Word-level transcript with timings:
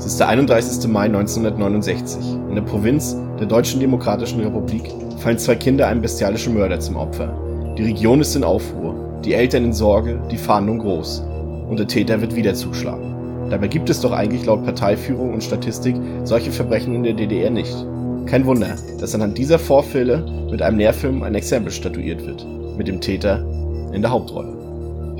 Es 0.00 0.06
ist 0.06 0.18
der 0.18 0.28
31. 0.28 0.90
Mai 0.90 1.04
1969. 1.04 2.22
In 2.48 2.54
der 2.54 2.62
Provinz 2.62 3.14
der 3.38 3.46
Deutschen 3.46 3.80
Demokratischen 3.80 4.40
Republik 4.40 4.90
fallen 5.18 5.36
zwei 5.36 5.56
Kinder 5.56 5.88
einem 5.88 6.00
bestialischen 6.00 6.54
Mörder 6.54 6.80
zum 6.80 6.96
Opfer. 6.96 7.38
Die 7.76 7.82
Region 7.82 8.22
ist 8.22 8.34
in 8.34 8.42
Aufruhr, 8.42 9.20
die 9.22 9.34
Eltern 9.34 9.66
in 9.66 9.74
Sorge, 9.74 10.18
die 10.30 10.38
Fahndung 10.38 10.78
groß. 10.78 11.22
Und 11.68 11.78
der 11.78 11.86
Täter 11.86 12.18
wird 12.22 12.34
wieder 12.34 12.54
zuschlagen. 12.54 13.50
Dabei 13.50 13.68
gibt 13.68 13.90
es 13.90 14.00
doch 14.00 14.12
eigentlich 14.12 14.46
laut 14.46 14.64
Parteiführung 14.64 15.34
und 15.34 15.44
Statistik 15.44 15.96
solche 16.24 16.50
Verbrechen 16.50 16.94
in 16.94 17.02
der 17.02 17.12
DDR 17.12 17.50
nicht. 17.50 17.76
Kein 18.24 18.46
Wunder, 18.46 18.76
dass 19.00 19.14
anhand 19.14 19.36
dieser 19.36 19.58
Vorfälle 19.58 20.24
mit 20.50 20.62
einem 20.62 20.78
Lehrfilm 20.78 21.22
ein 21.22 21.34
Exempel 21.34 21.72
statuiert 21.72 22.26
wird. 22.26 22.46
Mit 22.78 22.88
dem 22.88 23.02
Täter 23.02 23.44
in 23.92 24.00
der 24.00 24.10
Hauptrolle. 24.10 24.56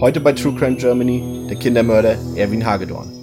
Heute 0.00 0.22
bei 0.22 0.32
True 0.32 0.54
Crime 0.54 0.76
Germany 0.76 1.46
der 1.50 1.58
Kindermörder 1.58 2.14
Erwin 2.34 2.64
Hagedorn. 2.64 3.19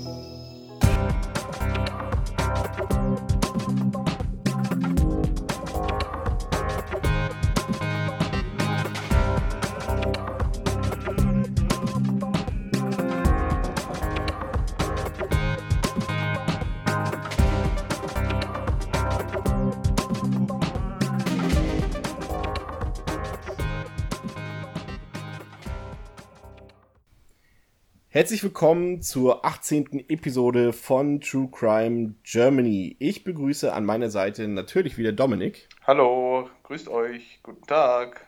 Herzlich 28.27 28.43
willkommen 28.43 29.01
zur 29.01 29.45
18. 29.45 30.09
Episode 30.09 30.73
von 30.73 31.21
True 31.21 31.47
Crime 31.49 32.15
Germany. 32.23 32.97
Ich 32.99 33.23
begrüße 33.23 33.71
an 33.71 33.85
meiner 33.85 34.09
Seite 34.09 34.49
natürlich 34.49 34.97
wieder 34.97 35.13
Dominik. 35.13 35.69
Hallo, 35.85 36.49
grüßt 36.63 36.89
euch, 36.89 37.39
guten 37.41 37.65
Tag. 37.67 38.27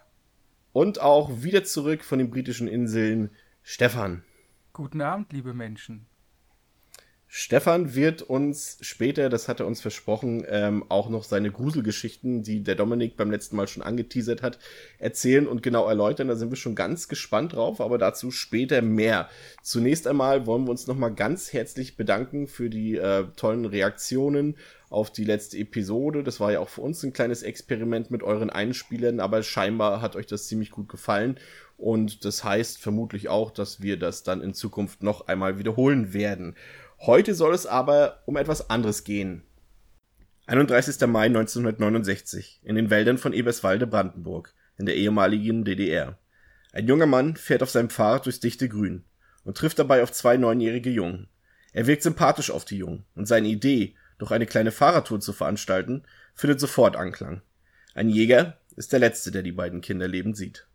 Und 0.72 1.02
auch 1.02 1.44
wieder 1.44 1.66
zurück 1.66 2.06
von 2.06 2.18
den 2.18 2.30
britischen 2.30 2.70
Inseln 2.70 3.32
Stefan. 3.62 4.24
Guten 4.72 5.02
Abend, 5.02 5.34
liebe 5.34 5.54
Menschen. 5.54 6.06
Stefan 7.32 7.94
wird 7.94 8.24
uns 8.24 8.80
später, 8.82 9.30
das 9.30 9.48
hat 9.48 9.60
er 9.60 9.68
uns 9.68 9.82
versprochen, 9.82 10.44
ähm, 10.50 10.84
auch 10.90 11.10
noch 11.10 11.24
seine 11.24 11.52
Gruselgeschichten, 11.52 12.42
die 12.42 12.64
der 12.64 12.74
Dominik 12.74 13.18
beim 13.18 13.30
letzten 13.30 13.56
Mal 13.56 13.68
schon 13.68 13.84
angeteasert 13.84 14.42
hat, 14.42 14.58
erzählen 14.98 15.46
und 15.46 15.62
genau 15.62 15.88
erläutern. 15.88 16.28
Da 16.28 16.36
sind 16.36 16.50
wir 16.50 16.56
schon 16.56 16.74
ganz 16.74 17.08
gespannt 17.08 17.54
drauf, 17.54 17.82
aber 17.82 18.00
dazu 18.00 18.32
später 18.32 18.82
mehr. 18.82 19.30
Zunächst 19.62 20.08
einmal 20.08 20.48
wollen 20.48 20.64
wir 20.64 20.72
uns 20.72 20.88
nochmal 20.88 21.14
ganz 21.14 21.54
herzlich 21.54 21.98
bedanken 21.98 22.48
für 22.48 22.72
die 22.72 22.96
äh, 22.96 23.26
tollen 23.36 23.66
Reaktionen 23.66 24.56
auf 24.90 25.12
die 25.12 25.24
letzte 25.24 25.60
Episode. 25.60 26.24
Das 26.24 26.40
war 26.40 26.52
ja 26.52 26.60
auch 26.60 26.70
für 26.70 26.82
uns 26.82 27.04
ein 27.04 27.14
kleines 27.14 27.44
Experiment 27.44 28.10
mit 28.10 28.24
euren 28.24 28.50
Einspielern, 28.50 29.20
aber 29.20 29.44
scheinbar 29.44 30.02
hat 30.02 30.16
euch 30.16 30.26
das 30.26 30.48
ziemlich 30.48 30.72
gut 30.72 30.90
gefallen. 30.90 31.38
Und 31.78 32.26
das 32.26 32.44
heißt 32.44 32.80
vermutlich 32.80 33.30
auch, 33.30 33.52
dass 33.52 33.82
wir 33.82 33.98
das 33.98 34.24
dann 34.24 34.42
in 34.42 34.56
Zukunft 34.56 35.04
noch 35.04 35.28
einmal 35.28 35.60
wiederholen 35.60 36.12
werden. 36.12 36.56
Heute 37.02 37.34
soll 37.34 37.54
es 37.54 37.66
aber 37.66 38.24
um 38.26 38.36
etwas 38.36 38.70
anderes 38.70 39.06
gehen. 39.06 39.44
31. 40.48 41.00
Mai 41.08 41.28
1969 41.28 42.60
in 42.64 42.76
den 42.76 42.90
Wäldern 42.90 43.18
von 43.18 43.32
Eberswalde, 43.32 43.88
Brandenburg, 43.88 44.54
in 44.78 44.86
der 44.86 44.98
ehemaligen 44.98 45.64
DDR. 45.64 46.20
Ein 46.74 46.88
junger 46.88 47.06
Mann 47.06 47.38
fährt 47.38 47.64
auf 47.64 47.70
seinem 47.70 47.90
Fahrrad 47.90 48.26
durchs 48.26 48.42
dichte 48.42 48.68
Grün 48.68 49.06
und 49.46 49.56
trifft 49.56 49.80
dabei 49.80 50.04
auf 50.04 50.12
zwei 50.12 50.36
neunjährige 50.36 50.90
Jungen. 50.90 51.30
Er 51.72 51.88
wirkt 51.88 52.04
sympathisch 52.04 52.52
auf 52.52 52.66
die 52.66 52.78
Jungen 52.78 53.06
und 53.16 53.28
seine 53.28 53.48
Idee, 53.48 53.96
doch 54.18 54.32
eine 54.32 54.46
kleine 54.46 54.72
Fahrradtour 54.72 55.22
zu 55.22 55.32
veranstalten, 55.32 56.04
findet 56.36 56.60
sofort 56.60 56.98
Anklang. 56.98 57.42
Ein 57.94 58.10
Jäger 58.10 58.58
ist 58.76 58.92
der 58.92 59.00
Letzte, 59.00 59.32
der 59.32 59.44
die 59.44 59.54
beiden 59.54 59.80
Kinder 59.80 60.10
lebend 60.10 60.36
sieht. 60.36 60.68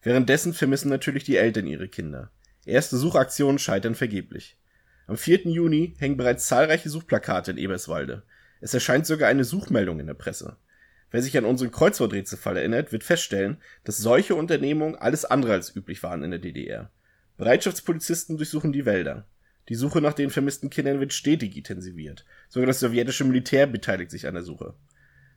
Währenddessen 0.00 0.54
vermissen 0.54 0.88
natürlich 0.88 1.24
die 1.24 1.36
Eltern 1.36 1.66
ihre 1.66 1.88
Kinder. 1.88 2.30
Erste 2.64 2.96
Suchaktionen 2.96 3.58
scheitern 3.58 3.94
vergeblich. 3.94 4.56
Am 5.10 5.16
4. 5.16 5.40
Juni 5.46 5.96
hängen 5.98 6.16
bereits 6.16 6.46
zahlreiche 6.46 6.88
Suchplakate 6.88 7.50
in 7.50 7.58
Eberswalde. 7.58 8.22
Es 8.60 8.74
erscheint 8.74 9.06
sogar 9.06 9.28
eine 9.28 9.42
Suchmeldung 9.42 9.98
in 9.98 10.06
der 10.06 10.14
Presse. 10.14 10.56
Wer 11.10 11.20
sich 11.20 11.36
an 11.36 11.44
unseren 11.44 11.72
Kreuzworträtselfall 11.72 12.56
erinnert, 12.56 12.92
wird 12.92 13.02
feststellen, 13.02 13.56
dass 13.82 13.98
solche 13.98 14.36
Unternehmungen 14.36 14.94
alles 14.94 15.24
andere 15.24 15.54
als 15.54 15.74
üblich 15.74 16.04
waren 16.04 16.22
in 16.22 16.30
der 16.30 16.38
DDR. 16.38 16.92
Bereitschaftspolizisten 17.38 18.36
durchsuchen 18.36 18.72
die 18.72 18.86
Wälder. 18.86 19.26
Die 19.68 19.74
Suche 19.74 20.00
nach 20.00 20.12
den 20.12 20.30
vermissten 20.30 20.70
Kindern 20.70 21.00
wird 21.00 21.12
stetig 21.12 21.56
intensiviert. 21.56 22.24
Sogar 22.48 22.68
das 22.68 22.78
sowjetische 22.78 23.24
Militär 23.24 23.66
beteiligt 23.66 24.12
sich 24.12 24.28
an 24.28 24.34
der 24.34 24.44
Suche. 24.44 24.74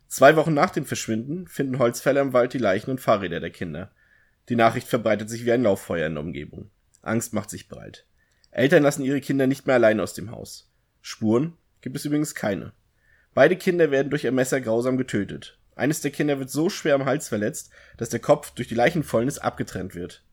Zwei 0.07 0.35
Wochen 0.35 0.53
nach 0.53 0.69
dem 0.69 0.85
Verschwinden 0.85 1.47
finden 1.47 1.79
Holzfäller 1.79 2.21
im 2.21 2.33
Wald 2.33 2.53
die 2.53 2.59
Leichen 2.59 2.91
und 2.91 3.01
Fahrräder 3.01 3.39
der 3.39 3.49
Kinder. 3.49 3.91
Die 4.49 4.55
Nachricht 4.55 4.87
verbreitet 4.87 5.31
sich 5.31 5.45
wie 5.45 5.51
ein 5.51 5.63
Lauffeuer 5.63 6.05
in 6.05 6.13
der 6.13 6.23
Umgebung. 6.23 6.69
Angst 7.01 7.33
macht 7.33 7.49
sich 7.49 7.69
breit. 7.69 8.05
Eltern 8.53 8.83
lassen 8.83 9.03
ihre 9.03 9.19
Kinder 9.19 9.47
nicht 9.47 9.65
mehr 9.65 9.75
allein 9.75 9.99
aus 9.99 10.13
dem 10.13 10.31
Haus. 10.31 10.71
Spuren 11.01 11.57
gibt 11.81 11.95
es 11.95 12.05
übrigens 12.05 12.35
keine. 12.35 12.71
Beide 13.33 13.55
Kinder 13.55 13.89
werden 13.89 14.11
durch 14.11 14.23
ihr 14.23 14.31
Messer 14.31 14.61
grausam 14.61 14.97
getötet. 14.97 15.57
Eines 15.75 16.01
der 16.01 16.11
Kinder 16.11 16.37
wird 16.37 16.51
so 16.51 16.69
schwer 16.69 16.93
am 16.93 17.05
Hals 17.05 17.27
verletzt, 17.27 17.71
dass 17.97 18.09
der 18.09 18.19
Kopf 18.19 18.51
durch 18.51 18.67
die 18.67 18.75
Leichenfäulnis 18.75 19.39
abgetrennt 19.39 19.95
wird. 19.95 20.23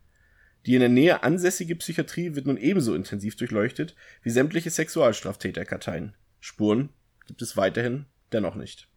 Die 0.67 0.75
in 0.75 0.81
der 0.81 0.91
Nähe 0.91 1.23
ansässige 1.23 1.75
Psychiatrie 1.77 2.35
wird 2.35 2.47
nun 2.47 2.59
ebenso 2.59 2.95
intensiv 2.95 3.37
durchleuchtet 3.37 3.95
wie 4.23 4.31
sämtliche 4.31 4.69
Sexualstraftäterkarteien. 4.69 6.15
Spuren 6.41 6.91
gibt 7.27 7.41
es 7.41 7.57
weiterhin 7.57 8.05
dennoch 8.33 8.55
nicht. 8.55 8.89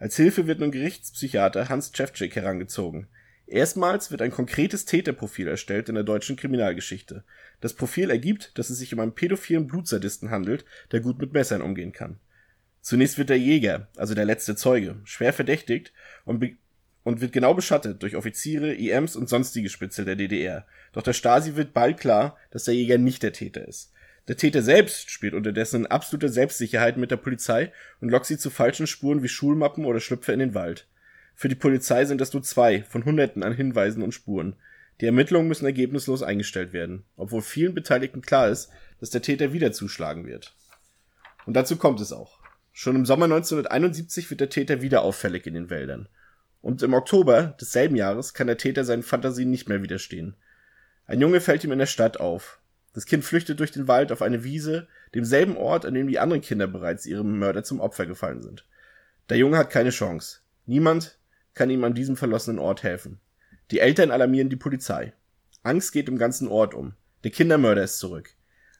Als 0.00 0.16
Hilfe 0.16 0.48
wird 0.48 0.58
nun 0.58 0.72
Gerichtspsychiater 0.72 1.68
Hans 1.68 1.92
Cevcik 1.92 2.34
herangezogen. 2.34 3.06
Erstmals 3.50 4.10
wird 4.10 4.20
ein 4.20 4.30
konkretes 4.30 4.84
Täterprofil 4.84 5.48
erstellt 5.48 5.88
in 5.88 5.94
der 5.94 6.04
deutschen 6.04 6.36
Kriminalgeschichte. 6.36 7.24
Das 7.62 7.72
Profil 7.72 8.10
ergibt, 8.10 8.58
dass 8.58 8.68
es 8.68 8.78
sich 8.78 8.92
um 8.92 9.00
einen 9.00 9.14
pädophilen 9.14 9.66
Blutsadisten 9.66 10.30
handelt, 10.30 10.66
der 10.92 11.00
gut 11.00 11.18
mit 11.18 11.32
Messern 11.32 11.62
umgehen 11.62 11.92
kann. 11.92 12.20
Zunächst 12.82 13.16
wird 13.16 13.30
der 13.30 13.38
Jäger, 13.38 13.88
also 13.96 14.14
der 14.14 14.26
letzte 14.26 14.54
Zeuge, 14.54 14.96
schwer 15.04 15.32
verdächtigt 15.32 15.94
und, 16.26 16.44
und 17.04 17.22
wird 17.22 17.32
genau 17.32 17.54
beschattet 17.54 18.02
durch 18.02 18.16
Offiziere, 18.16 18.74
IMs 18.74 19.16
und 19.16 19.30
sonstige 19.30 19.70
Spitzel 19.70 20.04
der 20.04 20.16
DDR. 20.16 20.66
Doch 20.92 21.02
der 21.02 21.14
Stasi 21.14 21.56
wird 21.56 21.72
bald 21.72 21.98
klar, 21.98 22.36
dass 22.50 22.64
der 22.64 22.74
Jäger 22.74 22.98
nicht 22.98 23.22
der 23.22 23.32
Täter 23.32 23.66
ist. 23.66 23.92
Der 24.28 24.36
Täter 24.36 24.60
selbst 24.60 25.10
spielt 25.10 25.32
unterdessen 25.32 25.84
in 25.84 25.86
absoluter 25.86 26.28
Selbstsicherheit 26.28 26.98
mit 26.98 27.10
der 27.10 27.16
Polizei 27.16 27.72
und 28.02 28.10
lockt 28.10 28.26
sie 28.26 28.36
zu 28.36 28.50
falschen 28.50 28.86
Spuren 28.86 29.22
wie 29.22 29.28
Schulmappen 29.28 29.86
oder 29.86 30.00
Schlüpfer 30.00 30.34
in 30.34 30.40
den 30.40 30.54
Wald. 30.54 30.86
Für 31.40 31.48
die 31.48 31.54
Polizei 31.54 32.04
sind 32.04 32.20
das 32.20 32.32
nur 32.32 32.42
zwei 32.42 32.82
von 32.82 33.04
Hunderten 33.04 33.44
an 33.44 33.52
Hinweisen 33.52 34.02
und 34.02 34.10
Spuren. 34.10 34.56
Die 35.00 35.06
Ermittlungen 35.06 35.46
müssen 35.46 35.66
ergebnislos 35.66 36.24
eingestellt 36.24 36.72
werden, 36.72 37.04
obwohl 37.16 37.42
vielen 37.42 37.76
Beteiligten 37.76 38.22
klar 38.22 38.48
ist, 38.48 38.70
dass 38.98 39.10
der 39.10 39.22
Täter 39.22 39.52
wieder 39.52 39.70
zuschlagen 39.70 40.26
wird. 40.26 40.56
Und 41.46 41.54
dazu 41.54 41.76
kommt 41.76 42.00
es 42.00 42.12
auch. 42.12 42.40
Schon 42.72 42.96
im 42.96 43.06
Sommer 43.06 43.26
1971 43.26 44.28
wird 44.30 44.40
der 44.40 44.48
Täter 44.48 44.82
wieder 44.82 45.02
auffällig 45.02 45.46
in 45.46 45.54
den 45.54 45.70
Wäldern. 45.70 46.08
Und 46.60 46.82
im 46.82 46.92
Oktober 46.92 47.56
desselben 47.60 47.94
Jahres 47.94 48.34
kann 48.34 48.48
der 48.48 48.58
Täter 48.58 48.82
seinen 48.84 49.04
Fantasien 49.04 49.48
nicht 49.48 49.68
mehr 49.68 49.80
widerstehen. 49.80 50.34
Ein 51.06 51.20
Junge 51.20 51.40
fällt 51.40 51.62
ihm 51.62 51.70
in 51.70 51.78
der 51.78 51.86
Stadt 51.86 52.18
auf. 52.18 52.58
Das 52.94 53.06
Kind 53.06 53.24
flüchtet 53.24 53.60
durch 53.60 53.70
den 53.70 53.86
Wald 53.86 54.10
auf 54.10 54.22
eine 54.22 54.42
Wiese, 54.42 54.88
demselben 55.14 55.56
Ort, 55.56 55.86
an 55.86 55.94
dem 55.94 56.08
die 56.08 56.18
anderen 56.18 56.42
Kinder 56.42 56.66
bereits 56.66 57.06
ihrem 57.06 57.38
Mörder 57.38 57.62
zum 57.62 57.78
Opfer 57.78 58.06
gefallen 58.06 58.42
sind. 58.42 58.66
Der 59.28 59.36
Junge 59.36 59.56
hat 59.56 59.70
keine 59.70 59.90
Chance. 59.90 60.40
Niemand, 60.66 61.17
kann 61.58 61.70
ihm 61.70 61.82
an 61.82 61.92
diesem 61.92 62.16
verlassenen 62.16 62.60
Ort 62.60 62.84
helfen. 62.84 63.18
Die 63.72 63.80
Eltern 63.80 64.12
alarmieren 64.12 64.48
die 64.48 64.56
Polizei. 64.56 65.12
Angst 65.64 65.92
geht 65.92 66.08
im 66.08 66.16
ganzen 66.16 66.46
Ort 66.46 66.72
um. 66.72 66.94
Der 67.24 67.32
Kindermörder 67.32 67.82
ist 67.82 67.98
zurück. 67.98 68.30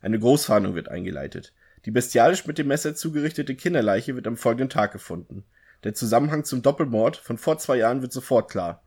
Eine 0.01 0.21
Großfahndung 0.21 0.77
wird 0.77 0.89
eingeleitet. 0.89 1.53
Die 1.85 1.91
bestialisch 1.91 2.47
mit 2.47 2.57
dem 2.57 2.69
Messer 2.69 2.95
zugerichtete 2.95 3.57
Kinderleiche 3.57 4.15
wird 4.15 4.29
am 4.29 4.37
folgenden 4.37 4.71
Tag 4.71 4.93
gefunden. 4.93 5.45
Der 5.83 5.93
Zusammenhang 5.93 6.45
zum 6.45 6.63
Doppelmord 6.63 7.17
von 7.17 7.37
vor 7.37 7.59
zwei 7.59 7.79
Jahren 7.79 8.01
wird 8.01 8.13
sofort 8.13 8.49
klar. 8.49 8.85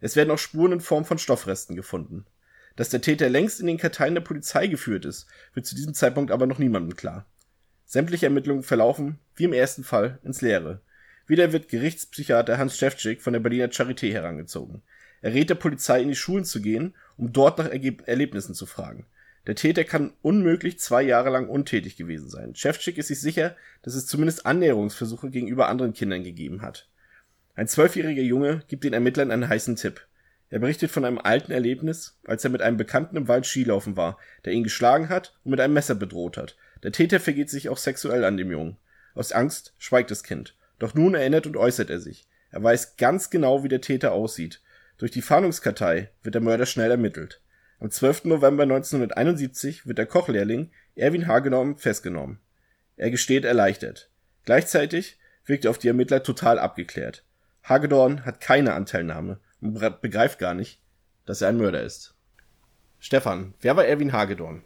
Es 0.00 0.16
werden 0.16 0.32
auch 0.32 0.38
Spuren 0.38 0.72
in 0.72 0.80
Form 0.80 1.04
von 1.04 1.18
Stoffresten 1.18 1.76
gefunden. 1.76 2.26
Dass 2.74 2.88
der 2.88 3.00
Täter 3.00 3.28
längst 3.28 3.60
in 3.60 3.68
den 3.68 3.78
Karteien 3.78 4.14
der 4.14 4.22
Polizei 4.22 4.66
geführt 4.66 5.04
ist, 5.04 5.28
wird 5.54 5.64
zu 5.64 5.76
diesem 5.76 5.94
Zeitpunkt 5.94 6.32
aber 6.32 6.46
noch 6.46 6.58
niemandem 6.58 6.96
klar. 6.96 7.24
Sämtliche 7.86 8.26
Ermittlungen 8.26 8.64
verlaufen, 8.64 9.20
wie 9.36 9.44
im 9.44 9.52
ersten 9.52 9.84
Fall, 9.84 10.18
ins 10.24 10.40
Leere. 10.40 10.80
Wieder 11.28 11.52
wird 11.52 11.68
Gerichtspsychiater 11.68 12.56
Hans 12.56 12.78
Schäfczyk 12.78 13.20
von 13.20 13.34
der 13.34 13.40
Berliner 13.40 13.68
Charité 13.68 14.10
herangezogen. 14.10 14.82
Er 15.20 15.34
rät 15.34 15.50
der 15.50 15.56
Polizei, 15.56 16.00
in 16.00 16.08
die 16.08 16.16
Schulen 16.16 16.46
zu 16.46 16.62
gehen, 16.62 16.94
um 17.18 17.32
dort 17.32 17.58
nach 17.58 17.68
Ergeb 17.68 18.02
Erlebnissen 18.06 18.54
zu 18.54 18.64
fragen. 18.64 19.04
Der 19.46 19.54
Täter 19.54 19.84
kann 19.84 20.12
unmöglich 20.22 20.78
zwei 20.78 21.02
Jahre 21.02 21.30
lang 21.30 21.48
untätig 21.48 21.96
gewesen 21.96 22.30
sein. 22.30 22.54
Schäfczyk 22.54 22.96
ist 22.96 23.08
sich 23.08 23.20
sicher, 23.20 23.56
dass 23.82 23.94
es 23.94 24.06
zumindest 24.06 24.46
Annäherungsversuche 24.46 25.30
gegenüber 25.30 25.68
anderen 25.68 25.92
Kindern 25.92 26.24
gegeben 26.24 26.62
hat. 26.62 26.88
Ein 27.54 27.68
zwölfjähriger 27.68 28.22
Junge 28.22 28.62
gibt 28.68 28.84
den 28.84 28.94
Ermittlern 28.94 29.30
einen 29.30 29.48
heißen 29.48 29.76
Tipp. 29.76 30.06
Er 30.48 30.60
berichtet 30.60 30.90
von 30.90 31.04
einem 31.04 31.18
alten 31.18 31.52
Erlebnis, 31.52 32.16
als 32.24 32.44
er 32.44 32.50
mit 32.50 32.62
einem 32.62 32.78
Bekannten 32.78 33.16
im 33.16 33.28
Wald 33.28 33.44
Skilaufen 33.44 33.96
war, 33.96 34.18
der 34.46 34.54
ihn 34.54 34.64
geschlagen 34.64 35.10
hat 35.10 35.36
und 35.44 35.50
mit 35.50 35.60
einem 35.60 35.74
Messer 35.74 35.94
bedroht 35.94 36.38
hat. 36.38 36.56
Der 36.82 36.92
Täter 36.92 37.20
vergeht 37.20 37.50
sich 37.50 37.68
auch 37.68 37.76
sexuell 37.76 38.24
an 38.24 38.38
dem 38.38 38.50
Jungen. 38.50 38.78
Aus 39.14 39.32
Angst 39.32 39.74
schweigt 39.78 40.10
das 40.10 40.22
Kind. 40.22 40.54
Doch 40.78 40.94
nun 40.94 41.14
erinnert 41.14 41.46
und 41.46 41.56
äußert 41.56 41.90
er 41.90 42.00
sich. 42.00 42.26
Er 42.50 42.62
weiß 42.62 42.96
ganz 42.96 43.30
genau, 43.30 43.64
wie 43.64 43.68
der 43.68 43.80
Täter 43.80 44.12
aussieht. 44.12 44.62
Durch 44.96 45.10
die 45.10 45.22
Fahndungskartei 45.22 46.10
wird 46.22 46.34
der 46.34 46.42
Mörder 46.42 46.66
schnell 46.66 46.90
ermittelt. 46.90 47.40
Am 47.80 47.90
12. 47.90 48.24
November 48.24 48.64
1971 48.64 49.86
wird 49.86 49.98
der 49.98 50.06
Kochlehrling 50.06 50.70
Erwin 50.96 51.28
Hagedorn 51.28 51.76
festgenommen. 51.76 52.40
Er 52.96 53.10
gesteht 53.10 53.44
erleichtert. 53.44 54.10
Gleichzeitig 54.44 55.18
wirkt 55.44 55.64
er 55.64 55.70
auf 55.70 55.78
die 55.78 55.88
Ermittler 55.88 56.22
total 56.22 56.58
abgeklärt. 56.58 57.24
Hagedorn 57.62 58.24
hat 58.24 58.40
keine 58.40 58.74
Anteilnahme 58.74 59.38
und 59.60 59.78
begreift 60.00 60.38
gar 60.38 60.54
nicht, 60.54 60.80
dass 61.26 61.42
er 61.42 61.48
ein 61.48 61.58
Mörder 61.58 61.82
ist. 61.82 62.14
Stefan, 62.98 63.54
wer 63.60 63.76
war 63.76 63.84
Erwin 63.84 64.12
Hagedorn? 64.12 64.62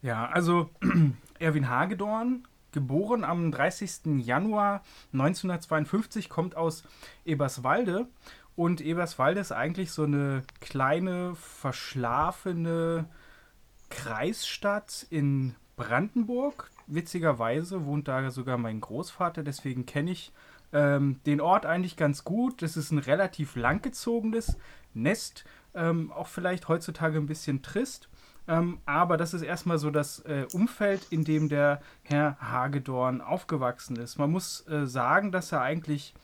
Ja, 0.00 0.30
also 0.30 0.70
Erwin 1.38 1.68
Hagedorn, 1.68 2.46
geboren 2.72 3.24
am 3.24 3.50
30. 3.50 4.24
Januar 4.24 4.82
1952, 5.12 6.28
kommt 6.28 6.56
aus 6.56 6.84
Eberswalde. 7.24 8.06
Und 8.54 8.80
Eberswalde 8.80 9.40
ist 9.40 9.52
eigentlich 9.52 9.92
so 9.92 10.04
eine 10.04 10.42
kleine, 10.60 11.34
verschlafene 11.36 13.06
Kreisstadt 13.88 15.06
in 15.10 15.54
Brandenburg. 15.76 16.70
Witzigerweise 16.86 17.86
wohnt 17.86 18.08
da 18.08 18.30
sogar 18.30 18.58
mein 18.58 18.80
Großvater, 18.80 19.42
deswegen 19.42 19.86
kenne 19.86 20.10
ich 20.10 20.32
ähm, 20.72 21.20
den 21.26 21.40
Ort 21.40 21.66
eigentlich 21.66 21.96
ganz 21.96 22.24
gut. 22.24 22.62
Es 22.62 22.76
ist 22.76 22.90
ein 22.90 22.98
relativ 22.98 23.56
langgezogenes 23.56 24.56
Nest, 24.94 25.44
ähm, 25.74 26.12
auch 26.12 26.26
vielleicht 26.26 26.68
heutzutage 26.68 27.18
ein 27.18 27.26
bisschen 27.26 27.62
trist. 27.62 28.08
Ähm, 28.48 28.80
aber 28.86 29.16
das 29.16 29.34
ist 29.34 29.42
erstmal 29.42 29.78
so 29.78 29.90
das 29.90 30.20
äh, 30.20 30.46
Umfeld, 30.52 31.06
in 31.10 31.24
dem 31.24 31.48
der 31.48 31.80
Herr 32.02 32.36
Hagedorn 32.40 33.20
aufgewachsen 33.20 33.96
ist. 33.96 34.18
Man 34.18 34.30
muss 34.30 34.66
äh, 34.66 34.86
sagen, 34.86 35.30
dass 35.30 35.52
er 35.52 35.62
eigentlich 35.62 36.14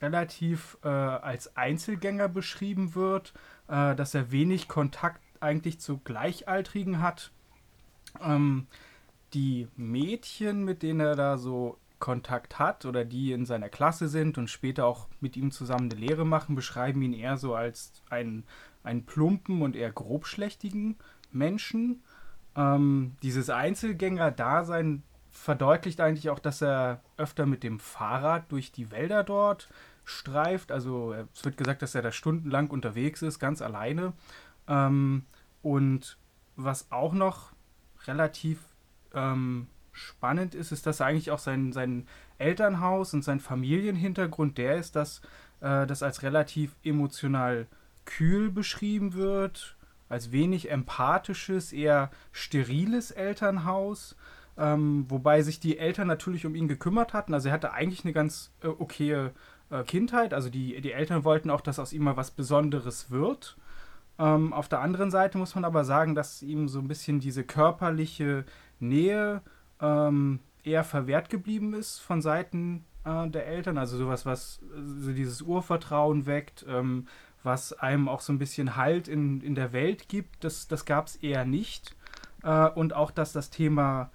relativ 0.00 0.78
äh, 0.84 0.88
als 0.88 1.56
Einzelgänger 1.56 2.28
beschrieben 2.28 2.94
wird, 2.94 3.32
äh, 3.68 3.94
dass 3.94 4.14
er 4.14 4.30
wenig 4.30 4.68
Kontakt 4.68 5.20
eigentlich 5.40 5.80
zu 5.80 5.98
Gleichaltrigen 5.98 7.00
hat. 7.00 7.32
Ähm, 8.20 8.66
die 9.34 9.68
Mädchen, 9.76 10.64
mit 10.64 10.82
denen 10.82 11.00
er 11.00 11.16
da 11.16 11.38
so 11.38 11.78
Kontakt 11.98 12.58
hat 12.58 12.84
oder 12.84 13.04
die 13.04 13.32
in 13.32 13.46
seiner 13.46 13.68
Klasse 13.68 14.08
sind 14.08 14.36
und 14.38 14.48
später 14.48 14.86
auch 14.86 15.08
mit 15.20 15.36
ihm 15.36 15.50
zusammen 15.50 15.90
eine 15.90 16.00
Lehre 16.00 16.24
machen, 16.26 16.54
beschreiben 16.54 17.02
ihn 17.02 17.14
eher 17.14 17.36
so 17.36 17.54
als 17.54 17.92
einen, 18.10 18.44
einen 18.82 19.06
plumpen 19.06 19.62
und 19.62 19.74
eher 19.74 19.90
grobschlächtigen 19.90 20.96
Menschen. 21.34 22.02
Ähm, 22.56 23.16
dieses 23.22 23.50
Einzelgänger-Dasein 23.50 25.02
verdeutlicht 25.30 26.00
eigentlich 26.00 26.30
auch, 26.30 26.38
dass 26.38 26.62
er 26.62 27.02
öfter 27.16 27.46
mit 27.46 27.62
dem 27.62 27.80
Fahrrad 27.80 28.50
durch 28.52 28.72
die 28.72 28.90
Wälder 28.90 29.24
dort 29.24 29.68
streift. 30.04 30.70
Also 30.70 31.14
es 31.34 31.44
wird 31.44 31.56
gesagt, 31.56 31.82
dass 31.82 31.94
er 31.94 32.02
da 32.02 32.12
stundenlang 32.12 32.68
unterwegs 32.70 33.22
ist, 33.22 33.38
ganz 33.38 33.60
alleine. 33.60 34.12
Ähm, 34.68 35.24
und 35.62 36.18
was 36.56 36.90
auch 36.92 37.12
noch 37.14 37.52
relativ 38.06 38.60
ähm, 39.12 39.66
spannend 39.92 40.54
ist, 40.54 40.72
ist, 40.72 40.86
dass 40.86 41.00
eigentlich 41.00 41.30
auch 41.30 41.38
sein, 41.38 41.72
sein 41.72 42.06
Elternhaus 42.38 43.14
und 43.14 43.22
sein 43.22 43.40
Familienhintergrund 43.40 44.58
der 44.58 44.76
ist, 44.76 44.96
dass 44.96 45.20
äh, 45.60 45.86
das 45.86 46.02
als 46.02 46.22
relativ 46.22 46.76
emotional 46.84 47.66
kühl 48.04 48.50
beschrieben 48.50 49.14
wird, 49.14 49.73
als 50.08 50.32
wenig 50.32 50.70
empathisches, 50.70 51.72
eher 51.72 52.10
steriles 52.32 53.10
Elternhaus. 53.10 54.16
Ähm, 54.56 55.06
wobei 55.08 55.42
sich 55.42 55.58
die 55.58 55.78
Eltern 55.78 56.06
natürlich 56.06 56.46
um 56.46 56.54
ihn 56.54 56.68
gekümmert 56.68 57.12
hatten. 57.12 57.34
Also 57.34 57.48
er 57.48 57.54
hatte 57.54 57.72
eigentlich 57.72 58.04
eine 58.04 58.12
ganz 58.12 58.52
äh, 58.62 58.68
okaye 58.68 59.32
äh, 59.70 59.82
Kindheit. 59.82 60.32
Also 60.32 60.48
die, 60.48 60.80
die 60.80 60.92
Eltern 60.92 61.24
wollten 61.24 61.50
auch, 61.50 61.60
dass 61.60 61.78
aus 61.78 61.92
ihm 61.92 62.04
mal 62.04 62.16
was 62.16 62.30
Besonderes 62.30 63.10
wird. 63.10 63.56
Ähm, 64.18 64.52
auf 64.52 64.68
der 64.68 64.80
anderen 64.80 65.10
Seite 65.10 65.38
muss 65.38 65.54
man 65.54 65.64
aber 65.64 65.84
sagen, 65.84 66.14
dass 66.14 66.42
ihm 66.42 66.68
so 66.68 66.78
ein 66.78 66.88
bisschen 66.88 67.18
diese 67.18 67.42
körperliche 67.42 68.44
Nähe 68.78 69.42
ähm, 69.80 70.40
eher 70.62 70.84
verwehrt 70.84 71.30
geblieben 71.30 71.74
ist 71.74 71.98
von 71.98 72.22
Seiten 72.22 72.84
äh, 73.04 73.28
der 73.28 73.46
Eltern. 73.46 73.76
Also 73.78 73.96
sowas, 73.96 74.24
was 74.24 74.60
so 74.98 75.12
dieses 75.12 75.42
Urvertrauen 75.42 76.26
weckt, 76.26 76.64
ähm, 76.68 77.08
was 77.44 77.72
einem 77.72 78.08
auch 78.08 78.20
so 78.20 78.32
ein 78.32 78.38
bisschen 78.38 78.76
Halt 78.76 79.06
in, 79.06 79.40
in 79.40 79.54
der 79.54 79.72
Welt 79.72 80.08
gibt, 80.08 80.42
das, 80.42 80.66
das 80.66 80.84
gab 80.84 81.06
es 81.06 81.16
eher 81.16 81.44
nicht. 81.44 81.94
Äh, 82.42 82.68
und 82.70 82.94
auch, 82.94 83.10
dass 83.10 83.32
das 83.32 83.50
Thema 83.50 84.10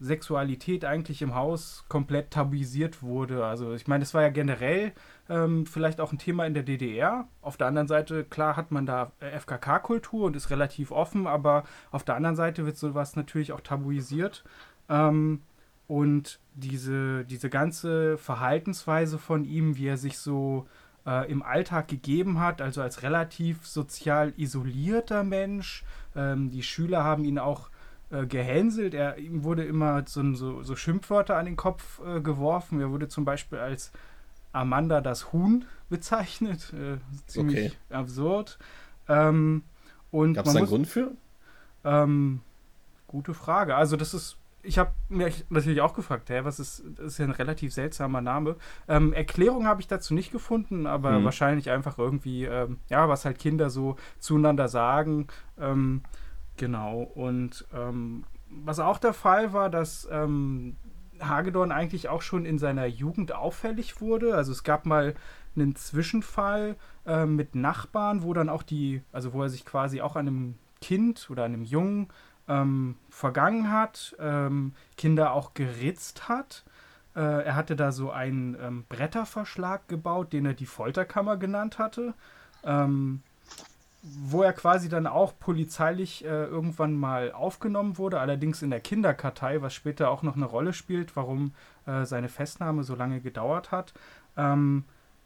Sexualität 0.00 0.86
eigentlich 0.86 1.20
im 1.20 1.34
Haus 1.34 1.84
komplett 1.88 2.30
tabuisiert 2.30 3.02
wurde. 3.02 3.44
Also 3.44 3.74
ich 3.74 3.86
meine, 3.86 4.02
es 4.02 4.14
war 4.14 4.22
ja 4.22 4.30
generell 4.30 4.92
ähm, 5.28 5.66
vielleicht 5.66 6.00
auch 6.00 6.10
ein 6.10 6.18
Thema 6.18 6.46
in 6.46 6.54
der 6.54 6.62
DDR. 6.62 7.28
Auf 7.42 7.58
der 7.58 7.66
anderen 7.66 7.86
Seite, 7.86 8.24
klar 8.24 8.56
hat 8.56 8.70
man 8.70 8.86
da 8.86 9.12
FKK-Kultur 9.20 10.24
und 10.24 10.36
ist 10.36 10.48
relativ 10.48 10.90
offen, 10.90 11.26
aber 11.26 11.64
auf 11.90 12.02
der 12.02 12.16
anderen 12.16 12.36
Seite 12.36 12.64
wird 12.64 12.78
sowas 12.78 13.14
natürlich 13.14 13.52
auch 13.52 13.60
tabuisiert. 13.60 14.42
Ähm, 14.88 15.42
und 15.86 16.40
diese, 16.54 17.24
diese 17.24 17.50
ganze 17.50 18.16
Verhaltensweise 18.16 19.18
von 19.18 19.44
ihm, 19.44 19.76
wie 19.76 19.88
er 19.88 19.96
sich 19.98 20.18
so 20.18 20.66
äh, 21.06 21.30
im 21.30 21.42
Alltag 21.42 21.88
gegeben 21.88 22.40
hat, 22.40 22.60
also 22.60 22.82
als 22.82 23.02
relativ 23.02 23.66
sozial 23.66 24.32
isolierter 24.36 25.24
Mensch. 25.24 25.84
Ähm, 26.14 26.50
die 26.50 26.62
Schüler 26.62 27.04
haben 27.04 27.24
ihn 27.24 27.38
auch 27.38 27.70
äh, 28.10 28.26
gehänselt. 28.26 28.94
Er, 28.94 29.18
ihm 29.18 29.44
wurde 29.44 29.64
immer 29.64 30.02
so, 30.06 30.34
so, 30.34 30.62
so 30.62 30.76
Schimpfwörter 30.76 31.36
an 31.36 31.46
den 31.46 31.56
Kopf 31.56 32.00
äh, 32.04 32.20
geworfen. 32.20 32.80
Er 32.80 32.90
wurde 32.90 33.08
zum 33.08 33.24
Beispiel 33.24 33.58
als 33.58 33.92
Amanda 34.52 35.00
das 35.00 35.32
Huhn 35.32 35.64
bezeichnet. 35.88 36.72
Äh, 36.72 36.98
ziemlich 37.26 37.72
okay. 37.72 37.94
absurd. 37.94 38.58
Ähm, 39.08 39.62
Gab 40.12 40.46
es 40.46 40.56
einen 40.56 40.66
Grund 40.66 40.88
für? 40.88 41.12
Ähm, 41.84 42.40
gute 43.06 43.32
Frage. 43.32 43.76
Also 43.76 43.96
das 43.96 44.12
ist, 44.12 44.36
ich 44.62 44.78
habe 44.78 44.92
mir 45.08 45.32
natürlich 45.48 45.80
auch 45.80 45.94
gefragt, 45.94 46.30
hä, 46.30 46.40
was 46.44 46.60
ist, 46.60 46.84
das 46.96 47.06
ist 47.06 47.18
ja 47.18 47.24
ein 47.24 47.30
relativ 47.30 47.72
seltsamer 47.72 48.20
Name. 48.20 48.56
Ähm, 48.88 49.12
Erklärung 49.12 49.66
habe 49.66 49.80
ich 49.80 49.88
dazu 49.88 50.14
nicht 50.14 50.32
gefunden, 50.32 50.86
aber 50.86 51.16
hm. 51.16 51.24
wahrscheinlich 51.24 51.70
einfach 51.70 51.98
irgendwie, 51.98 52.44
ähm, 52.44 52.78
ja, 52.88 53.08
was 53.08 53.24
halt 53.24 53.38
Kinder 53.38 53.70
so 53.70 53.96
zueinander 54.18 54.68
sagen. 54.68 55.28
Ähm, 55.58 56.02
Genau, 56.60 57.10
und 57.14 57.64
ähm, 57.74 58.24
was 58.50 58.80
auch 58.80 58.98
der 58.98 59.14
Fall 59.14 59.54
war, 59.54 59.70
dass 59.70 60.06
ähm, 60.12 60.76
Hagedorn 61.18 61.72
eigentlich 61.72 62.10
auch 62.10 62.20
schon 62.20 62.44
in 62.44 62.58
seiner 62.58 62.84
Jugend 62.84 63.34
auffällig 63.34 64.02
wurde. 64.02 64.34
Also 64.34 64.52
es 64.52 64.62
gab 64.62 64.84
mal 64.84 65.14
einen 65.56 65.74
Zwischenfall 65.74 66.76
äh, 67.06 67.24
mit 67.24 67.54
Nachbarn, 67.54 68.22
wo 68.22 68.34
dann 68.34 68.50
auch 68.50 68.62
die, 68.62 69.00
also 69.10 69.32
wo 69.32 69.42
er 69.42 69.48
sich 69.48 69.64
quasi 69.64 70.02
auch 70.02 70.16
an 70.16 70.28
einem 70.28 70.54
Kind 70.82 71.28
oder 71.30 71.44
einem 71.44 71.62
Jungen 71.62 72.08
ähm, 72.50 72.96
vergangen 73.08 73.70
hat, 73.70 74.16
ähm, 74.18 74.74
Kinder 74.96 75.32
auch 75.32 75.54
geritzt 75.54 76.28
hat. 76.28 76.64
Äh, 77.14 77.44
er 77.44 77.54
hatte 77.54 77.76
da 77.76 77.92
so 77.92 78.10
einen 78.10 78.56
ähm, 78.60 78.84
Bretterverschlag 78.88 79.86
gebaut, 79.88 80.32
den 80.32 80.46
er 80.46 80.54
die 80.54 80.66
Folterkammer 80.66 81.36
genannt 81.36 81.78
hatte. 81.78 82.14
Ähm, 82.64 83.22
wo 84.02 84.42
er 84.42 84.54
quasi 84.54 84.88
dann 84.88 85.06
auch 85.06 85.34
polizeilich 85.38 86.24
äh, 86.24 86.44
irgendwann 86.44 86.94
mal 86.94 87.32
aufgenommen 87.32 87.98
wurde, 87.98 88.18
allerdings 88.18 88.62
in 88.62 88.70
der 88.70 88.80
Kinderkartei, 88.80 89.60
was 89.60 89.74
später 89.74 90.10
auch 90.10 90.22
noch 90.22 90.36
eine 90.36 90.46
Rolle 90.46 90.72
spielt, 90.72 91.16
warum 91.16 91.52
äh, 91.86 92.04
seine 92.06 92.30
Festnahme 92.30 92.82
so 92.82 92.94
lange 92.94 93.20
gedauert 93.20 93.72
hat. 93.72 93.92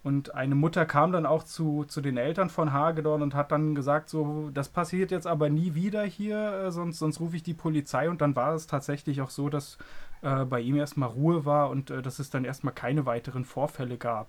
Und 0.04 0.34
eine 0.34 0.54
Mutter 0.54 0.84
kam 0.84 1.12
dann 1.12 1.24
auch 1.24 1.44
zu, 1.44 1.84
zu 1.84 2.02
den 2.02 2.18
Eltern 2.18 2.50
von 2.50 2.74
Hagedorn 2.74 3.22
und 3.22 3.34
hat 3.34 3.50
dann 3.50 3.74
gesagt, 3.74 4.10
so, 4.10 4.50
das 4.52 4.68
passiert 4.68 5.10
jetzt 5.10 5.26
aber 5.26 5.48
nie 5.48 5.74
wieder 5.74 6.04
hier, 6.04 6.66
äh, 6.66 6.70
sonst, 6.70 6.98
sonst 6.98 7.20
rufe 7.20 7.36
ich 7.36 7.42
die 7.42 7.54
Polizei. 7.54 8.10
Und 8.10 8.20
dann 8.20 8.36
war 8.36 8.54
es 8.54 8.66
tatsächlich 8.66 9.22
auch 9.22 9.30
so, 9.30 9.48
dass 9.48 9.78
äh, 10.20 10.44
bei 10.44 10.60
ihm 10.60 10.76
erstmal 10.76 11.08
Ruhe 11.08 11.46
war 11.46 11.70
und 11.70 11.90
äh, 11.90 12.02
dass 12.02 12.18
es 12.18 12.28
dann 12.28 12.44
erstmal 12.44 12.74
keine 12.74 13.06
weiteren 13.06 13.46
Vorfälle 13.46 13.96
gab. 13.96 14.28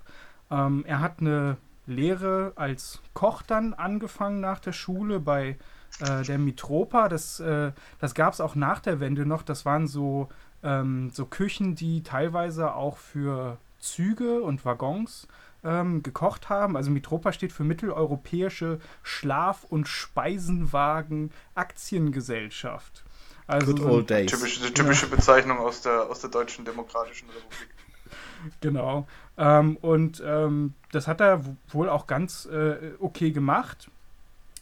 Ähm, 0.50 0.86
er 0.88 1.02
hat 1.02 1.20
eine 1.20 1.58
Lehre 1.88 2.54
als 2.56 3.02
Koch 3.14 3.42
dann 3.42 3.74
angefangen 3.74 4.40
nach 4.40 4.60
der 4.60 4.72
Schule 4.72 5.20
bei 5.20 5.58
äh, 6.00 6.24
der 6.24 6.38
Mitropa. 6.38 7.10
Das, 7.10 7.42
äh, 7.42 7.74
das 8.00 8.16
gab 8.16 8.32
es 8.32 8.40
auch 8.40 8.56
nach 8.56 8.80
der 8.80 9.02
Wende 9.02 9.26
noch. 9.26 9.44
Das 9.44 9.66
waren 9.66 9.88
so, 9.88 10.30
ähm, 10.64 11.10
so 11.12 11.26
Küchen, 11.26 11.76
die 11.76 12.02
teilweise 12.02 12.76
auch 12.76 12.96
für 12.96 13.58
Züge 13.80 14.42
und 14.42 14.64
Waggons 14.64 15.28
ähm, 15.66 16.04
gekocht 16.04 16.50
haben. 16.50 16.78
Also 16.78 16.92
Mitropa 16.92 17.34
steht 17.34 17.52
für 17.52 17.64
Mitteleuropäische 17.64 18.80
Schlaf- 19.04 19.66
und 19.66 19.88
Speisenwagen 19.88 21.32
Aktiengesellschaft. 21.56 23.04
Also 23.48 23.74
Good 23.74 23.86
old 23.86 24.10
days. 24.10 24.32
Typische, 24.32 24.74
typische 24.74 25.08
ja. 25.08 25.16
Bezeichnung 25.16 25.58
aus 25.58 25.82
der, 25.82 26.10
aus 26.10 26.22
der 26.22 26.30
Deutschen 26.30 26.66
Demokratischen 26.66 27.28
Republik. 27.30 27.70
Genau. 28.62 29.08
Ähm, 29.38 29.78
und 29.78 30.22
ähm, 30.24 30.76
das 30.92 31.08
hat 31.08 31.20
er 31.20 31.44
wohl 31.70 31.90
auch 31.90 32.06
ganz 32.06 32.46
äh, 32.46 32.92
okay 33.00 33.32
gemacht. 33.32 33.90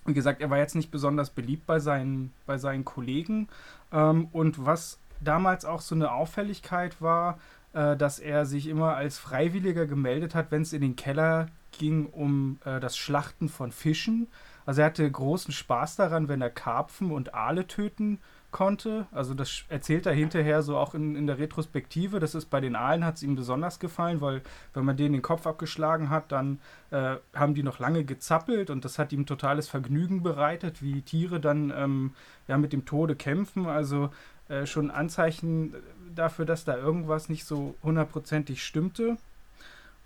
Wie 0.05 0.13
gesagt, 0.13 0.41
er 0.41 0.50
war 0.50 0.57
jetzt 0.57 0.75
nicht 0.75 0.89
besonders 0.89 1.31
beliebt 1.31 1.65
bei 1.65 1.79
seinen, 1.79 2.31
bei 2.45 2.57
seinen 2.57 2.86
Kollegen. 2.86 3.50
Ähm, 3.91 4.29
und 4.31 4.65
was 4.65 5.00
damals 5.19 5.65
auch 5.65 5.81
so 5.81 5.95
eine 5.95 6.13
Auffälligkeit 6.13 7.01
war, 7.01 7.39
äh, 7.74 7.98
dass 7.98 8.20
er 8.20 8.46
sich 8.46 8.68
immer 8.68 8.96
als 8.96 9.18
Freiwilliger 9.18 9.86
gemeldet 9.86 10.36
hat, 10.36 10.51
wenn 10.51 10.62
es 10.62 10.74
in 10.74 10.82
den 10.82 10.96
Keller 10.96 11.48
ging 11.72 12.06
um 12.06 12.60
äh, 12.65 12.80
das 12.80 12.98
Schlachten 12.98 13.50
von 13.50 13.72
Fischen. 13.72 14.27
Also 14.65 14.82
er 14.82 14.88
hatte 14.88 15.10
großen 15.10 15.53
Spaß 15.53 15.98
daran, 15.98 16.27
wenn 16.27 16.42
er 16.42 16.50
Karpfen 16.50 17.12
und 17.12 17.34
Aale 17.34 17.68
töten 17.68 18.20
konnte. 18.51 19.08
Also 19.12 19.34
das 19.34 19.65
erzählt 19.68 20.06
er 20.06 20.13
hinterher 20.13 20.62
so 20.62 20.77
auch 20.77 20.94
in, 20.94 21.15
in 21.18 21.27
der 21.27 21.39
Retrospektive. 21.39 22.20
Das 22.22 22.36
ist 22.36 22.46
bei 22.46 22.62
den 22.62 22.77
Aalen 22.77 23.03
hat 23.03 23.15
es 23.15 23.24
ihm 23.24 23.36
besonders 23.36 23.80
gefallen, 23.80 24.22
weil 24.22 24.42
wenn 24.74 24.86
man 24.86 24.96
denen 24.96 25.13
den 25.13 25.22
Kopf 25.22 25.46
abgeschlagen 25.46 26.10
hat, 26.10 26.32
dann 26.32 26.62
äh, 26.92 27.15
haben 27.34 27.56
die 27.56 27.63
noch 27.63 27.80
lange 27.80 28.06
gezappelt 28.06 28.70
und 28.70 28.86
das 28.86 28.98
hat 29.00 29.12
ihm 29.12 29.25
totales 29.25 29.68
Vergnügen 29.68 30.24
bereitet, 30.24 30.82
wie 30.82 31.01
Tiere 31.01 31.42
dann 31.42 31.74
ähm, 31.75 32.13
ja 32.48 32.58
mit 32.58 32.72
dem 32.72 32.86
Tode 32.86 33.18
kämpfen. 33.18 33.65
Also 33.65 34.12
äh, 34.50 34.66
schon 34.66 34.92
Anzeichen 34.92 35.76
dafür, 36.16 36.46
dass 36.46 36.66
da 36.66 36.78
irgendwas 36.78 37.30
nicht 37.30 37.46
so 37.46 37.76
hundertprozentig 37.84 38.64
stimmte. 38.64 39.18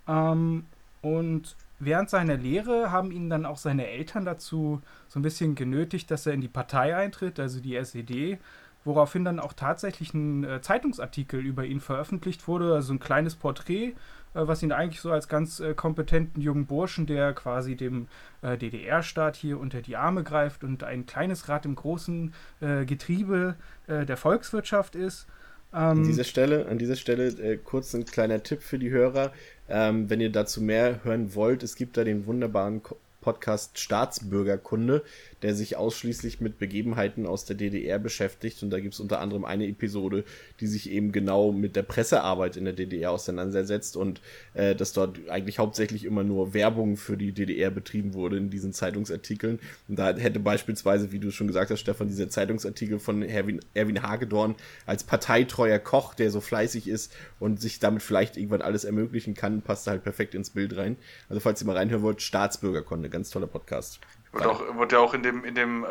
Ähm, 0.06 0.64
und 1.02 1.56
während 1.78 2.10
seiner 2.10 2.36
Lehre 2.36 2.90
haben 2.90 3.12
ihn 3.12 3.30
dann 3.30 3.46
auch 3.46 3.58
seine 3.58 3.86
Eltern 3.86 4.24
dazu 4.24 4.80
so 5.08 5.18
ein 5.18 5.22
bisschen 5.22 5.54
genötigt, 5.54 6.10
dass 6.10 6.26
er 6.26 6.34
in 6.34 6.40
die 6.40 6.48
Partei 6.48 6.96
eintritt, 6.96 7.38
also 7.38 7.60
die 7.60 7.76
SED, 7.76 8.38
woraufhin 8.84 9.24
dann 9.24 9.40
auch 9.40 9.52
tatsächlich 9.52 10.14
ein 10.14 10.44
äh, 10.44 10.60
Zeitungsartikel 10.60 11.40
über 11.40 11.64
ihn 11.64 11.80
veröffentlicht 11.80 12.48
wurde, 12.48 12.74
also 12.74 12.92
ein 12.92 13.00
kleines 13.00 13.34
Porträt, 13.34 13.94
äh, 14.34 14.46
was 14.46 14.62
ihn 14.62 14.72
eigentlich 14.72 15.00
so 15.00 15.10
als 15.10 15.28
ganz 15.28 15.60
äh, 15.60 15.74
kompetenten 15.74 16.42
jungen 16.42 16.66
Burschen, 16.66 17.06
der 17.06 17.32
quasi 17.32 17.76
dem 17.76 18.08
äh, 18.42 18.56
DDR-Staat 18.56 19.36
hier 19.36 19.58
unter 19.58 19.82
die 19.82 19.96
Arme 19.96 20.22
greift 20.22 20.64
und 20.64 20.84
ein 20.84 21.06
kleines 21.06 21.48
Rad 21.48 21.66
im 21.66 21.74
großen 21.74 22.32
äh, 22.60 22.84
Getriebe 22.84 23.56
äh, 23.86 24.06
der 24.06 24.16
Volkswirtschaft 24.16 24.94
ist. 24.94 25.26
Ähm, 25.72 25.80
an 25.80 26.04
dieser 26.04 26.24
Stelle, 26.24 26.66
an 26.66 26.78
dieser 26.78 26.96
Stelle 26.96 27.58
kurz 27.58 27.94
ein 27.94 28.06
kleiner 28.06 28.42
Tipp 28.42 28.62
für 28.62 28.78
die 28.78 28.90
Hörer. 28.90 29.32
Ähm, 29.68 30.08
wenn 30.08 30.20
ihr 30.20 30.32
dazu 30.32 30.62
mehr 30.62 31.04
hören 31.04 31.34
wollt, 31.34 31.62
es 31.62 31.76
gibt 31.76 31.98
da 31.98 32.04
den 32.04 32.24
wunderbaren 32.24 32.80
Podcast 33.28 33.78
Staatsbürgerkunde, 33.78 35.02
der 35.42 35.54
sich 35.54 35.76
ausschließlich 35.76 36.40
mit 36.40 36.56
Begebenheiten 36.56 37.26
aus 37.26 37.44
der 37.44 37.56
DDR 37.56 37.98
beschäftigt. 37.98 38.62
Und 38.62 38.70
da 38.70 38.80
gibt 38.80 38.94
es 38.94 39.00
unter 39.00 39.20
anderem 39.20 39.44
eine 39.44 39.68
Episode, 39.68 40.24
die 40.60 40.66
sich 40.66 40.90
eben 40.90 41.12
genau 41.12 41.52
mit 41.52 41.76
der 41.76 41.82
Pressearbeit 41.82 42.56
in 42.56 42.64
der 42.64 42.72
DDR 42.72 43.10
auseinandersetzt 43.10 43.98
und 43.98 44.22
äh, 44.54 44.74
dass 44.74 44.94
dort 44.94 45.28
eigentlich 45.28 45.58
hauptsächlich 45.58 46.06
immer 46.06 46.24
nur 46.24 46.54
Werbung 46.54 46.96
für 46.96 47.18
die 47.18 47.32
DDR 47.32 47.70
betrieben 47.70 48.14
wurde 48.14 48.38
in 48.38 48.48
diesen 48.48 48.72
Zeitungsartikeln. 48.72 49.58
Und 49.88 49.98
da 49.98 50.16
hätte 50.16 50.40
beispielsweise, 50.40 51.12
wie 51.12 51.18
du 51.18 51.30
schon 51.30 51.48
gesagt 51.48 51.70
hast, 51.70 51.80
Stefan, 51.80 52.08
dieser 52.08 52.30
Zeitungsartikel 52.30 52.98
von 52.98 53.20
Erwin, 53.20 53.60
Erwin 53.74 54.02
Hagedorn 54.02 54.54
als 54.86 55.04
parteitreuer 55.04 55.78
Koch, 55.78 56.14
der 56.14 56.30
so 56.30 56.40
fleißig 56.40 56.88
ist 56.88 57.12
und 57.40 57.60
sich 57.60 57.78
damit 57.78 58.02
vielleicht 58.02 58.38
irgendwann 58.38 58.62
alles 58.62 58.84
ermöglichen 58.84 59.34
kann, 59.34 59.60
passt 59.60 59.86
halt 59.86 60.02
perfekt 60.02 60.34
ins 60.34 60.48
Bild 60.48 60.78
rein. 60.78 60.96
Also 61.28 61.40
falls 61.40 61.60
ihr 61.60 61.66
mal 61.66 61.76
reinhören 61.76 62.02
wollt, 62.02 62.22
Staatsbürgerkunde, 62.22 63.10
ganz 63.18 63.30
toller 63.30 63.48
Podcast. 63.48 63.98
Wird, 64.30 64.46
auch, 64.46 64.60
wird 64.76 64.92
ja 64.92 65.00
auch 65.00 65.12
in 65.12 65.24
dem, 65.24 65.44
in 65.44 65.56
dem 65.56 65.84
äh, 65.84 65.88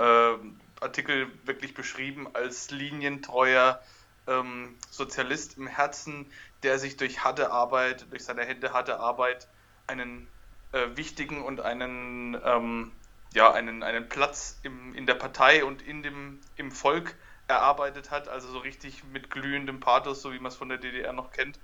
Artikel 0.79 1.27
wirklich 1.43 1.73
beschrieben 1.73 2.27
als 2.33 2.71
linientreuer 2.71 3.81
ähm, 4.27 4.75
Sozialist 4.89 5.57
im 5.57 5.67
Herzen, 5.67 6.25
der 6.63 6.79
sich 6.79 6.95
durch 6.95 7.25
harte 7.25 7.51
Arbeit, 7.51 8.05
durch 8.11 8.23
seine 8.23 8.45
Hände 8.45 8.71
harte 8.71 9.01
Arbeit 9.01 9.49
einen 9.87 10.29
äh, 10.71 10.95
wichtigen 10.95 11.43
und 11.43 11.59
einen, 11.59 12.37
ähm, 12.45 12.93
ja, 13.33 13.51
einen, 13.51 13.83
einen 13.83 14.07
Platz 14.07 14.57
im, 14.63 14.95
in 14.95 15.05
der 15.05 15.15
Partei 15.15 15.65
und 15.65 15.81
in 15.81 16.03
dem, 16.03 16.39
im 16.55 16.71
Volk 16.71 17.13
erarbeitet 17.49 18.09
hat, 18.09 18.29
also 18.29 18.47
so 18.47 18.59
richtig 18.59 19.03
mit 19.03 19.29
glühendem 19.29 19.81
Pathos, 19.81 20.21
so 20.21 20.31
wie 20.31 20.39
man 20.39 20.49
es 20.49 20.55
von 20.55 20.69
der 20.69 20.77
DDR 20.77 21.11
noch 21.11 21.31
kennt, 21.31 21.59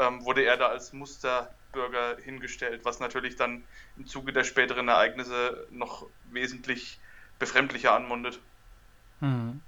ähm, 0.00 0.24
wurde 0.24 0.44
er 0.44 0.56
da 0.56 0.66
als 0.66 0.92
Muster 0.92 1.54
Bürger 1.72 2.16
hingestellt, 2.22 2.80
was 2.84 3.00
natürlich 3.00 3.36
dann 3.36 3.62
im 3.96 4.06
Zuge 4.06 4.32
der 4.32 4.44
späteren 4.44 4.88
Ereignisse 4.88 5.66
noch 5.70 6.06
wesentlich 6.30 6.98
befremdlicher 7.38 7.94
anmundet. 7.94 8.40
Hm. 9.20 9.60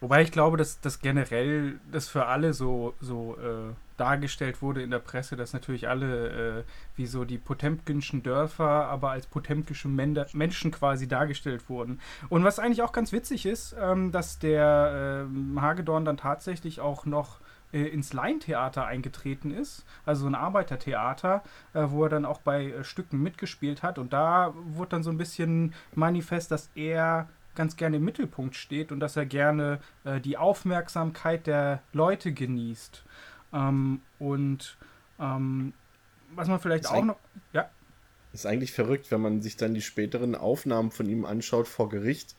Wobei 0.00 0.22
ich 0.22 0.32
glaube, 0.32 0.56
dass 0.56 0.80
das 0.80 1.00
generell 1.00 1.78
das 1.92 2.08
für 2.08 2.26
alle 2.26 2.54
so, 2.54 2.94
so 3.00 3.36
äh, 3.36 3.74
dargestellt 3.98 4.62
wurde 4.62 4.82
in 4.82 4.90
der 4.90 4.98
Presse, 4.98 5.36
dass 5.36 5.52
natürlich 5.52 5.88
alle 5.88 6.60
äh, 6.60 6.64
wie 6.96 7.06
so 7.06 7.24
die 7.24 7.38
potemkinschen 7.38 8.22
Dörfer, 8.22 8.86
aber 8.86 9.10
als 9.10 9.26
potemkische 9.26 9.88
Menschen 9.88 10.70
quasi 10.70 11.08
dargestellt 11.08 11.68
wurden. 11.68 12.00
Und 12.28 12.42
was 12.42 12.58
eigentlich 12.58 12.82
auch 12.82 12.92
ganz 12.92 13.12
witzig 13.12 13.46
ist, 13.46 13.76
ähm, 13.78 14.12
dass 14.12 14.38
der 14.38 15.26
äh, 15.28 15.60
Hagedorn 15.60 16.04
dann 16.04 16.16
tatsächlich 16.16 16.80
auch 16.80 17.04
noch 17.04 17.38
äh, 17.76 17.88
ins 17.88 18.14
Laientheater 18.14 18.86
eingetreten 18.86 19.50
ist, 19.50 19.84
also 20.06 20.26
ein 20.26 20.34
Arbeitertheater, 20.34 21.42
äh, 21.74 21.84
wo 21.88 22.04
er 22.04 22.08
dann 22.08 22.24
auch 22.24 22.40
bei 22.40 22.70
äh, 22.70 22.84
Stücken 22.84 23.22
mitgespielt 23.22 23.82
hat. 23.82 23.98
Und 23.98 24.14
da 24.14 24.54
wurde 24.56 24.90
dann 24.90 25.02
so 25.02 25.10
ein 25.10 25.18
bisschen 25.18 25.74
manifest, 25.94 26.50
dass 26.50 26.70
er 26.74 27.28
ganz 27.54 27.76
gerne 27.76 27.98
im 27.98 28.04
Mittelpunkt 28.04 28.56
steht 28.56 28.92
und 28.92 29.00
dass 29.00 29.16
er 29.16 29.26
gerne 29.26 29.80
äh, 30.04 30.20
die 30.20 30.38
Aufmerksamkeit 30.38 31.46
der 31.46 31.82
Leute 31.92 32.32
genießt. 32.32 33.04
Ähm, 33.52 34.00
und 34.18 34.78
ähm, 35.20 35.74
was 36.34 36.48
man 36.48 36.58
vielleicht 36.58 36.88
auch 36.88 37.04
noch. 37.04 37.18
Ja. 37.52 37.68
Ist 38.32 38.46
eigentlich 38.46 38.72
verrückt, 38.72 39.10
wenn 39.10 39.20
man 39.20 39.42
sich 39.42 39.56
dann 39.56 39.74
die 39.74 39.82
späteren 39.82 40.34
Aufnahmen 40.34 40.90
von 40.90 41.08
ihm 41.08 41.26
anschaut 41.26 41.68
vor 41.68 41.90
Gericht 41.90 42.36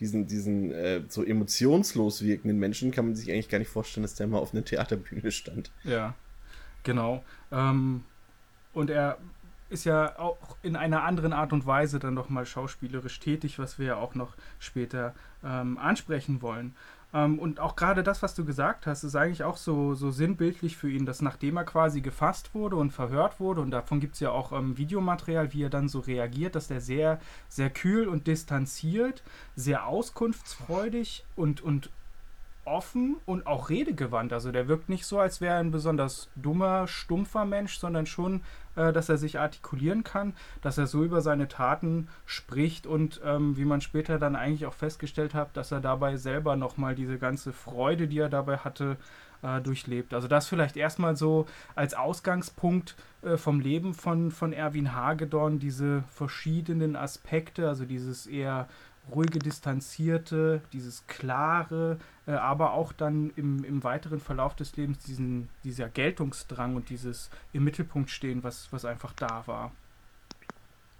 diesen, 0.00 0.26
diesen 0.26 0.72
äh, 0.72 1.02
so 1.08 1.22
emotionslos 1.22 2.22
wirkenden 2.22 2.58
Menschen 2.58 2.90
kann 2.90 3.06
man 3.06 3.14
sich 3.14 3.30
eigentlich 3.30 3.48
gar 3.48 3.58
nicht 3.58 3.70
vorstellen, 3.70 4.02
dass 4.02 4.14
der 4.14 4.26
mal 4.26 4.38
auf 4.38 4.52
einer 4.54 4.64
Theaterbühne 4.64 5.30
stand. 5.30 5.70
Ja, 5.84 6.14
genau. 6.82 7.22
Ähm, 7.52 8.04
und 8.72 8.90
er 8.90 9.18
ist 9.68 9.84
ja 9.84 10.18
auch 10.18 10.56
in 10.62 10.74
einer 10.74 11.04
anderen 11.04 11.32
Art 11.32 11.52
und 11.52 11.64
Weise 11.64 11.98
dann 11.98 12.16
doch 12.16 12.28
mal 12.28 12.44
schauspielerisch 12.44 13.20
tätig, 13.20 13.58
was 13.58 13.78
wir 13.78 13.86
ja 13.86 13.96
auch 13.96 14.14
noch 14.14 14.34
später 14.58 15.14
ähm, 15.44 15.78
ansprechen 15.78 16.42
wollen. 16.42 16.74
Ähm, 17.12 17.38
und 17.38 17.60
auch 17.60 17.76
gerade 17.76 18.02
das, 18.02 18.22
was 18.22 18.34
du 18.34 18.44
gesagt 18.44 18.86
hast, 18.86 19.04
ist 19.04 19.16
eigentlich 19.16 19.44
auch 19.44 19.56
so, 19.56 19.94
so 19.94 20.10
sinnbildlich 20.10 20.76
für 20.76 20.90
ihn, 20.90 21.06
dass 21.06 21.22
nachdem 21.22 21.56
er 21.56 21.64
quasi 21.64 22.00
gefasst 22.00 22.54
wurde 22.54 22.76
und 22.76 22.92
verhört 22.92 23.40
wurde, 23.40 23.60
und 23.60 23.70
davon 23.70 24.00
gibt 24.00 24.14
es 24.14 24.20
ja 24.20 24.30
auch 24.30 24.52
ähm, 24.52 24.76
Videomaterial, 24.78 25.52
wie 25.52 25.64
er 25.64 25.70
dann 25.70 25.88
so 25.88 26.00
reagiert, 26.00 26.54
dass 26.54 26.68
der 26.68 26.80
sehr, 26.80 27.20
sehr 27.48 27.70
kühl 27.70 28.06
und 28.06 28.26
distanziert, 28.26 29.22
sehr 29.56 29.86
auskunftsfreudig 29.86 31.24
und, 31.36 31.60
und 31.60 31.90
offen 32.64 33.16
und 33.26 33.46
auch 33.46 33.70
redegewandt. 33.70 34.32
Also 34.32 34.52
der 34.52 34.68
wirkt 34.68 34.88
nicht 34.88 35.06
so, 35.06 35.18
als 35.18 35.40
wäre 35.40 35.54
er 35.54 35.60
ein 35.60 35.70
besonders 35.70 36.28
dummer, 36.36 36.86
stumpfer 36.86 37.44
Mensch, 37.44 37.78
sondern 37.78 38.06
schon, 38.06 38.42
äh, 38.76 38.92
dass 38.92 39.08
er 39.08 39.16
sich 39.16 39.38
artikulieren 39.38 40.04
kann, 40.04 40.34
dass 40.62 40.78
er 40.78 40.86
so 40.86 41.02
über 41.02 41.20
seine 41.20 41.48
Taten 41.48 42.08
spricht 42.26 42.86
und 42.86 43.20
ähm, 43.24 43.56
wie 43.56 43.64
man 43.64 43.80
später 43.80 44.18
dann 44.18 44.36
eigentlich 44.36 44.66
auch 44.66 44.74
festgestellt 44.74 45.34
hat, 45.34 45.56
dass 45.56 45.72
er 45.72 45.80
dabei 45.80 46.16
selber 46.16 46.56
nochmal 46.56 46.94
diese 46.94 47.18
ganze 47.18 47.52
Freude, 47.52 48.08
die 48.08 48.18
er 48.18 48.28
dabei 48.28 48.58
hatte, 48.58 48.96
äh, 49.42 49.60
durchlebt. 49.60 50.14
Also 50.14 50.28
das 50.28 50.48
vielleicht 50.48 50.76
erstmal 50.76 51.16
so 51.16 51.46
als 51.74 51.94
Ausgangspunkt 51.94 52.96
äh, 53.22 53.36
vom 53.36 53.60
Leben 53.60 53.94
von, 53.94 54.30
von 54.30 54.52
Erwin 54.52 54.94
Hagedorn, 54.94 55.58
diese 55.58 56.04
verschiedenen 56.08 56.96
Aspekte, 56.96 57.68
also 57.68 57.84
dieses 57.84 58.26
eher 58.26 58.68
ruhige, 59.14 59.38
distanzierte, 59.38 60.62
dieses 60.72 61.06
klare, 61.06 61.98
äh, 62.26 62.32
aber 62.32 62.72
auch 62.72 62.92
dann 62.92 63.30
im, 63.36 63.64
im 63.64 63.82
weiteren 63.82 64.20
Verlauf 64.20 64.54
des 64.54 64.76
Lebens 64.76 65.00
diesen, 65.00 65.48
dieser 65.64 65.88
Geltungsdrang 65.88 66.76
und 66.76 66.90
dieses 66.90 67.30
im 67.52 67.64
Mittelpunkt 67.64 68.10
stehen, 68.10 68.42
was, 68.42 68.72
was 68.72 68.84
einfach 68.84 69.12
da 69.14 69.46
war. 69.46 69.72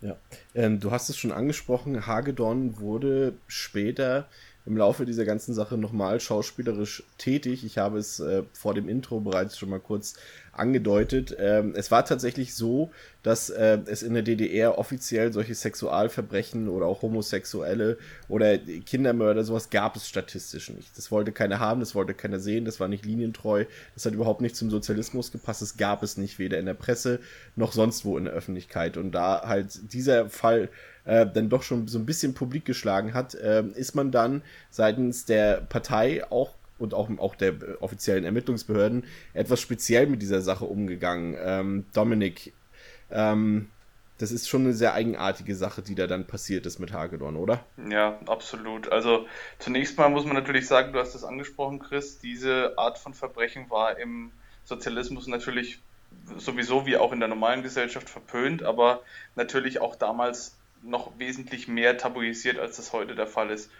Ja, 0.00 0.16
ähm, 0.54 0.80
du 0.80 0.90
hast 0.90 1.10
es 1.10 1.18
schon 1.18 1.30
angesprochen, 1.30 2.06
Hagedorn 2.06 2.78
wurde 2.78 3.34
später 3.46 4.28
im 4.66 4.76
Laufe 4.76 5.06
dieser 5.06 5.24
ganzen 5.24 5.54
Sache 5.54 5.78
nochmal 5.78 6.20
schauspielerisch 6.20 7.02
tätig. 7.18 7.64
Ich 7.64 7.78
habe 7.78 7.98
es 7.98 8.20
äh, 8.20 8.42
vor 8.52 8.74
dem 8.74 8.88
Intro 8.88 9.20
bereits 9.20 9.58
schon 9.58 9.70
mal 9.70 9.80
kurz 9.80 10.14
angedeutet. 10.52 11.34
Ähm, 11.38 11.74
es 11.76 11.90
war 11.90 12.04
tatsächlich 12.04 12.54
so, 12.54 12.90
dass 13.22 13.50
äh, 13.50 13.78
es 13.86 14.02
in 14.02 14.14
der 14.14 14.22
DDR 14.22 14.78
offiziell 14.78 15.32
solche 15.32 15.54
Sexualverbrechen 15.54 16.68
oder 16.68 16.86
auch 16.86 17.02
Homosexuelle 17.02 17.98
oder 18.28 18.58
Kindermörder, 18.58 19.44
sowas 19.44 19.70
gab 19.70 19.96
es 19.96 20.08
statistisch 20.08 20.70
nicht. 20.70 20.96
Das 20.96 21.10
wollte 21.10 21.32
keiner 21.32 21.58
haben, 21.58 21.80
das 21.80 21.94
wollte 21.94 22.14
keiner 22.14 22.40
sehen, 22.40 22.64
das 22.64 22.80
war 22.80 22.88
nicht 22.88 23.04
linientreu, 23.04 23.64
das 23.94 24.04
hat 24.04 24.12
überhaupt 24.12 24.40
nicht 24.40 24.56
zum 24.56 24.70
Sozialismus 24.70 25.32
gepasst, 25.32 25.62
das 25.62 25.76
gab 25.76 26.02
es 26.02 26.16
nicht, 26.16 26.38
weder 26.38 26.58
in 26.58 26.66
der 26.66 26.74
Presse 26.74 27.20
noch 27.56 27.72
sonst 27.72 28.04
wo 28.04 28.18
in 28.18 28.24
der 28.24 28.34
Öffentlichkeit. 28.34 28.96
Und 28.96 29.12
da 29.12 29.42
halt 29.46 29.92
dieser 29.92 30.28
Fall 30.28 30.68
äh, 31.04 31.26
dann 31.26 31.48
doch 31.48 31.62
schon 31.62 31.88
so 31.88 31.98
ein 31.98 32.06
bisschen 32.06 32.34
publik 32.34 32.64
geschlagen 32.64 33.14
hat, 33.14 33.34
äh, 33.34 33.62
ist 33.74 33.94
man 33.94 34.10
dann 34.10 34.42
seitens 34.70 35.24
der 35.24 35.60
Partei 35.60 36.24
auch 36.30 36.54
und 36.78 36.94
auch, 36.94 37.10
auch 37.18 37.34
der 37.34 37.54
offiziellen 37.80 38.24
Ermittlungsbehörden 38.24 39.04
etwas 39.34 39.60
speziell 39.60 40.06
mit 40.06 40.22
dieser 40.22 40.40
Sache 40.40 40.64
umgegangen. 40.64 41.36
Ähm, 41.38 41.84
Dominik, 41.92 42.52
ähm, 43.10 43.68
das 44.20 44.32
ist 44.32 44.48
schon 44.48 44.62
eine 44.64 44.74
sehr 44.74 44.94
eigenartige 44.94 45.54
Sache, 45.54 45.82
die 45.82 45.94
da 45.94 46.06
dann 46.06 46.26
passiert 46.26 46.66
ist 46.66 46.78
mit 46.78 46.92
Hagedorn, 46.92 47.36
oder? 47.36 47.64
Ja, 47.88 48.18
absolut. 48.26 48.92
Also 48.92 49.26
zunächst 49.58 49.96
mal 49.96 50.10
muss 50.10 50.24
man 50.24 50.34
natürlich 50.34 50.66
sagen, 50.66 50.92
du 50.92 50.98
hast 50.98 51.14
es 51.14 51.24
angesprochen, 51.24 51.78
Chris, 51.78 52.18
diese 52.18 52.74
Art 52.76 52.98
von 52.98 53.14
Verbrechen 53.14 53.70
war 53.70 53.98
im 53.98 54.30
Sozialismus 54.64 55.26
natürlich 55.26 55.80
sowieso 56.36 56.86
wie 56.86 56.96
auch 56.96 57.12
in 57.12 57.20
der 57.20 57.28
normalen 57.28 57.62
Gesellschaft 57.62 58.10
verpönt, 58.10 58.62
aber 58.62 59.00
natürlich 59.36 59.80
auch 59.80 59.96
damals 59.96 60.56
noch 60.82 61.18
wesentlich 61.18 61.68
mehr 61.68 61.98
tabuisiert, 61.98 62.58
als 62.58 62.76
das 62.76 62.92
heute 62.92 63.14
der 63.14 63.26
Fall 63.26 63.50
ist. 63.50 63.70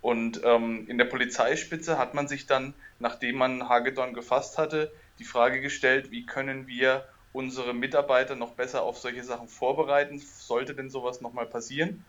Und 0.00 0.40
ähm, 0.44 0.86
in 0.88 0.98
der 0.98 1.06
Polizeispitze 1.06 1.98
hat 1.98 2.14
man 2.14 2.28
sich 2.28 2.46
dann, 2.46 2.74
nachdem 2.98 3.36
man 3.36 3.68
Hagedorn 3.68 4.14
gefasst 4.14 4.58
hatte, 4.58 4.92
die 5.18 5.24
Frage 5.24 5.60
gestellt, 5.60 6.10
wie 6.10 6.26
können 6.26 6.66
wir 6.66 7.06
unsere 7.32 7.74
Mitarbeiter 7.74 8.36
noch 8.36 8.52
besser 8.52 8.82
auf 8.82 8.98
solche 8.98 9.24
Sachen 9.24 9.48
vorbereiten, 9.48 10.18
sollte 10.18 10.74
denn 10.74 10.90
sowas 10.90 11.20
nochmal 11.20 11.46
passieren. 11.46 12.04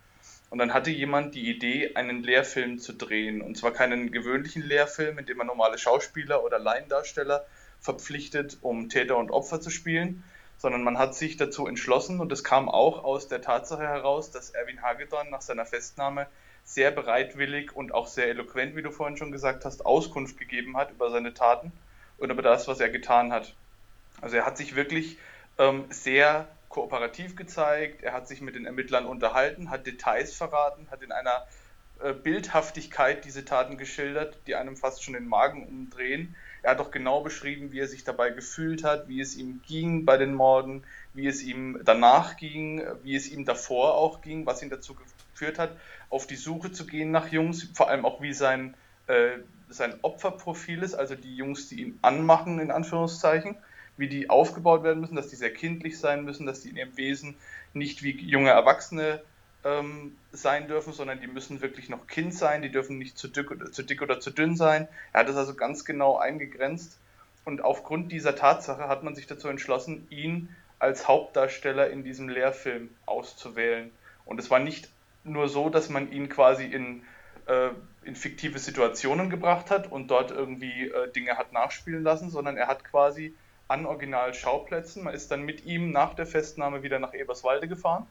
Und 0.49 0.59
dann 0.59 0.73
hatte 0.73 0.91
jemand 0.91 1.35
die 1.35 1.49
Idee, 1.49 1.95
einen 1.95 2.23
Lehrfilm 2.23 2.79
zu 2.79 2.93
drehen. 2.93 3.41
Und 3.41 3.57
zwar 3.57 3.71
keinen 3.71 4.11
gewöhnlichen 4.11 4.63
Lehrfilm, 4.63 5.19
in 5.19 5.25
dem 5.25 5.37
man 5.37 5.47
normale 5.47 5.77
Schauspieler 5.77 6.43
oder 6.43 6.59
Laiendarsteller 6.59 7.45
verpflichtet, 7.81 8.57
um 8.61 8.89
Täter 8.89 9.17
und 9.17 9.31
Opfer 9.31 9.59
zu 9.59 9.69
spielen, 9.69 10.23
sondern 10.57 10.83
man 10.83 10.97
hat 10.97 11.15
sich 11.15 11.37
dazu 11.37 11.67
entschlossen, 11.67 12.19
und 12.19 12.31
das 12.31 12.43
kam 12.43 12.69
auch 12.69 13.03
aus 13.03 13.27
der 13.27 13.41
Tatsache 13.41 13.83
heraus, 13.87 14.31
dass 14.31 14.49
Erwin 14.49 14.81
Hagedorn 14.81 15.29
nach 15.29 15.41
seiner 15.41 15.65
Festnahme 15.65 16.27
sehr 16.63 16.91
bereitwillig 16.91 17.75
und 17.75 17.93
auch 17.93 18.07
sehr 18.07 18.27
eloquent, 18.27 18.75
wie 18.75 18.81
du 18.81 18.91
vorhin 18.91 19.17
schon 19.17 19.31
gesagt 19.31 19.63
hast, 19.65 19.85
Auskunft 19.85 20.37
gegeben 20.37 20.75
hat 20.75 20.91
über 20.91 21.09
seine 21.09 21.33
Taten 21.33 21.71
und 22.17 22.29
über 22.29 22.41
das, 22.41 22.67
was 22.67 22.79
er 22.79 22.89
getan 22.89 23.31
hat. 23.31 23.53
Also 24.19 24.35
er 24.35 24.45
hat 24.45 24.57
sich 24.57 24.75
wirklich 24.75 25.17
ähm, 25.57 25.85
sehr 25.89 26.47
kooperativ 26.69 27.35
gezeigt, 27.35 28.03
er 28.03 28.13
hat 28.13 28.27
sich 28.27 28.41
mit 28.41 28.55
den 28.55 28.65
Ermittlern 28.65 29.05
unterhalten, 29.05 29.69
hat 29.69 29.85
Details 29.85 30.35
verraten, 30.35 30.87
hat 30.91 31.01
in 31.01 31.11
einer 31.11 31.47
äh, 32.03 32.13
Bildhaftigkeit 32.13 33.25
diese 33.25 33.45
Taten 33.45 33.77
geschildert, 33.77 34.39
die 34.47 34.55
einem 34.55 34.77
fast 34.77 35.03
schon 35.03 35.13
den 35.13 35.27
Magen 35.27 35.65
umdrehen. 35.67 36.35
Er 36.61 36.71
hat 36.71 36.79
auch 36.79 36.91
genau 36.91 37.21
beschrieben, 37.21 37.71
wie 37.71 37.79
er 37.79 37.87
sich 37.87 38.03
dabei 38.03 38.29
gefühlt 38.29 38.83
hat, 38.83 39.07
wie 39.07 39.21
es 39.21 39.35
ihm 39.35 39.61
ging 39.67 40.05
bei 40.05 40.17
den 40.17 40.33
Morden, 40.33 40.83
wie 41.13 41.27
es 41.27 41.41
ihm 41.41 41.79
danach 41.85 42.37
ging, 42.37 42.81
wie 43.03 43.15
es 43.15 43.29
ihm 43.29 43.45
davor 43.45 43.95
auch 43.95 44.21
ging, 44.21 44.45
was 44.45 44.61
ihn 44.61 44.69
dazu 44.69 44.95
geführt 45.33 45.59
hat, 45.59 45.71
auf 46.09 46.27
die 46.27 46.35
Suche 46.35 46.71
zu 46.71 46.85
gehen 46.85 47.11
nach 47.11 47.31
Jungs, 47.31 47.69
vor 47.73 47.89
allem 47.89 48.05
auch 48.05 48.21
wie 48.21 48.33
sein, 48.33 48.75
äh, 49.07 49.37
sein 49.69 49.95
Opferprofil 50.01 50.83
ist, 50.83 50.95
also 50.95 51.15
die 51.15 51.35
Jungs, 51.35 51.69
die 51.69 51.81
ihn 51.81 51.99
anmachen, 52.01 52.59
in 52.59 52.71
Anführungszeichen, 52.71 53.55
wie 53.97 54.07
die 54.07 54.29
aufgebaut 54.29 54.83
werden 54.83 54.99
müssen, 55.01 55.15
dass 55.15 55.29
die 55.29 55.35
sehr 55.35 55.53
kindlich 55.53 55.99
sein 55.99 56.23
müssen, 56.23 56.45
dass 56.45 56.61
die 56.61 56.69
in 56.69 56.77
ihrem 56.77 56.97
Wesen 56.97 57.35
nicht 57.73 58.03
wie 58.03 58.11
junge 58.11 58.51
Erwachsene 58.51 59.21
ähm, 59.63 60.17
sein 60.31 60.67
dürfen, 60.67 60.93
sondern 60.93 61.19
die 61.19 61.27
müssen 61.27 61.61
wirklich 61.61 61.89
noch 61.89 62.07
Kind 62.07 62.33
sein, 62.33 62.61
die 62.61 62.71
dürfen 62.71 62.97
nicht 62.97 63.17
zu 63.17 63.27
dick, 63.27 63.51
oder, 63.51 63.71
zu 63.71 63.83
dick 63.83 64.01
oder 64.01 64.19
zu 64.19 64.31
dünn 64.31 64.55
sein. 64.55 64.87
Er 65.13 65.21
hat 65.21 65.29
es 65.29 65.35
also 65.35 65.55
ganz 65.55 65.85
genau 65.85 66.17
eingegrenzt 66.17 66.97
und 67.45 67.63
aufgrund 67.63 68.11
dieser 68.11 68.35
Tatsache 68.35 68.87
hat 68.87 69.03
man 69.03 69.15
sich 69.15 69.27
dazu 69.27 69.47
entschlossen, 69.47 70.07
ihn 70.09 70.55
als 70.79 71.07
Hauptdarsteller 71.07 71.89
in 71.89 72.03
diesem 72.03 72.29
Lehrfilm 72.29 72.89
auszuwählen. 73.05 73.91
Und 74.25 74.39
es 74.39 74.51
war 74.51 74.59
nicht 74.59 74.89
nur 75.23 75.49
so, 75.49 75.69
dass 75.69 75.89
man 75.89 76.11
ihn 76.11 76.29
quasi 76.29 76.65
in, 76.65 77.03
äh, 77.47 77.69
in 78.03 78.15
fiktive 78.15 78.59
Situationen 78.59 79.29
gebracht 79.29 79.71
hat 79.71 79.91
und 79.91 80.11
dort 80.11 80.31
irgendwie 80.31 80.89
äh, 80.89 81.11
Dinge 81.11 81.37
hat 81.37 81.51
nachspielen 81.51 82.03
lassen, 82.03 82.29
sondern 82.29 82.57
er 82.57 82.67
hat 82.67 82.83
quasi 82.83 83.33
an 83.67 83.85
Original-Schauplätzen, 83.85 85.03
man 85.03 85.13
ist 85.13 85.29
dann 85.29 85.41
mit 85.41 85.65
ihm 85.65 85.91
nach 85.91 86.13
der 86.13 86.25
Festnahme 86.25 86.83
wieder 86.83 86.99
nach 86.99 87.13
Eberswalde 87.13 87.67
gefahren 87.67 88.07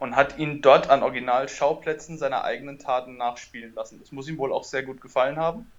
und 0.00 0.16
hat 0.16 0.38
ihn 0.38 0.62
dort 0.62 0.88
an 0.88 1.02
Original-Schauplätzen 1.02 2.16
seiner 2.16 2.42
eigenen 2.42 2.78
Taten 2.78 3.18
nachspielen 3.18 3.74
lassen. 3.74 4.00
Das 4.00 4.12
muss 4.12 4.28
ihm 4.28 4.38
wohl 4.38 4.50
auch 4.50 4.64
sehr 4.64 4.82
gut 4.82 5.02
gefallen 5.02 5.36
haben. 5.36 5.70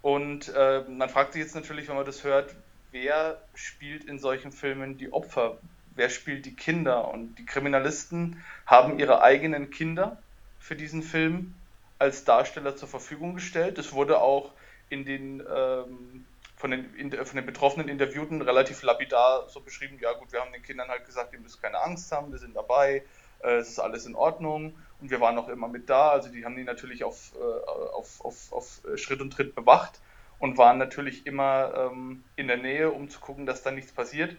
Und 0.00 0.48
äh, 0.56 0.82
man 0.88 1.10
fragt 1.10 1.34
sich 1.34 1.42
jetzt 1.42 1.54
natürlich, 1.54 1.88
wenn 1.88 1.96
man 1.96 2.06
das 2.06 2.24
hört, 2.24 2.54
wer 2.90 3.42
spielt 3.54 4.04
in 4.04 4.18
solchen 4.18 4.52
Filmen 4.52 4.96
die 4.96 5.12
Opfer? 5.12 5.58
Wer 5.96 6.08
spielt 6.08 6.46
die 6.46 6.56
Kinder? 6.56 7.08
Und 7.08 7.34
die 7.34 7.44
Kriminalisten 7.44 8.42
haben 8.64 8.98
ihre 8.98 9.20
eigenen 9.20 9.68
Kinder 9.68 10.16
für 10.58 10.74
diesen 10.74 11.02
Film 11.02 11.54
als 11.98 12.24
Darsteller 12.24 12.74
zur 12.74 12.88
Verfügung 12.88 13.34
gestellt. 13.34 13.76
Es 13.76 13.92
wurde 13.92 14.18
auch 14.22 14.52
in 14.88 15.04
den 15.04 15.42
ähm, 15.54 16.24
von 16.58 16.72
den, 16.72 16.94
in, 16.94 17.12
von 17.12 17.36
den 17.36 17.46
betroffenen 17.46 17.88
Interviewten 17.88 18.42
relativ 18.42 18.82
lapidar 18.82 19.48
so 19.48 19.60
beschrieben, 19.60 19.98
ja 20.00 20.12
gut, 20.12 20.32
wir 20.32 20.40
haben 20.40 20.52
den 20.52 20.62
Kindern 20.62 20.88
halt 20.88 21.06
gesagt, 21.06 21.32
ihr 21.32 21.40
müsst 21.40 21.62
keine 21.62 21.80
Angst 21.80 22.10
haben, 22.12 22.32
wir 22.32 22.38
sind 22.38 22.56
dabei, 22.56 23.04
äh, 23.42 23.56
es 23.56 23.70
ist 23.70 23.78
alles 23.78 24.06
in 24.06 24.16
Ordnung 24.16 24.76
und 25.00 25.10
wir 25.10 25.20
waren 25.20 25.38
auch 25.38 25.48
immer 25.48 25.68
mit 25.68 25.88
da, 25.88 26.10
also 26.10 26.28
die 26.30 26.44
haben 26.44 26.56
die 26.56 26.64
natürlich 26.64 27.04
auf, 27.04 27.32
äh, 27.36 27.68
auf, 27.94 28.24
auf, 28.24 28.52
auf 28.52 28.82
Schritt 28.96 29.20
und 29.20 29.32
Tritt 29.32 29.54
bewacht 29.54 30.00
und 30.40 30.58
waren 30.58 30.78
natürlich 30.78 31.26
immer 31.26 31.90
ähm, 31.92 32.24
in 32.34 32.48
der 32.48 32.56
Nähe, 32.56 32.90
um 32.90 33.08
zu 33.08 33.20
gucken, 33.20 33.46
dass 33.46 33.62
da 33.62 33.70
nichts 33.70 33.92
passiert 33.92 34.36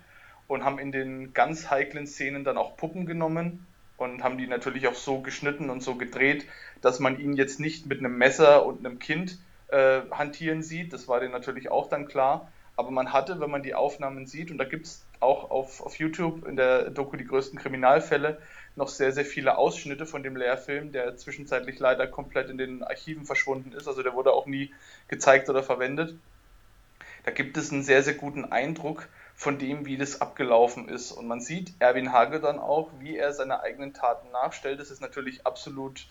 und 0.48 0.66
haben 0.66 0.78
in 0.78 0.92
den 0.92 1.34
ganz 1.34 1.70
heiklen 1.70 2.06
Szenen 2.06 2.44
dann 2.44 2.58
auch 2.58 2.76
Puppen 2.76 3.06
genommen 3.06 3.66
und 3.96 4.24
haben 4.24 4.38
die 4.38 4.48
natürlich 4.48 4.88
auch 4.88 4.96
so 4.96 5.22
geschnitten 5.22 5.70
und 5.70 5.82
so 5.82 5.96
gedreht, 5.96 6.46
dass 6.82 7.00
man 7.00 7.20
ihn 7.20 7.34
jetzt 7.34 7.60
nicht 7.60 7.86
mit 7.86 8.00
einem 8.00 8.18
Messer 8.18 8.66
und 8.66 8.86
einem 8.86 9.00
Kind 9.00 9.38
äh, 9.72 10.02
hantieren 10.12 10.64
sieht. 10.64 10.94
Das 10.94 11.08
war 11.08 11.20
denen 11.20 11.32
natürlich 11.32 11.70
auch 11.70 11.90
dann 11.90 12.08
klar. 12.08 12.52
Aber 12.76 12.92
man 12.92 13.12
hatte, 13.12 13.40
wenn 13.42 13.52
man 13.52 13.64
die 13.64 13.76
Aufnahmen 13.76 14.26
sieht, 14.26 14.52
und 14.52 14.58
da 14.58 14.64
gibt 14.64 14.86
es 14.86 15.06
auch 15.20 15.52
auf, 15.52 15.82
auf 15.82 16.00
YouTube 16.00 16.48
in 16.48 16.56
der 16.56 16.90
Doku 16.90 17.18
die 17.18 17.26
größten 17.26 17.60
Kriminalfälle 17.60 18.42
noch 18.76 18.88
sehr, 18.88 19.12
sehr 19.12 19.26
viele 19.26 19.58
Ausschnitte 19.58 20.06
von 20.06 20.24
dem 20.24 20.38
Lehrfilm, 20.38 20.92
der 20.92 21.18
zwischenzeitlich 21.18 21.78
leider 21.80 22.08
komplett 22.08 22.50
in 22.50 22.58
den 22.58 22.84
Archiven 22.84 23.26
verschwunden 23.26 23.74
ist. 23.74 23.88
Also 23.88 24.02
der 24.02 24.14
wurde 24.14 24.32
auch 24.32 24.46
nie 24.46 24.74
gezeigt 25.10 25.50
oder 25.50 25.62
verwendet. 25.62 26.16
Da 27.24 27.32
gibt 27.32 27.58
es 27.58 27.72
einen 27.72 27.84
sehr, 27.84 28.02
sehr 28.02 28.14
guten 28.14 28.46
Eindruck 28.46 29.08
von 29.36 29.58
dem, 29.58 29.86
wie 29.86 29.98
das 29.98 30.22
abgelaufen 30.22 30.88
ist. 30.88 31.12
Und 31.12 31.28
man 31.28 31.42
sieht 31.42 31.74
Erwin 31.80 32.14
Hage 32.14 32.40
dann 32.40 32.60
auch, 32.60 32.90
wie 33.00 33.18
er 33.18 33.34
seine 33.34 33.62
eigenen 33.62 33.94
Taten 33.94 34.32
nachstellt. 34.32 34.80
Das 34.80 34.90
ist 34.90 35.02
natürlich 35.02 35.46
absolut 35.46 36.08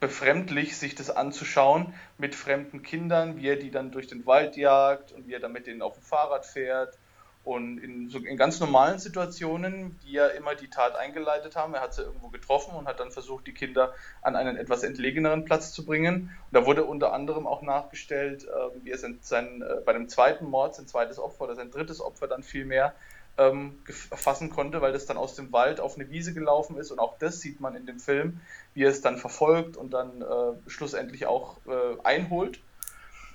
befremdlich, 0.00 0.76
sich 0.76 0.94
das 0.94 1.10
anzuschauen 1.10 1.92
mit 2.18 2.34
fremden 2.34 2.82
Kindern, 2.82 3.36
wie 3.36 3.48
er 3.48 3.56
die 3.56 3.70
dann 3.70 3.90
durch 3.90 4.06
den 4.06 4.26
Wald 4.26 4.56
jagt 4.56 5.12
und 5.12 5.26
wie 5.26 5.34
er 5.34 5.40
dann 5.40 5.52
mit 5.52 5.66
denen 5.66 5.82
auf 5.82 5.94
dem 5.94 6.02
Fahrrad 6.02 6.46
fährt. 6.46 6.98
Und 7.44 7.78
in, 7.78 8.10
so 8.10 8.18
in 8.18 8.36
ganz 8.36 8.60
normalen 8.60 8.98
Situationen, 8.98 9.98
die 10.04 10.12
ja 10.12 10.26
immer 10.26 10.54
die 10.54 10.68
Tat 10.68 10.96
eingeleitet 10.96 11.56
haben, 11.56 11.72
er 11.72 11.80
hat 11.80 11.94
sie 11.94 12.02
irgendwo 12.02 12.28
getroffen 12.28 12.74
und 12.74 12.86
hat 12.86 13.00
dann 13.00 13.10
versucht, 13.10 13.46
die 13.46 13.54
Kinder 13.54 13.94
an 14.20 14.36
einen 14.36 14.58
etwas 14.58 14.82
entlegeneren 14.82 15.46
Platz 15.46 15.72
zu 15.72 15.86
bringen. 15.86 16.36
Und 16.50 16.52
da 16.52 16.66
wurde 16.66 16.84
unter 16.84 17.14
anderem 17.14 17.46
auch 17.46 17.62
nachgestellt, 17.62 18.44
äh, 18.44 18.84
wie 18.84 18.90
er 18.90 18.98
sein, 18.98 19.18
sein, 19.22 19.62
äh, 19.62 19.80
bei 19.82 19.94
dem 19.94 20.10
zweiten 20.10 20.44
Mord, 20.44 20.74
sein 20.74 20.86
zweites 20.86 21.18
Opfer 21.18 21.44
oder 21.44 21.54
sein 21.54 21.70
drittes 21.70 22.02
Opfer 22.02 22.28
dann 22.28 22.42
vielmehr 22.42 22.94
ähm, 23.38 23.78
fassen 23.86 24.50
konnte, 24.50 24.80
weil 24.82 24.92
das 24.92 25.06
dann 25.06 25.16
aus 25.16 25.34
dem 25.34 25.52
Wald 25.52 25.80
auf 25.80 25.96
eine 25.96 26.10
Wiese 26.10 26.34
gelaufen 26.34 26.76
ist 26.76 26.90
und 26.90 26.98
auch 26.98 27.18
das 27.18 27.40
sieht 27.40 27.60
man 27.60 27.74
in 27.76 27.86
dem 27.86 28.00
Film, 28.00 28.40
wie 28.74 28.84
er 28.84 28.90
es 28.90 29.00
dann 29.00 29.16
verfolgt 29.16 29.76
und 29.76 29.92
dann 29.92 30.22
äh, 30.22 30.70
schlussendlich 30.70 31.26
auch 31.26 31.56
äh, 31.66 32.00
einholt. 32.04 32.60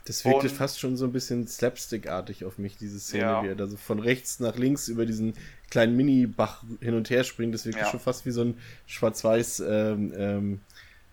Das 0.05 0.25
wirkte 0.25 0.47
und, 0.47 0.53
fast 0.53 0.81
schon 0.81 0.97
so 0.97 1.05
ein 1.05 1.13
bisschen 1.13 1.47
Slapstick-artig 1.47 2.43
auf 2.43 2.57
mich, 2.57 2.75
diese 2.75 2.99
Szene, 2.99 3.23
ja. 3.23 3.43
wie 3.43 3.47
er 3.47 3.55
da 3.55 3.67
so 3.67 3.77
von 3.77 3.99
rechts 3.99 4.41
nach 4.41 4.57
links 4.57 4.89
über 4.89 5.05
diesen 5.05 5.33
kleinen 5.69 5.95
Mini-Bach 5.95 6.65
hin 6.81 6.95
und 6.95 7.09
her 7.09 7.23
springt. 7.23 7.53
Das 7.53 7.65
wirkte 7.65 7.81
ja. 7.81 7.89
schon 7.89 8.01
fast 8.01 8.25
wie 8.25 8.31
so 8.31 8.41
ein 8.41 8.57
schwarz-weiß 8.85 9.61
ähm, 9.61 10.13
ähm, 10.17 10.61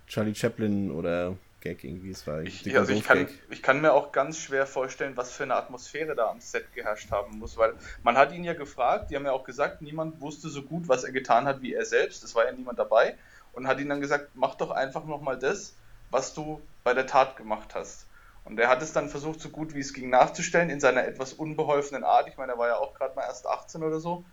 Charlie 0.09 0.35
Chaplin 0.35 0.91
oder 0.91 1.37
Gag 1.61 1.85
irgendwie. 1.85 2.11
Es 2.11 2.27
war 2.27 2.43
ich, 2.43 2.77
also 2.77 2.93
ich, 2.93 3.05
kann, 3.05 3.29
ich 3.51 3.63
kann 3.63 3.81
mir 3.81 3.93
auch 3.93 4.13
ganz 4.13 4.39
schwer 4.39 4.67
vorstellen, 4.67 5.17
was 5.17 5.33
für 5.33 5.45
eine 5.45 5.55
Atmosphäre 5.55 6.15
da 6.15 6.29
am 6.29 6.41
Set 6.41 6.73
geherrscht 6.75 7.11
haben 7.11 7.39
muss, 7.39 7.57
weil 7.57 7.75
man 8.03 8.17
hat 8.17 8.33
ihn 8.33 8.45
ja 8.45 8.55
gefragt, 8.55 9.11
die 9.11 9.17
haben 9.17 9.25
ja 9.25 9.33
auch 9.33 9.45
gesagt, 9.45 9.83
niemand 9.83 10.21
wusste 10.21 10.49
so 10.49 10.63
gut, 10.63 10.89
was 10.89 11.05
er 11.05 11.13
getan 11.13 11.47
hat 11.47 11.63
wie 11.63 11.75
er 11.75 11.85
selbst, 11.85 12.25
es 12.25 12.35
war 12.35 12.47
ja 12.47 12.53
niemand 12.53 12.79
dabei 12.79 13.17
und 13.53 13.67
hat 13.67 13.79
ihn 13.81 13.89
dann 13.89 14.01
gesagt, 14.01 14.31
mach 14.35 14.55
doch 14.55 14.71
einfach 14.71 15.05
nochmal 15.05 15.39
das, 15.39 15.75
was 16.11 16.35
du 16.35 16.61
bei 16.85 16.95
der 16.95 17.07
Tat 17.07 17.37
gemacht 17.37 17.75
hast. 17.75 18.07
Und 18.45 18.59
er 18.59 18.69
hat 18.69 18.83
es 18.83 18.93
dann 18.93 19.09
versucht, 19.09 19.41
so 19.41 19.51
gut 19.51 19.75
wie 19.75 19.81
es 19.81 19.93
ging 19.93 20.11
nachzustellen, 20.11 20.71
in 20.71 20.81
seiner 20.81 21.05
etwas 21.05 21.33
unbeholfenen 21.33 22.05
Art. 22.05 22.27
Ich 22.29 22.37
meine, 22.37 22.53
er 22.53 22.59
war 22.59 22.69
ja 22.69 22.77
auch 22.77 22.95
gerade 22.95 23.15
mal 23.15 23.23
erst 23.23 23.47
18 23.47 23.83
oder 23.83 24.01
so. 24.01 24.25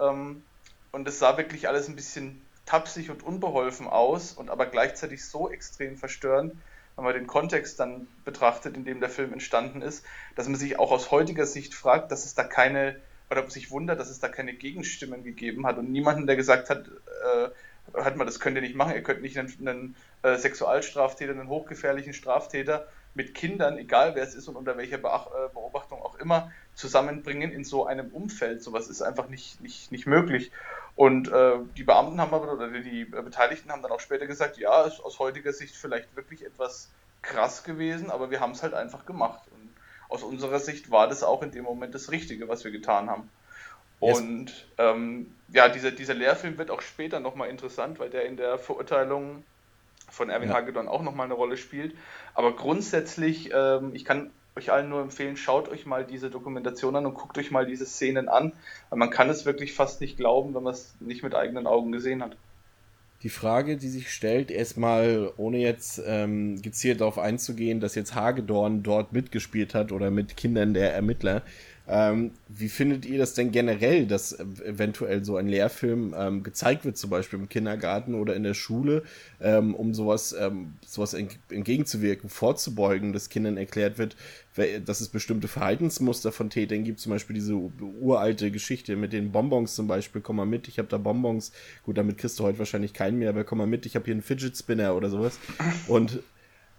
Ähm, 0.00 0.42
und 0.90 1.08
es 1.08 1.18
sah 1.18 1.38
wirklich 1.38 1.68
alles 1.68 1.88
ein 1.88 1.96
bisschen 1.96 2.44
tapsig 2.66 3.10
und 3.10 3.22
unbeholfen 3.22 3.86
aus 3.86 4.32
und 4.32 4.50
aber 4.50 4.66
gleichzeitig 4.66 5.24
so 5.24 5.50
extrem 5.50 5.96
verstörend, 5.96 6.54
wenn 6.96 7.04
man 7.04 7.14
den 7.14 7.26
Kontext 7.26 7.80
dann 7.80 8.06
betrachtet, 8.24 8.76
in 8.76 8.84
dem 8.84 9.00
der 9.00 9.08
Film 9.08 9.32
entstanden 9.32 9.82
ist, 9.82 10.04
dass 10.36 10.48
man 10.48 10.56
sich 10.56 10.78
auch 10.78 10.90
aus 10.90 11.10
heutiger 11.10 11.46
Sicht 11.46 11.74
fragt, 11.74 12.12
dass 12.12 12.24
es 12.24 12.34
da 12.34 12.44
keine, 12.44 12.96
oder 13.30 13.48
sich 13.50 13.70
wundert, 13.70 13.98
dass 13.98 14.10
es 14.10 14.20
da 14.20 14.28
keine 14.28 14.52
Gegenstimmen 14.52 15.24
gegeben 15.24 15.66
hat 15.66 15.78
und 15.78 15.90
niemanden, 15.90 16.26
der 16.26 16.36
gesagt 16.36 16.70
hat, 16.70 16.88
äh, 16.88 17.48
hat 18.00 18.16
man, 18.16 18.26
das 18.26 18.40
könnt 18.40 18.56
ihr 18.56 18.62
nicht 18.62 18.76
machen, 18.76 18.94
ihr 18.94 19.02
könnt 19.02 19.22
nicht 19.22 19.38
einen, 19.38 19.52
einen 19.60 19.96
äh, 20.22 20.36
Sexualstraftäter, 20.36 21.32
einen 21.32 21.48
hochgefährlichen 21.48 22.12
Straftäter 22.12 22.86
mit 23.14 23.34
Kindern, 23.34 23.76
egal 23.76 24.14
wer 24.14 24.22
es 24.22 24.34
ist 24.34 24.48
und 24.48 24.56
unter 24.56 24.76
welcher 24.76 24.98
Beach, 24.98 25.26
äh, 25.26 25.52
Beobachtung 25.52 26.00
auch 26.00 26.18
immer, 26.18 26.50
zusammenbringen 26.74 27.52
in 27.52 27.64
so 27.64 27.86
einem 27.86 28.08
Umfeld. 28.08 28.62
Sowas 28.62 28.88
ist 28.88 29.02
einfach 29.02 29.28
nicht, 29.28 29.60
nicht, 29.60 29.92
nicht 29.92 30.06
möglich. 30.06 30.50
Und 31.02 31.32
äh, 31.32 31.54
die 31.76 31.82
Beamten 31.82 32.20
haben 32.20 32.32
aber, 32.32 32.52
oder 32.52 32.68
die 32.68 33.04
Beteiligten 33.04 33.72
haben 33.72 33.82
dann 33.82 33.90
auch 33.90 33.98
später 33.98 34.28
gesagt, 34.28 34.56
ja, 34.58 34.82
ist 34.82 35.04
aus 35.04 35.18
heutiger 35.18 35.52
Sicht 35.52 35.74
vielleicht 35.74 36.14
wirklich 36.14 36.46
etwas 36.46 36.92
krass 37.22 37.64
gewesen, 37.64 38.08
aber 38.08 38.30
wir 38.30 38.38
haben 38.38 38.52
es 38.52 38.62
halt 38.62 38.72
einfach 38.72 39.04
gemacht. 39.04 39.40
Und 39.50 39.74
aus 40.08 40.22
unserer 40.22 40.60
Sicht 40.60 40.92
war 40.92 41.08
das 41.08 41.24
auch 41.24 41.42
in 41.42 41.50
dem 41.50 41.64
Moment 41.64 41.92
das 41.92 42.12
Richtige, 42.12 42.46
was 42.46 42.62
wir 42.62 42.70
getan 42.70 43.10
haben. 43.10 43.28
Und 43.98 44.68
ähm, 44.78 45.34
ja, 45.48 45.68
dieser, 45.68 45.90
dieser 45.90 46.14
Lehrfilm 46.14 46.56
wird 46.56 46.70
auch 46.70 46.82
später 46.82 47.18
nochmal 47.18 47.48
interessant, 47.48 47.98
weil 47.98 48.10
der 48.10 48.26
in 48.26 48.36
der 48.36 48.56
Verurteilung 48.60 49.42
von 50.08 50.30
Erwin 50.30 50.50
ja. 50.50 50.54
Hagedorn 50.54 50.86
auch 50.86 51.02
nochmal 51.02 51.24
eine 51.24 51.34
Rolle 51.34 51.56
spielt. 51.56 51.96
Aber 52.34 52.54
grundsätzlich, 52.54 53.50
ähm, 53.52 53.90
ich 53.92 54.04
kann 54.04 54.30
euch 54.56 54.70
allen 54.70 54.88
nur 54.88 55.00
empfehlen, 55.00 55.36
schaut 55.36 55.68
euch 55.68 55.86
mal 55.86 56.04
diese 56.04 56.30
Dokumentation 56.30 56.94
an 56.96 57.06
und 57.06 57.14
guckt 57.14 57.38
euch 57.38 57.50
mal 57.50 57.66
diese 57.66 57.86
Szenen 57.86 58.28
an, 58.28 58.52
weil 58.90 58.98
man 58.98 59.10
kann 59.10 59.30
es 59.30 59.46
wirklich 59.46 59.72
fast 59.72 60.00
nicht 60.00 60.16
glauben, 60.16 60.54
wenn 60.54 60.62
man 60.62 60.74
es 60.74 60.94
nicht 61.00 61.22
mit 61.22 61.34
eigenen 61.34 61.66
Augen 61.66 61.92
gesehen 61.92 62.22
hat. 62.22 62.36
Die 63.22 63.28
Frage, 63.28 63.76
die 63.76 63.88
sich 63.88 64.10
stellt, 64.10 64.50
erstmal, 64.50 65.32
ohne 65.36 65.58
jetzt 65.58 66.02
ähm, 66.04 66.60
gezielt 66.60 67.00
darauf 67.00 67.20
einzugehen, 67.20 67.78
dass 67.78 67.94
jetzt 67.94 68.16
Hagedorn 68.16 68.82
dort 68.82 69.12
mitgespielt 69.12 69.74
hat 69.74 69.92
oder 69.92 70.10
mit 70.10 70.36
Kindern 70.36 70.74
der 70.74 70.92
Ermittler, 70.92 71.42
ähm, 71.92 72.30
wie 72.48 72.70
findet 72.70 73.04
ihr 73.04 73.18
das 73.18 73.34
denn 73.34 73.50
generell, 73.52 74.06
dass 74.06 74.32
eventuell 74.40 75.22
so 75.26 75.36
ein 75.36 75.46
Lehrfilm 75.46 76.14
ähm, 76.16 76.42
gezeigt 76.42 76.86
wird, 76.86 76.96
zum 76.96 77.10
Beispiel 77.10 77.38
im 77.38 77.50
Kindergarten 77.50 78.14
oder 78.14 78.34
in 78.34 78.44
der 78.44 78.54
Schule, 78.54 79.02
ähm, 79.42 79.74
um 79.74 79.92
sowas, 79.92 80.34
ähm, 80.38 80.72
sowas 80.86 81.12
entgegenzuwirken, 81.12 82.30
vorzubeugen, 82.30 83.12
dass 83.12 83.28
Kindern 83.28 83.58
erklärt 83.58 83.98
wird, 83.98 84.16
dass 84.86 85.02
es 85.02 85.08
bestimmte 85.08 85.48
Verhaltensmuster 85.48 86.32
von 86.32 86.48
Tätern 86.48 86.82
gibt, 86.84 86.98
zum 86.98 87.10
Beispiel 87.10 87.34
diese 87.34 87.54
uralte 88.00 88.50
Geschichte 88.50 88.96
mit 88.96 89.12
den 89.12 89.30
Bonbons 89.30 89.74
zum 89.74 89.86
Beispiel, 89.86 90.22
komm 90.22 90.36
mal 90.36 90.46
mit, 90.46 90.68
ich 90.68 90.78
habe 90.78 90.88
da 90.88 90.96
Bonbons, 90.96 91.52
gut, 91.84 91.98
damit 91.98 92.16
kriegst 92.16 92.38
du 92.38 92.44
heute 92.44 92.58
wahrscheinlich 92.58 92.94
keinen 92.94 93.18
mehr, 93.18 93.28
aber 93.28 93.44
komm 93.44 93.58
mal 93.58 93.66
mit, 93.66 93.84
ich 93.84 93.96
habe 93.96 94.06
hier 94.06 94.14
einen 94.14 94.22
Fidget 94.22 94.56
Spinner 94.56 94.96
oder 94.96 95.10
sowas. 95.10 95.38
Und 95.88 96.20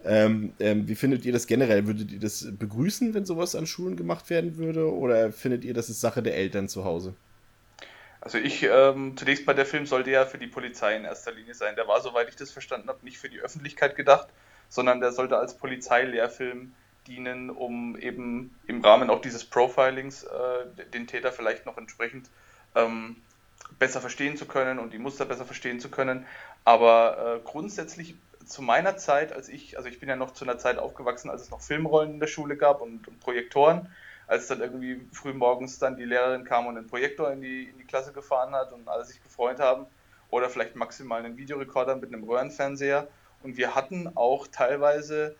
ähm, 0.05 0.53
ähm, 0.59 0.87
wie 0.87 0.95
findet 0.95 1.25
ihr 1.25 1.33
das 1.33 1.47
generell? 1.47 1.87
Würdet 1.87 2.11
ihr 2.11 2.19
das 2.19 2.47
begrüßen, 2.51 3.13
wenn 3.13 3.25
sowas 3.25 3.55
an 3.55 3.65
Schulen 3.65 3.95
gemacht 3.95 4.29
werden 4.29 4.57
würde? 4.57 4.91
Oder 4.91 5.31
findet 5.31 5.63
ihr, 5.63 5.73
das 5.73 5.89
ist 5.89 6.01
Sache 6.01 6.21
der 6.21 6.35
Eltern 6.35 6.67
zu 6.67 6.83
Hause? 6.83 7.13
Also 8.19 8.37
ich, 8.37 8.63
ähm, 8.63 9.17
zunächst 9.17 9.45
mal 9.45 9.53
der 9.53 9.65
Film 9.65 9.85
sollte 9.85 10.11
ja 10.11 10.25
für 10.25 10.37
die 10.37 10.47
Polizei 10.47 10.95
in 10.95 11.03
erster 11.03 11.33
Linie 11.33 11.53
sein. 11.53 11.75
Der 11.75 11.87
war, 11.87 12.01
soweit 12.01 12.29
ich 12.29 12.35
das 12.35 12.51
verstanden 12.51 12.87
habe, 12.87 13.03
nicht 13.03 13.17
für 13.17 13.29
die 13.29 13.39
Öffentlichkeit 13.39 13.95
gedacht, 13.95 14.27
sondern 14.69 15.01
der 15.01 15.11
sollte 15.11 15.37
als 15.37 15.57
Polizeilehrfilm 15.57 16.73
dienen, 17.07 17.49
um 17.49 17.97
eben 17.97 18.55
im 18.65 18.81
Rahmen 18.81 19.09
auch 19.09 19.21
dieses 19.21 19.43
Profilings 19.43 20.23
äh, 20.23 20.89
den 20.93 21.05
Täter 21.05 21.33
vielleicht 21.33 21.65
noch 21.65 21.77
entsprechend 21.77 22.29
ähm, 22.75 23.17
besser 23.77 24.01
verstehen 24.01 24.37
zu 24.37 24.45
können 24.45 24.79
und 24.79 24.93
die 24.93 24.99
Muster 24.99 25.25
besser 25.25 25.45
verstehen 25.45 25.79
zu 25.79 25.89
können. 25.89 26.25
Aber 26.63 27.39
äh, 27.39 27.39
grundsätzlich 27.43 28.15
zu 28.45 28.61
meiner 28.61 28.97
Zeit, 28.97 29.33
als 29.33 29.49
ich, 29.49 29.77
also 29.77 29.89
ich 29.89 29.99
bin 29.99 30.09
ja 30.09 30.15
noch 30.15 30.31
zu 30.31 30.45
einer 30.45 30.57
Zeit 30.57 30.77
aufgewachsen, 30.77 31.29
als 31.29 31.43
es 31.43 31.49
noch 31.51 31.61
Filmrollen 31.61 32.13
in 32.13 32.19
der 32.19 32.27
Schule 32.27 32.57
gab 32.57 32.81
und, 32.81 33.07
und 33.07 33.19
Projektoren, 33.19 33.89
als 34.27 34.47
dann 34.47 34.61
irgendwie 34.61 35.01
früh 35.11 35.33
morgens 35.33 35.79
dann 35.79 35.97
die 35.97 36.05
Lehrerin 36.05 36.45
kam 36.45 36.67
und 36.67 36.77
einen 36.77 36.87
Projektor 36.87 37.31
in 37.31 37.41
die, 37.41 37.65
in 37.65 37.77
die 37.77 37.85
Klasse 37.85 38.13
gefahren 38.13 38.53
hat 38.53 38.71
und 38.71 38.87
alle 38.87 39.05
sich 39.05 39.21
gefreut 39.21 39.59
haben. 39.59 39.85
Oder 40.29 40.49
vielleicht 40.49 40.75
maximal 40.75 41.23
einen 41.23 41.37
Videorekorder 41.37 41.95
mit 41.95 42.11
einem 42.11 42.23
Röhrenfernseher. 42.23 43.07
Und 43.43 43.57
wir 43.57 43.75
hatten 43.75 44.11
auch 44.15 44.47
teilweise 44.47 45.35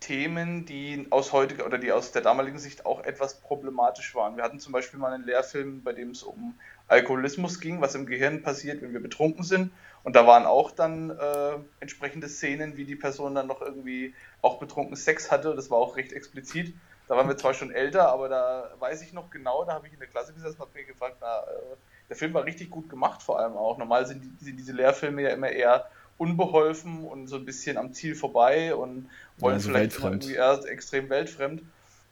Themen, 0.00 0.64
die 0.64 1.06
aus 1.10 1.32
heutiger 1.32 1.66
oder 1.66 1.76
die 1.76 1.92
aus 1.92 2.10
der 2.10 2.22
damaligen 2.22 2.58
Sicht 2.58 2.86
auch 2.86 3.04
etwas 3.04 3.40
problematisch 3.40 4.14
waren. 4.14 4.36
Wir 4.36 4.44
hatten 4.44 4.58
zum 4.58 4.72
Beispiel 4.72 4.98
mal 4.98 5.12
einen 5.12 5.24
Lehrfilm, 5.24 5.82
bei 5.82 5.92
dem 5.92 6.10
es 6.10 6.22
um 6.22 6.54
Alkoholismus 6.88 7.60
ging, 7.60 7.82
was 7.82 7.94
im 7.94 8.06
Gehirn 8.06 8.42
passiert, 8.42 8.80
wenn 8.80 8.94
wir 8.94 9.02
betrunken 9.02 9.44
sind. 9.44 9.72
Und 10.02 10.16
da 10.16 10.26
waren 10.26 10.46
auch 10.46 10.70
dann 10.70 11.10
äh, 11.10 11.58
entsprechende 11.80 12.28
Szenen, 12.28 12.76
wie 12.76 12.84
die 12.84 12.96
Person 12.96 13.34
dann 13.34 13.46
noch 13.46 13.60
irgendwie 13.60 14.14
auch 14.40 14.58
betrunken 14.58 14.96
Sex 14.96 15.30
hatte. 15.30 15.54
Das 15.54 15.70
war 15.70 15.78
auch 15.78 15.96
recht 15.96 16.12
explizit. 16.12 16.74
Da 17.06 17.16
waren 17.16 17.28
wir 17.28 17.36
zwar 17.36 17.54
schon 17.54 17.72
älter, 17.72 18.08
aber 18.08 18.28
da 18.28 18.70
weiß 18.78 19.02
ich 19.02 19.12
noch 19.12 19.30
genau, 19.30 19.64
da 19.64 19.74
habe 19.74 19.88
ich 19.88 19.92
in 19.92 19.98
der 19.98 20.08
Klasse 20.08 20.32
gesessen 20.32 20.54
und 20.54 20.68
habe 20.68 20.78
mir 20.78 20.84
gefragt, 20.84 21.16
na, 21.20 21.40
äh, 21.40 21.76
der 22.08 22.16
Film 22.16 22.32
war 22.34 22.44
richtig 22.44 22.70
gut 22.70 22.88
gemacht 22.88 23.22
vor 23.22 23.38
allem 23.40 23.56
auch. 23.56 23.78
Normal 23.78 24.06
sind, 24.06 24.22
die, 24.22 24.44
sind 24.44 24.56
diese 24.56 24.72
Lehrfilme 24.72 25.22
ja 25.22 25.30
immer 25.30 25.48
eher 25.48 25.90
unbeholfen 26.18 27.04
und 27.04 27.28
so 27.28 27.36
ein 27.36 27.44
bisschen 27.44 27.78
am 27.78 27.92
Ziel 27.92 28.14
vorbei 28.14 28.74
und 28.74 29.10
wollen 29.38 29.54
also 29.54 29.70
vielleicht 29.70 29.98
irgendwie 29.98 30.34
eher 30.34 30.60
extrem 30.66 31.08
weltfremd. 31.08 31.62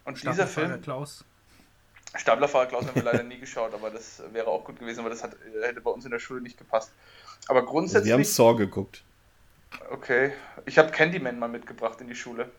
Und 0.04 0.22
dieser 0.22 0.46
Film. 0.46 0.80
Klaus. 0.80 1.24
Staplerfahrer 2.14 2.66
Klaus 2.66 2.86
haben 2.86 2.94
wir 2.94 3.02
leider 3.02 3.22
nie 3.22 3.38
geschaut, 3.40 3.74
aber 3.74 3.90
das 3.90 4.22
wäre 4.32 4.48
auch 4.48 4.64
gut 4.64 4.78
gewesen, 4.78 5.00
aber 5.00 5.10
das 5.10 5.22
hat, 5.22 5.36
hätte 5.62 5.80
bei 5.80 5.90
uns 5.90 6.04
in 6.04 6.10
der 6.10 6.20
Schule 6.20 6.40
nicht 6.40 6.56
gepasst. 6.56 6.90
Aber 7.46 7.64
grundsätzlich. 7.64 8.06
Wir 8.06 8.14
haben 8.14 8.24
Saw 8.24 8.54
geguckt. 8.56 9.02
Okay. 9.90 10.32
Ich 10.66 10.78
habe 10.78 10.90
Candyman 10.90 11.38
mal 11.38 11.48
mitgebracht 11.48 12.00
in 12.00 12.08
die 12.08 12.14
Schule. 12.14 12.50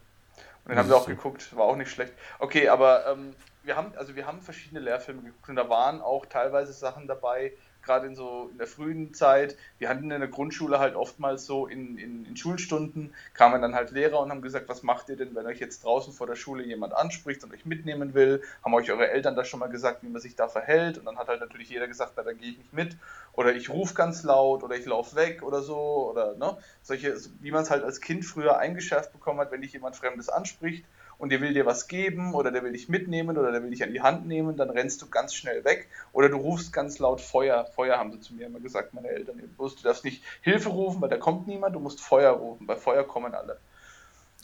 Und 0.63 0.69
den 0.69 0.77
haben 0.77 0.89
wir 0.89 0.97
auch 0.97 1.07
geguckt. 1.07 1.55
War 1.55 1.65
auch 1.65 1.75
nicht 1.75 1.91
schlecht. 1.91 2.13
Okay, 2.39 2.69
aber 2.69 3.07
ähm, 3.07 3.35
wir 3.63 3.75
haben, 3.75 3.93
also 3.97 4.15
wir 4.15 4.25
haben 4.25 4.41
verschiedene 4.41 4.79
Lehrfilme 4.79 5.21
geguckt 5.21 5.49
und 5.49 5.55
da 5.55 5.69
waren 5.69 6.01
auch 6.01 6.25
teilweise 6.25 6.73
Sachen 6.73 7.07
dabei, 7.07 7.53
gerade 7.89 8.05
in 8.05 8.15
so 8.15 8.49
in 8.51 8.59
der 8.59 8.67
frühen 8.67 9.15
Zeit. 9.15 9.57
Wir 9.79 9.89
hatten 9.89 10.11
in 10.11 10.19
der 10.19 10.27
Grundschule 10.27 10.77
halt 10.77 10.95
oftmals 10.95 11.47
so 11.47 11.65
in, 11.65 11.97
in, 11.97 12.25
in, 12.25 12.37
Schulstunden 12.37 13.15
kamen 13.33 13.63
dann 13.63 13.73
halt 13.73 13.89
Lehrer 13.89 14.19
und 14.19 14.29
haben 14.29 14.43
gesagt, 14.43 14.69
was 14.69 14.83
macht 14.83 15.09
ihr 15.09 15.17
denn, 15.17 15.33
wenn 15.33 15.47
euch 15.47 15.59
jetzt 15.59 15.83
draußen 15.83 16.13
vor 16.13 16.27
der 16.27 16.35
Schule 16.35 16.63
jemand 16.63 16.93
anspricht 16.93 17.43
und 17.43 17.51
euch 17.51 17.65
mitnehmen 17.65 18.13
will? 18.13 18.43
Haben 18.63 18.75
euch 18.75 18.91
eure 18.91 19.09
Eltern 19.09 19.35
da 19.35 19.43
schon 19.43 19.59
mal 19.59 19.69
gesagt, 19.69 20.03
wie 20.03 20.07
man 20.07 20.21
sich 20.21 20.35
da 20.35 20.47
verhält? 20.47 20.99
Und 20.99 21.05
dann 21.05 21.17
hat 21.17 21.29
halt 21.29 21.39
natürlich 21.39 21.69
jeder 21.69 21.87
gesagt, 21.87 22.13
na, 22.15 22.21
dann 22.21 22.37
gehe 22.37 22.51
ich 22.51 22.57
nicht 22.59 22.73
mit. 22.73 22.95
Oder 23.33 23.55
ich 23.55 23.69
rufe 23.69 23.95
ganz 23.95 24.21
laut 24.21 24.61
oder 24.61 24.75
ich 24.75 24.85
laufe 24.85 25.15
weg 25.15 25.41
oder 25.41 25.63
so. 25.63 26.11
Oder 26.11 26.35
ne? 26.35 26.57
Solche, 26.83 27.15
wie 27.41 27.49
man 27.49 27.63
es 27.63 27.71
halt 27.71 27.83
als 27.83 28.01
Kind 28.01 28.23
früher 28.23 28.59
eingeschärft 28.59 29.13
bekommen 29.13 29.39
hat, 29.39 29.51
wenn 29.51 29.61
dich 29.61 29.73
jemand 29.73 29.95
Fremdes 29.95 30.29
anspricht 30.29 30.85
und 31.19 31.29
der 31.31 31.41
will 31.41 31.53
dir 31.53 31.65
was 31.65 31.87
geben 31.87 32.33
oder 32.33 32.49
der 32.49 32.63
will 32.63 32.71
dich 32.71 32.89
mitnehmen 32.89 33.37
oder 33.37 33.51
der 33.51 33.61
will 33.61 33.69
dich 33.69 33.83
an 33.83 33.91
die 33.91 34.01
Hand 34.01 34.25
nehmen, 34.25 34.55
dann 34.57 34.69
rennst 34.69 35.01
du 35.01 35.09
ganz 35.09 35.35
schnell 35.35 35.63
weg 35.65 35.89
oder 36.13 36.29
du 36.29 36.37
rufst 36.37 36.73
ganz 36.73 36.97
laut 36.97 37.21
Feuer. 37.21 37.65
Feuer 37.65 37.97
haben 37.97 38.11
sie 38.13 38.21
zu 38.21 38.33
mir 38.33 38.47
immer 38.47 38.61
gesagt, 38.61 38.93
meine 38.93 39.09
Eltern. 39.09 39.41
Du 39.57 39.69
darfst 39.83 40.05
nicht 40.05 40.23
Hilfe 40.41 40.69
rufen, 40.69 41.01
weil 41.01 41.09
da 41.09 41.17
kommt 41.17 41.45
niemand, 41.45 41.75
du 41.75 41.79
musst 41.79 42.01
Feuer 42.01 42.31
rufen, 42.31 42.65
bei 42.65 42.77
Feuer 42.77 43.03
kommen 43.03 43.35
alle. 43.35 43.59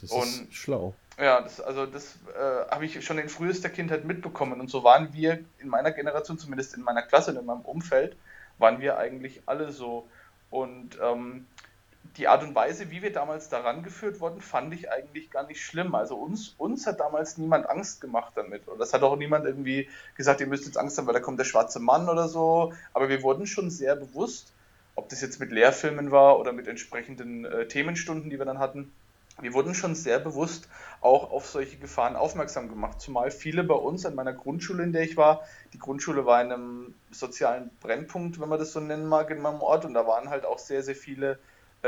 Das 0.02 0.12
und, 0.12 0.50
ist 0.50 0.54
schlau. 0.54 0.94
Ja, 1.18 1.40
das, 1.40 1.62
also 1.62 1.86
das 1.86 2.18
äh, 2.38 2.70
habe 2.70 2.86
ich 2.86 3.04
schon 3.06 3.18
in 3.20 3.30
frühester 3.30 3.70
Kindheit 3.70 4.04
mitbekommen 4.04 4.60
und 4.60 4.70
so 4.70 4.84
waren 4.84 5.14
wir 5.14 5.40
in 5.60 5.70
meiner 5.70 5.92
Generation, 5.92 6.38
zumindest 6.38 6.76
in 6.76 6.84
meiner 6.84 7.04
Klasse, 7.04 7.32
in 7.32 7.46
meinem 7.46 7.62
Umfeld, 7.62 8.18
waren 8.58 8.82
wir 8.82 8.98
eigentlich 8.98 9.42
alle 9.46 9.72
so. 9.72 10.08
Und 10.50 11.00
ähm, 11.02 11.48
die 12.18 12.28
Art 12.28 12.44
und 12.44 12.56
Weise, 12.56 12.92
wie 12.92 13.02
wir 13.02 13.12
damals 13.12 13.50
daran 13.50 13.84
geführt 13.84 14.20
wurden, 14.20 14.42
fand 14.42 14.74
ich 14.74 14.90
eigentlich 14.90 15.30
gar 15.30 15.46
nicht 15.46 15.64
schlimm. 15.64 15.96
Also 15.96 16.16
uns, 16.16 16.56
uns 16.58 16.88
hat 16.88 17.00
damals 17.00 17.38
niemand 17.38 17.70
Angst 17.70 18.00
gemacht 18.02 18.34
damit. 18.36 18.68
Und 18.68 18.80
das 18.80 18.94
hat 18.94 19.04
auch 19.04 19.18
niemand 19.18 19.46
irgendwie 19.46 19.90
gesagt, 20.16 20.40
ihr 20.40 20.48
müsst 20.48 20.66
jetzt 20.66 20.78
Angst 20.78 20.98
haben, 20.98 21.08
weil 21.08 21.14
da 21.14 21.20
kommt 21.20 21.40
der 21.40 21.46
schwarze 21.46 21.80
Mann 21.80 22.08
oder 22.08 22.28
so. 22.28 22.74
Aber 22.94 23.10
wir 23.10 23.22
wurden 23.22 23.48
schon 23.48 23.70
sehr 23.70 23.96
bewusst, 23.96 24.54
ob 24.96 25.10
das 25.10 25.22
jetzt 25.22 25.40
mit 25.40 25.52
Lehrfilmen 25.52 26.12
war 26.12 26.40
oder 26.40 26.54
mit 26.54 26.68
entsprechenden 26.68 27.46
äh, 27.46 27.68
Themenstunden, 27.68 28.30
die 28.30 28.40
wir 28.40 28.46
dann 28.46 28.60
hatten. 28.60 28.92
Wir 29.42 29.54
wurden 29.54 29.76
schon 29.76 29.96
sehr 29.96 30.20
bewusst 30.20 30.70
auch 31.02 31.30
auf 31.30 31.46
solche 31.46 31.76
Gefahren 31.76 32.16
aufmerksam 32.16 32.70
gemacht. 32.70 33.02
Zumal 33.02 33.32
viele 33.32 33.66
bei 33.66 33.76
uns 33.76 34.06
an 34.06 34.16
meiner 34.16 34.32
Grundschule, 34.32 34.84
in 34.84 34.94
der 34.94 35.04
ich 35.04 35.18
war, 35.18 35.44
die 35.74 35.80
Grundschule 35.80 36.26
war 36.26 36.42
in 36.42 36.54
einem 36.54 36.96
sozialen 37.12 37.70
Brennpunkt, 37.82 38.40
wenn 38.40 38.48
man 38.48 38.60
das 38.60 38.72
so 38.72 38.80
nennen 38.80 39.08
mag, 39.08 39.30
in 39.32 39.42
meinem 39.42 39.60
Ort. 39.60 39.84
Und 39.84 39.94
da 39.94 40.08
waren 40.08 40.30
halt 40.30 40.46
auch 40.46 40.60
sehr, 40.60 40.84
sehr 40.84 40.96
viele 40.96 41.38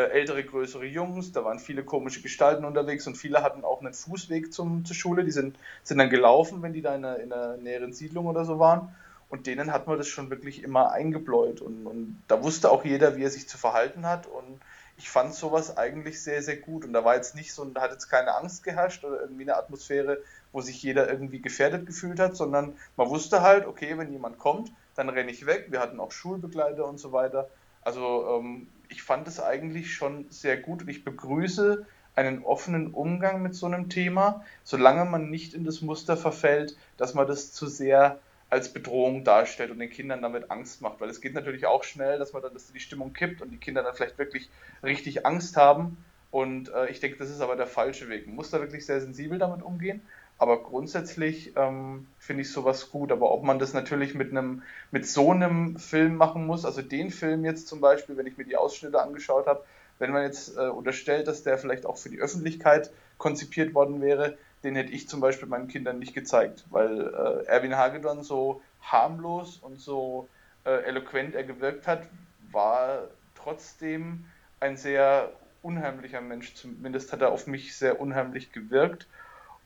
ältere, 0.06 0.44
größere 0.44 0.86
Jungs, 0.86 1.32
da 1.32 1.44
waren 1.44 1.60
viele 1.60 1.84
komische 1.84 2.22
Gestalten 2.22 2.66
unterwegs 2.66 3.08
und 3.08 3.16
viele 3.16 3.44
hatten 3.44 3.64
auch 3.64 3.82
einen 3.82 3.94
Fußweg 3.94 4.54
zum, 4.54 4.86
zur 4.86 4.96
Schule, 4.96 5.24
die 5.24 5.32
sind, 5.32 5.58
sind 5.84 5.98
dann 5.98 6.10
gelaufen, 6.10 6.62
wenn 6.62 6.74
die 6.74 6.82
da 6.82 6.96
in 6.96 7.06
einer, 7.06 7.20
in 7.20 7.34
einer 7.34 7.58
näheren 7.58 7.94
Siedlung 7.94 8.26
oder 8.28 8.46
so 8.46 8.60
waren. 8.60 8.96
Und 9.30 9.46
denen 9.46 9.74
hat 9.74 9.88
man 9.88 9.98
das 9.98 10.08
schon 10.08 10.30
wirklich 10.30 10.64
immer 10.64 10.92
eingebläut. 10.92 11.60
Und, 11.60 11.86
und 11.86 12.24
da 12.28 12.42
wusste 12.44 12.72
auch 12.72 12.86
jeder, 12.86 13.18
wie 13.18 13.24
er 13.24 13.30
sich 13.30 13.50
zu 13.50 13.58
verhalten 13.58 14.06
hat. 14.06 14.26
Und 14.26 14.62
ich 14.98 15.10
fand 15.10 15.34
sowas 15.34 15.78
eigentlich 15.78 16.22
sehr, 16.22 16.42
sehr 16.42 16.56
gut. 16.58 16.86
Und 16.86 16.94
da 16.94 17.04
war 17.04 17.16
jetzt 17.16 17.36
nicht 17.36 17.54
so, 17.54 17.66
da 17.66 17.82
hat 17.82 17.92
jetzt 17.92 18.08
keine 18.08 18.36
Angst 18.36 18.64
geherrscht 18.64 19.04
oder 19.04 19.20
irgendwie 19.20 19.44
eine 19.44 19.58
Atmosphäre, 19.58 20.20
wo 20.54 20.62
sich 20.62 20.82
jeder 20.82 21.10
irgendwie 21.10 21.42
gefährdet 21.42 21.86
gefühlt 21.86 22.20
hat, 22.20 22.38
sondern 22.38 22.78
man 22.96 23.10
wusste 23.10 23.42
halt, 23.42 23.66
okay, 23.68 23.98
wenn 23.98 24.12
jemand 24.12 24.40
kommt, 24.40 24.72
dann 24.96 25.10
renne 25.10 25.32
ich 25.32 25.46
weg. 25.46 25.68
Wir 25.70 25.82
hatten 25.82 26.00
auch 26.00 26.12
Schulbegleiter 26.12 26.86
und 26.86 26.98
so 26.98 27.12
weiter. 27.12 27.50
Also 27.84 28.40
ähm, 28.40 28.68
ich 28.90 29.04
fand 29.04 29.28
es 29.28 29.40
eigentlich 29.40 29.94
schon 29.94 30.26
sehr 30.30 30.58
gut 30.58 30.82
und 30.84 30.90
ich 30.90 31.04
begrüße 31.04 31.86
einen 32.16 32.44
offenen 32.44 32.94
Umgang 32.94 33.44
mit 33.44 33.54
so 33.54 33.68
einem 33.68 33.90
Thema, 33.90 34.44
solange 34.64 35.06
man 35.06 35.30
nicht 35.30 35.54
in 35.54 35.64
das 35.64 35.82
Muster 35.82 36.18
verfällt, 36.18 36.76
dass 36.98 37.14
man 37.14 37.28
das 37.28 37.54
zu 37.54 37.68
sehr 37.68 38.20
als 38.50 38.72
Bedrohung 38.74 39.24
darstellt 39.24 39.72
und 39.72 39.80
den 39.80 39.90
Kindern 39.90 40.22
damit 40.22 40.50
Angst 40.50 40.82
macht. 40.82 41.00
Weil 41.00 41.10
es 41.10 41.22
geht 41.22 41.34
natürlich 41.34 41.66
auch 41.66 41.84
schnell, 41.84 42.18
dass 42.18 42.34
man 42.34 42.42
dann 42.42 42.54
dass 42.54 42.72
die 42.72 42.80
Stimmung 42.80 43.14
kippt 43.14 43.42
und 43.42 43.52
die 43.52 43.58
Kinder 43.58 43.84
dann 43.84 43.94
vielleicht 43.94 44.18
wirklich 44.18 44.50
richtig 44.84 45.26
Angst 45.26 45.58
haben. 45.58 45.98
Und 46.32 46.70
äh, 46.70 46.90
ich 46.90 47.00
denke, 47.00 47.18
das 47.18 47.30
ist 47.30 47.42
aber 47.42 47.56
der 47.56 47.68
falsche 47.68 48.10
Weg. 48.10 48.26
Man 48.26 48.36
muss 48.36 48.50
da 48.50 48.60
wirklich 48.60 48.86
sehr 48.86 49.02
sensibel 49.02 49.38
damit 49.38 49.62
umgehen. 49.62 50.02
Aber 50.40 50.62
grundsätzlich 50.64 51.54
ähm, 51.56 52.08
finde 52.20 52.44
ich 52.44 52.52
sowas 52.52 52.92
gut. 52.92 53.12
Aber 53.12 53.32
ob 53.32 53.44
man 53.44 53.60
das 53.60 53.74
natürlich 53.74 54.14
mit 54.14 54.32
einem, 54.32 54.64
mit 54.92 55.08
so 55.08 55.32
einem 55.32 55.78
Film 55.78 56.16
machen 56.16 56.46
muss, 56.46 56.66
also 56.66 56.82
den 56.82 57.10
Film 57.10 57.44
jetzt 57.44 57.68
zum 57.68 57.82
Beispiel, 57.82 58.18
wenn 58.18 58.28
ich 58.28 58.38
mir 58.38 58.46
die 58.46 58.58
Ausschnitte 58.58 59.02
angeschaut 59.02 59.48
habe, 59.48 59.64
wenn 60.00 60.12
man 60.12 60.24
jetzt 60.24 60.56
äh, 60.56 60.68
unterstellt, 60.68 61.28
dass 61.28 61.44
der 61.44 61.58
vielleicht 61.58 61.86
auch 61.86 61.98
für 61.98 62.10
die 62.10 62.20
Öffentlichkeit 62.20 62.92
konzipiert 63.18 63.74
worden 63.74 64.02
wäre, 64.02 64.38
den 64.64 64.76
hätte 64.76 64.92
ich 64.92 65.10
zum 65.10 65.22
Beispiel 65.22 65.48
meinen 65.48 65.68
Kindern 65.68 66.00
nicht 66.00 66.14
gezeigt, 66.14 66.66
weil 66.70 67.02
äh, 67.02 67.46
Erwin 67.46 67.76
Hagedorn 67.76 68.24
so 68.24 68.62
harmlos 68.82 69.58
und 69.58 69.80
so 69.80 70.28
äh, 70.66 70.84
eloquent 70.84 71.36
er 71.36 71.44
gewirkt 71.44 71.88
hat, 71.88 72.08
war 72.52 73.08
trotzdem 73.36 74.26
ein 74.60 74.78
sehr 74.78 75.32
unheimlicher 75.62 76.22
Mensch. 76.22 76.54
Zumindest 76.56 77.12
hat 77.12 77.22
er 77.22 77.32
auf 77.32 77.48
mich 77.48 77.76
sehr 77.76 78.00
unheimlich 78.00 78.52
gewirkt. 78.52 79.08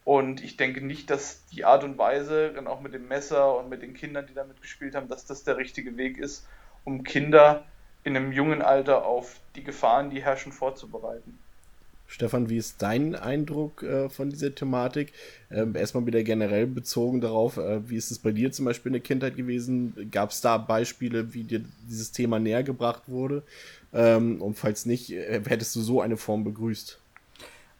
Und 0.03 0.43
ich 0.43 0.57
denke 0.57 0.81
nicht, 0.81 1.09
dass 1.09 1.45
die 1.51 1.63
Art 1.63 1.83
und 1.83 1.97
Weise, 1.97 2.51
dann 2.53 2.67
auch 2.67 2.81
mit 2.81 2.93
dem 2.93 3.07
Messer 3.07 3.57
und 3.57 3.69
mit 3.69 3.81
den 3.81 3.93
Kindern, 3.93 4.25
die 4.27 4.33
damit 4.33 4.61
gespielt 4.61 4.95
haben, 4.95 5.07
dass 5.07 5.25
das 5.25 5.43
der 5.43 5.57
richtige 5.57 5.95
Weg 5.97 6.17
ist, 6.17 6.47
um 6.83 7.03
Kinder 7.03 7.65
in 8.03 8.17
einem 8.17 8.31
jungen 8.31 8.61
Alter 8.61 9.05
auf 9.05 9.39
die 9.55 9.63
Gefahren, 9.63 10.09
die 10.09 10.23
herrschen, 10.23 10.51
vorzubereiten. 10.51 11.37
Stefan, 12.07 12.49
wie 12.49 12.57
ist 12.57 12.81
dein 12.81 13.15
Eindruck 13.15 13.83
äh, 13.83 14.09
von 14.09 14.29
dieser 14.29 14.53
Thematik? 14.53 15.13
Ähm, 15.49 15.75
erstmal 15.75 16.05
wieder 16.05 16.23
generell 16.23 16.67
bezogen 16.67 17.21
darauf, 17.21 17.55
äh, 17.55 17.87
wie 17.89 17.95
ist 17.95 18.11
es 18.11 18.19
bei 18.19 18.31
dir 18.31 18.51
zum 18.51 18.65
Beispiel 18.65 18.89
in 18.89 18.93
der 18.93 19.01
Kindheit 19.01 19.37
gewesen? 19.37 20.09
Gab 20.11 20.31
es 20.31 20.41
da 20.41 20.57
Beispiele, 20.57 21.33
wie 21.33 21.43
dir 21.43 21.63
dieses 21.87 22.11
Thema 22.11 22.37
näher 22.37 22.63
gebracht 22.63 23.03
wurde? 23.07 23.43
Ähm, 23.93 24.41
und 24.41 24.55
falls 24.55 24.85
nicht, 24.85 25.11
äh, 25.13 25.41
hättest 25.47 25.73
du 25.77 25.79
so 25.79 26.01
eine 26.01 26.17
Form 26.17 26.43
begrüßt? 26.43 26.99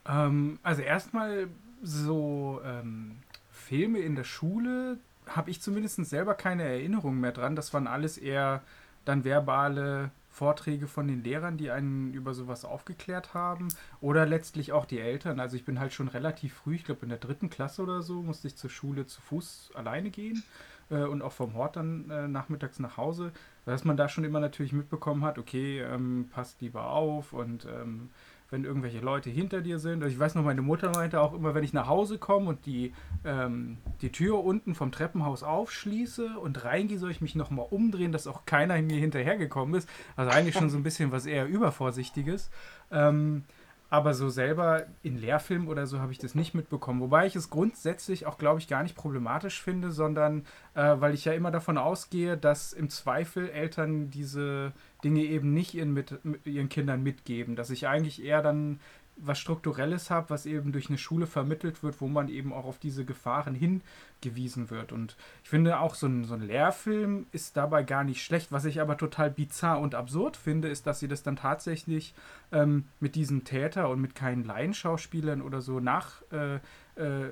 Ähm, 0.08 0.60
also 0.64 0.82
erstmal 0.82 1.48
so 1.82 2.62
ähm, 2.64 3.20
Filme 3.52 4.00
in 4.00 4.16
der 4.16 4.24
Schule 4.24 4.98
habe 5.28 5.50
ich 5.50 5.62
zumindest 5.62 6.04
selber 6.06 6.34
keine 6.34 6.64
Erinnerung 6.64 7.20
mehr 7.20 7.32
dran. 7.32 7.56
Das 7.56 7.74
waren 7.74 7.88
alles 7.88 8.18
eher 8.18 8.62
dann 9.06 9.24
verbale 9.24 10.12
Vorträge 10.30 10.88
von 10.88 11.08
den 11.08 11.24
Lehrern, 11.24 11.58
die 11.58 11.72
einen 11.72 12.14
über 12.14 12.34
sowas 12.34 12.66
aufgeklärt 12.66 13.34
haben. 13.34 13.68
Oder 14.00 14.26
letztlich 14.26 14.72
auch 14.72 14.86
die 14.86 15.00
Eltern. 15.00 15.40
Also 15.40 15.58
ich 15.58 15.66
bin 15.66 15.80
halt 15.80 15.94
schon 15.94 16.08
relativ 16.08 16.54
früh, 16.54 16.76
ich 16.76 16.86
glaube 16.86 17.04
in 17.04 17.10
der 17.10 17.18
dritten 17.18 17.50
Klasse 17.50 17.82
oder 17.82 18.02
so, 18.02 18.22
musste 18.22 18.48
ich 18.48 18.56
zur 18.56 18.70
Schule 18.70 19.06
zu 19.06 19.22
Fuß 19.22 19.72
alleine 19.76 20.10
gehen 20.10 20.44
äh, 20.90 21.04
und 21.04 21.22
auch 21.22 21.34
vom 21.34 21.54
Hort 21.54 21.76
dann 21.76 22.10
äh, 22.10 22.28
nachmittags 22.28 22.80
nach 22.80 22.98
Hause. 22.98 23.32
Dass 23.66 23.84
man 23.84 23.98
da 23.98 24.10
schon 24.10 24.24
immer 24.24 24.40
natürlich 24.40 24.74
mitbekommen 24.74 25.24
hat, 25.24 25.38
okay, 25.38 25.82
ähm, 25.82 26.30
passt 26.32 26.62
lieber 26.62 26.90
auf 26.90 27.34
und 27.34 27.66
ähm, 27.66 28.10
wenn 28.52 28.66
irgendwelche 28.66 29.00
Leute 29.00 29.30
hinter 29.30 29.62
dir 29.62 29.80
sind. 29.80 30.04
Also 30.04 30.14
ich 30.14 30.20
weiß 30.20 30.36
noch, 30.36 30.44
meine 30.44 30.62
Mutter 30.62 30.92
meinte 30.92 31.22
auch 31.22 31.34
immer, 31.34 31.56
wenn 31.56 31.64
ich 31.64 31.74
nach 31.74 31.88
Hause 31.88 32.18
komme 32.18 32.50
und 32.50 32.66
die, 32.66 32.94
ähm, 33.24 33.78
die 34.02 34.12
Tür 34.12 34.44
unten 34.44 34.76
vom 34.76 34.92
Treppenhaus 34.92 35.42
aufschließe 35.42 36.38
und 36.38 36.64
reingehe, 36.64 37.00
soll 37.00 37.12
ich 37.12 37.22
mich 37.22 37.34
nochmal 37.34 37.66
umdrehen, 37.70 38.12
dass 38.12 38.28
auch 38.28 38.46
keiner 38.46 38.80
mir 38.82 39.00
hinterhergekommen 39.00 39.76
ist. 39.76 39.90
Also 40.18 40.32
eigentlich 40.32 40.56
schon 40.56 40.70
so 40.70 40.78
ein 40.78 40.84
bisschen 40.84 41.12
was 41.12 41.26
eher 41.26 41.48
Übervorsichtiges. 41.48 42.52
Ähm, 42.92 43.46
aber 43.92 44.14
so 44.14 44.30
selber 44.30 44.86
in 45.04 45.18
Lehrfilmen 45.18 45.68
oder 45.68 45.86
so 45.86 46.00
habe 46.00 46.14
ich 46.14 46.18
das 46.18 46.34
nicht 46.34 46.56
mitbekommen. 46.56 47.02
Wobei 47.02 47.28
ich 47.28 47.36
es 47.36 47.50
grundsätzlich 47.50 48.26
auch, 48.26 48.38
glaube 48.38 48.62
ich, 48.62 48.70
gar 48.70 48.84
nicht 48.84 48.96
problematisch 48.96 49.62
finde, 49.62 49.92
sondern 49.92 50.46
äh, 50.76 50.96
weil 51.00 51.14
ich 51.14 51.26
ja 51.26 51.34
immer 51.34 51.52
davon 51.52 51.78
ausgehe, 51.78 52.38
dass 52.38 52.72
im 52.72 52.90
Zweifel 52.90 53.50
Eltern 53.50 54.10
diese 54.10 54.72
Dinge 55.04 55.24
eben 55.24 55.54
nicht 55.54 55.74
ihren, 55.74 55.94
mit, 55.94 56.18
ihren 56.46 56.70
Kindern 56.70 57.04
mitgeben. 57.04 57.58
Dass 57.58 57.70
ich 57.70 57.86
eigentlich 57.86 58.24
eher 58.24 58.42
dann 58.42 58.80
was 59.16 59.40
Strukturelles 59.40 60.10
habe, 60.10 60.30
was 60.30 60.46
eben 60.46 60.72
durch 60.72 60.90
eine 60.90 60.98
Schule 60.98 61.28
vermittelt 61.28 61.84
wird, 61.84 62.02
wo 62.02 62.08
man 62.08 62.28
eben 62.28 62.54
auch 62.54 62.66
auf 62.66 62.80
diese 62.80 63.06
Gefahren 63.06 63.54
hingewiesen 63.54 64.70
wird. 64.70 64.92
Und 64.92 65.16
ich 65.44 65.50
finde 65.50 65.80
auch 65.80 65.96
so 65.96 66.08
ein, 66.08 66.24
so 66.24 66.34
ein 66.34 66.42
Lehrfilm 66.42 67.28
ist 67.32 67.56
dabei 67.58 67.84
gar 67.84 68.04
nicht 68.04 68.24
schlecht. 68.24 68.52
Was 68.52 68.66
ich 68.66 68.82
aber 68.82 68.98
total 68.98 69.30
bizarr 69.30 69.80
und 69.80 69.96
absurd 69.96 70.38
finde, 70.38 70.70
ist, 70.70 70.88
dass 70.88 71.00
sie 71.00 71.08
das 71.08 71.24
dann 71.24 71.36
tatsächlich 71.36 72.14
ähm, 72.52 72.86
mit 73.00 73.16
diesem 73.16 73.44
Täter 73.44 73.90
und 73.90 74.02
mit 74.02 74.16
keinen 74.16 74.44
Laienschauspielern 74.44 75.42
oder 75.42 75.62
so 75.62 75.80
nach 75.80 76.22
äh, 76.32 76.56
äh, 76.96 77.32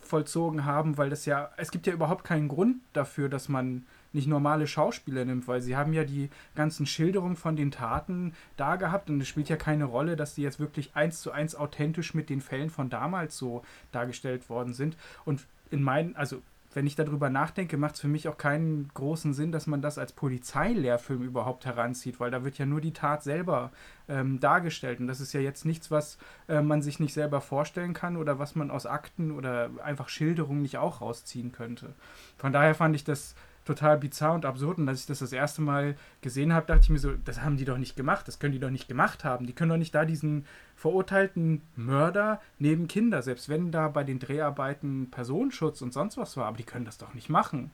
vollzogen 0.00 0.64
haben, 0.64 0.98
weil 0.98 1.10
das 1.10 1.26
ja, 1.26 1.50
es 1.56 1.70
gibt 1.70 1.86
ja 1.86 1.92
überhaupt 1.92 2.24
keinen 2.24 2.48
Grund 2.48 2.76
dafür, 2.92 3.28
dass 3.28 3.48
man 3.48 3.84
nicht 4.12 4.26
normale 4.26 4.66
Schauspieler 4.66 5.24
nimmt, 5.24 5.48
weil 5.48 5.60
sie 5.60 5.76
haben 5.76 5.92
ja 5.92 6.04
die 6.04 6.30
ganzen 6.54 6.86
Schilderungen 6.86 7.36
von 7.36 7.56
den 7.56 7.70
Taten 7.70 8.34
da 8.56 8.76
gehabt 8.76 9.10
und 9.10 9.20
es 9.20 9.28
spielt 9.28 9.48
ja 9.48 9.56
keine 9.56 9.84
Rolle, 9.84 10.16
dass 10.16 10.34
die 10.34 10.42
jetzt 10.42 10.60
wirklich 10.60 10.94
eins 10.94 11.20
zu 11.20 11.32
eins 11.32 11.54
authentisch 11.54 12.14
mit 12.14 12.30
den 12.30 12.40
Fällen 12.40 12.70
von 12.70 12.90
damals 12.90 13.36
so 13.36 13.62
dargestellt 13.90 14.48
worden 14.48 14.74
sind. 14.74 14.96
Und 15.24 15.46
in 15.70 15.82
meinen, 15.82 16.16
also 16.16 16.42
wenn 16.74 16.86
ich 16.86 16.96
darüber 16.96 17.28
nachdenke, 17.28 17.76
macht 17.76 17.96
es 17.96 18.00
für 18.00 18.08
mich 18.08 18.28
auch 18.28 18.38
keinen 18.38 18.88
großen 18.94 19.34
Sinn, 19.34 19.52
dass 19.52 19.66
man 19.66 19.82
das 19.82 19.98
als 19.98 20.12
Polizeilehrfilm 20.12 21.22
überhaupt 21.22 21.66
heranzieht, 21.66 22.20
weil 22.20 22.30
da 22.30 22.44
wird 22.44 22.58
ja 22.58 22.66
nur 22.66 22.80
die 22.80 22.92
Tat 22.92 23.22
selber 23.22 23.70
ähm, 24.08 24.40
dargestellt. 24.40 25.00
Und 25.00 25.06
das 25.06 25.20
ist 25.20 25.32
ja 25.32 25.40
jetzt 25.40 25.64
nichts, 25.64 25.90
was 25.90 26.18
äh, 26.48 26.62
man 26.62 26.82
sich 26.82 26.98
nicht 26.98 27.14
selber 27.14 27.40
vorstellen 27.40 27.94
kann 27.94 28.16
oder 28.16 28.38
was 28.38 28.54
man 28.54 28.70
aus 28.70 28.86
Akten 28.86 29.32
oder 29.32 29.70
einfach 29.82 30.08
Schilderungen 30.08 30.62
nicht 30.62 30.78
auch 30.78 31.00
rausziehen 31.00 31.52
könnte. 31.52 31.94
Von 32.38 32.52
daher 32.52 32.74
fand 32.74 32.94
ich 32.94 33.04
das 33.04 33.34
total 33.64 33.98
bizarr 33.98 34.34
und 34.34 34.44
absurd. 34.44 34.78
Und 34.78 34.88
als 34.88 35.00
ich 35.00 35.06
das 35.06 35.20
das 35.20 35.32
erste 35.32 35.62
Mal 35.62 35.96
gesehen 36.20 36.52
habe, 36.52 36.66
dachte 36.66 36.82
ich 36.82 36.90
mir 36.90 36.98
so, 36.98 37.12
das 37.24 37.42
haben 37.42 37.56
die 37.56 37.64
doch 37.64 37.78
nicht 37.78 37.96
gemacht, 37.96 38.26
das 38.28 38.38
können 38.38 38.52
die 38.52 38.58
doch 38.58 38.70
nicht 38.70 38.88
gemacht 38.88 39.24
haben. 39.24 39.46
Die 39.46 39.52
können 39.52 39.70
doch 39.70 39.76
nicht 39.76 39.94
da 39.94 40.04
diesen 40.04 40.46
verurteilten 40.76 41.62
Mörder 41.76 42.40
neben 42.58 42.88
Kinder, 42.88 43.22
selbst 43.22 43.48
wenn 43.48 43.70
da 43.70 43.88
bei 43.88 44.04
den 44.04 44.18
Dreharbeiten 44.18 45.10
Personenschutz 45.10 45.82
und 45.82 45.92
sonst 45.92 46.16
was 46.16 46.36
war, 46.36 46.46
aber 46.46 46.56
die 46.56 46.64
können 46.64 46.84
das 46.84 46.98
doch 46.98 47.14
nicht 47.14 47.28
machen. 47.28 47.70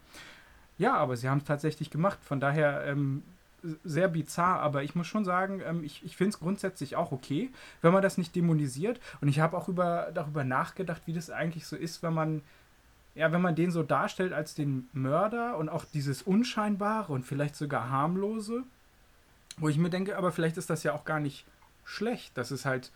Ja, 0.77 0.94
aber 0.94 1.16
sie 1.16 1.29
haben 1.29 1.38
es 1.38 1.44
tatsächlich 1.44 1.90
gemacht. 1.90 2.18
Von 2.22 2.38
daher 2.38 2.85
ähm, 2.87 3.22
sehr 3.85 4.09
bizarr, 4.09 4.61
aber 4.61 4.83
ich 4.85 4.94
muss 4.94 5.07
schon 5.07 5.24
sagen, 5.24 5.61
ähm, 5.64 5.83
ich, 5.83 6.05
ich 6.05 6.16
finde 6.16 6.31
es 6.31 6.40
grundsätzlich 6.40 6.96
auch 6.96 7.12
okay, 7.12 7.51
wenn 7.83 7.92
man 7.92 8.03
das 8.03 8.18
nicht 8.18 8.35
dämonisiert. 8.37 9.01
Und 9.20 9.29
ich 9.29 9.40
habe 9.40 9.57
auch 9.57 9.68
über, 9.68 10.11
darüber 10.14 10.44
nachgedacht, 10.44 11.03
wie 11.07 11.12
das 11.12 11.31
eigentlich 11.31 11.66
so 11.66 11.77
ist, 11.77 12.03
wenn 12.03 12.14
man 12.14 12.42
ja, 13.18 13.33
wenn 13.33 13.42
man 13.42 13.57
den 13.57 13.72
so 13.72 13.83
darstellt 13.83 14.33
als 14.33 14.54
den 14.54 14.88
Mörder 14.92 15.59
und 15.59 15.68
auch 15.68 15.85
dieses 15.85 16.22
Unscheinbare 16.22 17.12
und 17.12 17.24
vielleicht 17.24 17.57
sogar 17.57 17.90
harmlose, 17.90 18.62
wo 19.57 19.68
ich 19.68 19.76
mir 19.76 19.90
denke, 19.90 20.16
aber 20.16 20.31
vielleicht 20.31 20.57
ist 20.57 20.70
das 20.70 20.85
ja 20.85 20.92
auch 20.94 21.04
gar 21.04 21.18
nicht 21.18 21.44
schlecht. 21.85 22.38
Das 22.38 22.52
ist 22.52 22.64
halt 22.64 22.92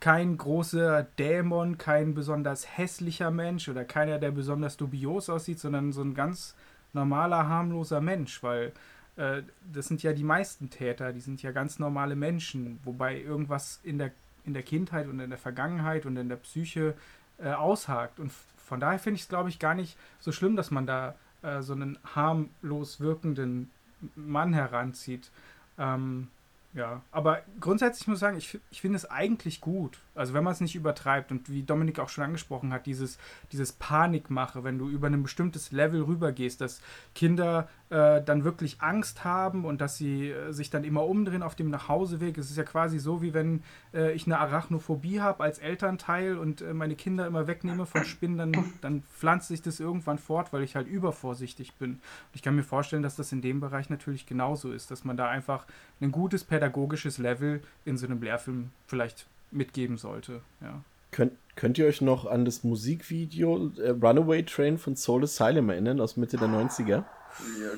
kein 0.00 0.36
großer 0.36 1.04
Dämon, 1.20 1.78
kein 1.78 2.14
besonders 2.14 2.76
hässlicher 2.76 3.30
Mensch 3.30 3.68
oder 3.68 3.84
keiner, 3.84 4.18
der 4.18 4.32
besonders 4.32 4.76
dubios 4.76 5.30
aussieht, 5.30 5.60
sondern 5.60 5.92
so 5.92 6.02
ein 6.02 6.14
ganz 6.14 6.56
normaler, 6.92 7.48
harmloser 7.48 8.00
Mensch, 8.00 8.42
weil 8.42 8.72
äh, 9.14 9.42
das 9.72 9.86
sind 9.86 10.02
ja 10.02 10.12
die 10.12 10.24
meisten 10.24 10.70
Täter, 10.70 11.12
die 11.12 11.20
sind 11.20 11.42
ja 11.42 11.52
ganz 11.52 11.78
normale 11.78 12.16
Menschen, 12.16 12.80
wobei 12.82 13.20
irgendwas 13.20 13.78
in 13.84 13.98
der, 13.98 14.10
in 14.44 14.52
der 14.52 14.64
Kindheit 14.64 15.06
und 15.06 15.20
in 15.20 15.30
der 15.30 15.38
Vergangenheit 15.38 16.06
und 16.06 16.16
in 16.16 16.28
der 16.28 16.36
Psyche 16.36 16.94
äh, 17.38 17.52
aushakt. 17.52 18.18
Und 18.18 18.32
von 18.70 18.78
daher 18.78 19.00
finde 19.00 19.16
ich 19.16 19.22
es, 19.22 19.28
glaube 19.28 19.48
ich, 19.48 19.58
gar 19.58 19.74
nicht 19.74 19.98
so 20.20 20.30
schlimm, 20.30 20.54
dass 20.54 20.70
man 20.70 20.86
da 20.86 21.16
äh, 21.42 21.60
so 21.60 21.72
einen 21.72 21.98
harmlos 22.14 23.00
wirkenden 23.00 23.68
Mann 24.14 24.52
heranzieht. 24.52 25.28
Ähm, 25.76 26.28
ja, 26.72 27.02
aber 27.10 27.42
grundsätzlich 27.58 28.06
muss 28.06 28.18
ich 28.18 28.20
sagen, 28.20 28.38
ich, 28.38 28.60
ich 28.70 28.80
finde 28.80 28.94
es 28.94 29.10
eigentlich 29.10 29.60
gut. 29.60 29.98
Also 30.20 30.34
wenn 30.34 30.44
man 30.44 30.52
es 30.52 30.60
nicht 30.60 30.76
übertreibt 30.76 31.30
und 31.30 31.50
wie 31.50 31.62
Dominik 31.62 31.98
auch 31.98 32.10
schon 32.10 32.24
angesprochen 32.24 32.74
hat, 32.74 32.84
dieses, 32.84 33.18
dieses 33.52 33.72
Panikmache, 33.72 34.62
wenn 34.64 34.78
du 34.78 34.88
über 34.88 35.06
ein 35.06 35.22
bestimmtes 35.22 35.72
Level 35.72 36.02
rübergehst, 36.02 36.60
dass 36.60 36.82
Kinder 37.14 37.68
äh, 37.88 38.22
dann 38.22 38.44
wirklich 38.44 38.82
Angst 38.82 39.24
haben 39.24 39.64
und 39.64 39.80
dass 39.80 39.96
sie 39.96 40.28
äh, 40.28 40.52
sich 40.52 40.68
dann 40.68 40.84
immer 40.84 41.06
umdrehen 41.06 41.42
auf 41.42 41.56
dem 41.56 41.70
Nachhauseweg. 41.70 42.36
Es 42.36 42.50
ist 42.50 42.58
ja 42.58 42.64
quasi 42.64 42.98
so, 42.98 43.22
wie 43.22 43.32
wenn 43.32 43.62
äh, 43.94 44.12
ich 44.12 44.26
eine 44.26 44.38
Arachnophobie 44.38 45.20
habe 45.20 45.42
als 45.42 45.58
Elternteil 45.58 46.36
und 46.36 46.60
äh, 46.60 46.74
meine 46.74 46.96
Kinder 46.96 47.26
immer 47.26 47.46
wegnehme 47.46 47.86
von 47.86 48.04
Spinnen, 48.04 48.36
dann, 48.36 48.72
dann 48.82 49.02
pflanzt 49.02 49.48
sich 49.48 49.62
das 49.62 49.80
irgendwann 49.80 50.18
fort, 50.18 50.52
weil 50.52 50.62
ich 50.62 50.76
halt 50.76 50.86
übervorsichtig 50.86 51.76
bin. 51.76 51.92
Und 51.92 52.00
ich 52.34 52.42
kann 52.42 52.54
mir 52.54 52.62
vorstellen, 52.62 53.02
dass 53.02 53.16
das 53.16 53.32
in 53.32 53.40
dem 53.40 53.60
Bereich 53.60 53.88
natürlich 53.88 54.26
genauso 54.26 54.70
ist, 54.70 54.90
dass 54.90 55.04
man 55.04 55.16
da 55.16 55.28
einfach 55.28 55.66
ein 56.00 56.12
gutes 56.12 56.44
pädagogisches 56.44 57.16
Level 57.16 57.62
in 57.86 57.96
so 57.96 58.04
einem 58.04 58.22
Lehrfilm 58.22 58.70
vielleicht 58.86 59.26
mitgeben 59.50 59.98
sollte. 59.98 60.42
Ja. 60.60 60.82
Könnt, 61.10 61.32
könnt 61.56 61.78
ihr 61.78 61.86
euch 61.86 62.00
noch 62.00 62.26
an 62.26 62.44
das 62.44 62.62
Musikvideo 62.62 63.72
äh, 63.78 63.90
Runaway 63.90 64.44
Train 64.44 64.78
von 64.78 64.96
Soul 64.96 65.24
Asylum 65.24 65.70
erinnern 65.70 66.00
aus 66.00 66.16
Mitte 66.16 66.36
der 66.36 66.48
90er? 66.48 66.88
Ja, 66.88 67.04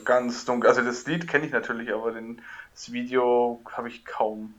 ganz 0.05 0.45
dunkel. 0.45 0.71
Also 0.71 0.83
das 0.83 1.07
Lied 1.07 1.29
kenne 1.29 1.47
ich 1.47 1.53
natürlich, 1.53 1.93
aber 1.93 2.13
den, 2.13 2.41
das 2.75 2.93
Video 2.93 3.61
habe 3.73 3.89
ich 3.89 4.05
kaum. 4.05 4.55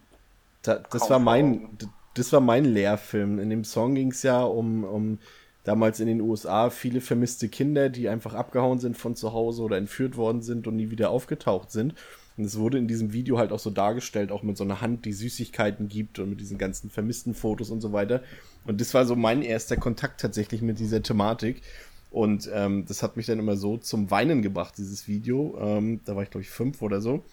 Da, 0.62 0.76
das 0.76 1.04
kaum 1.04 1.10
war 1.10 1.20
mein, 1.20 1.78
das 2.14 2.32
war 2.32 2.40
mein 2.40 2.66
Lehrfilm. 2.66 3.40
In 3.40 3.50
dem 3.50 3.64
Song 3.64 3.96
ging 3.96 4.12
es 4.12 4.24
ja 4.24 4.42
um, 4.42 4.84
um 4.84 5.20
damals 5.64 6.00
in 6.00 6.08
den 6.08 6.22
USA 6.22 6.70
viele 6.70 7.02
vermisste 7.02 7.50
Kinder, 7.50 7.90
die 7.90 8.10
einfach 8.10 8.34
abgehauen 8.34 8.80
sind 8.80 8.98
von 8.98 9.16
zu 9.16 9.34
Hause 9.34 9.64
oder 9.64 9.78
entführt 9.78 10.18
worden 10.18 10.42
sind 10.42 10.68
und 10.68 10.76
nie 10.76 10.90
wieder 10.90 11.10
aufgetaucht 11.10 11.72
sind. 11.72 11.96
Und 12.38 12.46
es 12.46 12.58
wurde 12.58 12.78
in 12.78 12.88
diesem 12.88 13.14
Video 13.14 13.38
halt 13.38 13.52
auch 13.52 13.60
so 13.60 13.70
dargestellt, 13.70 14.32
auch 14.32 14.44
mit 14.44 14.58
so 14.58 14.64
einer 14.64 14.82
Hand, 14.82 15.06
die 15.06 15.14
Süßigkeiten 15.14 15.88
gibt 15.88 16.20
und 16.20 16.30
mit 16.30 16.40
diesen 16.40 16.58
ganzen 16.58 16.90
vermissten 16.90 17.36
Fotos 17.36 17.70
und 17.70 17.82
so 17.82 17.94
weiter. 17.94 18.24
Und 18.66 18.82
das 18.82 18.94
war 18.94 19.06
so 19.06 19.16
mein 19.16 19.42
erster 19.42 19.78
Kontakt 19.78 20.22
tatsächlich 20.22 20.62
mit 20.62 20.80
dieser 20.80 21.04
Thematik. 21.04 21.62
Und 22.10 22.50
ähm, 22.54 22.86
das 22.88 23.04
hat 23.04 23.18
mich 23.18 23.26
dann 23.26 23.40
immer 23.40 23.56
so 23.56 23.78
zum 23.78 24.12
Weinen 24.12 24.42
gebracht, 24.42 24.76
dieses 24.78 25.08
Video. 25.08 25.58
Ähm, 25.60 26.00
da 26.06 26.16
war 26.16 26.24
ich, 26.24 26.30
glaube 26.30 26.44
ich, 26.44 26.50
fünf 26.50 26.82
oder 26.82 27.02
so. 27.02 27.24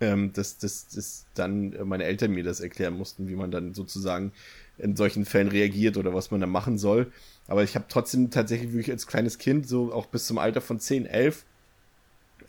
Ähm, 0.00 0.32
dass, 0.32 0.58
dass, 0.58 0.88
dass 0.88 1.26
dann 1.34 1.74
meine 1.84 2.04
Eltern 2.04 2.30
mir 2.30 2.44
das 2.44 2.60
erklären 2.60 2.96
mussten, 2.96 3.28
wie 3.28 3.34
man 3.34 3.50
dann 3.50 3.74
sozusagen 3.74 4.32
in 4.78 4.96
solchen 4.96 5.24
Fällen 5.24 5.48
reagiert 5.48 5.96
oder 5.96 6.14
was 6.14 6.30
man 6.30 6.40
da 6.40 6.46
machen 6.46 6.78
soll. 6.78 7.12
Aber 7.46 7.64
ich 7.64 7.74
habe 7.74 7.86
trotzdem 7.88 8.30
tatsächlich 8.30 8.72
wirklich 8.72 8.90
als 8.90 9.06
kleines 9.06 9.38
Kind, 9.38 9.68
so 9.68 9.92
auch 9.92 10.06
bis 10.06 10.26
zum 10.26 10.38
Alter 10.38 10.60
von 10.60 10.78
10, 10.78 11.06
11, 11.06 11.44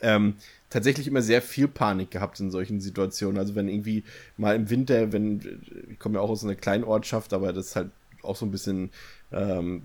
ähm, 0.00 0.34
tatsächlich 0.70 1.06
immer 1.06 1.22
sehr 1.22 1.42
viel 1.42 1.68
Panik 1.68 2.10
gehabt 2.10 2.40
in 2.40 2.50
solchen 2.50 2.80
Situationen. 2.80 3.38
Also 3.38 3.54
wenn 3.54 3.68
irgendwie 3.68 4.04
mal 4.36 4.56
im 4.56 4.70
Winter, 4.70 5.12
wenn, 5.12 5.60
ich 5.90 5.98
komme 5.98 6.14
ja 6.16 6.20
auch 6.20 6.30
aus 6.30 6.44
einer 6.44 6.54
kleinen 6.54 6.84
Ortschaft, 6.84 7.32
aber 7.32 7.52
das 7.52 7.66
ist 7.66 7.76
halt 7.76 7.90
auch 8.22 8.36
so 8.36 8.46
ein 8.46 8.50
bisschen 8.50 8.90
ähm, 9.32 9.82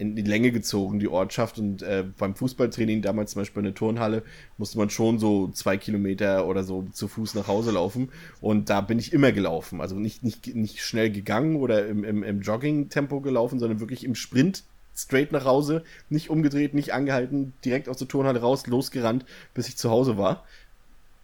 in 0.00 0.16
die 0.16 0.22
Länge 0.22 0.50
gezogen, 0.50 0.98
die 0.98 1.08
Ortschaft. 1.08 1.58
Und 1.58 1.82
äh, 1.82 2.04
beim 2.18 2.34
Fußballtraining, 2.34 3.02
damals 3.02 3.32
zum 3.32 3.42
Beispiel 3.42 3.60
in 3.60 3.66
der 3.66 3.74
Turnhalle, 3.74 4.22
musste 4.56 4.78
man 4.78 4.90
schon 4.90 5.18
so 5.18 5.48
zwei 5.48 5.76
Kilometer 5.76 6.46
oder 6.46 6.64
so 6.64 6.86
zu 6.92 7.06
Fuß 7.06 7.34
nach 7.34 7.48
Hause 7.48 7.72
laufen. 7.72 8.10
Und 8.40 8.70
da 8.70 8.80
bin 8.80 8.98
ich 8.98 9.12
immer 9.12 9.32
gelaufen. 9.32 9.80
Also 9.80 9.96
nicht, 9.96 10.22
nicht, 10.22 10.54
nicht 10.54 10.80
schnell 10.82 11.10
gegangen 11.10 11.56
oder 11.56 11.86
im, 11.86 12.04
im, 12.04 12.22
im 12.22 12.40
Jogging-Tempo 12.40 13.20
gelaufen, 13.20 13.58
sondern 13.58 13.80
wirklich 13.80 14.04
im 14.04 14.14
Sprint 14.14 14.64
straight 15.02 15.32
nach 15.32 15.44
Hause, 15.44 15.82
nicht 16.08 16.30
umgedreht, 16.30 16.74
nicht 16.74 16.92
angehalten, 16.92 17.52
direkt 17.64 17.88
aus 17.88 17.96
der 17.96 18.08
Turnhalle 18.08 18.40
raus, 18.40 18.66
losgerannt, 18.66 19.24
bis 19.54 19.68
ich 19.68 19.76
zu 19.76 19.90
Hause 19.90 20.18
war 20.18 20.44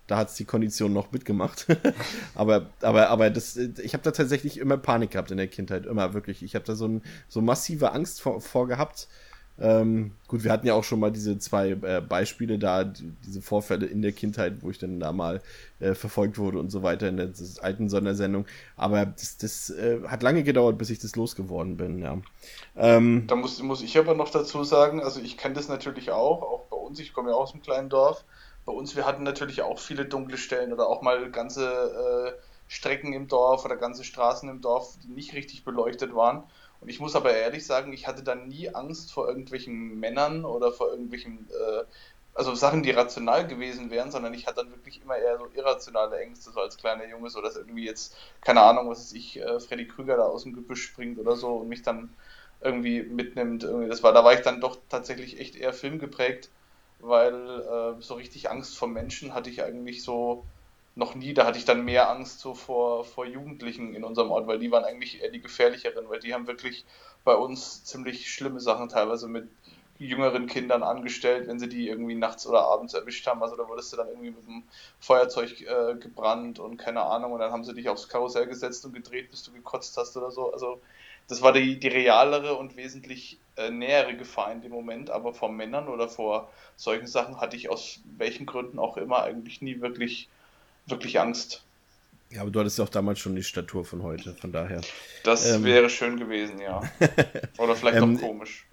da 0.07 0.19
hat 0.19 0.29
es 0.29 0.35
die 0.35 0.45
Kondition 0.45 0.93
noch 0.93 1.13
mitgemacht. 1.13 1.67
aber, 2.35 2.71
aber, 2.81 3.09
aber 3.11 3.31
das, 3.31 3.57
ich 3.57 3.93
habe 3.93 4.05
da 4.05 4.13
tatsächlich 4.13 4.59
immer 4.59 4.77
Panik 4.77 5.13
gehabt 5.13 5.31
in 5.31 5.37
der 5.37 5.49
Kindheit, 5.49 5.87
immer 5.87 6.15
wirklich. 6.15 6.43
Ich 6.43 6.55
habe 6.55 6.65
da 6.65 6.75
so, 6.75 6.87
ein, 6.87 7.03
so 7.29 7.41
massive 7.41 7.93
Angst 7.93 8.21
vor, 8.21 8.41
vor 8.41 8.69
gehabt. 8.69 9.09
Ähm, 9.59 10.13
gut, 10.29 10.45
wir 10.45 10.53
hatten 10.53 10.67
ja 10.67 10.75
auch 10.75 10.85
schon 10.85 11.01
mal 11.01 11.11
diese 11.11 11.39
zwei 11.39 11.71
äh, 11.71 12.03
Beispiele 12.03 12.59
da, 12.59 12.85
die, 12.85 13.13
diese 13.25 13.41
Vorfälle 13.41 13.87
in 13.87 14.03
der 14.03 14.13
Kindheit, 14.13 14.57
wo 14.61 14.71
ich 14.71 14.79
dann 14.79 15.01
da 15.01 15.13
mal 15.13 15.41
äh, 15.81 15.95
verfolgt 15.95 16.37
wurde 16.37 16.59
und 16.59 16.71
so 16.71 16.83
weiter 16.83 17.09
in 17.09 17.17
der 17.17 17.31
alten 17.63 17.89
Sondersendung. 17.89 18.47
Aber 18.77 19.07
das, 19.07 19.39
das 19.39 19.71
äh, 19.71 20.01
hat 20.07 20.23
lange 20.23 20.43
gedauert, 20.43 20.77
bis 20.77 20.91
ich 20.91 20.99
das 20.99 21.17
losgeworden 21.17 21.77
bin, 21.77 22.01
ja. 22.01 22.19
Ähm, 22.77 23.25
da 23.27 23.37
muss, 23.37 23.63
muss 23.63 23.83
ich 23.83 23.97
aber 23.97 24.15
noch 24.15 24.29
dazu 24.29 24.63
sagen, 24.63 25.03
also 25.03 25.21
ich 25.21 25.39
kenne 25.39 25.55
das 25.55 25.69
natürlich 25.69 26.11
auch, 26.11 26.43
auch 26.43 26.67
bei 26.71 26.77
uns, 26.77 26.99
ich 27.01 27.15
komme 27.15 27.31
ja 27.31 27.37
aus 27.37 27.53
einem 27.53 27.63
kleinen 27.63 27.89
Dorf 27.89 28.25
bei 28.67 28.73
uns, 28.73 28.97
wir 28.97 29.07
hatten 29.07 29.23
natürlich 29.23 29.63
auch 29.63 29.79
viele 29.79 30.05
dunkle 30.05 30.37
Stellen 30.37 30.73
oder 30.73 30.89
auch 30.89 31.01
mal 31.01 31.31
ganze 31.31 32.35
äh, 32.37 32.43
Strecken 32.69 33.13
im 33.13 33.29
Dorf 33.29 33.65
oder 33.65 33.77
ganze 33.77 34.05
Straßen 34.05 34.49
im 34.49 34.61
Dorf, 34.61 34.99
die 35.03 35.09
nicht 35.09 35.35
richtig 35.35 35.65
beleuchtet 35.65 36.15
waren. 36.15 36.43
Und 36.81 36.89
ich 36.89 37.01
muss 37.01 37.17
aber 37.17 37.33
ehrlich 37.35 37.67
sagen, 37.67 37.93
ich 37.93 38.07
hatte 38.07 38.23
dann 38.23 38.49
nie 38.49 38.69
Angst 38.75 39.13
vor 39.13 39.29
irgendwelchen 39.29 39.99
Männern 39.99 40.45
oder 40.45 40.73
vor 40.73 40.91
irgendwelchen, 40.91 41.49
äh, 41.51 41.85
also 42.35 42.55
Sachen, 42.55 42.83
die 42.83 42.91
rational 42.91 43.47
gewesen 43.47 43.91
wären, 43.91 44.11
sondern 44.11 44.35
ich 44.35 44.47
hatte 44.47 44.57
dann 44.63 44.71
wirklich 44.71 45.01
immer 45.03 45.17
eher 45.17 45.39
so 45.39 45.49
irrationale 45.55 46.19
Ängste, 46.19 46.51
so 46.51 46.61
als 46.61 46.77
kleiner 46.77 47.07
Junge, 47.09 47.31
so 47.31 47.41
dass 47.41 47.57
irgendwie 47.57 47.87
jetzt, 47.87 48.15
keine 48.43 48.63
Ahnung, 48.63 48.91
was 48.91 49.13
ich, 49.13 49.39
äh, 49.41 49.59
Freddy 49.61 49.89
Krüger 49.89 50.17
da 50.17 50.25
aus 50.25 50.43
dem 50.45 50.53
Gebüsch 50.55 50.83
springt 50.85 51.19
oder 51.19 51.35
so 51.37 51.57
und 51.57 51.69
mich 51.69 51.83
dann 51.83 52.17
irgendwie 52.61 53.03
mitnimmt. 53.03 53.65
Irgendwie. 53.65 53.89
Das 53.89 54.03
war, 54.03 54.13
da 54.13 54.25
war 54.25 54.35
ich 54.35 54.41
dann 54.41 54.61
doch 54.61 54.79
tatsächlich 54.89 55.39
echt 55.41 55.57
eher 55.57 55.73
filmgeprägt 55.73 56.51
weil 56.99 57.61
äh, 57.61 58.01
so 58.03 58.15
richtig 58.15 58.51
Angst 58.51 58.77
vor 58.79 58.89
Menschen 58.89 59.35
hatte 59.35 59.51
ich 59.51 59.63
eigentlich 59.63 60.03
so 60.03 60.47
noch 60.97 61.15
nie. 61.15 61.35
Da 61.35 61.47
hatte 61.47 61.59
ich 61.59 61.65
dann 61.65 61.85
mehr 61.85 62.11
Angst 62.11 62.41
so 62.41 62.55
vor, 62.55 63.05
vor 63.05 63.27
Jugendlichen 63.27 63.95
in 63.95 64.05
unserem 64.05 64.31
Ort, 64.31 64.47
weil 64.49 64.59
die 64.59 64.71
waren 64.71 64.85
eigentlich 64.85 65.23
eher 65.23 65.31
die 65.31 65.41
gefährlicheren, 65.41 66.09
weil 66.09 66.21
die 66.21 66.35
haben 66.35 66.47
wirklich 66.47 66.85
bei 67.25 67.35
uns 67.35 67.85
ziemlich 67.85 68.31
schlimme 68.31 68.61
Sachen 68.61 68.89
teilweise 68.89 69.29
mit 69.29 69.49
jüngeren 69.99 70.47
Kindern 70.47 70.83
angestellt, 70.83 71.49
wenn 71.49 71.59
sie 71.59 71.69
die 71.69 71.89
irgendwie 71.89 72.15
nachts 72.15 72.47
oder 72.47 72.63
abends 72.63 72.95
erwischt 72.95 73.27
haben. 73.27 73.43
Also 73.43 73.57
da 73.57 73.67
wurdest 73.69 73.93
du 73.93 73.97
dann 73.97 74.09
irgendwie 74.09 74.31
mit 74.31 74.47
dem 74.47 74.65
Feuerzeug 75.01 75.61
äh, 75.63 75.95
gebrannt 75.97 76.59
und 76.59 76.77
keine 76.77 77.03
Ahnung 77.03 77.33
und 77.33 77.41
dann 77.41 77.53
haben 77.53 77.65
sie 77.65 77.75
dich 77.75 77.89
aufs 77.89 78.09
Karussell 78.09 78.47
gesetzt 78.47 78.85
und 78.85 78.93
gedreht, 78.93 79.31
bis 79.31 79.43
du 79.43 79.53
gekotzt 79.53 79.97
hast 79.97 80.17
oder 80.17 80.31
so. 80.31 80.53
Also 80.53 80.81
das 81.29 81.43
war 81.43 81.53
die, 81.53 81.79
die 81.79 81.89
realere 81.89 82.55
und 82.57 82.77
wesentlich 82.77 83.41
äh, 83.57 83.71
nähere 83.71 84.17
Gefahr 84.17 84.53
in 84.53 84.61
dem 84.61 84.73
Moment, 84.73 85.11
aber 85.11 85.33
vor 85.35 85.51
Männern 85.51 85.89
oder 85.89 86.09
vor 86.09 86.51
solchen 86.77 87.07
Sachen 87.07 87.41
hatte 87.41 87.57
ich 87.57 87.69
aus 87.69 88.01
welchen 88.17 88.47
Gründen 88.47 88.79
auch 88.79 88.97
immer 88.97 89.23
eigentlich 89.23 89.63
nie 89.63 89.81
wirklich, 89.81 90.29
wirklich 90.87 91.19
Angst. 91.21 91.63
Ja, 92.31 92.43
aber 92.43 92.51
du 92.51 92.61
hattest 92.61 92.79
ja 92.79 92.85
auch 92.85 92.89
damals 92.89 93.19
schon 93.21 93.37
die 93.37 93.43
Statur 93.43 93.85
von 93.85 94.03
heute, 94.03 94.35
von 94.35 94.53
daher. 94.53 94.81
Das 95.23 95.49
ähm, 95.49 95.65
wäre 95.65 95.89
schön 95.89 96.19
gewesen, 96.19 96.61
ja. 96.61 96.83
Oder 97.59 97.77
vielleicht 97.77 97.99
ähm, 97.99 98.17
auch 98.17 98.21
komisch. 98.21 98.67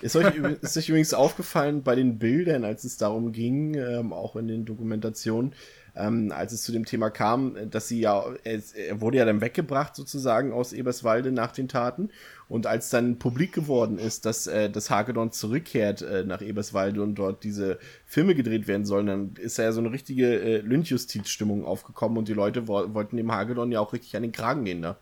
Ist 0.00 0.16
euch, 0.16 0.34
ist 0.60 0.76
euch 0.76 0.88
übrigens 0.88 1.14
aufgefallen 1.14 1.82
bei 1.82 1.94
den 1.94 2.18
Bildern, 2.18 2.64
als 2.64 2.84
es 2.84 2.98
darum 2.98 3.32
ging, 3.32 3.74
ähm, 3.74 4.12
auch 4.12 4.36
in 4.36 4.48
den 4.48 4.64
Dokumentationen, 4.64 5.54
ähm, 5.96 6.32
als 6.34 6.52
es 6.52 6.62
zu 6.62 6.72
dem 6.72 6.84
Thema 6.84 7.10
kam, 7.10 7.56
dass 7.70 7.88
sie 7.88 8.00
ja, 8.00 8.24
er 8.44 9.00
wurde 9.00 9.18
ja 9.18 9.24
dann 9.24 9.40
weggebracht 9.40 9.96
sozusagen 9.96 10.52
aus 10.52 10.72
Eberswalde 10.72 11.32
nach 11.32 11.52
den 11.52 11.68
Taten. 11.68 12.10
Und 12.48 12.66
als 12.66 12.90
dann 12.90 13.18
publik 13.18 13.52
geworden 13.52 13.98
ist, 13.98 14.24
dass 14.24 14.46
äh, 14.46 14.70
das 14.70 14.90
Hagedorn 14.90 15.32
zurückkehrt 15.32 16.02
äh, 16.02 16.22
nach 16.24 16.42
Eberswalde 16.42 17.02
und 17.02 17.16
dort 17.16 17.42
diese 17.42 17.78
Filme 18.04 18.34
gedreht 18.34 18.68
werden 18.68 18.86
sollen, 18.86 19.06
dann 19.06 19.34
ist 19.36 19.58
ja 19.58 19.72
so 19.72 19.80
eine 19.80 19.90
richtige 19.90 20.40
äh, 20.40 20.58
Lynchjustizstimmung 20.58 21.64
aufgekommen 21.64 22.18
und 22.18 22.28
die 22.28 22.34
Leute 22.34 22.68
wo 22.68 22.94
wollten 22.94 23.16
dem 23.16 23.32
Hagedorn 23.32 23.72
ja 23.72 23.80
auch 23.80 23.92
richtig 23.92 24.14
an 24.16 24.22
den 24.22 24.32
Kragen 24.32 24.64
gehen, 24.64 24.80
ne? 24.80 24.96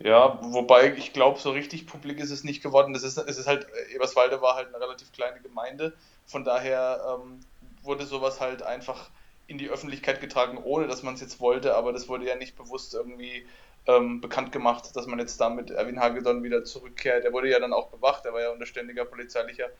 Ja, 0.00 0.38
wobei 0.42 0.94
ich 0.96 1.12
glaube, 1.12 1.40
so 1.40 1.50
richtig 1.50 1.86
publik 1.88 2.20
ist 2.20 2.30
es 2.30 2.44
nicht 2.44 2.62
geworden. 2.62 2.94
Das 2.94 3.02
ist, 3.02 3.18
es 3.18 3.38
ist 3.38 3.48
halt, 3.48 3.66
Eberswalde 3.92 4.40
war 4.40 4.54
halt 4.54 4.68
eine 4.68 4.80
relativ 4.80 5.10
kleine 5.10 5.40
Gemeinde. 5.40 5.92
Von 6.24 6.44
daher 6.44 7.18
ähm, 7.20 7.40
wurde 7.82 8.06
sowas 8.06 8.40
halt 8.40 8.62
einfach 8.62 9.10
in 9.48 9.58
die 9.58 9.70
Öffentlichkeit 9.70 10.20
getragen, 10.20 10.58
ohne 10.62 10.86
dass 10.86 11.02
man 11.02 11.14
es 11.14 11.20
jetzt 11.20 11.40
wollte, 11.40 11.74
aber 11.74 11.92
das 11.92 12.08
wurde 12.08 12.26
ja 12.26 12.36
nicht 12.36 12.56
bewusst 12.56 12.94
irgendwie 12.94 13.46
ähm, 13.86 14.20
bekannt 14.20 14.52
gemacht, 14.52 14.94
dass 14.94 15.06
man 15.06 15.18
jetzt 15.18 15.40
damit 15.40 15.70
Erwin 15.70 15.98
Hagedorn 15.98 16.44
wieder 16.44 16.64
zurückkehrt. 16.64 17.24
Er 17.24 17.32
wurde 17.32 17.50
ja 17.50 17.58
dann 17.58 17.72
auch 17.72 17.88
bewacht, 17.88 18.26
er 18.26 18.34
war 18.34 18.42
ja 18.42 18.50
unter 18.50 18.66
ständiger 18.66 19.06
polizeilicher 19.06 19.70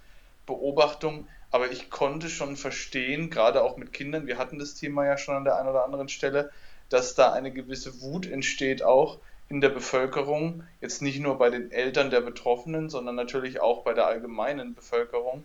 Beobachtung, 0.47 1.29
aber 1.51 1.71
ich 1.71 1.91
konnte 1.91 2.31
schon 2.31 2.57
verstehen, 2.57 3.29
gerade 3.29 3.63
auch 3.63 3.77
mit 3.77 3.93
Kindern, 3.93 4.27
wir 4.27 4.39
hatten 4.39 4.59
das 4.59 4.75
Thema 4.75 5.05
ja 5.05 5.19
schon 5.19 5.37
an 5.37 5.45
der 5.45 5.59
einen 5.59 5.69
oder 5.69 5.85
anderen 5.85 6.09
Stelle, 6.09 6.51
dass 6.89 7.15
da 7.15 7.33
eine 7.35 7.53
gewisse 7.53 8.01
Wut 8.01 8.27
entsteht 8.27 8.83
auch 8.83 9.19
in 9.51 9.61
der 9.61 9.69
Bevölkerung, 9.69 10.65
jetzt 10.81 11.03
nicht 11.03 11.21
nur 11.21 11.37
bei 11.37 11.51
den 11.51 11.71
Eltern 11.71 12.11
der 12.11 12.23
Betroffenen, 12.23 12.89
sondern 12.89 13.15
natürlich 13.15 13.61
auch 13.61 13.83
bei 13.83 13.93
der 13.93 14.07
allgemeinen 14.07 14.75
Bevölkerung. 14.75 15.45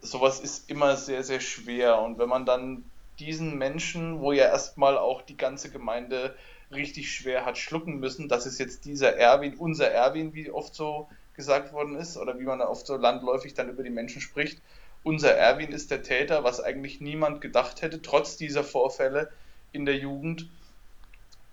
Sowas 0.00 0.40
ist 0.40 0.68
immer 0.68 0.96
sehr, 0.96 1.22
sehr 1.22 1.40
schwer 1.40 2.00
und 2.00 2.18
wenn 2.18 2.28
man 2.28 2.44
dann 2.44 2.84
diesen 3.18 3.58
Menschen, 3.58 4.20
wo 4.20 4.32
ja 4.32 4.46
erstmal 4.46 4.98
auch 4.98 5.22
die 5.22 5.36
ganze 5.36 5.70
Gemeinde 5.70 6.34
richtig 6.70 7.12
schwer 7.12 7.44
hat 7.44 7.58
schlucken 7.58 8.00
müssen, 8.00 8.28
das 8.28 8.46
ist 8.46 8.58
jetzt 8.58 8.84
dieser 8.84 9.16
Erwin, 9.16 9.54
unser 9.56 9.90
Erwin, 9.90 10.34
wie 10.34 10.50
oft 10.50 10.74
so 10.74 11.08
gesagt 11.34 11.72
worden 11.72 11.96
ist, 11.96 12.16
oder 12.16 12.38
wie 12.38 12.44
man 12.44 12.60
oft 12.60 12.86
so 12.86 12.96
landläufig 12.96 13.54
dann 13.54 13.68
über 13.68 13.82
die 13.82 13.90
Menschen 13.90 14.20
spricht. 14.20 14.60
Unser 15.02 15.32
Erwin 15.32 15.72
ist 15.72 15.90
der 15.90 16.02
Täter, 16.02 16.44
was 16.44 16.60
eigentlich 16.60 17.00
niemand 17.00 17.40
gedacht 17.40 17.82
hätte, 17.82 18.02
trotz 18.02 18.36
dieser 18.36 18.64
Vorfälle 18.64 19.30
in 19.72 19.84
der 19.84 19.96
Jugend. 19.96 20.48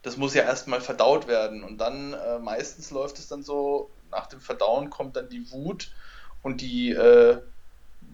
Das 0.02 0.18
muss 0.18 0.34
ja 0.34 0.44
erstmal 0.44 0.82
verdaut 0.82 1.28
werden. 1.28 1.64
Und 1.64 1.80
dann 1.80 2.14
äh, 2.14 2.40
meistens 2.40 2.92
läuft 2.92 3.20
es 3.20 3.28
dann 3.28 3.44
so, 3.44 3.90
nach 4.12 4.28
dem 4.28 4.40
Verdauen 4.40 4.90
kommt 4.90 5.16
dann 5.16 5.30
die 5.30 5.52
Wut 5.52 5.92
und 6.42 6.62
die 6.62 6.92
äh, 6.92 7.42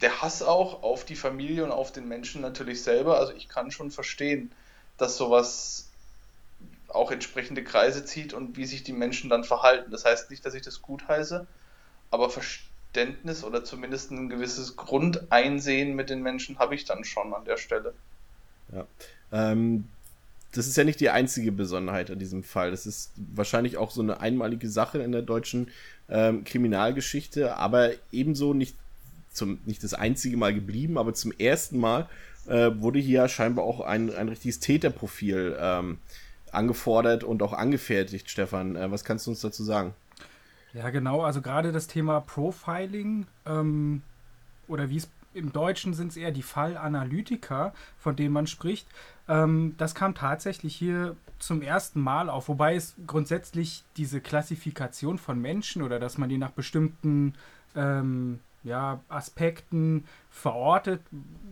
der 0.01 0.21
Hass 0.21 0.43
auch 0.43 0.83
auf 0.83 1.05
die 1.05 1.15
Familie 1.15 1.63
und 1.63 1.71
auf 1.71 1.91
den 1.91 2.07
Menschen 2.07 2.41
natürlich 2.41 2.83
selber. 2.83 3.17
Also 3.17 3.33
ich 3.33 3.47
kann 3.47 3.71
schon 3.71 3.91
verstehen, 3.91 4.51
dass 4.97 5.17
sowas 5.17 5.87
auch 6.87 7.11
entsprechende 7.11 7.63
Kreise 7.63 8.05
zieht 8.05 8.33
und 8.33 8.57
wie 8.57 8.65
sich 8.65 8.83
die 8.83 8.93
Menschen 8.93 9.29
dann 9.29 9.43
verhalten. 9.43 9.91
Das 9.91 10.05
heißt 10.05 10.29
nicht, 10.29 10.45
dass 10.45 10.53
ich 10.53 10.61
das 10.61 10.81
gut 10.81 11.07
heiße, 11.07 11.45
aber 12.11 12.29
Verständnis 12.29 13.43
oder 13.43 13.63
zumindest 13.63 14.11
ein 14.11 14.29
gewisses 14.29 14.75
Grundeinsehen 14.75 15.95
mit 15.95 16.09
den 16.09 16.21
Menschen 16.21 16.59
habe 16.59 16.75
ich 16.75 16.85
dann 16.85 17.03
schon 17.03 17.33
an 17.33 17.45
der 17.45 17.57
Stelle. 17.57 17.93
Ja. 18.73 18.85
Ähm, 19.31 19.87
das 20.53 20.67
ist 20.67 20.77
ja 20.77 20.85
nicht 20.85 21.01
die 21.01 21.09
einzige 21.09 21.51
Besonderheit 21.51 22.09
an 22.09 22.19
diesem 22.19 22.43
Fall. 22.43 22.71
Das 22.71 22.85
ist 22.85 23.11
wahrscheinlich 23.15 23.75
auch 23.75 23.91
so 23.91 24.01
eine 24.01 24.21
einmalige 24.21 24.69
Sache 24.69 24.99
in 24.99 25.11
der 25.11 25.21
deutschen 25.21 25.69
ähm, 26.07 26.45
Kriminalgeschichte, 26.45 27.57
aber 27.57 27.91
ebenso 28.11 28.53
nicht 28.53 28.75
zum, 29.35 29.59
nicht 29.65 29.83
das 29.83 29.93
einzige 29.93 30.37
Mal 30.37 30.53
geblieben, 30.53 30.97
aber 30.97 31.13
zum 31.13 31.31
ersten 31.31 31.79
Mal 31.79 32.07
äh, 32.47 32.71
wurde 32.75 32.99
hier 32.99 33.27
scheinbar 33.27 33.65
auch 33.65 33.81
ein, 33.81 34.13
ein 34.15 34.29
richtiges 34.29 34.59
Täterprofil 34.59 35.57
ähm, 35.59 35.97
angefordert 36.51 37.23
und 37.23 37.43
auch 37.43 37.53
angefertigt, 37.53 38.29
Stefan. 38.29 38.75
Äh, 38.75 38.91
was 38.91 39.03
kannst 39.03 39.27
du 39.27 39.31
uns 39.31 39.41
dazu 39.41 39.63
sagen? 39.63 39.93
Ja, 40.73 40.89
genau. 40.89 41.21
Also 41.21 41.41
gerade 41.41 41.71
das 41.71 41.87
Thema 41.87 42.19
Profiling 42.19 43.27
ähm, 43.45 44.01
oder 44.67 44.89
wie 44.89 44.97
es 44.97 45.09
im 45.33 45.51
Deutschen 45.51 45.93
sind 45.93 46.11
es 46.11 46.17
eher 46.17 46.31
die 46.31 46.41
Fallanalytiker, 46.41 47.73
von 47.99 48.15
denen 48.15 48.33
man 48.33 48.47
spricht. 48.47 48.87
Ähm, 49.27 49.75
das 49.77 49.93
kam 49.93 50.15
tatsächlich 50.15 50.75
hier 50.75 51.15
zum 51.39 51.61
ersten 51.61 51.99
Mal 51.99 52.29
auf, 52.29 52.47
wobei 52.47 52.75
es 52.75 52.95
grundsätzlich 53.05 53.83
diese 53.97 54.21
Klassifikation 54.21 55.17
von 55.17 55.41
Menschen 55.41 55.81
oder 55.81 55.99
dass 55.99 56.17
man 56.17 56.29
die 56.29 56.37
nach 56.37 56.51
bestimmten 56.51 57.33
ähm, 57.75 58.39
ja, 58.65 58.99
Aspekten 59.07 60.03
verortet, 60.29 61.01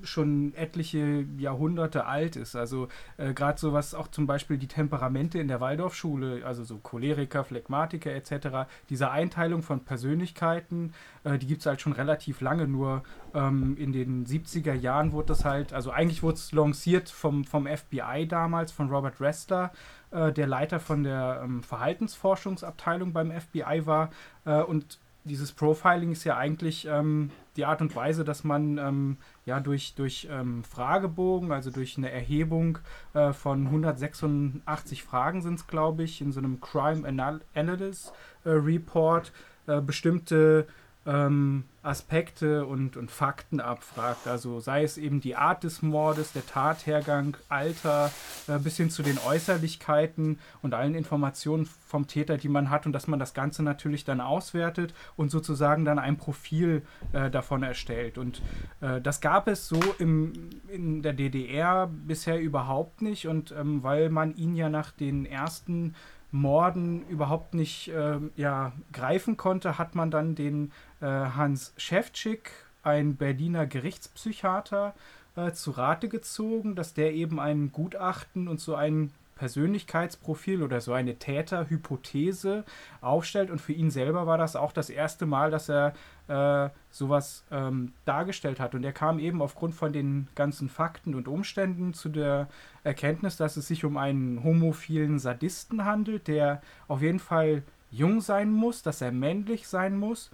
schon 0.01 0.53
etliche 0.55 1.25
Jahrhunderte 1.37 2.05
alt 2.05 2.35
ist. 2.35 2.55
Also 2.55 2.89
äh, 3.17 3.33
gerade 3.33 3.57
so 3.57 3.71
was 3.71 3.93
auch 3.95 4.09
zum 4.09 4.27
Beispiel 4.27 4.57
die 4.57 4.67
Temperamente 4.67 5.39
in 5.39 5.47
der 5.47 5.61
Waldorfschule, 5.61 6.45
also 6.45 6.63
so 6.65 6.79
Choleriker, 6.79 7.45
Phlegmatiker 7.45 8.13
etc., 8.13 8.67
diese 8.89 9.11
Einteilung 9.11 9.61
von 9.61 9.85
Persönlichkeiten, 9.85 10.93
äh, 11.23 11.37
die 11.37 11.47
gibt 11.47 11.61
es 11.61 11.65
halt 11.67 11.79
schon 11.79 11.93
relativ 11.93 12.41
lange, 12.41 12.67
nur 12.67 13.03
ähm, 13.33 13.77
in 13.77 13.93
den 13.93 14.25
70er 14.25 14.73
Jahren 14.73 15.13
wurde 15.13 15.27
das 15.27 15.45
halt, 15.45 15.71
also 15.71 15.91
eigentlich 15.91 16.23
wurde 16.23 16.35
es 16.35 16.51
lanciert 16.51 17.09
vom, 17.09 17.45
vom 17.45 17.67
FBI 17.67 18.27
damals, 18.27 18.71
von 18.71 18.89
Robert 18.89 19.21
Ressler, 19.21 19.71
äh, 20.11 20.33
der 20.33 20.47
Leiter 20.47 20.79
von 20.79 21.03
der 21.03 21.41
ähm, 21.43 21.63
Verhaltensforschungsabteilung 21.63 23.13
beim 23.13 23.31
FBI 23.31 23.85
war 23.85 24.09
äh, 24.45 24.61
und 24.61 24.99
dieses 25.23 25.51
Profiling 25.51 26.11
ist 26.11 26.23
ja 26.23 26.37
eigentlich 26.37 26.85
ähm, 26.85 27.31
die 27.55 27.65
Art 27.65 27.81
und 27.81 27.95
Weise, 27.95 28.23
dass 28.23 28.43
man 28.43 28.77
ähm, 28.77 29.17
ja 29.45 29.59
durch, 29.59 29.95
durch 29.95 30.27
ähm, 30.29 30.63
Fragebogen, 30.63 31.51
also 31.51 31.71
durch 31.71 31.97
eine 31.97 32.11
Erhebung 32.11 32.79
äh, 33.13 33.31
von 33.31 33.67
186 33.67 35.03
Fragen 35.03 35.41
sind 35.41 35.55
es, 35.55 35.67
glaube 35.67 36.03
ich, 36.03 36.21
in 36.21 36.31
so 36.31 36.39
einem 36.39 36.59
Crime 36.59 37.07
Analysis 37.53 38.11
äh, 38.43 38.49
Report 38.49 39.31
äh, 39.67 39.81
bestimmte 39.81 40.67
ähm, 41.05 41.65
Aspekte 41.81 42.65
und, 42.65 42.95
und 42.95 43.11
Fakten 43.11 43.59
abfragt. 43.59 44.25
Also 44.27 44.61
sei 44.61 44.83
es 44.83 44.97
eben 44.97 45.19
die 45.19 45.35
Art 45.35 45.63
des 45.63 45.81
Mordes, 45.81 46.31
der 46.31 46.45
Tathergang, 46.45 47.35
Alter, 47.49 48.09
äh, 48.47 48.57
bis 48.57 48.77
hin 48.77 48.89
zu 48.89 49.03
den 49.03 49.17
Äußerlichkeiten 49.17 50.39
und 50.61 50.73
allen 50.73 50.95
Informationen 50.95 51.65
vom 51.65 52.07
Täter, 52.07 52.37
die 52.37 52.47
man 52.47 52.69
hat 52.69 52.85
und 52.85 52.93
dass 52.93 53.07
man 53.07 53.19
das 53.19 53.33
Ganze 53.33 53.63
natürlich 53.63 54.05
dann 54.05 54.21
auswertet 54.21 54.93
und 55.17 55.29
sozusagen 55.29 55.83
dann 55.83 55.99
ein 55.99 56.17
Profil 56.17 56.83
äh, 57.11 57.29
davon 57.29 57.63
erstellt. 57.63 58.17
Und 58.17 58.41
äh, 58.79 59.01
das 59.01 59.19
gab 59.19 59.49
es 59.49 59.67
so 59.67 59.79
im, 59.99 60.31
in 60.69 61.01
der 61.01 61.13
DDR 61.13 61.87
bisher 61.87 62.39
überhaupt 62.39 63.01
nicht 63.01 63.27
und 63.27 63.51
ähm, 63.51 63.83
weil 63.83 64.09
man 64.09 64.35
ihn 64.35 64.55
ja 64.55 64.69
nach 64.69 64.91
den 64.91 65.25
ersten 65.25 65.95
Morden 66.33 67.07
überhaupt 67.09 67.53
nicht 67.53 67.89
äh, 67.89 68.17
ja, 68.35 68.73
greifen 68.91 69.37
konnte, 69.37 69.77
hat 69.77 69.93
man 69.93 70.09
dann 70.09 70.33
den 70.33 70.71
Hans 71.07 71.73
Schäfczyk, 71.77 72.51
ein 72.83 73.15
Berliner 73.15 73.65
Gerichtspsychiater, 73.65 74.93
äh, 75.35 75.51
zu 75.51 75.71
Rate 75.71 76.09
gezogen, 76.09 76.75
dass 76.75 76.93
der 76.93 77.13
eben 77.13 77.39
ein 77.39 77.71
Gutachten 77.71 78.47
und 78.47 78.59
so 78.59 78.75
ein 78.75 79.11
Persönlichkeitsprofil 79.35 80.61
oder 80.61 80.79
so 80.79 80.93
eine 80.93 81.15
Täterhypothese 81.15 82.63
aufstellt. 83.01 83.49
Und 83.49 83.59
für 83.59 83.73
ihn 83.73 83.89
selber 83.89 84.27
war 84.27 84.37
das 84.37 84.55
auch 84.55 84.71
das 84.71 84.89
erste 84.89 85.25
Mal, 85.25 85.51
dass 85.51 85.69
er 85.69 85.93
äh, 86.27 86.69
sowas 86.91 87.43
ähm, 87.51 87.93
dargestellt 88.05 88.59
hat. 88.59 88.75
Und 88.75 88.83
er 88.83 88.93
kam 88.93 89.19
eben 89.19 89.41
aufgrund 89.41 89.73
von 89.73 89.91
den 89.91 90.27
ganzen 90.35 90.69
Fakten 90.69 91.15
und 91.15 91.27
Umständen 91.27 91.93
zu 91.93 92.09
der 92.09 92.47
Erkenntnis, 92.83 93.35
dass 93.35 93.57
es 93.57 93.67
sich 93.67 93.83
um 93.85 93.97
einen 93.97 94.43
homophilen 94.43 95.19
Sadisten 95.19 95.83
handelt, 95.83 96.27
der 96.27 96.61
auf 96.87 97.01
jeden 97.01 97.19
Fall 97.19 97.63
jung 97.91 98.21
sein 98.21 98.51
muss, 98.51 98.81
dass 98.81 99.01
er 99.01 99.11
männlich 99.11 99.67
sein 99.67 99.97
muss. 99.97 100.31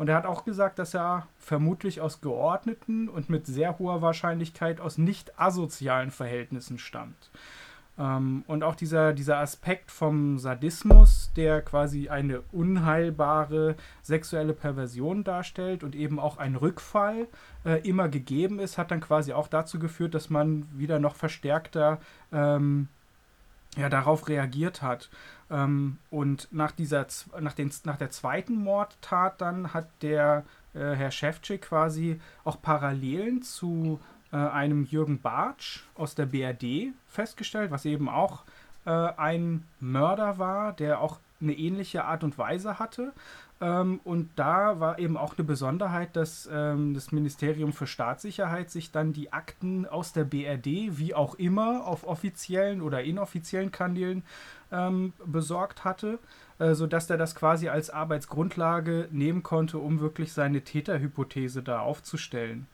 Und 0.00 0.08
er 0.08 0.16
hat 0.16 0.24
auch 0.24 0.46
gesagt, 0.46 0.78
dass 0.78 0.94
er 0.94 1.26
vermutlich 1.36 2.00
aus 2.00 2.22
geordneten 2.22 3.10
und 3.10 3.28
mit 3.28 3.46
sehr 3.46 3.78
hoher 3.78 4.00
Wahrscheinlichkeit 4.00 4.80
aus 4.80 4.96
nicht 4.96 5.38
asozialen 5.38 6.10
Verhältnissen 6.10 6.78
stammt. 6.78 7.30
Ähm, 7.98 8.42
und 8.46 8.64
auch 8.64 8.76
dieser, 8.76 9.12
dieser 9.12 9.36
Aspekt 9.40 9.90
vom 9.90 10.38
Sadismus, 10.38 11.32
der 11.36 11.60
quasi 11.60 12.08
eine 12.08 12.40
unheilbare 12.50 13.76
sexuelle 14.00 14.54
Perversion 14.54 15.22
darstellt 15.22 15.84
und 15.84 15.94
eben 15.94 16.18
auch 16.18 16.38
ein 16.38 16.56
Rückfall 16.56 17.28
äh, 17.66 17.86
immer 17.86 18.08
gegeben 18.08 18.58
ist, 18.58 18.78
hat 18.78 18.92
dann 18.92 19.02
quasi 19.02 19.34
auch 19.34 19.48
dazu 19.48 19.78
geführt, 19.78 20.14
dass 20.14 20.30
man 20.30 20.66
wieder 20.78 20.98
noch 20.98 21.14
verstärkter 21.14 22.00
ähm, 22.32 22.88
ja, 23.76 23.88
darauf 23.88 24.28
reagiert 24.28 24.82
hat. 24.82 25.10
Ähm, 25.50 25.98
und 26.10 26.48
nach, 26.50 26.72
dieser, 26.72 27.06
nach, 27.40 27.52
den, 27.52 27.70
nach 27.84 27.96
der 27.96 28.10
zweiten 28.10 28.54
Mordtat 28.56 29.40
dann 29.40 29.72
hat 29.74 29.88
der 30.02 30.44
äh, 30.74 30.94
Herr 30.94 31.10
Schäfczyk 31.10 31.62
quasi 31.62 32.20
auch 32.44 32.60
Parallelen 32.62 33.42
zu 33.42 34.00
äh, 34.32 34.36
einem 34.36 34.84
Jürgen 34.84 35.20
Bartsch 35.20 35.84
aus 35.94 36.14
der 36.14 36.26
BRD 36.26 36.92
festgestellt, 37.06 37.70
was 37.70 37.84
eben 37.84 38.08
auch 38.08 38.44
äh, 38.84 38.90
ein 38.90 39.64
Mörder 39.80 40.38
war, 40.38 40.72
der 40.72 41.00
auch 41.00 41.18
eine 41.40 41.54
ähnliche 41.54 42.04
Art 42.04 42.22
und 42.22 42.38
Weise 42.38 42.78
hatte. 42.78 43.12
Ähm, 43.60 44.00
und 44.04 44.30
da 44.36 44.80
war 44.80 44.98
eben 44.98 45.16
auch 45.16 45.36
eine 45.36 45.44
Besonderheit, 45.44 46.16
dass 46.16 46.48
ähm, 46.50 46.94
das 46.94 47.12
Ministerium 47.12 47.72
für 47.72 47.86
Staatssicherheit 47.86 48.70
sich 48.70 48.90
dann 48.90 49.12
die 49.12 49.32
Akten 49.32 49.86
aus 49.86 50.12
der 50.12 50.24
BRD, 50.24 50.98
wie 50.98 51.14
auch 51.14 51.34
immer, 51.34 51.86
auf 51.86 52.06
offiziellen 52.06 52.80
oder 52.80 53.02
inoffiziellen 53.02 53.70
Kanälen 53.70 54.22
ähm, 54.72 55.12
besorgt 55.26 55.84
hatte, 55.84 56.18
äh, 56.58 56.74
sodass 56.74 57.10
er 57.10 57.18
das 57.18 57.34
quasi 57.34 57.68
als 57.68 57.90
Arbeitsgrundlage 57.90 59.08
nehmen 59.10 59.42
konnte, 59.42 59.78
um 59.78 60.00
wirklich 60.00 60.32
seine 60.32 60.62
Täterhypothese 60.62 61.62
da 61.62 61.80
aufzustellen. 61.80 62.66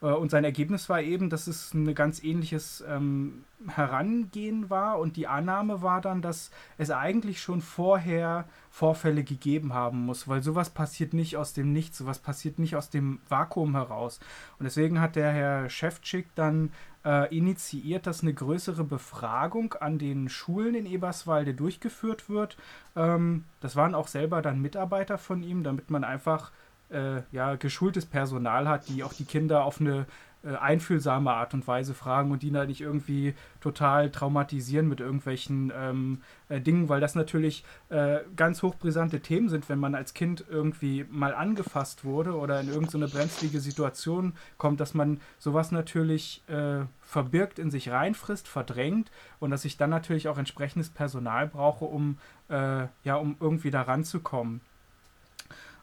Äh, 0.00 0.06
und 0.06 0.30
sein 0.30 0.44
Ergebnis 0.44 0.88
war 0.88 1.00
eben, 1.00 1.30
dass 1.30 1.46
es 1.46 1.74
ein 1.74 1.94
ganz 1.94 2.22
ähnliches 2.22 2.84
ähm, 2.88 3.44
Herangehen 3.66 4.70
war 4.70 4.98
und 5.00 5.16
die 5.16 5.26
Annahme 5.26 5.82
war 5.82 6.00
dann, 6.00 6.22
dass 6.22 6.50
es 6.76 6.90
eigentlich 6.90 7.40
schon 7.40 7.60
vorher 7.60 8.46
Vorfälle 8.70 9.24
gegeben 9.24 9.74
haben 9.74 10.06
muss, 10.06 10.28
weil 10.28 10.42
sowas 10.42 10.70
passiert 10.70 11.12
nicht 11.12 11.36
aus 11.36 11.54
dem 11.54 11.72
Nichts, 11.72 11.98
sowas 11.98 12.20
passiert 12.20 12.60
nicht 12.60 12.76
aus 12.76 12.90
dem 12.90 13.20
Vakuum 13.28 13.74
heraus. 13.74 14.20
Und 14.58 14.64
deswegen 14.64 15.00
hat 15.00 15.16
der 15.16 15.32
Herr 15.32 15.68
Schäfczyk 15.70 16.28
dann 16.36 16.70
äh, 17.04 17.34
initiiert, 17.36 18.06
dass 18.06 18.22
eine 18.22 18.34
größere 18.34 18.84
Befragung 18.84 19.74
an 19.74 19.98
den 19.98 20.28
Schulen 20.28 20.76
in 20.76 20.86
Eberswalde 20.86 21.54
durchgeführt 21.54 22.28
wird. 22.28 22.56
Ähm, 22.94 23.44
das 23.60 23.74
waren 23.74 23.94
auch 23.96 24.06
selber 24.06 24.40
dann 24.40 24.60
Mitarbeiter 24.60 25.18
von 25.18 25.42
ihm, 25.42 25.64
damit 25.64 25.90
man 25.90 26.04
einfach 26.04 26.52
äh, 26.90 27.22
ja, 27.32 27.56
geschultes 27.56 28.06
Personal 28.06 28.68
hat, 28.68 28.88
die 28.88 29.02
auch 29.02 29.12
die 29.12 29.24
Kinder 29.24 29.64
auf 29.64 29.80
eine 29.80 30.06
äh, 30.44 30.54
einfühlsame 30.54 31.32
Art 31.32 31.52
und 31.52 31.66
Weise 31.66 31.94
fragen 31.94 32.30
und 32.30 32.44
die 32.44 32.52
da 32.52 32.64
nicht 32.64 32.80
irgendwie 32.80 33.34
total 33.60 34.08
traumatisieren 34.10 34.88
mit 34.88 35.00
irgendwelchen 35.00 35.72
ähm, 35.76 36.22
äh, 36.48 36.60
Dingen, 36.60 36.88
weil 36.88 37.00
das 37.00 37.16
natürlich 37.16 37.64
äh, 37.88 38.18
ganz 38.36 38.62
hochbrisante 38.62 39.18
Themen 39.18 39.48
sind, 39.48 39.68
wenn 39.68 39.80
man 39.80 39.96
als 39.96 40.14
Kind 40.14 40.44
irgendwie 40.48 41.04
mal 41.10 41.34
angefasst 41.34 42.04
wurde 42.04 42.36
oder 42.36 42.60
in 42.60 42.68
irgendeine 42.68 43.08
brenzlige 43.08 43.58
Situation 43.58 44.32
kommt, 44.58 44.78
dass 44.78 44.94
man 44.94 45.20
sowas 45.40 45.72
natürlich 45.72 46.44
äh, 46.48 46.84
verbirgt, 47.00 47.58
in 47.58 47.72
sich 47.72 47.90
reinfrisst, 47.90 48.46
verdrängt 48.46 49.10
und 49.40 49.50
dass 49.50 49.64
ich 49.64 49.76
dann 49.76 49.90
natürlich 49.90 50.28
auch 50.28 50.38
entsprechendes 50.38 50.90
Personal 50.90 51.48
brauche, 51.48 51.84
um, 51.84 52.18
äh, 52.48 52.86
ja, 53.02 53.16
um 53.16 53.36
irgendwie 53.40 53.72
da 53.72 53.82
ranzukommen. 53.82 54.60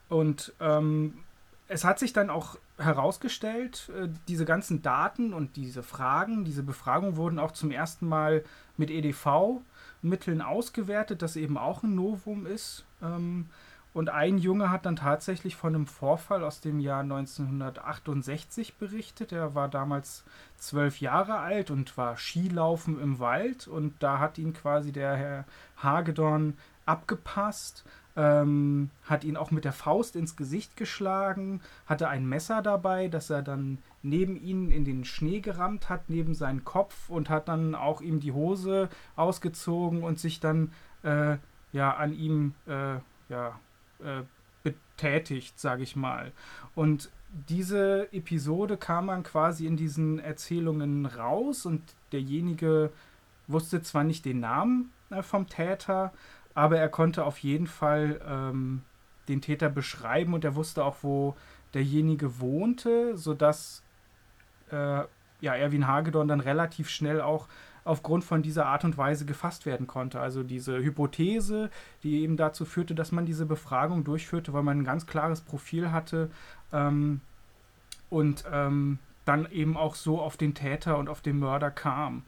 Und 0.09 0.53
ähm, 0.59 1.15
es 1.67 1.83
hat 1.83 1.99
sich 1.99 2.13
dann 2.13 2.29
auch 2.29 2.57
herausgestellt, 2.77 3.89
äh, 3.97 4.09
diese 4.27 4.45
ganzen 4.45 4.81
Daten 4.81 5.33
und 5.33 5.55
diese 5.55 5.83
Fragen, 5.83 6.45
diese 6.45 6.63
Befragungen 6.63 7.15
wurden 7.15 7.39
auch 7.39 7.51
zum 7.51 7.71
ersten 7.71 8.07
Mal 8.07 8.43
mit 8.77 8.91
EDV-Mitteln 8.91 10.41
ausgewertet, 10.41 11.21
das 11.21 11.35
eben 11.35 11.57
auch 11.57 11.83
ein 11.83 11.95
Novum 11.95 12.45
ist. 12.45 12.85
Ähm, 13.01 13.47
und 13.93 14.09
ein 14.09 14.37
Junge 14.37 14.71
hat 14.71 14.85
dann 14.85 14.97
tatsächlich 14.97 15.55
von 15.55 15.73
einem 15.73 15.87
Vorfall 15.87 16.43
aus 16.43 16.59
dem 16.59 16.81
Jahr 16.81 16.99
1968 16.99 18.75
berichtet. 18.75 19.31
Er 19.31 19.55
war 19.55 19.69
damals 19.69 20.25
zwölf 20.57 20.99
Jahre 20.99 21.37
alt 21.37 21.71
und 21.71 21.95
war 21.95 22.17
Skilaufen 22.17 22.99
im 22.99 23.19
Wald. 23.19 23.69
Und 23.69 23.95
da 24.03 24.19
hat 24.19 24.37
ihn 24.37 24.51
quasi 24.51 24.91
der 24.91 25.15
Herr 25.15 25.45
Hagedorn 25.77 26.57
abgepasst 26.85 27.85
ähm, 28.15 28.89
hat 29.03 29.23
ihn 29.23 29.37
auch 29.37 29.51
mit 29.51 29.65
der 29.65 29.73
Faust 29.73 30.15
ins 30.15 30.35
Gesicht 30.35 30.77
geschlagen, 30.77 31.61
hatte 31.85 32.07
ein 32.07 32.27
Messer 32.27 32.61
dabei, 32.61 33.07
das 33.07 33.29
er 33.29 33.41
dann 33.41 33.79
neben 34.03 34.41
ihn 34.41 34.71
in 34.71 34.85
den 34.85 35.03
Schnee 35.03 35.41
gerammt 35.41 35.89
hat, 35.89 36.09
neben 36.09 36.33
seinen 36.33 36.63
Kopf 36.63 37.09
und 37.09 37.29
hat 37.29 37.47
dann 37.47 37.75
auch 37.75 38.01
ihm 38.01 38.19
die 38.19 38.31
Hose 38.31 38.89
ausgezogen 39.15 40.03
und 40.03 40.19
sich 40.19 40.39
dann 40.39 40.71
äh, 41.03 41.37
ja 41.73 41.91
an 41.95 42.13
ihm 42.13 42.53
äh, 42.67 42.99
ja, 43.29 43.59
äh, 43.99 44.23
betätigt, 44.63 45.59
sage 45.59 45.83
ich 45.83 45.95
mal. 45.95 46.31
Und 46.73 47.09
diese 47.49 48.11
Episode 48.13 48.77
kam 48.77 49.07
dann 49.07 49.23
quasi 49.23 49.65
in 49.65 49.75
diesen 49.75 50.19
Erzählungen 50.19 51.05
raus 51.05 51.65
und 51.65 51.81
derjenige 52.13 52.91
wusste 53.47 53.81
zwar 53.81 54.03
nicht 54.03 54.25
den 54.25 54.39
Namen 54.39 54.91
äh, 55.09 55.21
vom 55.21 55.47
Täter, 55.47 56.13
aber 56.55 56.79
er 56.79 56.89
konnte 56.89 57.25
auf 57.25 57.37
jeden 57.39 57.67
Fall 57.67 58.19
ähm, 58.27 58.81
den 59.27 59.41
Täter 59.41 59.69
beschreiben 59.69 60.33
und 60.33 60.43
er 60.43 60.55
wusste 60.55 60.83
auch, 60.83 60.97
wo 61.01 61.35
derjenige 61.73 62.39
wohnte, 62.39 63.17
sodass 63.17 63.83
äh, 64.71 65.03
ja, 65.41 65.53
Erwin 65.53 65.85
Hagedorn 65.85 66.27
dann 66.27 66.39
relativ 66.39 66.89
schnell 66.89 67.21
auch 67.21 67.47
aufgrund 67.83 68.23
von 68.23 68.41
dieser 68.41 68.65
Art 68.65 68.83
und 68.83 68.97
Weise 68.97 69.25
gefasst 69.25 69.65
werden 69.65 69.85
konnte. 69.85 70.19
Also 70.19 70.41
diese 70.41 70.79
Hypothese, 70.79 71.69
die 72.01 72.21
eben 72.21 72.37
dazu 72.37 72.65
führte, 72.65 72.95
dass 72.95 73.11
man 73.11 73.25
diese 73.25 73.45
Befragung 73.45 74.03
durchführte, 74.03 74.53
weil 74.53 74.63
man 74.63 74.79
ein 74.79 74.85
ganz 74.85 75.05
klares 75.05 75.41
Profil 75.41 75.91
hatte 75.91 76.31
ähm, 76.73 77.21
und 78.09 78.43
ähm, 78.51 78.97
dann 79.25 79.51
eben 79.51 79.77
auch 79.77 79.95
so 79.95 80.19
auf 80.19 80.37
den 80.37 80.55
Täter 80.55 80.97
und 80.97 81.09
auf 81.09 81.21
den 81.21 81.37
Mörder 81.37 81.69
kam. 81.69 82.23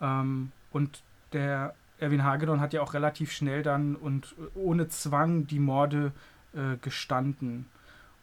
Ähm, 0.00 0.52
und 0.70 1.02
der 1.32 1.74
Erwin 1.98 2.24
Hagedorn 2.24 2.60
hat 2.60 2.72
ja 2.72 2.82
auch 2.82 2.94
relativ 2.94 3.32
schnell 3.32 3.62
dann 3.62 3.96
und 3.96 4.34
ohne 4.54 4.88
Zwang 4.88 5.46
die 5.46 5.60
Morde 5.60 6.12
äh, 6.54 6.76
gestanden. 6.80 7.66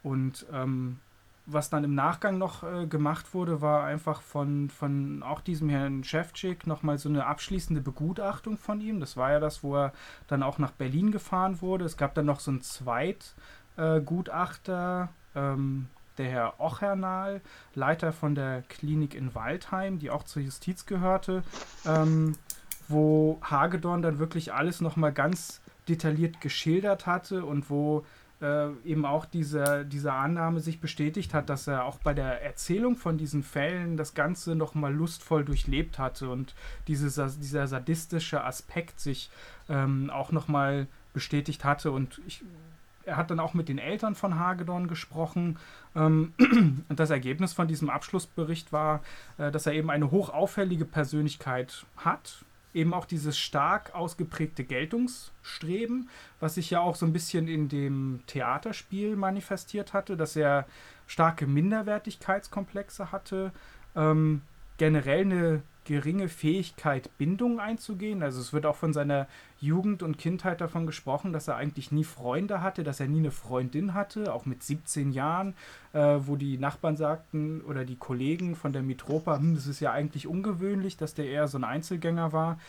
Und 0.04 0.46
ähm, 0.52 1.00
was 1.46 1.70
dann 1.70 1.84
im 1.84 1.94
Nachgang 1.96 2.38
noch 2.38 2.64
äh, 2.64 2.86
gemacht 2.86 3.34
wurde, 3.34 3.62
war 3.62 3.84
einfach 3.84 4.22
von, 4.22 4.70
von 4.70 5.24
auch 5.24 5.42
diesem 5.42 5.70
Herrn 5.70 6.04
Schäfczyk 6.04 6.68
nochmal 6.68 6.98
so 6.98 7.10
eine 7.10 7.26
abschließende 7.26 7.82
Begutachtung 7.82 8.58
von 8.58 8.82
ihm. 8.82 9.00
Das 9.00 9.18
war 9.18 9.32
ja 9.32 9.40
das, 9.40 9.64
wo 9.64 9.78
er 9.78 9.94
dann 10.28 10.44
auch 10.44 10.60
nach 10.60 10.72
Berlin 10.72 11.12
gefahren 11.12 11.62
wurde. 11.62 11.86
Es 11.86 11.98
gab 11.98 12.16
dann 12.16 12.26
noch 12.26 12.40
so 12.40 12.52
einen 12.52 12.62
Zweitgutachter, 12.62 15.10
äh, 15.36 15.40
ähm, 15.40 15.88
der 16.18 16.30
Herr 16.30 16.60
Ochernal, 16.60 17.42
Leiter 17.74 18.12
von 18.12 18.36
der 18.36 18.64
Klinik 18.64 19.16
in 19.16 19.34
Waldheim, 19.34 19.98
die 19.98 20.12
auch 20.12 20.24
zur 20.24 20.42
Justiz 20.42 20.86
gehörte, 20.86 21.42
ähm, 21.86 22.36
wo 22.92 23.40
Hagedorn 23.42 24.02
dann 24.02 24.20
wirklich 24.20 24.54
alles 24.54 24.82
nochmal 24.82 25.14
ganz 25.14 25.62
detailliert 25.88 26.42
geschildert 26.42 27.06
hatte 27.06 27.46
und 27.46 27.70
wo 27.70 28.06
äh, 28.42 28.70
eben 28.86 29.06
auch 29.06 29.26
diese, 29.26 29.86
diese 29.86 30.14
Annahme 30.14 30.60
sich 30.60 30.82
bestätigt 30.82 31.34
hat, 31.34 31.50
dass 31.50 31.68
er 31.68 31.86
auch 31.86 32.00
bei 32.00 32.14
der 32.14 32.42
Erzählung 32.44 32.96
von 32.96 33.18
diesen 33.18 33.44
Fällen 33.44 33.98
das 33.98 34.14
Ganze 34.14 34.56
nochmal 34.56 34.94
lustvoll 34.94 35.46
durchlebt 35.46 36.00
hatte 36.00 36.30
und 36.30 36.56
dieses, 36.88 37.16
dieser 37.40 37.68
sadistische 37.68 38.44
Aspekt 38.44 39.00
sich 39.00 39.30
ähm, 39.70 40.10
auch 40.10 40.32
nochmal 40.32 40.88
bestätigt 41.14 41.64
hatte. 41.64 41.92
Und 41.92 42.22
ich, 42.26 42.44
er 43.06 43.18
hat 43.18 43.30
dann 43.30 43.40
auch 43.40 43.54
mit 43.54 43.70
den 43.70 43.78
Eltern 43.78 44.16
von 44.16 44.40
Hagedorn 44.40 44.88
gesprochen. 44.88 45.60
Ähm, 45.96 46.34
und 46.90 47.00
das 47.00 47.12
Ergebnis 47.12 47.54
von 47.54 47.68
diesem 47.68 47.90
Abschlussbericht 47.90 48.74
war, 48.74 49.02
äh, 49.38 49.52
dass 49.52 49.68
er 49.68 49.74
eben 49.74 49.92
eine 49.92 50.10
hochauffällige 50.10 50.86
Persönlichkeit 50.86 51.86
hat, 51.98 52.44
eben 52.74 52.94
auch 52.94 53.06
dieses 53.06 53.38
stark 53.38 53.94
ausgeprägte 53.94 54.64
Geltungsstreben, 54.64 56.10
was 56.40 56.56
sich 56.56 56.70
ja 56.70 56.80
auch 56.80 56.96
so 56.96 57.06
ein 57.06 57.14
bisschen 57.14 57.48
in 57.48 57.70
dem 57.70 58.22
Theaterspiel 58.28 59.16
manifestiert 59.16 59.94
hatte, 59.94 60.18
dass 60.18 60.36
er 60.36 60.66
starke 61.08 61.48
Minderwertigkeitskomplexe 61.48 63.12
hatte, 63.12 63.52
ähm, 63.96 64.42
generell 64.78 65.22
eine 65.22 65.64
geringe 65.86 66.30
Fähigkeit, 66.30 67.10
Bindungen 67.18 67.60
einzugehen. 67.60 68.22
Also 68.22 68.40
es 68.40 68.54
wird 68.54 68.66
auch 68.66 68.76
von 68.76 68.94
seiner 68.94 69.28
Jugend 69.60 70.04
und 70.04 70.18
Kindheit 70.18 70.62
davon 70.62 70.86
gesprochen, 70.86 71.34
dass 71.34 71.48
er 71.48 71.56
eigentlich 71.56 71.92
nie 71.92 72.04
Freunde 72.04 72.62
hatte, 72.62 72.84
dass 72.84 73.00
er 73.00 73.08
nie 73.08 73.20
eine 73.20 73.32
Freundin 73.32 73.94
hatte, 73.94 74.34
auch 74.34 74.46
mit 74.46 74.62
17 74.62 75.12
Jahren, 75.12 75.56
äh, 75.94 76.20
wo 76.20 76.36
die 76.36 76.58
Nachbarn 76.58 76.98
sagten 76.98 77.62
oder 77.62 77.84
die 77.84 77.96
Kollegen 77.96 78.56
von 78.56 78.74
der 78.74 78.84
Mitropa, 78.84 79.38
hm, 79.38 79.56
das 79.56 79.68
ist 79.68 79.80
ja 79.80 79.92
eigentlich 79.92 80.28
ungewöhnlich, 80.28 80.98
dass 80.98 81.16
der 81.16 81.26
eher 81.26 81.48
so 81.48 81.58
ein 81.58 81.64
Einzelgänger 81.64 82.32
war. 82.32 82.60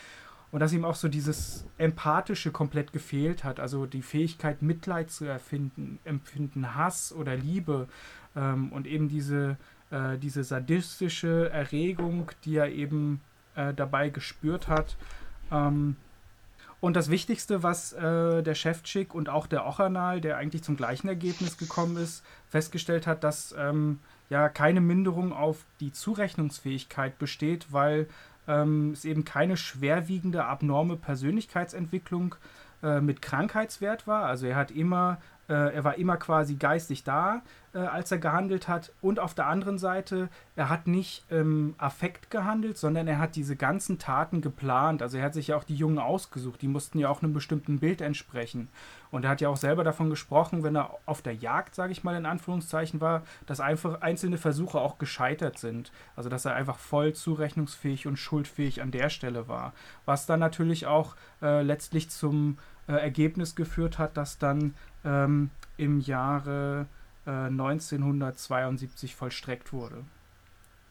Und 0.50 0.60
dass 0.60 0.74
ihm 0.74 0.84
auch 0.84 0.96
so 0.96 1.08
dieses 1.08 1.64
Empathische 1.78 2.50
komplett 2.50 2.92
gefehlt 2.92 3.42
hat, 3.42 3.58
also 3.58 3.86
die 3.86 4.02
Fähigkeit, 4.02 4.60
Mitleid 4.60 5.10
zu 5.10 5.24
erfinden, 5.24 5.98
empfinden, 6.04 6.74
Hass 6.74 7.10
oder 7.14 7.34
Liebe 7.34 7.88
ähm, 8.36 8.70
und 8.70 8.86
eben 8.86 9.08
diese 9.08 9.56
äh, 9.92 10.18
diese 10.18 10.42
sadistische 10.42 11.50
Erregung, 11.50 12.30
die 12.44 12.56
er 12.56 12.70
eben 12.70 13.20
äh, 13.54 13.72
dabei 13.74 14.08
gespürt 14.08 14.66
hat. 14.66 14.96
Ähm, 15.50 15.96
und 16.80 16.96
das 16.96 17.10
Wichtigste, 17.10 17.62
was 17.62 17.92
äh, 17.92 18.42
der 18.42 18.56
Chefchick 18.56 19.14
und 19.14 19.28
auch 19.28 19.46
der 19.46 19.66
Ochernal, 19.66 20.20
der 20.20 20.36
eigentlich 20.36 20.64
zum 20.64 20.76
gleichen 20.76 21.06
Ergebnis 21.06 21.56
gekommen 21.56 21.96
ist, 21.96 22.24
festgestellt 22.48 23.06
hat, 23.06 23.22
dass 23.22 23.54
ähm, 23.56 24.00
ja 24.30 24.48
keine 24.48 24.80
Minderung 24.80 25.32
auf 25.32 25.64
die 25.78 25.92
Zurechnungsfähigkeit 25.92 27.20
besteht, 27.20 27.66
weil 27.70 28.08
ähm, 28.48 28.90
es 28.92 29.04
eben 29.04 29.24
keine 29.24 29.56
schwerwiegende 29.56 30.44
abnorme 30.44 30.96
Persönlichkeitsentwicklung 30.96 32.34
äh, 32.82 33.00
mit 33.00 33.22
Krankheitswert 33.22 34.08
war. 34.08 34.24
Also 34.24 34.46
er 34.46 34.56
hat 34.56 34.72
immer 34.72 35.18
er 35.54 35.84
war 35.84 35.98
immer 35.98 36.16
quasi 36.16 36.54
geistig 36.54 37.04
da, 37.04 37.42
äh, 37.74 37.78
als 37.78 38.10
er 38.12 38.18
gehandelt 38.18 38.68
hat. 38.68 38.92
Und 39.00 39.18
auf 39.18 39.34
der 39.34 39.46
anderen 39.46 39.78
Seite, 39.78 40.28
er 40.56 40.68
hat 40.68 40.86
nicht 40.86 41.24
ähm, 41.30 41.74
Affekt 41.78 42.30
gehandelt, 42.30 42.76
sondern 42.76 43.08
er 43.08 43.18
hat 43.18 43.34
diese 43.34 43.56
ganzen 43.56 43.98
Taten 43.98 44.40
geplant. 44.40 45.02
Also 45.02 45.18
er 45.18 45.24
hat 45.24 45.34
sich 45.34 45.48
ja 45.48 45.56
auch 45.56 45.64
die 45.64 45.74
Jungen 45.74 45.98
ausgesucht. 45.98 46.62
Die 46.62 46.68
mussten 46.68 46.98
ja 46.98 47.08
auch 47.08 47.22
einem 47.22 47.32
bestimmten 47.32 47.78
Bild 47.78 48.00
entsprechen. 48.00 48.68
Und 49.10 49.24
er 49.24 49.30
hat 49.30 49.40
ja 49.40 49.48
auch 49.48 49.56
selber 49.56 49.84
davon 49.84 50.10
gesprochen, 50.10 50.62
wenn 50.62 50.76
er 50.76 50.90
auf 51.06 51.22
der 51.22 51.34
Jagd, 51.34 51.74
sage 51.74 51.92
ich 51.92 52.04
mal 52.04 52.16
in 52.16 52.26
Anführungszeichen 52.26 53.00
war, 53.00 53.22
dass 53.46 53.60
einfach 53.60 54.00
einzelne 54.00 54.38
Versuche 54.38 54.80
auch 54.80 54.98
gescheitert 54.98 55.58
sind. 55.58 55.92
Also 56.16 56.28
dass 56.28 56.44
er 56.44 56.54
einfach 56.54 56.78
voll 56.78 57.12
zurechnungsfähig 57.12 58.06
und 58.06 58.16
schuldfähig 58.16 58.80
an 58.80 58.90
der 58.90 59.10
Stelle 59.10 59.48
war. 59.48 59.72
Was 60.04 60.26
dann 60.26 60.40
natürlich 60.40 60.86
auch 60.86 61.14
äh, 61.42 61.62
letztlich 61.62 62.10
zum 62.10 62.58
äh, 62.88 62.92
Ergebnis 62.92 63.54
geführt 63.54 63.98
hat, 63.98 64.16
dass 64.16 64.38
dann 64.38 64.74
ähm, 65.04 65.50
im 65.76 66.00
Jahre 66.00 66.86
äh, 67.26 67.30
1972 67.30 69.14
vollstreckt 69.14 69.72
wurde. 69.72 70.04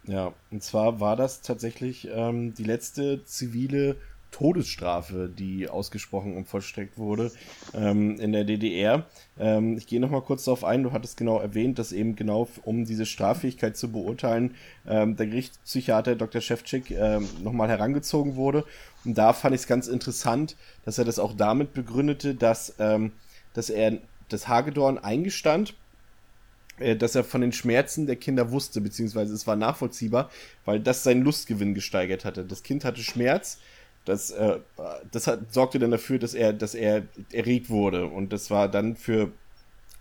Ja, 0.04 0.34
und 0.50 0.64
zwar 0.64 1.00
war 1.00 1.16
das 1.16 1.42
tatsächlich 1.42 2.08
ähm, 2.12 2.54
die 2.54 2.64
letzte 2.64 3.24
zivile 3.24 3.98
Todesstrafe, 4.32 5.30
die 5.30 5.70
ausgesprochen 5.70 6.36
und 6.36 6.48
vollstreckt 6.48 6.98
wurde 6.98 7.32
ähm, 7.74 8.20
in 8.20 8.32
der 8.32 8.46
DDR. 8.46 9.06
Ähm, 9.38 9.78
ich 9.78 9.88
gehe 9.88 10.00
nochmal 10.00 10.22
kurz 10.22 10.46
darauf 10.46 10.64
ein, 10.64 10.84
du 10.84 10.94
hattest 10.94 11.18
genau 11.18 11.40
erwähnt, 11.40 11.78
dass 11.78 11.92
eben 11.92 12.16
genau 12.16 12.48
um 12.64 12.86
diese 12.86 13.06
Straffähigkeit 13.06 13.78
zu 13.78 13.92
beurteilen, 13.92 14.56
ähm, 14.88 15.16
der 15.18 15.28
Gerichtspsychiater 15.28 16.16
Dr. 16.16 16.42
Schewczyk 16.42 16.92
ähm, 16.92 17.28
nochmal 17.44 17.70
herangezogen 17.70 18.36
wurde. 18.36 18.66
Und 19.04 19.18
da 19.18 19.34
fand 19.34 19.54
ich 19.54 19.62
es 19.62 19.68
ganz 19.68 19.88
interessant, 19.88 20.56
dass 20.86 20.98
er 20.98 21.06
das 21.06 21.20
auch 21.20 21.36
damit 21.36 21.74
begründete, 21.74 22.34
dass, 22.34 22.76
ähm, 22.80 23.12
dass 23.54 23.70
er 23.70 23.98
das 24.30 24.48
Hagedorn 24.48 24.98
eingestand, 24.98 25.76
äh, 26.80 26.96
dass 26.96 27.16
er 27.16 27.24
von 27.24 27.42
den 27.42 27.52
Schmerzen 27.52 28.08
der 28.08 28.16
Kinder 28.16 28.52
wusste, 28.52 28.82
beziehungsweise 28.82 29.34
es 29.34 29.46
war 29.46 29.56
nachvollziehbar, 29.56 30.30
weil 30.66 30.80
das 30.80 31.04
seinen 31.04 31.24
Lustgewinn 31.24 31.74
gesteigert 31.74 32.26
hatte. 32.26 32.46
Das 32.46 32.64
Kind 32.64 32.86
hatte 32.86 33.04
Schmerz, 33.04 33.60
das, 34.06 34.32
äh, 34.32 34.60
das 35.12 35.28
hat, 35.28 35.54
sorgte 35.54 35.80
dann 35.80 35.92
dafür, 35.92 36.20
dass 36.20 36.34
er, 36.34 36.54
dass 36.54 36.76
er 36.76 37.04
erregt 37.32 37.70
wurde. 37.70 38.08
Und 38.08 38.34
das 38.34 38.50
war 38.50 38.68
dann 38.68 38.96
für 38.96 39.32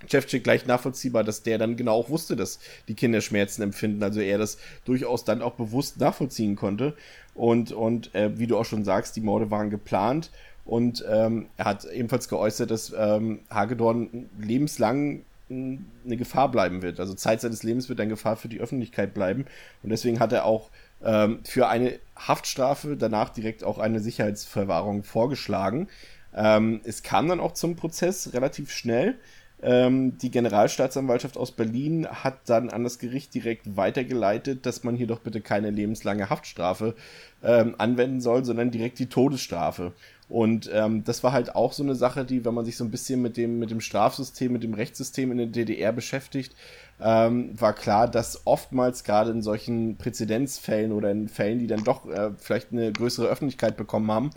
Chefchick 0.09 0.45
gleich 0.45 0.67
nachvollziehbar, 0.67 1.25
dass 1.25 1.43
der 1.43 1.59
dann 1.59 1.77
genau 1.77 1.95
auch 1.95 2.09
wusste, 2.09 2.37
dass 2.37 2.59
die 2.89 2.95
Kinder 2.95 3.21
Schmerzen 3.21 3.63
empfinden. 3.63 4.03
Also 4.03 4.21
er 4.21 4.39
das 4.39 4.59
durchaus 4.85 5.25
dann 5.25 5.43
auch 5.43 5.55
bewusst 5.55 6.01
nachvollziehen 6.01 6.57
konnte. 6.57 6.95
Und, 7.35 7.73
und 7.73 8.15
äh, 8.15 8.39
wie 8.39 8.47
du 8.47 8.57
auch 8.57 8.65
schon 8.65 8.85
sagst, 8.85 9.17
die 9.17 9.21
Morde 9.21 9.51
waren 9.51 9.71
geplant. 9.71 10.31
Und 10.65 11.05
ähm, 11.09 11.47
er 11.57 11.65
hat 11.67 11.85
ebenfalls 11.85 12.29
geäußert, 12.29 12.71
dass 12.71 12.93
ähm, 12.97 13.41
Hagedorn 13.51 14.31
lebenslang 14.39 15.23
eine 15.51 16.17
Gefahr 16.17 16.51
bleiben 16.51 16.81
wird. 16.81 17.01
Also 17.01 17.15
Zeit 17.15 17.41
seines 17.41 17.63
Lebens 17.65 17.89
wird 17.89 18.01
eine 18.01 18.11
Gefahr 18.11 18.37
für 18.37 18.49
die 18.49 18.61
Öffentlichkeit 18.61 19.15
bleiben. 19.15 19.47
Und 19.83 19.91
deswegen 19.91 20.21
hat 20.21 20.33
er 20.33 20.45
auch 20.45 20.71
ähm, 21.05 21.41
für 21.45 21.69
eine 21.69 21.99
Haftstrafe 22.17 22.97
danach 22.97 23.31
direkt 23.31 23.65
auch 23.65 23.79
eine 23.79 24.01
Sicherheitsverwahrung 24.01 25.03
vorgeschlagen. 25.03 25.89
Ähm, 26.35 26.81
es 26.85 27.03
kam 27.03 27.29
dann 27.29 27.41
auch 27.41 27.53
zum 27.53 27.77
Prozess 27.77 28.33
relativ 28.33 28.71
schnell. 28.71 29.17
Ähm, 29.63 30.17
die 30.19 30.31
Generalstaatsanwaltschaft 30.31 31.37
aus 31.37 31.53
Berlin 31.53 32.07
hat 32.07 32.49
dann 32.49 32.71
an 32.71 32.83
das 32.83 32.99
Gericht 32.99 33.35
direkt 33.35 33.77
weitergeleitet, 33.77 34.65
dass 34.65 34.85
man 34.85 34.97
hier 34.97 35.07
doch 35.07 35.21
bitte 35.21 35.43
keine 35.43 35.71
lebenslange 35.71 36.31
Haftstrafe 36.31 36.95
ähm, 37.43 37.75
anwenden 37.77 38.21
soll, 38.21 38.45
sondern 38.45 38.71
direkt 38.71 38.99
die 38.99 39.09
Todesstrafe. 39.09 39.93
Und 40.31 40.71
ähm, 40.73 41.03
das 41.03 41.25
war 41.25 41.33
halt 41.33 41.57
auch 41.57 41.73
so 41.73 41.83
eine 41.83 41.97
Sache, 41.97 42.25
die, 42.25 42.45
wenn 42.45 42.55
man 42.55 42.65
sich 42.65 42.77
so 42.77 42.85
ein 42.85 42.93
bisschen 42.93 43.21
mit 43.21 43.37
dem, 43.37 43.59
mit 43.59 43.73
dem 43.73 43.81
Strafsystem, 43.81 44.53
mit 44.53 44.63
dem 44.63 44.75
Rechtssystem 44.75 45.33
in 45.33 45.39
der 45.39 45.49
DDR 45.49 45.93
beschäftigt, 45.93 46.55
ähm, 47.01 47.61
war 47.61 47.73
klar, 47.73 48.07
dass 48.09 48.47
oftmals 48.47 49.03
gerade 49.03 49.33
in 49.33 49.43
solchen 49.43 49.97
Präzedenzfällen 49.97 50.93
oder 50.93 51.11
in 51.11 51.29
Fällen, 51.29 51.59
die 51.59 51.67
dann 51.67 51.83
doch 51.83 52.09
äh, 52.09 52.31
vielleicht 52.39 52.71
eine 52.71 52.93
größere 52.93 53.27
Öffentlichkeit 53.27 53.77
bekommen 53.77 54.11
haben, 54.13 54.31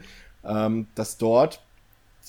ähm, 0.43 0.87
dass 0.95 1.17
dort 1.19 1.61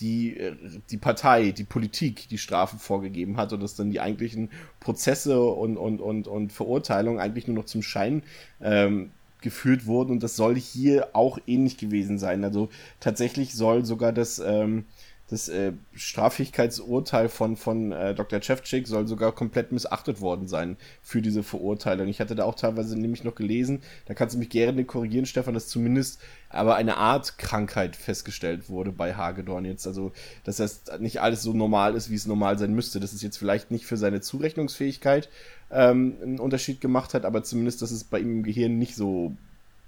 die, 0.00 0.36
äh, 0.36 0.54
die 0.90 0.98
Partei, 0.98 1.52
die 1.52 1.64
Politik 1.64 2.28
die 2.28 2.38
Strafen 2.38 2.78
vorgegeben 2.78 3.38
hat 3.38 3.54
und 3.54 3.62
dass 3.62 3.76
dann 3.76 3.90
die 3.90 4.00
eigentlichen 4.00 4.50
Prozesse 4.78 5.40
und, 5.40 5.78
und, 5.78 6.02
und, 6.02 6.28
und 6.28 6.52
Verurteilungen 6.52 7.18
eigentlich 7.18 7.46
nur 7.46 7.56
noch 7.56 7.64
zum 7.64 7.82
Schein 7.82 8.24
ähm, 8.60 9.10
geführt 9.44 9.86
wurden 9.86 10.10
und 10.10 10.22
das 10.24 10.34
soll 10.34 10.56
hier 10.56 11.10
auch 11.12 11.38
ähnlich 11.46 11.76
gewesen 11.76 12.18
sein. 12.18 12.42
Also 12.42 12.68
tatsächlich 12.98 13.54
soll 13.54 13.84
sogar 13.84 14.12
das, 14.12 14.40
ähm, 14.40 14.86
das 15.30 15.48
äh, 15.48 15.72
Straffähigkeitsurteil 15.94 17.30
von, 17.30 17.56
von 17.56 17.92
äh, 17.92 18.14
Dr. 18.14 18.40
Chevchik 18.40 18.86
soll 18.86 19.08
sogar 19.08 19.32
komplett 19.32 19.72
missachtet 19.72 20.20
worden 20.20 20.48
sein 20.48 20.76
für 21.02 21.22
diese 21.22 21.42
Verurteilung. 21.42 22.08
Ich 22.08 22.20
hatte 22.20 22.34
da 22.34 22.44
auch 22.44 22.54
teilweise 22.54 22.98
nämlich 22.98 23.24
noch 23.24 23.34
gelesen, 23.34 23.82
da 24.06 24.12
kannst 24.12 24.34
du 24.34 24.38
mich 24.38 24.50
gerne 24.50 24.84
korrigieren, 24.84 25.24
Stefan, 25.24 25.54
dass 25.54 25.68
zumindest 25.68 26.20
aber 26.50 26.76
eine 26.76 26.98
Art 26.98 27.38
Krankheit 27.38 27.96
festgestellt 27.96 28.68
wurde 28.68 28.92
bei 28.92 29.14
Hagedorn 29.14 29.64
jetzt. 29.64 29.86
Also, 29.86 30.12
dass 30.44 30.58
das 30.58 30.82
nicht 31.00 31.22
alles 31.22 31.42
so 31.42 31.54
normal 31.54 31.96
ist, 31.96 32.10
wie 32.10 32.16
es 32.16 32.26
normal 32.26 32.58
sein 32.58 32.74
müsste. 32.74 33.00
Das 33.00 33.14
ist 33.14 33.22
jetzt 33.22 33.38
vielleicht 33.38 33.70
nicht 33.70 33.86
für 33.86 33.96
seine 33.96 34.20
Zurechnungsfähigkeit 34.20 35.30
ähm, 35.70 36.16
einen 36.22 36.38
Unterschied 36.38 36.82
gemacht 36.82 37.14
hat, 37.14 37.24
aber 37.24 37.42
zumindest, 37.42 37.80
dass 37.80 37.90
es 37.90 38.04
bei 38.04 38.20
ihm 38.20 38.30
im 38.30 38.42
Gehirn 38.42 38.78
nicht 38.78 38.94
so 38.94 39.32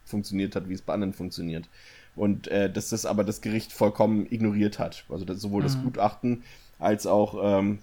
funktioniert 0.07 0.57
hat, 0.57 0.68
wie 0.68 0.74
es 0.74 0.82
bei 0.82 0.95
anderen 0.95 1.12
funktioniert. 1.12 1.68
Und 2.16 2.48
äh, 2.48 2.72
dass 2.72 2.88
das 2.88 3.06
aber 3.06 3.24
das 3.24 3.42
Gericht 3.42 3.72
vollkommen 3.72 4.26
ignoriert 4.30 4.78
hat. 4.78 5.04
Also 5.08 5.24
das, 5.24 5.40
sowohl 5.40 5.62
das 5.62 5.76
mhm. 5.76 5.84
Gutachten 5.84 6.42
als 6.78 7.06
auch 7.06 7.36
ähm, 7.42 7.78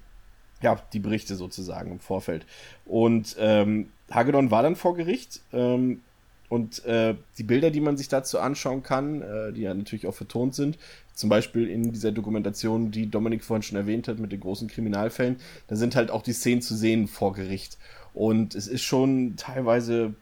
ja, 0.62 0.80
die 0.94 1.00
Berichte 1.00 1.36
sozusagen 1.36 1.92
im 1.92 2.00
Vorfeld. 2.00 2.46
Und 2.86 3.36
ähm, 3.40 3.90
Hagedorn 4.12 4.52
war 4.52 4.64
dann 4.64 4.76
vor 4.76 4.96
Gericht. 4.96 5.42
Ähm, 5.52 6.02
und 6.50 6.86
äh, 6.86 7.16
die 7.38 7.44
Bilder, 7.44 7.72
die 7.72 7.82
man 7.82 7.98
sich 7.98 8.10
dazu 8.10 8.40
anschauen 8.40 8.84
kann, 8.84 9.22
äh, 9.22 9.54
die 9.54 9.62
ja 9.62 9.74
natürlich 9.74 10.06
auch 10.06 10.14
vertont 10.14 10.54
sind, 10.54 10.78
zum 11.16 11.30
Beispiel 11.30 11.68
in 11.68 11.92
dieser 11.92 12.12
Dokumentation, 12.12 12.92
die 12.92 13.10
Dominik 13.10 13.44
vorhin 13.44 13.64
schon 13.64 13.78
erwähnt 13.78 14.08
hat 14.08 14.20
mit 14.20 14.32
den 14.32 14.40
großen 14.40 14.68
Kriminalfällen, 14.68 15.38
da 15.68 15.76
sind 15.76 15.96
halt 15.96 16.12
auch 16.12 16.22
die 16.22 16.34
Szenen 16.34 16.62
zu 16.62 16.76
sehen 16.76 17.08
vor 17.08 17.34
Gericht. 17.34 17.78
Und 18.14 18.56
es 18.56 18.68
ist 18.68 18.84
schon 18.84 19.36
teilweise 19.36 20.14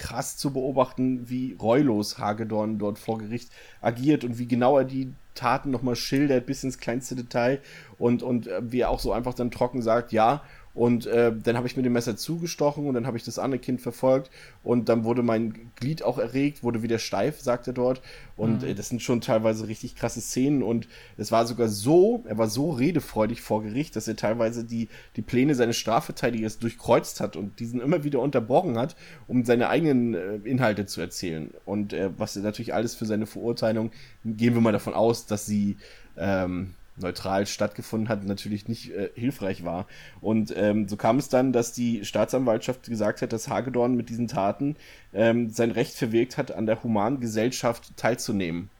krass 0.00 0.38
zu 0.38 0.52
beobachten, 0.52 1.28
wie 1.28 1.56
reulos 1.60 2.18
Hagedorn 2.18 2.78
dort 2.78 2.98
vor 2.98 3.18
Gericht 3.18 3.52
agiert 3.82 4.24
und 4.24 4.38
wie 4.38 4.48
genau 4.48 4.78
er 4.78 4.84
die 4.84 5.12
Taten 5.34 5.70
nochmal 5.70 5.94
schildert, 5.94 6.46
bis 6.46 6.64
ins 6.64 6.78
kleinste 6.78 7.14
Detail 7.14 7.60
und, 7.98 8.22
und 8.22 8.46
äh, 8.46 8.60
wie 8.72 8.80
er 8.80 8.88
auch 8.88 8.98
so 8.98 9.12
einfach 9.12 9.34
dann 9.34 9.50
trocken 9.50 9.82
sagt, 9.82 10.12
ja, 10.12 10.42
und 10.80 11.04
äh, 11.04 11.30
dann 11.36 11.58
habe 11.58 11.66
ich 11.66 11.76
mit 11.76 11.84
dem 11.84 11.92
Messer 11.92 12.16
zugestochen 12.16 12.86
und 12.86 12.94
dann 12.94 13.06
habe 13.06 13.18
ich 13.18 13.22
das 13.22 13.38
andere 13.38 13.58
Kind 13.58 13.82
verfolgt 13.82 14.30
und 14.62 14.88
dann 14.88 15.04
wurde 15.04 15.22
mein 15.22 15.70
Glied 15.76 16.02
auch 16.02 16.16
erregt, 16.16 16.62
wurde 16.62 16.80
wieder 16.80 16.98
steif, 16.98 17.38
sagt 17.38 17.66
er 17.66 17.74
dort. 17.74 18.00
Und 18.34 18.62
mhm. 18.62 18.68
äh, 18.68 18.74
das 18.74 18.88
sind 18.88 19.02
schon 19.02 19.20
teilweise 19.20 19.68
richtig 19.68 19.94
krasse 19.94 20.22
Szenen 20.22 20.62
und 20.62 20.88
es 21.18 21.30
war 21.30 21.46
sogar 21.46 21.68
so, 21.68 22.24
er 22.26 22.38
war 22.38 22.48
so 22.48 22.70
redefreudig 22.70 23.42
vor 23.42 23.62
Gericht, 23.62 23.94
dass 23.94 24.08
er 24.08 24.16
teilweise 24.16 24.64
die, 24.64 24.88
die 25.16 25.20
Pläne 25.20 25.54
seines 25.54 25.76
Strafverteidigers 25.76 26.58
durchkreuzt 26.60 27.20
hat 27.20 27.36
und 27.36 27.60
diesen 27.60 27.82
immer 27.82 28.02
wieder 28.02 28.20
unterbrochen 28.20 28.78
hat, 28.78 28.96
um 29.28 29.44
seine 29.44 29.68
eigenen 29.68 30.14
äh, 30.14 30.36
Inhalte 30.44 30.86
zu 30.86 31.02
erzählen. 31.02 31.52
Und 31.66 31.92
äh, 31.92 32.08
was 32.16 32.36
natürlich 32.36 32.72
alles 32.72 32.94
für 32.94 33.04
seine 33.04 33.26
Verurteilung, 33.26 33.90
gehen 34.24 34.54
wir 34.54 34.62
mal 34.62 34.72
davon 34.72 34.94
aus, 34.94 35.26
dass 35.26 35.44
sie 35.44 35.76
ähm, 36.16 36.74
neutral 37.00 37.46
stattgefunden 37.46 38.08
hat, 38.08 38.24
natürlich 38.24 38.68
nicht 38.68 38.90
äh, 38.90 39.10
hilfreich 39.14 39.64
war. 39.64 39.86
Und 40.20 40.52
ähm, 40.56 40.88
so 40.88 40.96
kam 40.96 41.18
es 41.18 41.28
dann, 41.28 41.52
dass 41.52 41.72
die 41.72 42.04
Staatsanwaltschaft 42.04 42.84
gesagt 42.84 43.22
hat, 43.22 43.32
dass 43.32 43.48
Hagedorn 43.48 43.94
mit 43.94 44.08
diesen 44.08 44.28
Taten 44.28 44.76
ähm, 45.12 45.50
sein 45.50 45.70
Recht 45.70 45.94
verwirkt 45.94 46.36
hat, 46.36 46.52
an 46.52 46.66
der 46.66 46.82
humanen 46.82 47.20
Gesellschaft 47.20 47.96
teilzunehmen. 47.96 48.70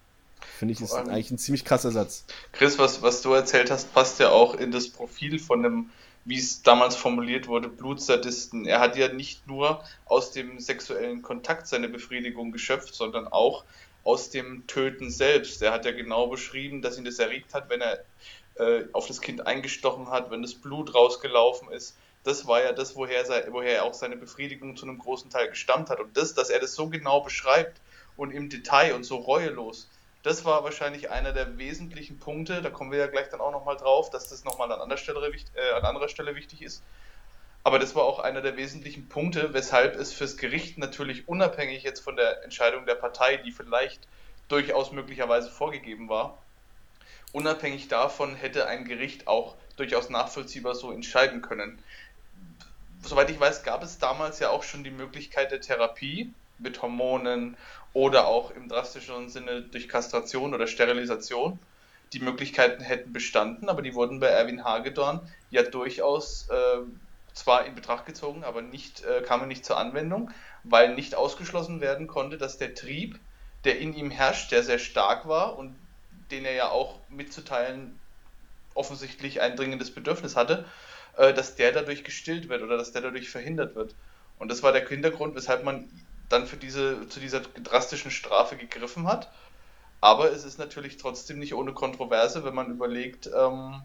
Finde 0.40 0.72
ich, 0.72 0.80
ist 0.80 0.94
eigentlich 0.94 1.30
ein 1.30 1.38
ziemlich 1.38 1.64
krasser 1.64 1.90
Satz. 1.90 2.24
Chris, 2.52 2.78
was, 2.78 3.02
was 3.02 3.22
du 3.22 3.32
erzählt 3.32 3.70
hast, 3.70 3.92
passt 3.92 4.20
ja 4.20 4.30
auch 4.30 4.54
in 4.54 4.70
das 4.70 4.88
Profil 4.88 5.38
von 5.38 5.64
einem, 5.64 5.90
wie 6.24 6.38
es 6.38 6.62
damals 6.62 6.96
formuliert 6.96 7.48
wurde, 7.48 7.68
Blutsadisten. 7.68 8.66
Er 8.66 8.80
hat 8.80 8.96
ja 8.96 9.12
nicht 9.12 9.46
nur 9.46 9.82
aus 10.06 10.32
dem 10.32 10.58
sexuellen 10.58 11.22
Kontakt 11.22 11.66
seine 11.66 11.88
Befriedigung 11.88 12.52
geschöpft, 12.52 12.94
sondern 12.94 13.26
auch 13.26 13.64
aus 14.04 14.30
dem 14.30 14.66
Töten 14.66 15.10
selbst. 15.10 15.62
Er 15.62 15.72
hat 15.72 15.84
ja 15.84 15.92
genau 15.92 16.26
beschrieben, 16.26 16.82
dass 16.82 16.98
ihn 16.98 17.04
das 17.04 17.18
erregt 17.18 17.54
hat, 17.54 17.68
wenn 17.68 17.80
er 17.80 18.04
äh, 18.56 18.84
auf 18.92 19.06
das 19.06 19.20
Kind 19.20 19.46
eingestochen 19.46 20.10
hat, 20.10 20.30
wenn 20.30 20.42
das 20.42 20.54
Blut 20.54 20.94
rausgelaufen 20.94 21.70
ist. 21.70 21.96
Das 22.24 22.46
war 22.46 22.62
ja 22.62 22.72
das, 22.72 22.96
woher, 22.96 23.24
woher 23.50 23.76
er 23.76 23.84
auch 23.84 23.94
seine 23.94 24.16
Befriedigung 24.16 24.76
zu 24.76 24.86
einem 24.86 24.98
großen 24.98 25.30
Teil 25.30 25.48
gestammt 25.48 25.88
hat. 25.88 26.00
Und 26.00 26.16
das, 26.16 26.34
dass 26.34 26.50
er 26.50 26.60
das 26.60 26.74
so 26.74 26.88
genau 26.88 27.20
beschreibt 27.20 27.80
und 28.16 28.30
im 28.30 28.50
Detail 28.50 28.94
und 28.94 29.04
so 29.04 29.16
reuelos, 29.16 29.88
das 30.22 30.44
war 30.44 30.62
wahrscheinlich 30.64 31.10
einer 31.10 31.32
der 31.32 31.56
wesentlichen 31.56 32.18
Punkte, 32.18 32.60
da 32.60 32.68
kommen 32.68 32.90
wir 32.90 32.98
ja 32.98 33.06
gleich 33.06 33.30
dann 33.30 33.40
auch 33.40 33.52
nochmal 33.52 33.78
drauf, 33.78 34.10
dass 34.10 34.28
das 34.28 34.44
nochmal 34.44 34.70
an, 34.70 34.90
äh, 34.90 35.70
an 35.74 35.84
anderer 35.84 36.08
Stelle 36.08 36.34
wichtig 36.34 36.60
ist. 36.60 36.82
Aber 37.62 37.78
das 37.78 37.94
war 37.94 38.04
auch 38.04 38.20
einer 38.20 38.40
der 38.40 38.56
wesentlichen 38.56 39.08
Punkte, 39.08 39.52
weshalb 39.52 39.96
es 39.96 40.12
fürs 40.12 40.36
Gericht 40.36 40.78
natürlich 40.78 41.28
unabhängig 41.28 41.82
jetzt 41.82 42.00
von 42.00 42.16
der 42.16 42.42
Entscheidung 42.42 42.86
der 42.86 42.94
Partei, 42.94 43.36
die 43.36 43.52
vielleicht 43.52 44.08
durchaus 44.48 44.92
möglicherweise 44.92 45.50
vorgegeben 45.50 46.08
war, 46.08 46.38
unabhängig 47.32 47.88
davon 47.88 48.34
hätte 48.34 48.66
ein 48.66 48.84
Gericht 48.84 49.26
auch 49.26 49.56
durchaus 49.76 50.10
nachvollziehbar 50.10 50.74
so 50.74 50.90
entscheiden 50.90 51.42
können. 51.42 51.78
Soweit 53.02 53.30
ich 53.30 53.38
weiß, 53.38 53.62
gab 53.62 53.82
es 53.82 53.98
damals 53.98 54.40
ja 54.40 54.50
auch 54.50 54.62
schon 54.62 54.84
die 54.84 54.90
Möglichkeit 54.90 55.52
der 55.52 55.60
Therapie 55.60 56.32
mit 56.58 56.82
Hormonen 56.82 57.56
oder 57.92 58.26
auch 58.26 58.50
im 58.50 58.68
drastischeren 58.68 59.30
Sinne 59.30 59.62
durch 59.62 59.88
Kastration 59.88 60.54
oder 60.54 60.66
Sterilisation. 60.66 61.58
Die 62.12 62.20
Möglichkeiten 62.20 62.82
hätten 62.82 63.12
bestanden, 63.12 63.68
aber 63.68 63.82
die 63.82 63.94
wurden 63.94 64.20
bei 64.20 64.26
Erwin 64.26 64.64
Hagedorn 64.64 65.20
ja 65.50 65.62
durchaus 65.62 66.48
äh, 66.50 66.80
zwar 67.40 67.64
in 67.64 67.74
Betracht 67.74 68.04
gezogen, 68.06 68.44
aber 68.44 68.60
nicht, 68.60 69.02
äh, 69.04 69.22
kamen 69.22 69.48
nicht 69.48 69.64
zur 69.64 69.78
Anwendung, 69.78 70.30
weil 70.62 70.94
nicht 70.94 71.14
ausgeschlossen 71.14 71.80
werden 71.80 72.06
konnte, 72.06 72.36
dass 72.36 72.58
der 72.58 72.74
Trieb, 72.74 73.18
der 73.64 73.78
in 73.78 73.94
ihm 73.94 74.10
herrscht, 74.10 74.52
der 74.52 74.62
sehr 74.62 74.78
stark 74.78 75.26
war 75.26 75.58
und 75.58 75.74
den 76.30 76.44
er 76.44 76.52
ja 76.52 76.68
auch 76.68 76.98
mitzuteilen 77.08 77.98
offensichtlich 78.74 79.40
ein 79.40 79.56
dringendes 79.56 79.90
Bedürfnis 79.94 80.36
hatte, 80.36 80.66
äh, 81.16 81.32
dass 81.32 81.56
der 81.56 81.72
dadurch 81.72 82.04
gestillt 82.04 82.48
wird 82.50 82.62
oder 82.62 82.76
dass 82.76 82.92
der 82.92 83.02
dadurch 83.02 83.30
verhindert 83.30 83.74
wird. 83.74 83.94
Und 84.38 84.50
das 84.50 84.62
war 84.62 84.72
der 84.72 84.86
Hintergrund, 84.86 85.34
weshalb 85.34 85.64
man 85.64 85.90
dann 86.28 86.46
für 86.46 86.56
diese, 86.56 87.08
zu 87.08 87.20
dieser 87.20 87.40
drastischen 87.40 88.10
Strafe 88.10 88.56
gegriffen 88.56 89.06
hat. 89.06 89.30
Aber 90.00 90.30
es 90.30 90.44
ist 90.44 90.58
natürlich 90.58 90.98
trotzdem 90.98 91.38
nicht 91.38 91.54
ohne 91.54 91.72
Kontroverse, 91.72 92.44
wenn 92.44 92.54
man 92.54 92.70
überlegt, 92.70 93.30
ähm, 93.34 93.82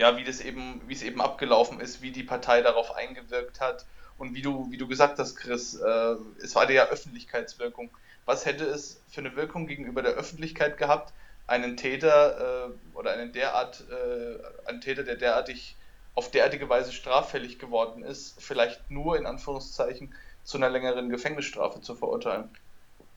ja, 0.00 0.16
wie 0.16 0.24
das 0.24 0.40
eben, 0.40 0.80
wie 0.86 0.94
es 0.94 1.02
eben 1.02 1.20
abgelaufen 1.20 1.78
ist, 1.78 2.00
wie 2.00 2.10
die 2.10 2.22
Partei 2.22 2.62
darauf 2.62 2.96
eingewirkt 2.96 3.60
hat 3.60 3.84
und 4.16 4.34
wie 4.34 4.40
du, 4.40 4.70
wie 4.70 4.78
du 4.78 4.88
gesagt 4.88 5.18
hast, 5.18 5.36
Chris, 5.36 5.74
äh, 5.74 6.16
es 6.42 6.54
war 6.54 6.70
ja 6.70 6.86
Öffentlichkeitswirkung. 6.86 7.90
Was 8.24 8.46
hätte 8.46 8.64
es 8.64 9.02
für 9.10 9.20
eine 9.20 9.36
Wirkung 9.36 9.66
gegenüber 9.66 10.00
der 10.00 10.12
Öffentlichkeit 10.12 10.78
gehabt, 10.78 11.12
einen 11.46 11.76
Täter 11.76 12.70
äh, 12.70 12.96
oder 12.96 13.12
einen 13.12 13.32
derart, 13.32 13.84
äh, 13.90 14.68
einen 14.68 14.80
Täter, 14.80 15.02
der 15.02 15.16
derartig 15.16 15.76
auf 16.14 16.30
derartige 16.30 16.70
Weise 16.70 16.92
straffällig 16.92 17.58
geworden 17.58 18.02
ist, 18.02 18.42
vielleicht 18.42 18.90
nur 18.90 19.18
in 19.18 19.26
Anführungszeichen 19.26 20.14
zu 20.44 20.56
einer 20.56 20.70
längeren 20.70 21.10
Gefängnisstrafe 21.10 21.82
zu 21.82 21.94
verurteilen? 21.94 22.48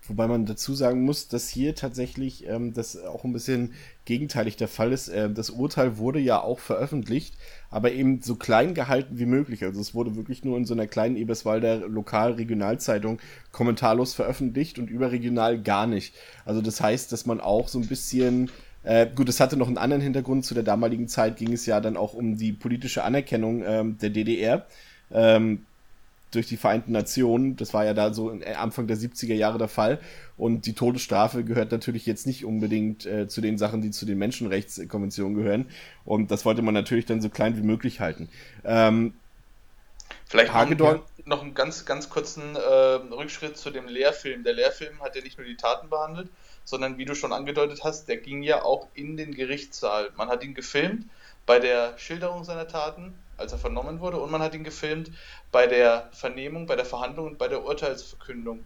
Wobei 0.07 0.27
man 0.27 0.45
dazu 0.45 0.73
sagen 0.73 1.03
muss, 1.03 1.29
dass 1.29 1.47
hier 1.47 1.75
tatsächlich 1.75 2.47
ähm, 2.47 2.73
das 2.73 3.01
auch 3.01 3.23
ein 3.23 3.31
bisschen 3.31 3.73
gegenteilig 4.05 4.57
der 4.57 4.67
Fall 4.67 4.91
ist. 4.91 5.07
Äh, 5.07 5.31
das 5.31 5.49
Urteil 5.49 5.97
wurde 5.97 6.19
ja 6.19 6.41
auch 6.41 6.59
veröffentlicht, 6.59 7.35
aber 7.69 7.93
eben 7.93 8.21
so 8.21 8.35
klein 8.35 8.73
gehalten 8.73 9.17
wie 9.17 9.25
möglich. 9.25 9.63
Also 9.63 9.79
es 9.79 9.95
wurde 9.95 10.15
wirklich 10.15 10.43
nur 10.43 10.57
in 10.57 10.65
so 10.65 10.73
einer 10.73 10.87
kleinen 10.87 11.15
Eberswalder 11.15 11.87
Lokal-Regionalzeitung 11.87 13.19
kommentarlos 13.51 14.13
veröffentlicht 14.13 14.77
und 14.77 14.89
überregional 14.89 15.61
gar 15.61 15.87
nicht. 15.87 16.13
Also 16.43 16.61
das 16.61 16.81
heißt, 16.81 17.11
dass 17.11 17.25
man 17.25 17.39
auch 17.39 17.69
so 17.69 17.79
ein 17.79 17.87
bisschen 17.87 18.51
äh, 18.83 19.07
gut, 19.07 19.29
es 19.29 19.39
hatte 19.39 19.55
noch 19.55 19.67
einen 19.67 19.77
anderen 19.77 20.01
Hintergrund. 20.01 20.43
Zu 20.43 20.53
der 20.53 20.63
damaligen 20.63 21.07
Zeit 21.07 21.37
ging 21.37 21.53
es 21.53 21.65
ja 21.65 21.79
dann 21.79 21.95
auch 21.95 22.13
um 22.13 22.37
die 22.37 22.51
politische 22.51 23.03
Anerkennung 23.03 23.63
ähm, 23.65 23.97
der 23.97 24.09
DDR. 24.09 24.65
Ähm, 25.11 25.65
durch 26.35 26.47
die 26.47 26.57
Vereinten 26.57 26.91
Nationen. 26.91 27.55
Das 27.55 27.73
war 27.73 27.85
ja 27.85 27.93
da 27.93 28.13
so 28.13 28.31
äh, 28.31 28.53
Anfang 28.53 28.87
der 28.87 28.97
70er 28.97 29.33
Jahre 29.33 29.57
der 29.57 29.67
Fall. 29.67 29.99
Und 30.37 30.65
die 30.65 30.73
Todesstrafe 30.73 31.43
gehört 31.43 31.71
natürlich 31.71 32.05
jetzt 32.05 32.27
nicht 32.27 32.45
unbedingt 32.45 33.05
äh, 33.05 33.27
zu 33.27 33.41
den 33.41 33.57
Sachen, 33.57 33.81
die 33.81 33.91
zu 33.91 34.05
den 34.05 34.17
Menschenrechtskonventionen 34.17 35.35
gehören. 35.35 35.67
Und 36.05 36.31
das 36.31 36.45
wollte 36.45 36.61
man 36.61 36.73
natürlich 36.73 37.05
dann 37.05 37.21
so 37.21 37.29
klein 37.29 37.57
wie 37.57 37.61
möglich 37.61 37.99
halten. 37.99 38.29
Ähm, 38.63 39.13
Vielleicht 40.25 40.53
Hagedorn 40.53 41.01
noch 41.25 41.41
einen 41.41 41.53
ganz, 41.53 41.85
ganz 41.85 42.09
kurzen 42.09 42.55
äh, 42.55 42.59
Rückschritt 42.59 43.57
zu 43.57 43.69
dem 43.69 43.87
Lehrfilm. 43.87 44.43
Der 44.43 44.53
Lehrfilm 44.53 45.01
hat 45.01 45.15
ja 45.15 45.21
nicht 45.21 45.37
nur 45.37 45.47
die 45.47 45.55
Taten 45.55 45.89
behandelt, 45.89 46.29
sondern 46.63 46.97
wie 46.97 47.05
du 47.05 47.15
schon 47.15 47.33
angedeutet 47.33 47.83
hast, 47.83 48.07
der 48.07 48.17
ging 48.17 48.43
ja 48.43 48.63
auch 48.63 48.87
in 48.93 49.17
den 49.17 49.33
Gerichtssaal. 49.33 50.11
Man 50.17 50.29
hat 50.29 50.43
ihn 50.43 50.53
gefilmt 50.53 51.05
bei 51.45 51.59
der 51.59 51.97
Schilderung 51.97 52.43
seiner 52.43 52.67
Taten, 52.67 53.13
als 53.43 53.51
er 53.51 53.59
vernommen 53.59 53.99
wurde, 53.99 54.17
und 54.17 54.31
man 54.31 54.41
hat 54.41 54.55
ihn 54.55 54.63
gefilmt 54.63 55.11
bei 55.51 55.67
der 55.67 56.09
Vernehmung, 56.11 56.65
bei 56.65 56.75
der 56.75 56.85
Verhandlung 56.85 57.27
und 57.27 57.37
bei 57.37 57.47
der 57.47 57.63
Urteilsverkündung. 57.63 58.65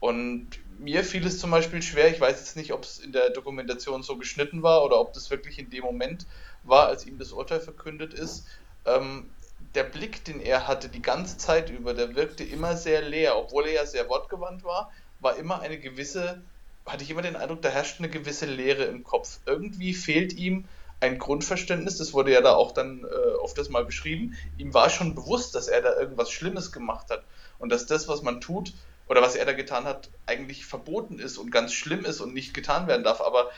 Und 0.00 0.48
mir 0.78 1.04
fiel 1.04 1.26
es 1.26 1.38
zum 1.38 1.50
Beispiel 1.50 1.80
schwer, 1.80 2.10
ich 2.10 2.20
weiß 2.20 2.38
jetzt 2.38 2.56
nicht, 2.56 2.72
ob 2.72 2.84
es 2.84 2.98
in 2.98 3.12
der 3.12 3.30
Dokumentation 3.30 4.02
so 4.02 4.16
geschnitten 4.16 4.62
war 4.62 4.84
oder 4.84 5.00
ob 5.00 5.14
das 5.14 5.30
wirklich 5.30 5.58
in 5.58 5.70
dem 5.70 5.82
Moment 5.82 6.26
war, 6.64 6.88
als 6.88 7.06
ihm 7.06 7.18
das 7.18 7.32
Urteil 7.32 7.60
verkündet 7.60 8.12
ist. 8.12 8.46
Ähm, 8.84 9.30
der 9.74 9.84
Blick, 9.84 10.24
den 10.24 10.40
er 10.40 10.68
hatte 10.68 10.88
die 10.88 11.02
ganze 11.02 11.38
Zeit 11.38 11.70
über, 11.70 11.94
der 11.94 12.14
wirkte 12.14 12.44
immer 12.44 12.76
sehr 12.76 13.02
leer, 13.02 13.36
obwohl 13.36 13.66
er 13.66 13.72
ja 13.72 13.86
sehr 13.86 14.08
wortgewandt 14.08 14.64
war, 14.64 14.92
war 15.20 15.36
immer 15.36 15.60
eine 15.60 15.78
gewisse 15.78 16.42
hatte 16.86 17.02
ich 17.02 17.10
immer 17.10 17.22
den 17.22 17.36
Eindruck, 17.36 17.62
da 17.62 17.68
herrscht 17.68 17.98
eine 17.98 18.08
gewisse 18.08 18.46
Leere 18.46 18.84
im 18.84 19.02
Kopf. 19.02 19.40
Irgendwie 19.44 19.92
fehlt 19.92 20.32
ihm 20.32 20.64
ein 21.00 21.18
Grundverständnis, 21.18 21.98
das 21.98 22.14
wurde 22.14 22.32
ja 22.32 22.40
da 22.40 22.54
auch 22.54 22.72
dann 22.72 23.04
äh, 23.04 23.34
oft 23.36 23.56
das 23.58 23.68
mal 23.68 23.84
beschrieben. 23.84 24.36
Ihm 24.56 24.72
war 24.72 24.88
schon 24.90 25.14
bewusst, 25.14 25.54
dass 25.54 25.68
er 25.68 25.82
da 25.82 25.94
irgendwas 25.98 26.30
Schlimmes 26.30 26.72
gemacht 26.72 27.10
hat 27.10 27.22
und 27.58 27.70
dass 27.70 27.86
das, 27.86 28.08
was 28.08 28.22
man 28.22 28.40
tut 28.40 28.72
oder 29.08 29.22
was 29.22 29.36
er 29.36 29.44
da 29.44 29.52
getan 29.52 29.84
hat, 29.84 30.08
eigentlich 30.26 30.64
verboten 30.64 31.18
ist 31.18 31.38
und 31.38 31.50
ganz 31.50 31.72
schlimm 31.72 32.04
ist 32.04 32.20
und 32.20 32.34
nicht 32.34 32.54
getan 32.54 32.86
werden 32.86 33.04
darf. 33.04 33.20
Aber 33.20 33.50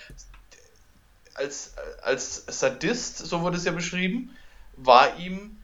als, 1.34 1.74
als 2.02 2.44
Sadist, 2.48 3.18
so 3.18 3.40
wurde 3.42 3.56
es 3.56 3.64
ja 3.64 3.72
beschrieben, 3.72 4.36
war 4.76 5.16
ihm 5.18 5.62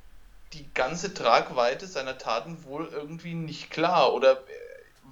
die 0.52 0.72
ganze 0.72 1.12
Tragweite 1.12 1.86
seiner 1.86 2.16
Taten 2.16 2.64
wohl 2.64 2.88
irgendwie 2.92 3.34
nicht 3.34 3.70
klar 3.70 4.14
oder 4.14 4.42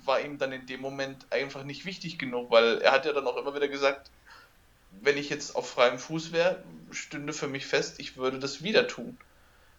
war 0.04 0.20
ihm 0.20 0.38
dann 0.38 0.52
in 0.52 0.66
dem 0.66 0.80
Moment 0.80 1.26
einfach 1.30 1.64
nicht 1.64 1.84
wichtig 1.84 2.18
genug, 2.18 2.50
weil 2.50 2.78
er 2.78 2.92
hat 2.92 3.04
ja 3.04 3.12
dann 3.12 3.26
auch 3.26 3.36
immer 3.36 3.54
wieder 3.54 3.68
gesagt, 3.68 4.10
wenn 5.03 5.18
ich 5.18 5.28
jetzt 5.30 5.57
auf 5.57 5.68
freiem 5.68 5.98
Fuß 5.98 6.32
wäre, 6.32 6.62
stünde 6.90 7.32
für 7.32 7.48
mich 7.48 7.66
fest, 7.66 7.96
ich 7.98 8.16
würde 8.16 8.38
das 8.38 8.62
wieder 8.62 8.86
tun. 8.86 9.18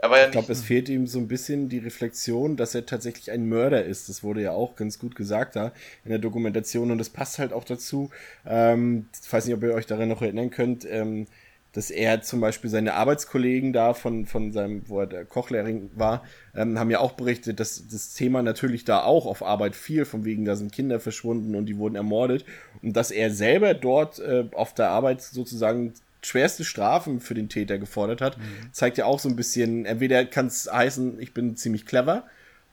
Ja 0.02 0.26
ich 0.26 0.32
glaube, 0.32 0.52
es 0.52 0.64
fehlt 0.64 0.90
ihm 0.90 1.08
so 1.08 1.18
ein 1.18 1.30
bisschen 1.30 1.70
die 1.70 1.78
Reflexion, 1.78 2.58
dass 2.58 2.76
er 2.76 2.86
tatsächlich 2.86 3.32
ein 3.32 3.48
Mörder 3.48 3.86
ist. 3.86 4.10
Das 4.10 4.22
wurde 4.22 4.42
ja 4.42 4.52
auch 4.52 4.76
ganz 4.76 5.00
gut 5.00 5.16
gesagt 5.16 5.56
da 5.56 5.72
in 6.04 6.10
der 6.10 6.20
Dokumentation 6.20 6.92
und 6.92 6.98
das 6.98 7.10
passt 7.10 7.40
halt 7.40 7.54
auch 7.54 7.64
dazu. 7.64 8.10
Ähm, 8.46 9.08
ich 9.24 9.32
weiß 9.32 9.46
nicht, 9.46 9.56
ob 9.56 9.64
ihr 9.64 9.74
euch 9.74 9.86
daran 9.86 10.10
noch 10.10 10.22
erinnern 10.22 10.50
könnt. 10.50 10.84
Ähm, 10.84 11.28
dass 11.74 11.90
er 11.90 12.22
zum 12.22 12.40
Beispiel 12.40 12.70
seine 12.70 12.94
Arbeitskollegen 12.94 13.74
da 13.74 13.94
von, 13.94 14.26
von 14.26 14.52
seinem, 14.52 14.88
wo 14.88 15.02
er 15.02 15.08
der 15.08 15.26
Kochlehrling 15.26 15.90
war, 15.96 16.24
ähm, 16.56 16.80
haben 16.80 16.92
ja 16.92 17.00
auch 17.00 17.14
berichtet, 17.14 17.60
dass 17.60 17.88
das 17.88 18.14
Thema 18.14 18.44
natürlich 18.44 18.86
da 18.86 19.04
auch 19.04 19.26
auf 19.26 19.44
Arbeit 19.44 19.76
fiel, 19.76 20.06
von 20.06 20.24
wegen, 20.24 20.46
da 20.46 20.56
sind 20.56 20.72
Kinder 20.72 21.00
verschwunden 21.00 21.56
und 21.56 21.66
die 21.66 21.78
wurden 21.78 21.96
ermordet. 21.96 22.46
Und 22.82 22.96
dass 22.96 23.12
er 23.12 23.32
selber 23.32 23.74
dort 23.74 24.20
äh, 24.20 24.46
auf 24.54 24.74
der 24.74 24.90
Arbeit 24.90 25.22
sozusagen 25.22 25.94
schwerste 26.22 26.64
Strafen 26.64 27.20
für 27.20 27.34
den 27.34 27.50
Täter 27.50 27.80
gefordert 27.80 28.22
hat, 28.22 28.38
mhm. 28.38 28.72
zeigt 28.72 28.98
ja 28.98 29.06
auch 29.06 29.20
so 29.20 29.28
ein 29.28 29.36
bisschen, 29.36 29.86
entweder 29.86 30.26
kann 30.26 30.46
es 30.46 30.72
heißen, 30.72 31.20
ich 31.20 31.34
bin 31.34 31.58
ziemlich 31.58 31.86
clever, 31.86 32.24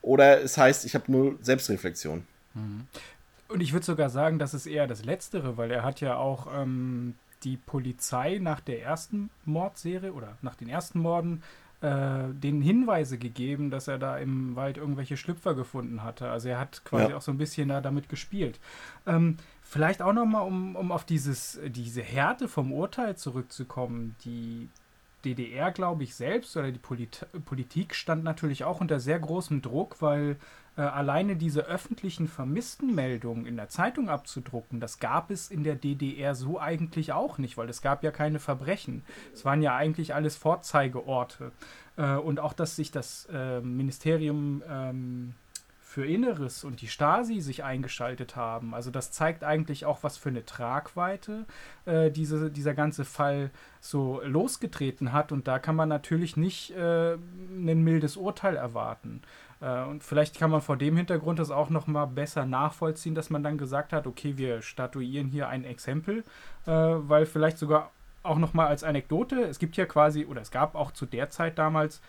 oder 0.03 0.43
es 0.43 0.57
heißt, 0.57 0.85
ich 0.85 0.95
habe 0.95 1.11
nur 1.11 1.39
Selbstreflexion. 1.41 2.25
Mhm. 2.55 2.87
Und 3.49 3.61
ich 3.61 3.73
würde 3.73 3.85
sogar 3.85 4.11
sagen, 4.11 4.39
das 4.39 4.55
ist 4.55 4.67
eher 4.67 4.87
das 4.87 5.05
Letztere, 5.05 5.57
weil 5.57 5.71
er 5.71 5.83
hat 5.83 6.01
ja 6.01 6.17
auch 6.17 6.47
ähm, 6.55 7.15
die 7.45 7.57
Polizei 7.57 8.39
nach 8.41 8.61
der 8.61 8.83
ersten 8.83 9.31
Mordserie 9.45 10.13
oder 10.13 10.37
nach 10.43 10.55
den 10.55 10.69
ersten 10.69 11.01
Morden 11.01 11.43
äh, 11.81 12.35
den 12.35 12.61
Hinweise 12.61 13.17
gegeben, 13.17 13.71
dass 13.71 13.89
er 13.89 13.99
da 13.99 14.19
im 14.19 14.55
Wald 14.55 14.77
irgendwelche 14.77 15.17
Schlüpfer 15.17 15.55
gefunden 15.55 16.03
hatte. 16.03 16.31
Also 16.31 16.49
er 16.51 16.61
hat 16.61 16.85
quasi 16.85 17.11
ja. 17.11 17.17
auch 17.17 17.23
so 17.23 17.33
ein 17.33 17.39
bisschen 17.39 17.69
da 17.69 17.81
damit 17.81 18.09
gespielt. 18.11 18.61
Ähm, 19.07 19.39
vielleicht 19.63 20.03
auch 20.03 20.13
nochmal, 20.13 20.47
um, 20.47 20.77
um 20.77 20.93
auf 20.93 21.05
dieses, 21.05 21.59
diese 21.67 22.03
Härte 22.03 22.49
vom 22.49 22.73
Urteil 22.73 23.17
zurückzukommen, 23.17 24.15
die 24.25 24.69
DDR, 25.25 25.71
glaube 25.71 26.03
ich, 26.03 26.15
selbst 26.15 26.57
oder 26.57 26.71
die 26.71 26.79
Polit 26.79 27.27
Politik 27.47 27.95
stand 27.95 28.25
natürlich 28.25 28.65
auch 28.65 28.81
unter 28.81 29.01
sehr 29.01 29.19
großem 29.19 29.63
Druck, 29.63 29.97
weil 30.01 30.37
äh, 30.77 30.83
alleine 30.83 31.37
diese 31.37 31.67
öffentlichen 31.67 32.29
Vermisstenmeldungen 32.29 33.47
in 33.47 33.57
der 33.57 33.69
Zeitung 33.69 34.09
abzudrucken, 34.09 34.81
das 34.81 34.99
gab 34.99 35.31
es 35.31 35.51
in 35.51 35.65
der 35.65 35.75
DDR 35.75 36.35
so 36.35 36.59
eigentlich 36.59 37.13
auch 37.13 37.39
nicht, 37.39 37.57
weil 37.57 37.69
es 37.69 37.83
gab 37.83 38.03
ja 38.03 38.11
keine 38.11 38.39
Verbrechen. 38.39 39.03
Es 39.33 39.45
waren 39.45 39.63
ja 39.63 39.77
eigentlich 39.77 40.15
alles 40.15 40.37
Vorzeigeorte. 40.37 41.53
Äh, 41.97 42.15
und 42.15 42.41
auch, 42.41 42.53
dass 42.53 42.77
sich 42.77 42.91
das 42.91 43.29
äh, 43.33 43.61
Ministerium 43.61 44.63
ähm, 44.69 45.35
für 45.91 46.07
Inneres 46.07 46.63
und 46.63 46.83
die 46.83 46.87
Stasi 46.87 47.41
sich 47.41 47.65
eingeschaltet 47.65 48.37
haben. 48.37 48.77
Also 48.77 48.93
das 48.93 49.11
zeigt 49.11 49.43
eigentlich 49.43 49.87
auch, 49.87 50.05
was 50.05 50.17
für 50.17 50.29
eine 50.29 50.47
Tragweite 50.47 51.47
äh, 51.85 52.13
diese, 52.13 52.49
dieser 52.49 52.75
ganze 52.75 53.05
Fall 53.05 53.51
so 53.81 54.21
losgetreten 54.23 55.13
hat. 55.13 55.33
Und 55.33 55.49
da 55.49 55.59
kann 55.59 55.75
man 55.75 55.89
natürlich 55.89 56.37
nicht 56.37 56.71
äh, 56.77 57.15
ein 57.15 57.83
mildes 57.83 58.17
Urteil 58.17 58.55
erwarten. 58.55 59.21
Äh, 59.61 59.85
und 59.85 60.03
vielleicht 60.03 60.39
kann 60.39 60.51
man 60.51 60.61
vor 60.61 60.77
dem 60.77 60.97
Hintergrund 60.97 61.39
das 61.39 61.51
auch 61.51 61.71
noch 61.71 61.87
mal 61.87 62.07
besser 62.07 62.47
nachvollziehen, 62.47 63.15
dass 63.15 63.31
man 63.31 63.43
dann 63.43 63.59
gesagt 63.59 63.93
hat, 63.93 64.07
okay, 64.07 64.37
wir 64.37 64.63
statuieren 64.63 65.29
hier 65.29 65.49
ein 65.49 65.65
Exempel, 65.65 66.25
äh, 66.67 66.71
weil 66.73 67.27
vielleicht 67.27 67.59
sogar 67.59 67.91
auch 68.23 68.39
noch 68.39 68.53
mal 68.53 68.67
als 68.67 68.85
Anekdote, 68.85 69.43
es 69.43 69.59
gibt 69.59 69.77
ja 69.77 69.87
quasi, 69.87 70.27
oder 70.27 70.43
es 70.43 70.51
gab 70.51 70.75
auch 70.75 70.93
zu 70.93 71.07
der 71.07 71.31
Zeit 71.31 71.59
damals 71.59 72.01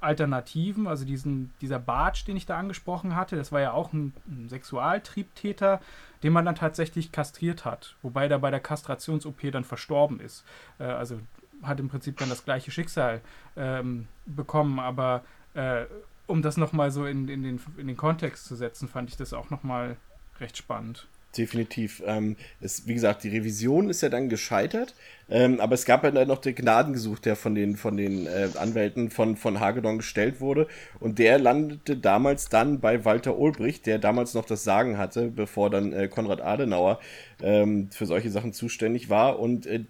Alternativen, 0.00 0.86
also 0.86 1.04
diesen, 1.04 1.52
dieser 1.60 1.78
Bartsch, 1.78 2.26
den 2.26 2.36
ich 2.36 2.46
da 2.46 2.56
angesprochen 2.56 3.14
hatte, 3.14 3.36
das 3.36 3.52
war 3.52 3.60
ja 3.60 3.72
auch 3.72 3.92
ein, 3.92 4.14
ein 4.28 4.48
Sexualtriebtäter, 4.48 5.80
den 6.22 6.32
man 6.32 6.46
dann 6.46 6.54
tatsächlich 6.54 7.12
kastriert 7.12 7.66
hat, 7.66 7.96
wobei 8.02 8.28
der 8.28 8.38
bei 8.38 8.50
der 8.50 8.60
Kastrations-OP 8.60 9.52
dann 9.52 9.64
verstorben 9.64 10.20
ist. 10.20 10.44
Äh, 10.78 10.84
also 10.84 11.20
hat 11.62 11.78
im 11.78 11.90
Prinzip 11.90 12.16
dann 12.18 12.30
das 12.30 12.44
gleiche 12.44 12.70
Schicksal 12.70 13.20
ähm, 13.56 14.08
bekommen, 14.24 14.78
aber 14.78 15.22
äh, 15.52 15.84
um 16.30 16.42
das 16.42 16.56
nochmal 16.56 16.90
so 16.90 17.06
in, 17.06 17.28
in, 17.28 17.42
den, 17.42 17.60
in 17.76 17.86
den 17.86 17.96
Kontext 17.96 18.46
zu 18.46 18.56
setzen, 18.56 18.88
fand 18.88 19.10
ich 19.10 19.16
das 19.16 19.32
auch 19.32 19.50
nochmal 19.50 19.96
recht 20.40 20.56
spannend. 20.56 21.06
Definitiv. 21.36 22.02
Ähm, 22.06 22.34
es, 22.60 22.88
wie 22.88 22.94
gesagt, 22.94 23.22
die 23.22 23.28
Revision 23.28 23.88
ist 23.88 24.00
ja 24.00 24.08
dann 24.08 24.28
gescheitert, 24.28 24.96
ähm, 25.28 25.60
aber 25.60 25.74
es 25.74 25.84
gab 25.84 26.02
ja 26.02 26.10
dann 26.10 26.26
noch 26.26 26.40
den 26.40 26.56
Gnadengesuch, 26.56 27.20
der 27.20 27.36
von 27.36 27.54
den, 27.54 27.76
von 27.76 27.96
den 27.96 28.26
äh, 28.26 28.48
Anwälten 28.58 29.10
von, 29.10 29.36
von 29.36 29.60
Hagedorn 29.60 29.98
gestellt 29.98 30.40
wurde. 30.40 30.66
Und 30.98 31.20
der 31.20 31.38
landete 31.38 31.96
damals 31.96 32.48
dann 32.48 32.80
bei 32.80 33.04
Walter 33.04 33.38
Ulbricht, 33.38 33.86
der 33.86 34.00
damals 34.00 34.34
noch 34.34 34.44
das 34.44 34.64
Sagen 34.64 34.98
hatte, 34.98 35.28
bevor 35.28 35.70
dann 35.70 35.92
äh, 35.92 36.08
Konrad 36.08 36.40
Adenauer 36.40 36.98
ähm, 37.40 37.90
für 37.92 38.06
solche 38.06 38.30
Sachen 38.30 38.52
zuständig 38.52 39.08
war. 39.08 39.38
Und 39.38 39.66
äh, 39.66 39.84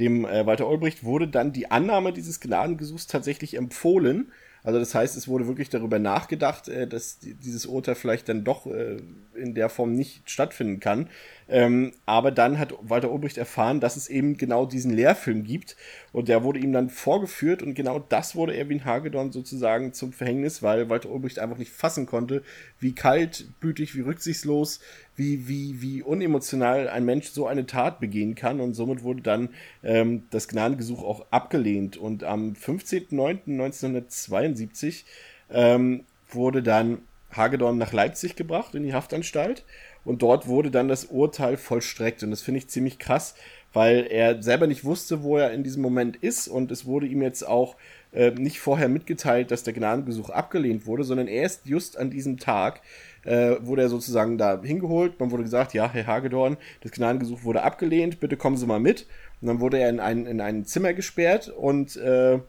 dem 0.00 0.24
äh, 0.24 0.44
Walter 0.44 0.66
Ulbricht 0.66 1.04
wurde 1.04 1.28
dann 1.28 1.52
die 1.52 1.70
Annahme 1.70 2.12
dieses 2.12 2.40
Gnadengesuchs 2.40 3.06
tatsächlich 3.06 3.56
empfohlen. 3.56 4.32
Also 4.62 4.78
das 4.78 4.94
heißt, 4.94 5.16
es 5.16 5.28
wurde 5.28 5.46
wirklich 5.46 5.70
darüber 5.70 5.98
nachgedacht, 5.98 6.68
äh, 6.68 6.86
dass 6.86 7.18
dieses 7.18 7.66
Urteil 7.66 7.94
vielleicht 7.94 8.28
dann 8.28 8.44
doch 8.44 8.66
äh, 8.66 8.98
in 9.34 9.54
der 9.54 9.68
Form 9.68 9.94
nicht 9.94 10.28
stattfinden 10.30 10.80
kann. 10.80 11.08
Ähm, 11.48 11.92
aber 12.06 12.30
dann 12.30 12.58
hat 12.58 12.74
Walter 12.80 13.10
Ulbricht 13.10 13.38
erfahren, 13.38 13.80
dass 13.80 13.96
es 13.96 14.08
eben 14.08 14.36
genau 14.36 14.66
diesen 14.66 14.92
Lehrfilm 14.92 15.44
gibt 15.44 15.76
und 16.12 16.28
der 16.28 16.44
wurde 16.44 16.60
ihm 16.60 16.72
dann 16.72 16.90
vorgeführt 16.90 17.62
und 17.62 17.74
genau 17.74 17.98
das 17.98 18.36
wurde 18.36 18.56
Erwin 18.56 18.84
Hagedorn 18.84 19.32
sozusagen 19.32 19.92
zum 19.92 20.12
Verhängnis, 20.12 20.62
weil 20.62 20.88
Walter 20.88 21.10
Ulbricht 21.10 21.38
einfach 21.38 21.58
nicht 21.58 21.72
fassen 21.72 22.06
konnte, 22.06 22.42
wie 22.78 22.94
kaltblütig, 22.94 23.96
wie 23.96 24.02
rücksichtslos, 24.02 24.80
wie, 25.20 25.46
wie, 25.48 25.82
wie 25.82 26.02
unemotional 26.02 26.88
ein 26.88 27.04
Mensch 27.04 27.28
so 27.28 27.46
eine 27.46 27.66
Tat 27.66 28.00
begehen 28.00 28.34
kann 28.34 28.58
und 28.58 28.72
somit 28.72 29.02
wurde 29.02 29.20
dann 29.20 29.50
ähm, 29.84 30.22
das 30.30 30.48
Gnadengesuch 30.48 31.02
auch 31.02 31.26
abgelehnt 31.30 31.98
und 31.98 32.24
am 32.24 32.54
15.09.1972 32.54 35.04
ähm, 35.50 36.04
wurde 36.30 36.62
dann 36.62 37.02
Hagedorn 37.32 37.76
nach 37.76 37.92
Leipzig 37.92 38.34
gebracht 38.34 38.74
in 38.74 38.82
die 38.82 38.94
Haftanstalt 38.94 39.66
und 40.04 40.22
dort 40.22 40.46
wurde 40.46 40.70
dann 40.70 40.88
das 40.88 41.04
Urteil 41.04 41.58
vollstreckt. 41.58 42.22
Und 42.22 42.30
das 42.30 42.40
finde 42.40 42.58
ich 42.58 42.68
ziemlich 42.68 42.98
krass, 42.98 43.34
weil 43.72 44.06
er 44.10 44.42
selber 44.42 44.66
nicht 44.66 44.84
wusste, 44.84 45.22
wo 45.22 45.36
er 45.36 45.52
in 45.52 45.62
diesem 45.62 45.82
Moment 45.82 46.16
ist. 46.16 46.48
Und 46.48 46.72
es 46.72 46.86
wurde 46.86 47.06
ihm 47.06 47.22
jetzt 47.22 47.46
auch 47.46 47.76
äh, 48.12 48.30
nicht 48.30 48.60
vorher 48.60 48.88
mitgeteilt, 48.88 49.50
dass 49.50 49.62
der 49.62 49.74
Gnadengesuch 49.74 50.30
abgelehnt 50.30 50.86
wurde, 50.86 51.04
sondern 51.04 51.28
erst 51.28 51.66
just 51.66 51.98
an 51.98 52.10
diesem 52.10 52.38
Tag 52.38 52.80
äh, 53.24 53.56
wurde 53.60 53.82
er 53.82 53.88
sozusagen 53.88 54.38
da 54.38 54.60
hingeholt. 54.62 55.18
Man 55.20 55.30
wurde 55.30 55.42
gesagt, 55.42 55.74
ja, 55.74 55.90
Herr 55.90 56.06
Hagedorn, 56.06 56.56
das 56.82 56.92
Gnadengesuch 56.92 57.44
wurde 57.44 57.62
abgelehnt, 57.62 58.20
bitte 58.20 58.36
kommen 58.36 58.56
Sie 58.56 58.66
mal 58.66 58.80
mit. 58.80 59.06
Und 59.40 59.48
dann 59.48 59.60
wurde 59.60 59.78
er 59.78 59.88
in 59.88 60.00
ein, 60.00 60.26
in 60.26 60.40
ein 60.40 60.64
Zimmer 60.64 60.92
gesperrt 60.92 61.48
und 61.48 61.96
äh, 61.96 62.40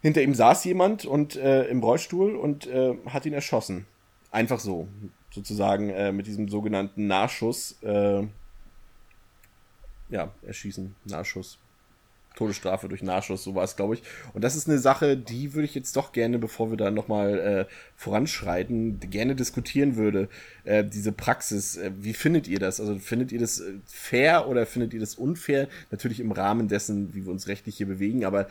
hinter 0.00 0.22
ihm 0.22 0.34
saß 0.34 0.64
jemand 0.64 1.04
und 1.04 1.36
äh, 1.36 1.64
im 1.64 1.82
Rollstuhl 1.82 2.36
und 2.36 2.66
äh, 2.66 2.94
hat 3.06 3.26
ihn 3.26 3.32
erschossen. 3.32 3.86
Einfach 4.30 4.60
so 4.60 4.88
sozusagen 5.30 5.90
äh, 5.90 6.12
mit 6.12 6.26
diesem 6.26 6.48
sogenannten 6.48 7.06
Nachschuss, 7.06 7.76
äh, 7.82 8.26
ja, 10.08 10.32
erschießen, 10.46 10.94
Nachschuss. 11.04 11.58
Todesstrafe 12.38 12.88
durch 12.88 13.02
Nachschuss, 13.02 13.42
so 13.42 13.54
war 13.56 13.64
es, 13.64 13.74
glaube 13.74 13.94
ich. 13.94 14.02
Und 14.32 14.44
das 14.44 14.54
ist 14.54 14.68
eine 14.68 14.78
Sache, 14.78 15.16
die 15.16 15.54
würde 15.54 15.64
ich 15.64 15.74
jetzt 15.74 15.96
doch 15.96 16.12
gerne, 16.12 16.38
bevor 16.38 16.70
wir 16.70 16.76
da 16.76 16.92
nochmal 16.92 17.38
äh, 17.38 17.72
voranschreiten, 17.96 19.00
gerne 19.00 19.34
diskutieren 19.34 19.96
würde. 19.96 20.28
Äh, 20.64 20.84
diese 20.84 21.10
Praxis, 21.10 21.76
äh, 21.76 21.90
wie 21.98 22.14
findet 22.14 22.46
ihr 22.46 22.60
das? 22.60 22.80
Also 22.80 22.96
findet 22.98 23.32
ihr 23.32 23.40
das 23.40 23.58
äh, 23.58 23.72
fair 23.86 24.46
oder 24.48 24.66
findet 24.66 24.94
ihr 24.94 25.00
das 25.00 25.16
unfair? 25.16 25.68
Natürlich 25.90 26.20
im 26.20 26.30
Rahmen 26.30 26.68
dessen, 26.68 27.12
wie 27.12 27.24
wir 27.24 27.32
uns 27.32 27.48
rechtlich 27.48 27.76
hier 27.76 27.86
bewegen, 27.86 28.24
aber 28.24 28.46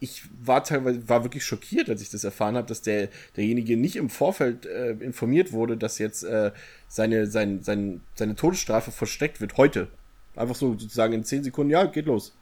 ich 0.00 0.22
war 0.44 0.62
teilweise 0.62 1.08
war 1.08 1.24
wirklich 1.24 1.44
schockiert, 1.44 1.88
als 1.88 2.02
ich 2.02 2.10
das 2.10 2.24
erfahren 2.24 2.56
habe, 2.56 2.66
dass 2.68 2.82
der 2.82 3.08
derjenige 3.36 3.76
nicht 3.76 3.96
im 3.96 4.10
Vorfeld 4.10 4.66
äh, 4.66 4.90
informiert 4.92 5.52
wurde, 5.52 5.76
dass 5.76 5.98
jetzt 5.98 6.22
äh, 6.24 6.52
seine 6.88 7.26
sein, 7.26 7.62
sein, 7.62 8.00
seine 8.14 8.34
Todesstrafe 8.34 8.90
versteckt 8.90 9.40
wird 9.40 9.56
heute. 9.56 9.88
Einfach 10.36 10.54
so 10.54 10.78
sozusagen 10.78 11.14
in 11.14 11.24
zehn 11.24 11.42
Sekunden, 11.42 11.70
ja, 11.70 11.84
geht 11.84 12.06
los. 12.06 12.32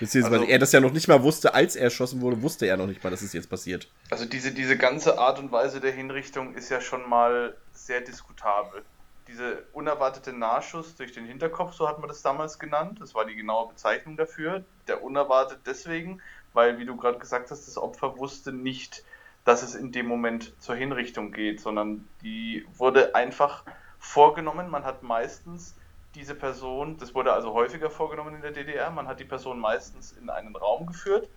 Beziehungsweise 0.00 0.40
also, 0.40 0.50
er 0.50 0.58
das 0.58 0.72
ja 0.72 0.80
noch 0.80 0.92
nicht 0.92 1.08
mal 1.08 1.22
wusste, 1.22 1.54
als 1.54 1.76
er 1.76 1.84
erschossen 1.84 2.20
wurde, 2.20 2.42
wusste 2.42 2.66
er 2.66 2.76
noch 2.76 2.86
nicht 2.86 3.02
mal, 3.02 3.10
dass 3.10 3.22
es 3.22 3.32
jetzt 3.32 3.50
passiert. 3.50 3.88
Also 4.10 4.24
diese, 4.24 4.52
diese 4.52 4.76
ganze 4.76 5.18
Art 5.18 5.38
und 5.38 5.50
Weise 5.50 5.80
der 5.80 5.92
Hinrichtung 5.92 6.54
ist 6.54 6.68
ja 6.70 6.80
schon 6.80 7.08
mal 7.08 7.56
sehr 7.72 8.00
diskutabel. 8.00 8.82
diese 9.28 9.64
unerwartete 9.72 10.32
Nahschuss 10.32 10.96
durch 10.96 11.12
den 11.12 11.26
Hinterkopf, 11.26 11.74
so 11.74 11.86
hat 11.88 11.98
man 11.98 12.08
das 12.08 12.22
damals 12.22 12.58
genannt. 12.58 12.98
Das 13.00 13.14
war 13.14 13.26
die 13.26 13.36
genaue 13.36 13.68
Bezeichnung 13.68 14.16
dafür. 14.16 14.64
Der 14.88 15.02
unerwartet 15.02 15.60
deswegen, 15.66 16.20
weil, 16.54 16.78
wie 16.78 16.86
du 16.86 16.96
gerade 16.96 17.18
gesagt 17.18 17.50
hast, 17.50 17.68
das 17.68 17.76
Opfer 17.76 18.16
wusste 18.18 18.52
nicht, 18.52 19.04
dass 19.44 19.62
es 19.62 19.74
in 19.74 19.92
dem 19.92 20.06
Moment 20.06 20.52
zur 20.60 20.74
Hinrichtung 20.74 21.32
geht, 21.32 21.60
sondern 21.60 22.08
die 22.22 22.66
wurde 22.76 23.14
einfach 23.14 23.64
vorgenommen. 23.98 24.70
Man 24.70 24.84
hat 24.84 25.02
meistens 25.02 25.74
diese 26.14 26.34
Person, 26.34 26.96
das 26.98 27.14
wurde 27.14 27.32
also 27.32 27.52
häufiger 27.52 27.90
vorgenommen 27.90 28.34
in 28.34 28.42
der 28.42 28.52
DDR, 28.52 28.90
man 28.90 29.08
hat 29.08 29.20
die 29.20 29.24
Person 29.24 29.58
meistens 29.58 30.12
in 30.12 30.30
einen 30.30 30.56
Raum 30.56 30.86
geführt 30.86 31.28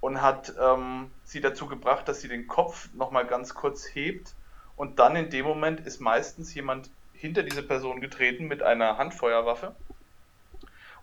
und 0.00 0.20
hat 0.20 0.52
ähm, 0.60 1.10
sie 1.24 1.40
dazu 1.40 1.66
gebracht, 1.66 2.08
dass 2.08 2.20
sie 2.20 2.28
den 2.28 2.46
Kopf 2.46 2.88
nochmal 2.94 3.26
ganz 3.26 3.54
kurz 3.54 3.86
hebt 3.94 4.34
und 4.76 4.98
dann 4.98 5.16
in 5.16 5.30
dem 5.30 5.46
Moment 5.46 5.80
ist 5.80 6.00
meistens 6.00 6.54
jemand 6.54 6.90
hinter 7.12 7.42
diese 7.42 7.62
Person 7.62 8.00
getreten 8.00 8.46
mit 8.46 8.62
einer 8.62 8.98
Handfeuerwaffe 8.98 9.74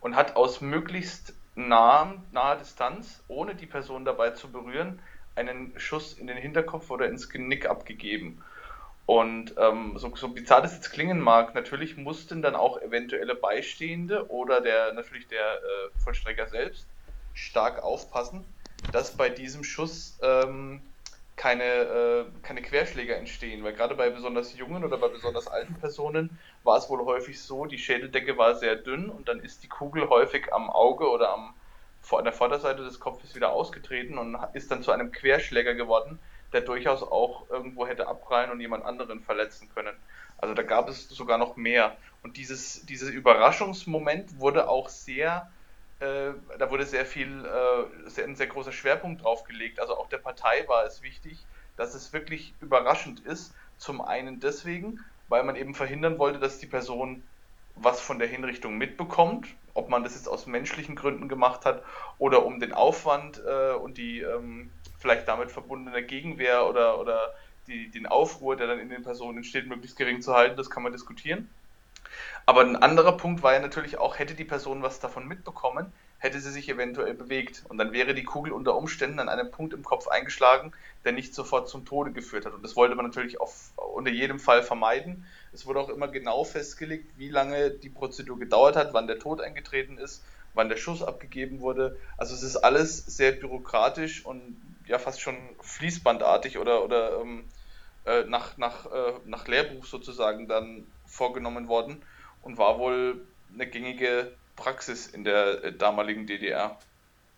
und 0.02 0.16
hat 0.16 0.36
aus 0.36 0.60
möglichst 0.60 1.34
nahem, 1.56 2.24
naher 2.32 2.58
Distanz, 2.58 3.24
ohne 3.28 3.56
die 3.56 3.66
Person 3.66 4.06
dabei 4.06 4.32
zu 4.32 4.52
berühren, 4.52 5.00
einen 5.36 5.74
Schuss 5.80 6.14
in 6.14 6.28
den 6.28 6.38
Hinterkopf 6.38 6.89
oder 6.89 7.08
ins 7.08 7.30
Genick 7.30 7.70
abgegeben. 7.70 8.43
Und 9.10 9.55
ähm, 9.57 9.93
so, 9.97 10.16
so 10.16 10.28
bizarr 10.28 10.62
das 10.62 10.76
jetzt 10.76 10.91
klingen 10.91 11.20
mag, 11.20 11.55
natürlich 11.55 11.97
mussten 11.97 12.43
dann 12.43 12.55
auch 12.55 12.80
eventuelle 12.80 13.34
Beistehende 13.34 14.30
oder 14.30 14.62
der 14.62 14.93
natürlich 14.93 15.28
der 15.28 15.55
äh, 15.55 15.89
Vollstrecker 15.97 16.47
selbst 16.47 16.86
stark 17.34 17.82
aufpassen, 17.82 18.45
dass 18.91 19.18
bei 19.18 19.30
diesem 19.30 19.64
Schuss 19.64 20.20
ähm, 20.22 20.84
keine, 21.36 21.64
äh, 21.64 22.26
keine 22.43 22.62
Querschläge 22.62 23.16
entstehen, 23.16 23.64
weil 23.64 23.74
gerade 23.74 23.95
bei 23.95 24.12
besonders 24.12 24.55
jungen 24.55 24.84
oder 24.84 24.99
bei 24.99 25.07
besonders 25.07 25.47
alten 25.47 25.74
Personen 25.80 26.38
war 26.64 26.78
es 26.78 26.88
wohl 26.88 27.03
häufig 27.03 27.41
so, 27.41 27.66
die 27.66 27.80
Schädeldecke 27.80 28.38
war 28.38 28.53
sehr 28.53 28.76
dünn 28.76 29.10
und 29.10 29.28
dann 29.28 29.39
ist 29.39 29.64
die 29.64 29.70
Kugel 29.70 30.07
häufig 30.10 30.53
am 30.53 30.70
Auge 30.70 31.10
oder 31.10 31.34
am, 31.34 31.55
an 32.12 32.26
der 32.26 32.34
Vorderseite 32.34 32.84
des 32.84 32.99
Kopfes 32.99 33.34
wieder 33.34 33.53
ausgetreten 33.53 34.20
und 34.20 34.38
ist 34.53 34.70
dann 34.70 34.84
zu 34.84 34.91
einem 34.91 35.12
Querschläger 35.12 35.74
geworden, 35.74 36.20
der 36.54 36.62
durchaus 36.62 37.04
auch 37.04 37.50
irgendwo 37.50 37.88
hätte 37.88 38.08
abprallen 38.08 38.52
und 38.52 38.60
jemand 38.60 38.86
anderen 38.86 39.22
verletzen 39.22 39.70
können. 39.74 39.95
Also 40.38 40.54
da 40.54 40.64
gab 40.64 40.89
es 40.89 41.08
sogar 41.10 41.38
noch 41.38 41.56
mehr. 41.56 41.95
Und 42.24 42.38
dieses, 42.38 42.86
dieses 42.86 43.10
Überraschungsmoment 43.10 44.39
wurde 44.39 44.70
auch 44.70 44.89
sehr 44.89 45.50
äh, 46.00 46.32
da 46.58 46.72
wurde 46.72 46.86
sehr 46.86 47.06
viel, 47.06 47.45
äh, 47.45 48.10
sehr, 48.10 48.24
ein 48.24 48.36
sehr 48.36 48.47
großer 48.47 48.72
Schwerpunkt 48.72 49.24
drauf 49.24 49.43
gelegt. 49.43 49.80
Also 49.80 49.97
auch 49.97 50.08
der 50.08 50.18
Partei 50.18 50.66
war 50.68 50.86
es 50.86 51.02
wichtig, 51.02 51.45
dass 51.76 51.93
es 51.93 52.14
wirklich 52.14 52.54
überraschend 52.62 53.20
ist. 53.22 53.54
Zum 53.78 54.02
einen 54.02 54.39
deswegen, 54.39 55.04
weil 55.28 55.43
man 55.43 55.56
eben 55.56 55.76
verhindern 55.76 56.18
wollte, 56.18 56.39
dass 56.39 56.60
die 56.60 56.68
Person 56.68 57.24
was 57.76 58.02
von 58.02 58.20
der 58.20 58.28
Hinrichtung 58.28 58.78
mitbekommt, 58.78 59.47
ob 59.74 59.89
man 59.89 60.04
das 60.04 60.16
jetzt 60.16 60.28
aus 60.28 60.45
menschlichen 60.47 60.95
Gründen 60.95 61.30
gemacht 61.30 61.66
hat 61.66 61.84
oder 62.18 62.45
um 62.45 62.60
den 62.60 62.74
Aufwand 62.74 63.41
äh, 63.45 63.74
und 63.74 63.97
die 63.97 64.20
ähm, 64.22 64.70
vielleicht 65.00 65.28
damit 65.28 65.52
verbundene 65.52 66.04
Gegenwehr 66.04 66.68
oder, 66.68 67.00
oder 67.00 67.34
die, 67.68 67.89
den 67.89 68.06
Aufruhr, 68.06 68.56
der 68.56 68.68
dann 68.68 68.80
in 68.80 68.89
den 68.89 69.04
Personen 69.04 69.38
entsteht, 69.38 69.68
möglichst 69.68 69.97
gering 69.97 70.22
zu 70.22 70.34
halten. 70.34 70.58
Das 70.58 70.70
kann 70.70 70.84
man 70.84 70.91
diskutieren. 70.91 71.50
Aber 72.45 72.62
ein 72.62 72.76
anderer 72.76 73.16
Punkt 73.16 73.43
war 73.43 73.54
ja 73.54 73.60
natürlich 73.60 73.97
auch, 73.97 74.18
hätte 74.18 74.34
die 74.34 74.45
Person 74.45 74.82
was 74.82 75.00
davon 75.00 75.28
mitbekommen, 75.28 75.93
hätte 76.18 76.39
sie 76.39 76.52
sich 76.52 76.68
eventuell 76.68 77.14
bewegt. 77.14 77.64
Und 77.70 77.78
dann 77.78 77.93
wäre 77.93 78.14
die 78.14 78.24
Kugel 78.24 78.52
unter 78.52 78.76
Umständen 78.76 79.20
an 79.20 79.30
einem 79.30 79.52
Punkt 79.52 79.74
im 79.74 79.84
Kopf 79.84 80.08
eingeschlagen, 80.08 80.74
der 81.06 81.12
nicht 81.12 81.34
sofort 81.34 81.70
zum 81.70 81.86
Tode 81.86 82.12
geführt 82.12 82.45
hat. 82.45 82.54
Und 82.54 82.64
das 82.64 82.76
wollte 82.76 82.95
man 82.95 83.06
natürlich 83.06 83.39
auf, 83.39 83.72
unter 83.76 84.12
jedem 84.12 84.39
Fall 84.39 84.64
vermeiden. 84.64 85.26
Es 85.54 85.66
wurde 85.66 85.80
auch 85.80 85.89
immer 85.89 86.08
genau 86.08 86.43
festgelegt, 86.43 87.10
wie 87.18 87.30
lange 87.30 87.70
die 87.70 87.89
Prozedur 87.89 88.39
gedauert 88.39 88.76
hat, 88.76 88.93
wann 88.93 89.08
der 89.08 89.20
Tod 89.20 89.41
eingetreten 89.41 89.97
ist, 89.97 90.24
wann 90.56 90.70
der 90.70 90.78
Schuss 90.78 91.04
abgegeben 91.04 91.62
wurde. 91.62 91.97
Also 92.18 92.34
es 92.34 92.43
ist 92.43 92.58
alles 92.58 92.97
sehr 93.06 93.32
bürokratisch 93.32 94.26
und 94.26 94.58
ja 94.90 95.00
fast 95.00 95.22
schon 95.22 95.38
fließbandartig 95.62 96.58
oder, 96.58 96.84
oder 96.84 97.22
ähm, 97.22 97.46
äh, 98.06 98.24
nach, 98.24 98.58
nach, 98.58 98.86
äh, 98.88 99.14
nach 99.26 99.48
Lehrbuch 99.48 99.86
sozusagen 99.86 100.48
dann 100.48 100.86
vorgenommen 101.06 101.68
worden 101.68 102.02
und 102.42 102.58
war 102.58 102.80
wohl 102.80 103.22
eine 103.54 103.68
gängige 103.68 104.32
Praxis 104.56 105.08
in 105.08 105.24
der 105.24 105.64
äh, 105.64 105.74
damaligen 105.74 106.26
DDR. 106.26 106.78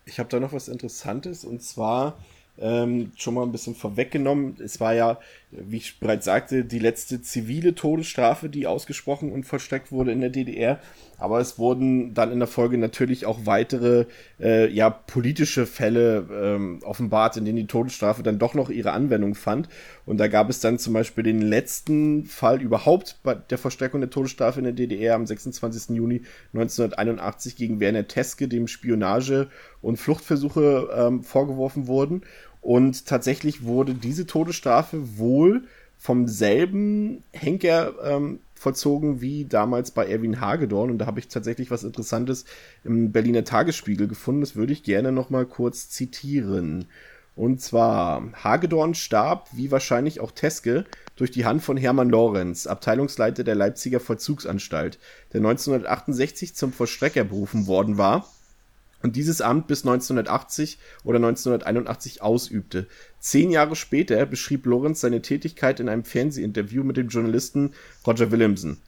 Ich 0.06 0.18
habe 0.18 0.28
da 0.28 0.40
noch 0.40 0.52
was 0.52 0.68
Interessantes 0.68 1.44
und 1.44 1.62
zwar 1.62 2.18
ähm, 2.58 3.12
schon 3.16 3.34
mal 3.34 3.42
ein 3.42 3.52
bisschen 3.52 3.74
vorweggenommen. 3.74 4.56
Es 4.60 4.80
war 4.80 4.94
ja, 4.94 5.18
wie 5.52 5.76
ich 5.76 6.00
bereits 6.00 6.24
sagte, 6.24 6.64
die 6.64 6.78
letzte 6.78 7.20
zivile 7.20 7.74
Todesstrafe, 7.74 8.48
die 8.48 8.66
ausgesprochen 8.66 9.30
und 9.30 9.44
vollstreckt 9.44 9.92
wurde 9.92 10.10
in 10.10 10.20
der 10.20 10.30
DDR. 10.30 10.80
Aber 11.18 11.38
es 11.40 11.58
wurden 11.58 12.14
dann 12.14 12.32
in 12.32 12.38
der 12.38 12.48
Folge 12.48 12.78
natürlich 12.78 13.26
auch 13.26 13.40
weitere, 13.44 14.06
äh, 14.40 14.68
ja, 14.68 14.90
politische 14.90 15.66
Fälle 15.66 16.26
ähm, 16.32 16.80
offenbart, 16.82 17.36
in 17.36 17.44
denen 17.44 17.58
die 17.58 17.66
Todesstrafe 17.66 18.22
dann 18.22 18.38
doch 18.38 18.54
noch 18.54 18.70
ihre 18.70 18.92
Anwendung 18.92 19.34
fand. 19.34 19.68
Und 20.04 20.18
da 20.18 20.26
gab 20.26 20.50
es 20.50 20.60
dann 20.60 20.78
zum 20.78 20.94
Beispiel 20.94 21.22
den 21.22 21.42
letzten 21.42 22.24
Fall 22.24 22.60
überhaupt 22.60 23.18
bei 23.22 23.34
der 23.34 23.58
Vollstreckung 23.58 24.00
der 24.00 24.10
Todesstrafe 24.10 24.58
in 24.58 24.64
der 24.64 24.72
DDR 24.72 25.14
am 25.14 25.26
26. 25.26 25.94
Juni 25.94 26.22
1981 26.54 27.56
gegen 27.56 27.78
Werner 27.78 28.08
Teske, 28.08 28.48
dem 28.48 28.66
Spionage 28.66 29.48
und 29.80 29.98
Fluchtversuche 29.98 30.88
ähm, 30.96 31.22
vorgeworfen 31.22 31.86
wurden. 31.86 32.22
Und 32.62 33.06
tatsächlich 33.06 33.64
wurde 33.64 33.92
diese 33.92 34.26
Todesstrafe 34.26 35.18
wohl 35.18 35.64
vom 35.98 36.28
selben 36.28 37.22
Henker 37.32 37.94
ähm, 38.04 38.38
vollzogen 38.54 39.20
wie 39.20 39.44
damals 39.44 39.90
bei 39.90 40.06
Erwin 40.06 40.40
Hagedorn. 40.40 40.90
Und 40.90 40.98
da 40.98 41.06
habe 41.06 41.18
ich 41.18 41.28
tatsächlich 41.28 41.70
was 41.72 41.82
Interessantes 41.82 42.44
im 42.84 43.12
Berliner 43.12 43.44
Tagesspiegel 43.44 44.06
gefunden. 44.06 44.40
Das 44.40 44.56
würde 44.56 44.72
ich 44.72 44.84
gerne 44.84 45.12
noch 45.12 45.28
mal 45.28 45.44
kurz 45.44 45.90
zitieren. 45.90 46.86
Und 47.34 47.60
zwar, 47.60 48.22
Hagedorn 48.44 48.94
starb, 48.94 49.48
wie 49.52 49.70
wahrscheinlich 49.70 50.20
auch 50.20 50.30
Teske, 50.30 50.84
durch 51.16 51.30
die 51.30 51.44
Hand 51.44 51.62
von 51.62 51.76
Hermann 51.76 52.10
Lorenz, 52.10 52.66
Abteilungsleiter 52.66 53.42
der 53.42 53.54
Leipziger 53.54 54.00
Vollzugsanstalt, 54.00 54.98
der 55.32 55.40
1968 55.40 56.54
zum 56.54 56.72
Vollstrecker 56.72 57.24
berufen 57.24 57.66
worden 57.66 57.98
war 57.98 58.26
und 59.02 59.16
dieses 59.16 59.40
Amt 59.40 59.66
bis 59.66 59.84
1980 59.84 60.78
oder 61.04 61.16
1981 61.16 62.22
ausübte. 62.22 62.86
Zehn 63.20 63.50
Jahre 63.50 63.76
später 63.76 64.24
beschrieb 64.26 64.66
Lorenz 64.66 65.00
seine 65.00 65.22
Tätigkeit 65.22 65.80
in 65.80 65.88
einem 65.88 66.04
Fernsehinterview 66.04 66.84
mit 66.84 66.96
dem 66.96 67.08
Journalisten 67.08 67.72
Roger 68.06 68.30
Williamson. 68.30 68.78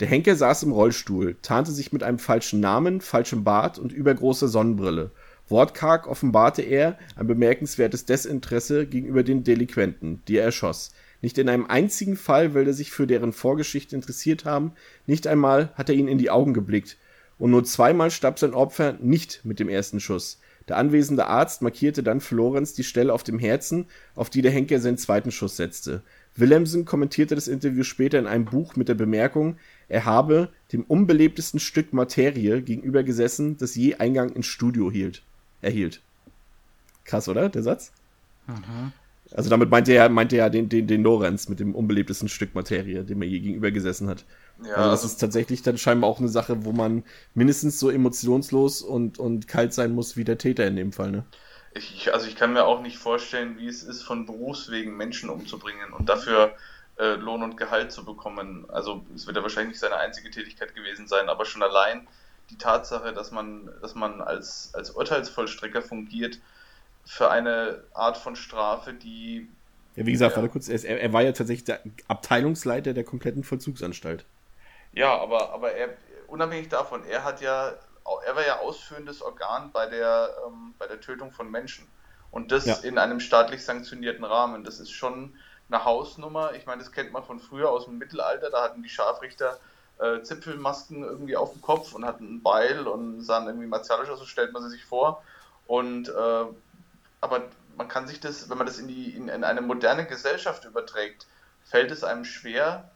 Der 0.00 0.08
Henker 0.08 0.36
saß 0.36 0.62
im 0.62 0.72
Rollstuhl, 0.72 1.36
tarnte 1.42 1.72
sich 1.72 1.92
mit 1.92 2.02
einem 2.02 2.20
falschen 2.20 2.60
Namen, 2.60 3.00
falschem 3.00 3.42
Bart 3.42 3.78
und 3.78 3.92
übergroßer 3.92 4.46
Sonnenbrille. 4.46 5.10
Wortkarg 5.48 6.06
offenbarte 6.06 6.62
er 6.62 6.98
ein 7.16 7.26
bemerkenswertes 7.26 8.04
Desinteresse 8.04 8.86
gegenüber 8.86 9.22
den 9.22 9.44
Delinquenten, 9.44 10.22
die 10.28 10.36
er 10.36 10.44
erschoss. 10.44 10.92
Nicht 11.20 11.38
in 11.38 11.48
einem 11.48 11.66
einzigen 11.66 12.16
Fall 12.16 12.54
will 12.54 12.66
er 12.66 12.74
sich 12.74 12.92
für 12.92 13.06
deren 13.06 13.32
Vorgeschichte 13.32 13.96
interessiert 13.96 14.44
haben, 14.44 14.72
nicht 15.06 15.26
einmal 15.26 15.70
hat 15.74 15.88
er 15.88 15.96
ihnen 15.96 16.08
in 16.08 16.18
die 16.18 16.30
Augen 16.30 16.54
geblickt, 16.54 16.96
und 17.38 17.50
nur 17.50 17.64
zweimal 17.64 18.10
starb 18.10 18.38
sein 18.38 18.54
Opfer 18.54 18.96
nicht 19.00 19.44
mit 19.44 19.60
dem 19.60 19.68
ersten 19.68 20.00
Schuss. 20.00 20.40
Der 20.68 20.76
anwesende 20.76 21.26
Arzt 21.26 21.62
markierte 21.62 22.02
dann 22.02 22.20
für 22.20 22.34
Lorenz 22.34 22.74
die 22.74 22.84
Stelle 22.84 23.12
auf 23.12 23.22
dem 23.22 23.38
Herzen, 23.38 23.86
auf 24.14 24.28
die 24.28 24.42
der 24.42 24.52
Henker 24.52 24.80
seinen 24.80 24.98
zweiten 24.98 25.30
Schuss 25.30 25.56
setzte. 25.56 26.02
Willemsen 26.36 26.84
kommentierte 26.84 27.34
das 27.34 27.48
Interview 27.48 27.82
später 27.82 28.18
in 28.18 28.26
einem 28.26 28.44
Buch 28.44 28.76
mit 28.76 28.88
der 28.88 28.94
Bemerkung, 28.94 29.56
er 29.88 30.04
habe 30.04 30.50
dem 30.72 30.84
unbelebtesten 30.84 31.58
Stück 31.58 31.92
Materie 31.92 32.60
gegenüber 32.62 33.02
gesessen, 33.02 33.56
das 33.56 33.74
je 33.74 33.94
Eingang 33.94 34.30
ins 34.30 34.46
Studio 34.46 34.90
hielt, 34.90 35.22
erhielt. 35.62 36.02
Krass, 37.04 37.28
oder, 37.28 37.48
der 37.48 37.62
Satz? 37.62 37.92
Mhm. 38.46 38.92
Also 39.32 39.50
damit 39.50 39.70
meinte 39.70 39.92
er, 39.92 40.08
meinte 40.08 40.36
er 40.36 40.50
den, 40.50 40.68
den, 40.68 40.86
den 40.86 41.02
Lorenz 41.02 41.48
mit 41.48 41.60
dem 41.60 41.74
unbelebtesten 41.74 42.28
Stück 42.28 42.54
Materie, 42.54 43.04
dem 43.04 43.20
er 43.22 43.28
je 43.28 43.40
gegenüber 43.40 43.70
gesessen 43.70 44.08
hat. 44.08 44.24
Ja, 44.64 44.74
also 44.74 44.90
das 44.90 45.04
ist 45.04 45.18
tatsächlich 45.18 45.62
dann 45.62 45.78
scheinbar 45.78 46.10
auch 46.10 46.18
eine 46.18 46.28
Sache, 46.28 46.64
wo 46.64 46.72
man 46.72 47.04
mindestens 47.34 47.78
so 47.78 47.90
emotionslos 47.90 48.82
und, 48.82 49.18
und 49.18 49.46
kalt 49.46 49.72
sein 49.72 49.92
muss 49.92 50.16
wie 50.16 50.24
der 50.24 50.38
Täter 50.38 50.66
in 50.66 50.76
dem 50.76 50.92
Fall, 50.92 51.10
ne? 51.10 51.24
Ich, 51.74 52.12
also 52.12 52.26
ich 52.26 52.34
kann 52.34 52.54
mir 52.54 52.64
auch 52.64 52.80
nicht 52.80 52.98
vorstellen, 52.98 53.58
wie 53.58 53.68
es 53.68 53.82
ist, 53.82 54.02
von 54.02 54.26
Berufswegen 54.26 54.96
Menschen 54.96 55.30
umzubringen 55.30 55.92
und 55.92 56.08
dafür 56.08 56.54
äh, 56.98 57.14
Lohn 57.14 57.42
und 57.42 57.56
Gehalt 57.56 57.92
zu 57.92 58.04
bekommen. 58.04 58.66
Also 58.68 59.04
es 59.14 59.26
wird 59.26 59.36
ja 59.36 59.42
wahrscheinlich 59.42 59.72
nicht 59.72 59.80
seine 59.80 59.96
einzige 59.96 60.30
Tätigkeit 60.30 60.74
gewesen 60.74 61.06
sein, 61.06 61.28
aber 61.28 61.44
schon 61.44 61.62
allein 61.62 62.08
die 62.50 62.56
Tatsache, 62.56 63.12
dass 63.12 63.30
man, 63.30 63.70
dass 63.82 63.94
man 63.94 64.20
als, 64.20 64.70
als 64.74 64.90
Urteilsvollstrecker 64.90 65.82
fungiert, 65.82 66.38
für 67.04 67.30
eine 67.30 67.82
Art 67.94 68.18
von 68.18 68.36
Strafe, 68.36 68.92
die. 68.92 69.48
Ja, 69.96 70.06
wie 70.06 70.12
gesagt, 70.12 70.32
ja, 70.32 70.42
warte 70.42 70.52
kurz, 70.52 70.68
er, 70.68 70.84
er, 70.84 71.12
war 71.12 71.22
ja 71.22 71.32
tatsächlich 71.32 71.64
der 71.64 71.80
Abteilungsleiter 72.06 72.92
der 72.92 73.04
kompletten 73.04 73.44
Vollzugsanstalt. 73.44 74.26
Ja, 74.92 75.16
aber, 75.18 75.52
aber 75.52 75.72
er, 75.72 75.90
unabhängig 76.26 76.68
davon, 76.68 77.04
er 77.04 77.24
hat 77.24 77.40
ja, 77.40 77.72
er 78.24 78.36
war 78.36 78.46
ja 78.46 78.60
ausführendes 78.60 79.22
Organ 79.22 79.70
bei 79.72 79.86
der, 79.86 80.30
ähm, 80.46 80.74
bei 80.78 80.86
der 80.86 81.00
Tötung 81.00 81.32
von 81.32 81.50
Menschen. 81.50 81.86
Und 82.30 82.52
das 82.52 82.66
ja. 82.66 82.74
in 82.76 82.98
einem 82.98 83.20
staatlich 83.20 83.64
sanktionierten 83.64 84.24
Rahmen. 84.24 84.64
Das 84.64 84.80
ist 84.80 84.90
schon 84.90 85.34
eine 85.70 85.84
Hausnummer. 85.84 86.52
Ich 86.52 86.66
meine, 86.66 86.82
das 86.82 86.92
kennt 86.92 87.12
man 87.12 87.24
von 87.24 87.40
früher 87.40 87.70
aus 87.70 87.86
dem 87.86 87.98
Mittelalter, 87.98 88.50
da 88.50 88.62
hatten 88.62 88.82
die 88.82 88.88
Scharfrichter 88.88 89.58
äh, 89.98 90.22
Zipfelmasken 90.22 91.02
irgendwie 91.02 91.36
auf 91.36 91.52
dem 91.52 91.62
Kopf 91.62 91.92
und 91.92 92.04
hatten 92.04 92.36
ein 92.36 92.42
Beil 92.42 92.86
und 92.86 93.22
sahen 93.22 93.46
irgendwie 93.46 93.66
martialisch 93.66 94.08
aus, 94.10 94.18
so 94.18 94.26
stellt 94.26 94.52
man 94.52 94.62
sie 94.62 94.70
sich 94.70 94.84
vor. 94.84 95.22
Und 95.66 96.08
äh, 96.08 96.44
aber 97.20 97.42
man 97.76 97.88
kann 97.88 98.06
sich 98.06 98.20
das, 98.20 98.48
wenn 98.48 98.58
man 98.58 98.66
das 98.66 98.78
in, 98.78 98.88
die, 98.88 99.14
in, 99.14 99.28
in 99.28 99.44
eine 99.44 99.60
moderne 99.60 100.06
Gesellschaft 100.06 100.64
überträgt, 100.64 101.26
fällt 101.64 101.90
es 101.90 102.04
einem 102.04 102.24
schwer, 102.24 102.90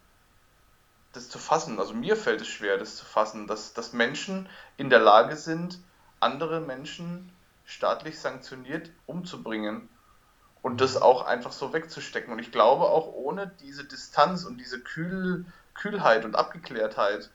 das 1.12 1.28
zu 1.28 1.38
fassen. 1.38 1.78
Also 1.78 1.94
mir 1.94 2.16
fällt 2.16 2.40
es 2.40 2.48
schwer, 2.48 2.78
das 2.78 2.96
zu 2.96 3.04
fassen, 3.04 3.46
dass, 3.46 3.74
dass 3.74 3.92
Menschen 3.92 4.48
in 4.76 4.90
der 4.90 5.00
Lage 5.00 5.36
sind, 5.36 5.78
andere 6.20 6.60
Menschen 6.60 7.32
staatlich 7.64 8.18
sanktioniert 8.18 8.90
umzubringen 9.06 9.88
und 10.62 10.80
das 10.80 11.00
auch 11.00 11.26
einfach 11.26 11.52
so 11.52 11.72
wegzustecken. 11.72 12.32
Und 12.32 12.38
ich 12.38 12.52
glaube 12.52 12.84
auch 12.84 13.12
ohne 13.12 13.50
diese 13.60 13.84
Distanz 13.84 14.44
und 14.44 14.58
diese 14.58 14.80
Kühl, 14.80 15.44
Kühlheit 15.74 16.24
und 16.24 16.36
Abgeklärtheit, 16.36 17.30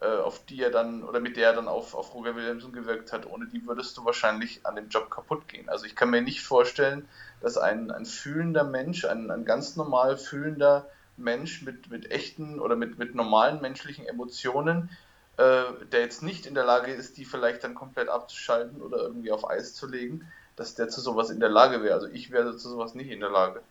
äh, 0.00 0.06
auf 0.06 0.44
die 0.46 0.60
er 0.60 0.70
dann 0.70 1.04
oder 1.04 1.20
mit 1.20 1.36
der 1.36 1.50
er 1.50 1.54
dann 1.54 1.68
auf, 1.68 1.94
auf 1.94 2.14
Roger 2.14 2.34
Williamson 2.34 2.72
gewirkt 2.72 3.12
hat, 3.12 3.26
ohne 3.26 3.46
die 3.46 3.66
würdest 3.66 3.96
du 3.96 4.04
wahrscheinlich 4.04 4.66
an 4.66 4.76
dem 4.76 4.88
Job 4.88 5.10
kaputt 5.10 5.48
gehen. 5.48 5.68
Also 5.68 5.86
ich 5.86 5.94
kann 5.94 6.10
mir 6.10 6.22
nicht 6.22 6.42
vorstellen, 6.42 7.08
dass 7.40 7.56
ein, 7.56 7.90
ein 7.90 8.06
fühlender 8.06 8.64
Mensch, 8.64 9.04
ein, 9.04 9.30
ein 9.30 9.44
ganz 9.44 9.76
normal 9.76 10.16
fühlender 10.18 10.88
Mensch 11.16 11.62
mit, 11.62 11.90
mit 11.90 12.10
echten 12.10 12.58
oder 12.60 12.76
mit, 12.76 12.98
mit 12.98 13.14
normalen 13.14 13.60
menschlichen 13.60 14.06
Emotionen, 14.06 14.90
äh, 15.36 15.64
der 15.92 16.00
jetzt 16.00 16.22
nicht 16.22 16.46
in 16.46 16.54
der 16.54 16.64
Lage 16.64 16.92
ist, 16.92 17.16
die 17.16 17.24
vielleicht 17.24 17.64
dann 17.64 17.74
komplett 17.74 18.08
abzuschalten 18.08 18.82
oder 18.82 18.98
irgendwie 18.98 19.32
auf 19.32 19.48
Eis 19.48 19.74
zu 19.74 19.86
legen, 19.86 20.26
dass 20.56 20.74
der 20.74 20.88
zu 20.88 21.00
sowas 21.00 21.30
in 21.30 21.40
der 21.40 21.48
Lage 21.48 21.82
wäre. 21.82 21.94
Also 21.94 22.06
ich 22.06 22.30
wäre 22.30 22.56
zu 22.56 22.68
sowas 22.68 22.94
nicht 22.94 23.10
in 23.10 23.20
der 23.20 23.30
Lage. 23.30 23.62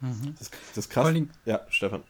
Mhm. 0.00 0.34
Das, 0.38 0.50
das 0.50 0.78
ist 0.78 0.90
krass. 0.90 1.14
ja, 1.44 1.60
Stefan. 1.68 2.02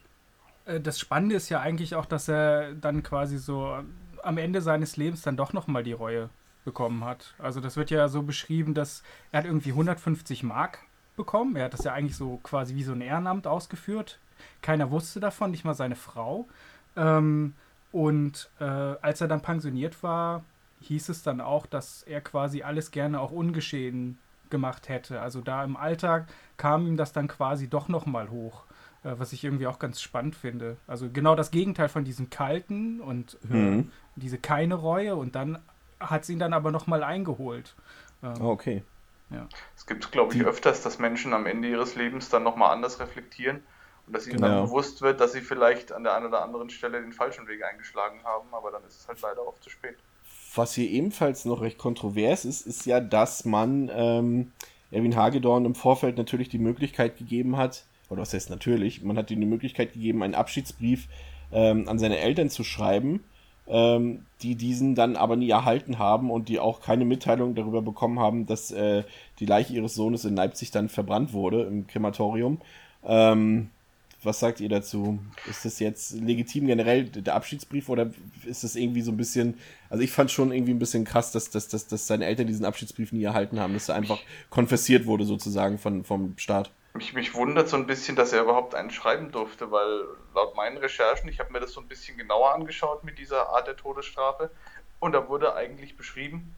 Äh, 0.65 0.79
das 0.79 0.99
Spannende 0.99 1.35
ist 1.35 1.49
ja 1.49 1.59
eigentlich 1.59 1.95
auch, 1.95 2.05
dass 2.05 2.27
er 2.27 2.73
dann 2.73 3.03
quasi 3.03 3.37
so 3.37 3.77
am 4.21 4.37
Ende 4.37 4.61
seines 4.61 4.97
Lebens 4.97 5.21
dann 5.21 5.37
doch 5.37 5.53
nochmal 5.53 5.83
die 5.83 5.93
Reue 5.93 6.29
bekommen 6.65 7.03
hat. 7.03 7.35
Also 7.37 7.59
das 7.59 7.75
wird 7.75 7.91
ja 7.91 8.07
so 8.07 8.23
beschrieben, 8.23 8.73
dass 8.73 9.03
er 9.31 9.39
hat 9.39 9.45
irgendwie 9.45 9.71
150 9.71 10.43
Mark 10.43 10.79
bekommen. 11.15 11.55
Er 11.55 11.65
hat 11.65 11.73
das 11.73 11.83
ja 11.83 11.93
eigentlich 11.93 12.15
so 12.15 12.39
quasi 12.41 12.75
wie 12.75 12.83
so 12.83 12.93
ein 12.93 13.01
Ehrenamt 13.01 13.47
ausgeführt. 13.47 14.19
Keiner 14.61 14.91
wusste 14.91 15.19
davon, 15.19 15.51
nicht 15.51 15.65
mal 15.65 15.73
seine 15.73 15.95
Frau. 15.95 16.47
Ähm, 16.95 17.53
und 17.91 18.49
äh, 18.59 18.63
als 18.63 19.21
er 19.21 19.27
dann 19.27 19.41
pensioniert 19.41 20.01
war, 20.01 20.43
hieß 20.81 21.09
es 21.09 21.23
dann 21.23 21.41
auch, 21.41 21.65
dass 21.65 22.03
er 22.03 22.21
quasi 22.21 22.63
alles 22.63 22.91
gerne 22.91 23.19
auch 23.19 23.31
ungeschehen 23.31 24.17
gemacht 24.49 24.89
hätte. 24.89 25.21
Also 25.21 25.41
da 25.41 25.63
im 25.63 25.77
Alltag 25.77 26.27
kam 26.57 26.87
ihm 26.87 26.97
das 26.97 27.13
dann 27.13 27.27
quasi 27.27 27.69
doch 27.69 27.87
nochmal 27.87 28.29
hoch, 28.29 28.65
äh, 29.03 29.13
was 29.17 29.33
ich 29.33 29.43
irgendwie 29.43 29.67
auch 29.67 29.79
ganz 29.79 30.01
spannend 30.01 30.35
finde. 30.35 30.77
Also 30.87 31.09
genau 31.09 31.35
das 31.35 31.51
Gegenteil 31.51 31.89
von 31.89 32.03
diesem 32.03 32.29
kalten 32.29 32.99
und 32.99 33.37
äh, 33.49 33.53
mhm. 33.53 33.91
diese 34.15 34.37
keine 34.37 34.75
Reue 34.75 35.15
und 35.15 35.35
dann 35.35 35.59
hat 35.99 36.25
sie 36.25 36.33
ihn 36.33 36.39
dann 36.39 36.53
aber 36.53 36.71
nochmal 36.71 37.03
eingeholt. 37.03 37.75
Ähm, 38.21 38.33
oh, 38.41 38.49
okay. 38.49 38.83
Ja. 39.29 39.47
Es 39.75 39.85
gibt, 39.85 40.11
glaube 40.11 40.35
ich, 40.35 40.43
öfters, 40.43 40.81
dass 40.83 40.99
Menschen 40.99 41.33
am 41.33 41.45
Ende 41.45 41.69
ihres 41.69 41.95
Lebens 41.95 42.29
dann 42.29 42.43
nochmal 42.43 42.71
anders 42.71 42.99
reflektieren 42.99 43.61
und 44.07 44.15
dass 44.15 44.27
ihnen 44.27 44.37
genau. 44.37 44.47
dann 44.47 44.65
bewusst 44.65 45.01
wird, 45.01 45.19
dass 45.19 45.31
sie 45.31 45.41
vielleicht 45.41 45.91
an 45.91 46.03
der 46.03 46.15
einen 46.15 46.27
oder 46.27 46.43
anderen 46.43 46.69
Stelle 46.69 47.01
den 47.01 47.13
falschen 47.13 47.47
Weg 47.47 47.63
eingeschlagen 47.63 48.23
haben, 48.23 48.47
aber 48.51 48.71
dann 48.71 48.83
ist 48.85 48.99
es 48.99 49.07
halt 49.07 49.21
leider 49.21 49.47
oft 49.47 49.63
zu 49.63 49.69
spät. 49.69 49.95
Was 50.55 50.73
hier 50.73 50.89
ebenfalls 50.89 51.45
noch 51.45 51.61
recht 51.61 51.77
kontrovers 51.77 52.45
ist, 52.45 52.67
ist 52.67 52.85
ja, 52.85 52.99
dass 52.99 53.45
man 53.45 53.89
ähm, 53.93 54.51
Erwin 54.91 55.15
Hagedorn 55.15 55.65
im 55.65 55.75
Vorfeld 55.75 56.17
natürlich 56.17 56.49
die 56.49 56.59
Möglichkeit 56.59 57.17
gegeben 57.17 57.57
hat, 57.57 57.85
oder 58.09 58.21
was 58.21 58.33
heißt 58.33 58.49
natürlich, 58.49 59.03
man 59.03 59.17
hat 59.17 59.31
ihm 59.31 59.39
die 59.39 59.47
Möglichkeit 59.47 59.93
gegeben, 59.93 60.21
einen 60.21 60.35
Abschiedsbrief 60.35 61.07
ähm, 61.51 61.87
an 61.87 61.97
seine 61.97 62.19
Eltern 62.19 62.49
zu 62.49 62.63
schreiben, 62.63 63.23
ähm, 63.67 64.25
die 64.41 64.55
diesen 64.55 64.93
dann 64.93 65.15
aber 65.15 65.35
nie 65.35 65.49
erhalten 65.49 65.97
haben 65.97 66.29
und 66.29 66.49
die 66.49 66.59
auch 66.59 66.81
keine 66.81 67.05
Mitteilung 67.05 67.55
darüber 67.55 67.81
bekommen 67.81 68.19
haben, 68.19 68.45
dass 68.45 68.71
äh, 68.71 69.03
die 69.39 69.45
Leiche 69.45 69.73
ihres 69.73 69.95
Sohnes 69.95 70.25
in 70.25 70.35
Leipzig 70.35 70.71
dann 70.71 70.89
verbrannt 70.89 71.33
wurde 71.33 71.63
im 71.63 71.87
Krematorium. 71.87 72.59
Ähm, 73.03 73.69
was 74.25 74.39
sagt 74.39 74.59
ihr 74.59 74.69
dazu? 74.69 75.19
Ist 75.49 75.65
das 75.65 75.79
jetzt 75.79 76.11
legitim 76.13 76.67
generell 76.67 77.05
der 77.05 77.35
Abschiedsbrief 77.35 77.89
oder 77.89 78.11
ist 78.45 78.63
das 78.63 78.75
irgendwie 78.75 79.01
so 79.01 79.11
ein 79.11 79.17
bisschen, 79.17 79.59
also 79.89 80.03
ich 80.03 80.11
fand 80.11 80.31
schon 80.31 80.51
irgendwie 80.51 80.73
ein 80.73 80.79
bisschen 80.79 81.05
krass, 81.05 81.31
dass, 81.31 81.49
dass, 81.49 81.67
dass, 81.67 81.87
dass 81.87 82.07
seine 82.07 82.25
Eltern 82.25 82.47
diesen 82.47 82.65
Abschiedsbrief 82.65 83.11
nie 83.11 83.23
erhalten 83.23 83.59
haben, 83.59 83.73
dass 83.73 83.89
er 83.89 83.95
einfach 83.95 84.19
konfessiert 84.49 85.05
wurde 85.05 85.25
sozusagen 85.25 85.77
von, 85.77 86.03
vom 86.03 86.37
Staat. 86.37 86.71
Mich, 86.93 87.13
mich 87.13 87.33
wundert 87.33 87.69
so 87.69 87.77
ein 87.77 87.87
bisschen, 87.87 88.15
dass 88.15 88.33
er 88.33 88.43
überhaupt 88.43 88.75
einen 88.75 88.91
schreiben 88.91 89.31
durfte, 89.31 89.71
weil 89.71 90.05
laut 90.35 90.55
meinen 90.55 90.77
Recherchen, 90.77 91.27
ich 91.27 91.39
habe 91.39 91.51
mir 91.51 91.59
das 91.59 91.71
so 91.71 91.81
ein 91.81 91.87
bisschen 91.87 92.17
genauer 92.17 92.53
angeschaut 92.53 93.03
mit 93.03 93.17
dieser 93.17 93.49
Art 93.49 93.67
der 93.67 93.75
Todesstrafe 93.75 94.51
und 94.99 95.13
da 95.13 95.27
wurde 95.27 95.55
eigentlich 95.55 95.97
beschrieben, 95.97 96.55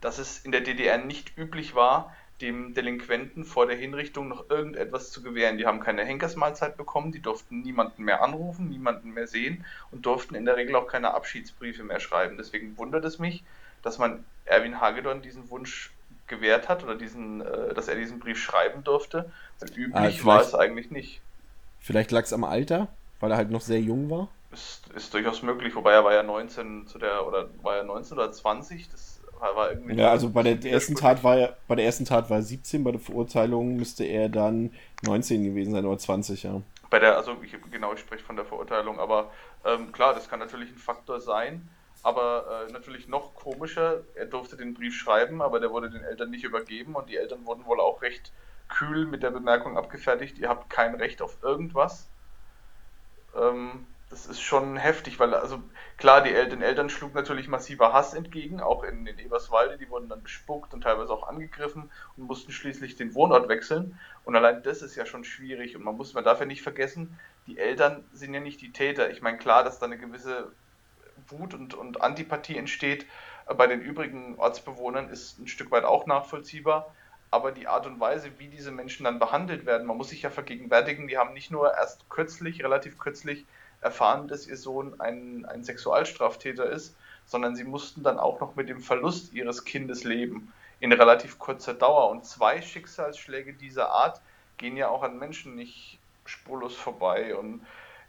dass 0.00 0.18
es 0.18 0.40
in 0.40 0.52
der 0.52 0.60
DDR 0.60 0.98
nicht 0.98 1.36
üblich 1.38 1.74
war, 1.74 2.14
dem 2.40 2.74
Delinquenten 2.74 3.44
vor 3.44 3.66
der 3.66 3.76
Hinrichtung 3.76 4.28
noch 4.28 4.50
irgendetwas 4.50 5.10
zu 5.10 5.22
gewähren. 5.22 5.56
Die 5.56 5.66
haben 5.66 5.80
keine 5.80 6.04
Henkersmahlzeit 6.04 6.76
bekommen, 6.76 7.12
die 7.12 7.20
durften 7.20 7.62
niemanden 7.62 8.04
mehr 8.04 8.22
anrufen, 8.22 8.68
niemanden 8.68 9.10
mehr 9.10 9.26
sehen 9.26 9.64
und 9.90 10.04
durften 10.04 10.34
in 10.34 10.44
der 10.44 10.56
Regel 10.56 10.76
auch 10.76 10.86
keine 10.86 11.14
Abschiedsbriefe 11.14 11.82
mehr 11.82 12.00
schreiben. 12.00 12.36
Deswegen 12.36 12.76
wundert 12.76 13.04
es 13.04 13.18
mich, 13.18 13.42
dass 13.82 13.98
man 13.98 14.24
Erwin 14.44 14.80
Hagedorn 14.80 15.22
diesen 15.22 15.48
Wunsch 15.50 15.92
gewährt 16.26 16.68
hat 16.68 16.82
oder 16.84 16.94
diesen, 16.94 17.40
äh, 17.40 17.72
dass 17.72 17.88
er 17.88 17.94
diesen 17.94 18.18
Brief 18.18 18.38
schreiben 18.38 18.84
durfte. 18.84 19.30
Weil 19.60 19.70
üblich 19.70 20.22
ah, 20.22 20.26
war 20.26 20.40
es 20.40 20.54
eigentlich 20.54 20.90
nicht. 20.90 21.20
Vielleicht 21.80 22.10
lag 22.10 22.24
es 22.24 22.32
am 22.32 22.44
Alter, 22.44 22.88
weil 23.20 23.30
er 23.30 23.36
halt 23.36 23.50
noch 23.50 23.60
sehr 23.60 23.80
jung 23.80 24.10
war. 24.10 24.28
Ist, 24.52 24.88
ist 24.94 25.14
durchaus 25.14 25.42
möglich, 25.42 25.74
wobei 25.74 25.92
er 25.92 26.04
war 26.04 26.12
ja 26.12 26.22
19 26.22 26.86
zu 26.86 26.98
der, 26.98 27.26
oder 27.26 27.48
war 27.62 27.76
er 27.76 27.84
19 27.84 28.16
oder 28.16 28.32
20, 28.32 28.90
das 28.90 29.15
war 29.40 29.70
irgendwie 29.70 29.96
ja, 29.96 30.10
also 30.10 30.30
bei 30.30 30.42
der 30.42 30.62
ersten 30.64 30.94
Tat 30.94 31.22
war 31.24 31.36
er, 31.36 31.56
bei 31.68 31.74
der 31.74 31.84
ersten 31.84 32.04
Tat 32.04 32.30
war 32.30 32.38
er 32.38 32.42
17, 32.42 32.84
bei 32.84 32.92
der 32.92 33.00
Verurteilung 33.00 33.76
müsste 33.76 34.04
er 34.04 34.28
dann 34.28 34.72
19 35.02 35.44
gewesen 35.44 35.72
sein 35.72 35.84
oder 35.84 35.98
20, 35.98 36.42
ja. 36.42 36.62
Bei 36.90 36.98
der, 36.98 37.16
also 37.16 37.36
ich, 37.42 37.56
genau, 37.70 37.92
ich 37.92 38.00
spreche 38.00 38.24
von 38.24 38.36
der 38.36 38.44
Verurteilung, 38.44 39.00
aber 39.00 39.30
ähm, 39.64 39.92
klar, 39.92 40.14
das 40.14 40.28
kann 40.28 40.38
natürlich 40.38 40.70
ein 40.70 40.78
Faktor 40.78 41.20
sein, 41.20 41.68
aber 42.02 42.66
äh, 42.68 42.72
natürlich 42.72 43.08
noch 43.08 43.34
komischer, 43.34 44.02
er 44.14 44.26
durfte 44.26 44.56
den 44.56 44.74
Brief 44.74 44.94
schreiben, 44.94 45.42
aber 45.42 45.60
der 45.60 45.70
wurde 45.70 45.90
den 45.90 46.02
Eltern 46.02 46.30
nicht 46.30 46.44
übergeben 46.44 46.94
und 46.94 47.08
die 47.08 47.16
Eltern 47.16 47.44
wurden 47.46 47.66
wohl 47.66 47.80
auch 47.80 48.02
recht 48.02 48.32
kühl 48.68 49.06
mit 49.06 49.22
der 49.22 49.30
Bemerkung 49.30 49.76
abgefertigt, 49.76 50.38
ihr 50.38 50.48
habt 50.48 50.70
kein 50.70 50.94
Recht 50.94 51.22
auf 51.22 51.38
irgendwas. 51.42 52.08
Ähm, 53.36 53.86
das 54.08 54.26
ist 54.26 54.40
schon 54.40 54.76
heftig, 54.76 55.18
weil, 55.18 55.34
also 55.34 55.60
klar, 55.96 56.22
die 56.22 56.32
El 56.32 56.48
den 56.48 56.62
Eltern 56.62 56.88
schlug 56.88 57.14
natürlich 57.14 57.48
massiver 57.48 57.92
Hass 57.92 58.14
entgegen, 58.14 58.60
auch 58.60 58.84
in, 58.84 59.04
in 59.06 59.18
Eberswalde, 59.18 59.78
die 59.78 59.90
wurden 59.90 60.08
dann 60.08 60.22
bespuckt 60.22 60.72
und 60.74 60.82
teilweise 60.82 61.12
auch 61.12 61.26
angegriffen 61.26 61.90
und 62.16 62.24
mussten 62.24 62.52
schließlich 62.52 62.96
den 62.96 63.14
Wohnort 63.14 63.48
wechseln. 63.48 63.98
Und 64.24 64.36
allein 64.36 64.62
das 64.62 64.82
ist 64.82 64.94
ja 64.94 65.06
schon 65.06 65.24
schwierig 65.24 65.76
und 65.76 65.82
man 65.82 65.96
muss, 65.96 66.14
man 66.14 66.22
darf 66.22 66.38
ja 66.38 66.46
nicht 66.46 66.62
vergessen, 66.62 67.18
die 67.48 67.58
Eltern 67.58 68.04
sind 68.12 68.32
ja 68.32 68.40
nicht 68.40 68.60
die 68.60 68.72
Täter. 68.72 69.10
Ich 69.10 69.22
meine, 69.22 69.38
klar, 69.38 69.64
dass 69.64 69.80
da 69.80 69.86
eine 69.86 69.98
gewisse 69.98 70.52
Wut 71.28 71.54
und, 71.54 71.74
und 71.74 72.00
Antipathie 72.00 72.56
entsteht 72.56 73.06
bei 73.56 73.66
den 73.66 73.80
übrigen 73.80 74.38
Ortsbewohnern, 74.38 75.08
ist 75.08 75.40
ein 75.40 75.48
Stück 75.48 75.72
weit 75.72 75.84
auch 75.84 76.06
nachvollziehbar 76.06 76.94
aber 77.28 77.50
die 77.50 77.66
Art 77.66 77.86
und 77.86 77.98
Weise, 77.98 78.30
wie 78.38 78.46
diese 78.46 78.70
Menschen 78.70 79.04
dann 79.04 79.18
behandelt 79.18 79.66
werden, 79.66 79.86
man 79.86 79.96
muss 79.96 80.10
sich 80.10 80.22
ja 80.22 80.30
vergegenwärtigen, 80.30 81.08
die 81.08 81.18
haben 81.18 81.34
nicht 81.34 81.50
nur 81.50 81.74
erst 81.74 82.08
kürzlich, 82.08 82.62
relativ 82.62 82.98
kürzlich 82.98 83.44
erfahren, 83.80 84.28
dass 84.28 84.46
ihr 84.46 84.56
Sohn 84.56 85.00
ein, 85.00 85.44
ein 85.46 85.64
Sexualstraftäter 85.64 86.68
ist, 86.68 86.94
sondern 87.26 87.56
sie 87.56 87.64
mussten 87.64 88.02
dann 88.02 88.18
auch 88.18 88.40
noch 88.40 88.56
mit 88.56 88.68
dem 88.68 88.80
Verlust 88.80 89.32
ihres 89.32 89.64
Kindes 89.64 90.04
leben 90.04 90.52
in 90.80 90.92
relativ 90.92 91.38
kurzer 91.38 91.74
Dauer. 91.74 92.10
Und 92.10 92.24
zwei 92.24 92.62
Schicksalsschläge 92.62 93.52
dieser 93.52 93.90
Art 93.90 94.20
gehen 94.58 94.76
ja 94.76 94.88
auch 94.88 95.02
an 95.02 95.18
Menschen 95.18 95.54
nicht 95.54 95.98
spurlos 96.24 96.74
vorbei. 96.76 97.36
Und 97.36 97.66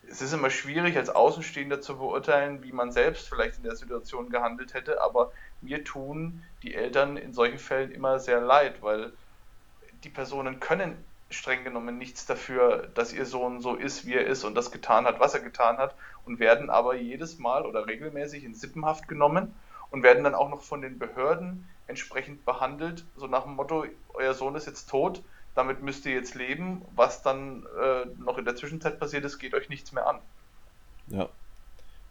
es 0.08 0.22
ist 0.22 0.34
immer 0.34 0.50
schwierig, 0.50 0.96
als 0.98 1.10
Außenstehender 1.10 1.82
zu 1.82 1.98
beurteilen, 1.98 2.64
wie 2.64 2.72
man 2.72 2.92
selbst 2.92 3.28
vielleicht 3.28 3.58
in 3.58 3.64
der 3.64 3.76
Situation 3.76 4.30
gehandelt 4.30 4.74
hätte, 4.74 5.02
aber 5.02 5.32
mir 5.62 5.84
tun 5.84 6.44
die 6.64 6.76
Eltern 6.76 7.18
in 7.18 7.34
solchen 7.34 7.58
Fällen 7.58 7.92
immer 7.92 8.20
sehr 8.20 8.40
leid, 8.40 8.82
weil 8.82 9.12
die 10.04 10.10
Personen 10.10 10.60
können 10.60 11.04
streng 11.30 11.64
genommen 11.64 11.98
nichts 11.98 12.26
dafür, 12.26 12.88
dass 12.94 13.14
ihr 13.14 13.26
Sohn 13.26 13.62
so 13.62 13.76
ist, 13.76 14.06
wie 14.06 14.14
er 14.14 14.26
ist 14.26 14.44
und 14.44 14.56
das 14.56 14.72
getan 14.72 15.06
hat, 15.06 15.20
was 15.20 15.34
er 15.34 15.42
getan 15.42 15.78
hat 15.78 15.96
und 16.26 16.40
werden 16.40 16.70
aber 16.70 16.96
jedes 16.96 17.38
Mal 17.38 17.66
oder 17.66 17.88
regelmäßig 17.88 18.44
in 18.44 18.54
Sippenhaft 18.54 19.08
genommen 19.08 19.54
und 19.92 20.04
werden 20.04 20.24
dann 20.24 20.36
auch 20.36 20.50
noch 20.50 20.62
von 20.62 20.82
den 20.82 21.00
Behörden 21.00 21.68
entsprechend 21.88 22.46
behandelt, 22.46 23.06
so 23.16 23.28
nach 23.28 23.44
dem 23.44 23.56
Motto, 23.56 23.86
euer 24.14 24.34
Sohn 24.34 24.56
ist 24.56 24.68
jetzt 24.68 24.90
tot, 24.90 25.24
damit 25.56 25.82
müsst 25.82 26.06
ihr 26.06 26.14
jetzt 26.14 26.36
leben, 26.36 26.86
was 26.96 27.24
dann 27.24 27.66
äh, 27.82 28.06
noch 28.20 28.38
in 28.38 28.46
der 28.46 28.56
Zwischenzeit 28.56 29.00
passiert 29.00 29.26
ist, 29.26 29.40
geht 29.40 29.54
euch 29.54 29.70
nichts 29.70 29.92
mehr 29.92 30.08
an. 30.08 30.20
Ja. 31.08 31.30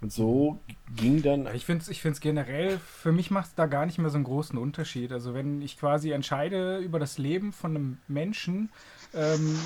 Und 0.01 0.13
so 0.13 0.61
ging 0.95 1.23
dann. 1.23 1.49
Ich 1.55 1.65
finde 1.65 1.83
es 1.83 1.89
ich 1.89 2.03
find's 2.03 2.21
generell, 2.21 2.79
für 2.79 3.13
mich 3.13 3.31
macht 3.31 3.47
es 3.49 3.55
da 3.55 3.67
gar 3.67 3.87
nicht 3.87 3.99
mehr 3.99 4.11
so 4.11 4.17
einen 4.17 4.25
großen 4.25 4.59
Unterschied. 4.59 5.11
Also, 5.13 5.35
wenn 5.35 5.63
ich 5.63 5.79
quasi 5.79 6.11
entscheide 6.11 6.79
über 6.79 6.99
das 6.99 7.19
Leben 7.19 7.53
von 7.53 7.71
einem 7.75 7.99
Menschen, 8.07 8.71
ähm, 9.15 9.59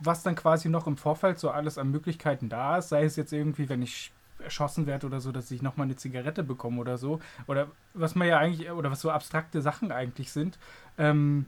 was 0.00 0.22
dann 0.22 0.36
quasi 0.36 0.68
noch 0.68 0.86
im 0.86 0.96
Vorfeld 0.96 1.38
so 1.38 1.50
alles 1.50 1.78
an 1.78 1.90
Möglichkeiten 1.90 2.48
da 2.48 2.78
ist, 2.78 2.90
sei 2.90 3.04
es 3.04 3.16
jetzt 3.16 3.32
irgendwie, 3.32 3.68
wenn 3.68 3.82
ich 3.82 4.12
erschossen 4.42 4.86
werde 4.86 5.06
oder 5.06 5.20
so, 5.20 5.32
dass 5.32 5.50
ich 5.50 5.62
nochmal 5.62 5.86
eine 5.86 5.96
Zigarette 5.96 6.42
bekomme 6.42 6.80
oder 6.80 6.98
so. 6.98 7.20
Oder 7.46 7.68
was 7.94 8.14
man 8.14 8.28
ja 8.28 8.38
eigentlich, 8.38 8.70
oder 8.70 8.90
was 8.90 9.00
so 9.00 9.10
abstrakte 9.10 9.62
Sachen 9.62 9.92
eigentlich 9.92 10.32
sind. 10.32 10.58
Ähm, 10.98 11.46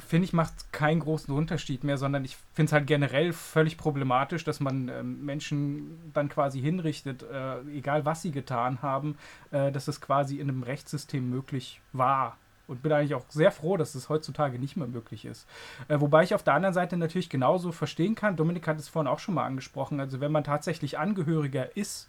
finde 0.00 0.24
ich, 0.24 0.32
macht 0.32 0.72
keinen 0.72 1.00
großen 1.00 1.34
Unterschied 1.34 1.84
mehr, 1.84 1.98
sondern 1.98 2.24
ich 2.24 2.36
finde 2.54 2.68
es 2.68 2.72
halt 2.72 2.86
generell 2.86 3.32
völlig 3.32 3.76
problematisch, 3.76 4.44
dass 4.44 4.60
man 4.60 4.88
äh, 4.88 5.02
Menschen 5.02 6.10
dann 6.12 6.28
quasi 6.28 6.60
hinrichtet, 6.60 7.22
äh, 7.22 7.60
egal 7.76 8.04
was 8.04 8.22
sie 8.22 8.30
getan 8.30 8.82
haben, 8.82 9.16
äh, 9.50 9.70
dass 9.72 9.88
es 9.88 10.00
quasi 10.00 10.38
in 10.38 10.48
einem 10.48 10.62
Rechtssystem 10.62 11.28
möglich 11.28 11.80
war. 11.92 12.36
Und 12.66 12.82
bin 12.84 12.92
eigentlich 12.92 13.16
auch 13.16 13.24
sehr 13.28 13.50
froh, 13.50 13.76
dass 13.76 13.96
es 13.96 14.08
heutzutage 14.08 14.58
nicht 14.58 14.76
mehr 14.76 14.86
möglich 14.86 15.24
ist. 15.24 15.48
Äh, 15.88 16.00
wobei 16.00 16.22
ich 16.22 16.34
auf 16.34 16.44
der 16.44 16.54
anderen 16.54 16.74
Seite 16.74 16.96
natürlich 16.96 17.28
genauso 17.28 17.72
verstehen 17.72 18.14
kann, 18.14 18.36
Dominik 18.36 18.68
hat 18.68 18.78
es 18.78 18.88
vorhin 18.88 19.08
auch 19.08 19.18
schon 19.18 19.34
mal 19.34 19.44
angesprochen, 19.44 19.98
also 19.98 20.20
wenn 20.20 20.30
man 20.30 20.44
tatsächlich 20.44 20.96
Angehöriger 20.96 21.76
ist, 21.76 22.08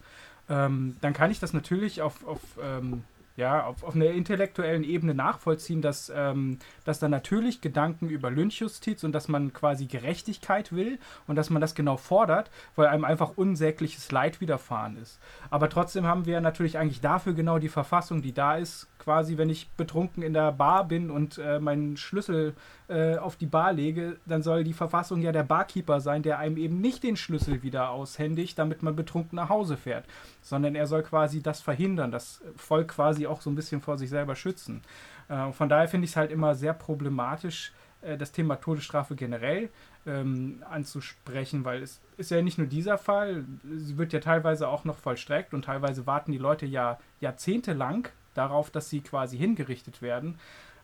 ähm, 0.50 0.98
dann 1.02 1.14
kann 1.14 1.32
ich 1.32 1.40
das 1.40 1.54
natürlich 1.54 2.02
auf, 2.02 2.28
auf 2.28 2.42
ähm, 2.62 3.04
ja, 3.42 3.66
auf, 3.66 3.84
auf 3.84 3.96
einer 3.96 4.12
intellektuellen 4.12 4.84
Ebene 4.84 5.16
nachvollziehen, 5.16 5.82
dass, 5.82 6.12
ähm, 6.16 6.60
dass 6.86 7.00
da 7.00 7.10
natürlich 7.10 7.60
Gedanken 7.60 8.08
über 8.08 8.30
Lynchjustiz 8.30 9.04
und 9.04 9.14
dass 9.14 9.28
man 9.28 9.52
quasi 9.52 9.88
Gerechtigkeit 9.88 10.72
will 10.72 11.00
und 11.26 11.36
dass 11.38 11.50
man 11.50 11.60
das 11.60 11.74
genau 11.74 11.98
fordert, 11.98 12.52
weil 12.76 12.86
einem 12.86 13.04
einfach 13.04 13.32
unsägliches 13.38 14.12
Leid 14.12 14.42
widerfahren 14.42 14.96
ist. 14.96 15.20
Aber 15.50 15.70
trotzdem 15.70 16.06
haben 16.06 16.28
wir 16.28 16.40
natürlich 16.40 16.78
eigentlich 16.78 17.02
dafür 17.02 17.34
genau 17.34 17.58
die 17.58 17.70
Verfassung, 17.70 18.22
die 18.22 18.34
da 18.34 18.58
ist, 18.58 18.88
quasi, 19.02 19.38
wenn 19.38 19.50
ich 19.50 19.70
betrunken 19.72 20.24
in 20.24 20.34
der 20.34 20.52
Bar 20.52 20.86
bin 20.86 21.10
und 21.10 21.38
äh, 21.38 21.60
meinen 21.60 21.98
Schlüssel 21.98 22.54
äh, 22.88 23.18
auf 23.18 23.36
die 23.36 23.48
Bar 23.48 23.74
lege, 23.74 24.18
dann 24.26 24.44
soll 24.44 24.64
die 24.64 24.74
Verfassung 24.74 25.22
ja 25.22 25.32
der 25.32 25.44
Barkeeper 25.44 26.00
sein, 26.00 26.24
der 26.24 26.40
einem 26.40 26.58
eben 26.58 26.80
nicht 26.80 27.04
den 27.04 27.18
Schlüssel 27.18 27.64
wieder 27.64 27.90
aushändigt, 27.90 28.58
damit 28.60 28.84
man 28.84 28.96
betrunken 28.96 29.36
nach 29.36 29.50
Hause 29.50 29.76
fährt, 29.76 30.06
sondern 30.42 30.76
er 30.76 30.88
soll 30.88 31.04
quasi 31.04 31.42
das 31.42 31.62
verhindern, 31.62 32.12
das 32.12 32.42
Volk 32.56 32.90
quasi 32.90 33.28
auch 33.28 33.42
so 33.42 33.50
ein 33.50 33.56
bisschen 33.56 33.82
vor 33.82 33.98
sich 33.98 34.10
selber 34.10 34.36
schützen. 34.36 34.82
Äh, 35.30 35.52
von 35.52 35.68
daher 35.68 35.88
finde 35.88 36.06
ich 36.06 36.12
es 36.12 36.18
halt 36.18 36.32
immer 36.32 36.56
sehr 36.56 36.74
problematisch, 36.74 37.74
äh, 38.02 38.18
das 38.18 38.32
Thema 38.32 38.56
Todesstrafe 38.56 39.16
generell 39.16 39.70
ähm, 40.06 40.64
anzusprechen, 40.70 41.66
weil 41.66 41.82
es 41.82 42.02
ist 42.18 42.32
ja 42.32 42.42
nicht 42.42 42.58
nur 42.58 42.68
dieser 42.68 42.98
Fall, 42.98 43.46
sie 43.76 43.98
wird 43.98 44.14
ja 44.14 44.20
teilweise 44.20 44.68
auch 44.68 44.84
noch 44.84 44.98
vollstreckt 44.98 45.54
und 45.54 45.66
teilweise 45.66 46.06
warten 46.06 46.32
die 46.32 46.38
Leute 46.38 46.66
ja 46.66 47.00
jahrzehntelang 47.20 48.10
darauf, 48.34 48.70
dass 48.70 48.90
sie 48.90 49.02
quasi 49.02 49.38
hingerichtet 49.38 50.02
werden. 50.02 50.40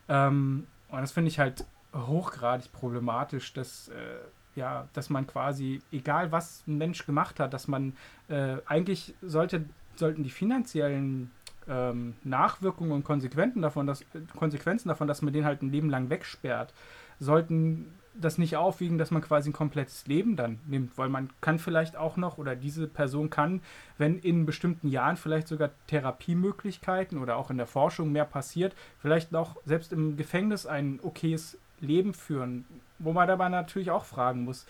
Ähm, 0.08 0.66
und 0.88 1.00
das 1.00 1.12
finde 1.12 1.28
ich 1.28 1.38
halt 1.38 1.64
hochgradig 1.94 2.72
problematisch, 2.72 3.52
dass, 3.52 3.88
äh, 3.88 4.18
ja, 4.56 4.88
dass 4.92 5.10
man 5.10 5.26
quasi, 5.26 5.80
egal 5.92 6.32
was 6.32 6.62
ein 6.66 6.78
Mensch 6.78 7.06
gemacht 7.06 7.40
hat, 7.40 7.52
dass 7.52 7.68
man 7.68 7.96
äh, 8.28 8.56
eigentlich 8.66 9.14
sollte, 9.22 9.64
sollten 9.96 10.22
die 10.22 10.30
finanziellen 10.30 11.30
ähm, 11.68 12.14
Nachwirkungen 12.24 12.92
und 12.92 13.04
Konsequenzen 13.04 13.62
davon, 13.62 13.86
dass, 13.86 14.04
Konsequenzen 14.36 14.88
davon, 14.88 15.06
dass 15.06 15.22
man 15.22 15.32
den 15.32 15.44
halt 15.44 15.62
ein 15.62 15.70
Leben 15.70 15.90
lang 15.90 16.10
wegsperrt, 16.10 16.72
sollten 17.20 17.92
das 18.20 18.38
nicht 18.38 18.56
aufwiegen, 18.56 18.98
dass 18.98 19.10
man 19.10 19.22
quasi 19.22 19.50
ein 19.50 19.52
komplettes 19.54 20.06
Leben 20.06 20.36
dann 20.36 20.58
nimmt, 20.66 20.98
weil 20.98 21.08
man 21.08 21.30
kann 21.40 21.58
vielleicht 21.58 21.96
auch 21.96 22.16
noch 22.16 22.38
oder 22.38 22.56
diese 22.56 22.86
Person 22.86 23.30
kann, 23.30 23.60
wenn 23.96 24.18
in 24.18 24.46
bestimmten 24.46 24.88
Jahren 24.88 25.16
vielleicht 25.16 25.48
sogar 25.48 25.70
Therapiemöglichkeiten 25.86 27.18
oder 27.18 27.36
auch 27.36 27.50
in 27.50 27.56
der 27.56 27.66
Forschung 27.66 28.12
mehr 28.12 28.24
passiert, 28.24 28.74
vielleicht 29.00 29.32
noch 29.32 29.56
selbst 29.64 29.92
im 29.92 30.16
Gefängnis 30.16 30.66
ein 30.66 31.00
okayes 31.02 31.58
Leben 31.80 32.14
führen, 32.14 32.64
wo 32.98 33.12
man 33.12 33.28
dabei 33.28 33.48
natürlich 33.48 33.90
auch 33.90 34.04
fragen 34.04 34.44
muss, 34.44 34.66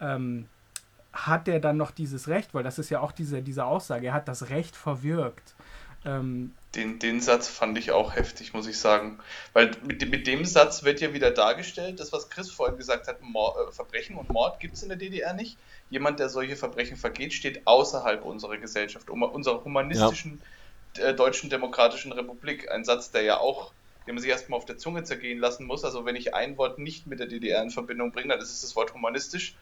ähm, 0.00 0.46
hat 1.12 1.46
der 1.46 1.60
dann 1.60 1.76
noch 1.76 1.90
dieses 1.90 2.28
Recht, 2.28 2.54
weil 2.54 2.62
das 2.62 2.78
ist 2.78 2.90
ja 2.90 3.00
auch 3.00 3.12
diese, 3.12 3.42
diese 3.42 3.64
Aussage, 3.64 4.08
er 4.08 4.14
hat 4.14 4.28
das 4.28 4.50
Recht 4.50 4.76
verwirkt. 4.76 5.54
Ähm, 6.04 6.52
den, 6.76 6.98
den 6.98 7.20
Satz 7.20 7.48
fand 7.48 7.78
ich 7.78 7.90
auch 7.90 8.14
heftig, 8.14 8.52
muss 8.52 8.66
ich 8.66 8.78
sagen. 8.78 9.18
Weil 9.52 9.70
mit, 9.84 10.08
mit 10.08 10.26
dem 10.26 10.44
Satz 10.44 10.84
wird 10.84 11.00
ja 11.00 11.12
wieder 11.12 11.30
dargestellt, 11.30 11.98
das, 12.00 12.12
was 12.12 12.28
Chris 12.28 12.50
vorhin 12.50 12.76
gesagt 12.76 13.08
hat, 13.08 13.22
Mord, 13.22 13.56
äh, 13.56 13.72
Verbrechen 13.72 14.16
und 14.16 14.30
Mord 14.30 14.60
gibt 14.60 14.74
es 14.74 14.82
in 14.82 14.88
der 14.88 14.98
DDR 14.98 15.32
nicht. 15.32 15.56
Jemand, 15.90 16.20
der 16.20 16.28
solche 16.28 16.56
Verbrechen 16.56 16.96
vergeht, 16.96 17.32
steht 17.32 17.66
außerhalb 17.66 18.24
unserer 18.24 18.58
Gesellschaft, 18.58 19.08
unserer 19.10 19.64
humanistischen 19.64 20.42
ja. 20.96 21.04
äh, 21.04 21.14
deutschen 21.14 21.50
demokratischen 21.50 22.12
Republik. 22.12 22.70
Ein 22.70 22.84
Satz, 22.84 23.10
der 23.10 23.22
ja 23.22 23.38
auch, 23.38 23.72
den 24.06 24.14
man 24.14 24.22
sich 24.22 24.30
erstmal 24.30 24.58
auf 24.58 24.66
der 24.66 24.78
Zunge 24.78 25.02
zergehen 25.04 25.38
lassen 25.38 25.66
muss. 25.66 25.84
Also 25.84 26.04
wenn 26.04 26.16
ich 26.16 26.34
ein 26.34 26.58
Wort 26.58 26.78
nicht 26.78 27.06
mit 27.06 27.20
der 27.20 27.26
DDR 27.26 27.62
in 27.62 27.70
Verbindung 27.70 28.12
bringe, 28.12 28.28
dann 28.28 28.40
ist 28.40 28.52
es 28.52 28.60
das 28.60 28.76
Wort 28.76 28.92
humanistisch. 28.94 29.56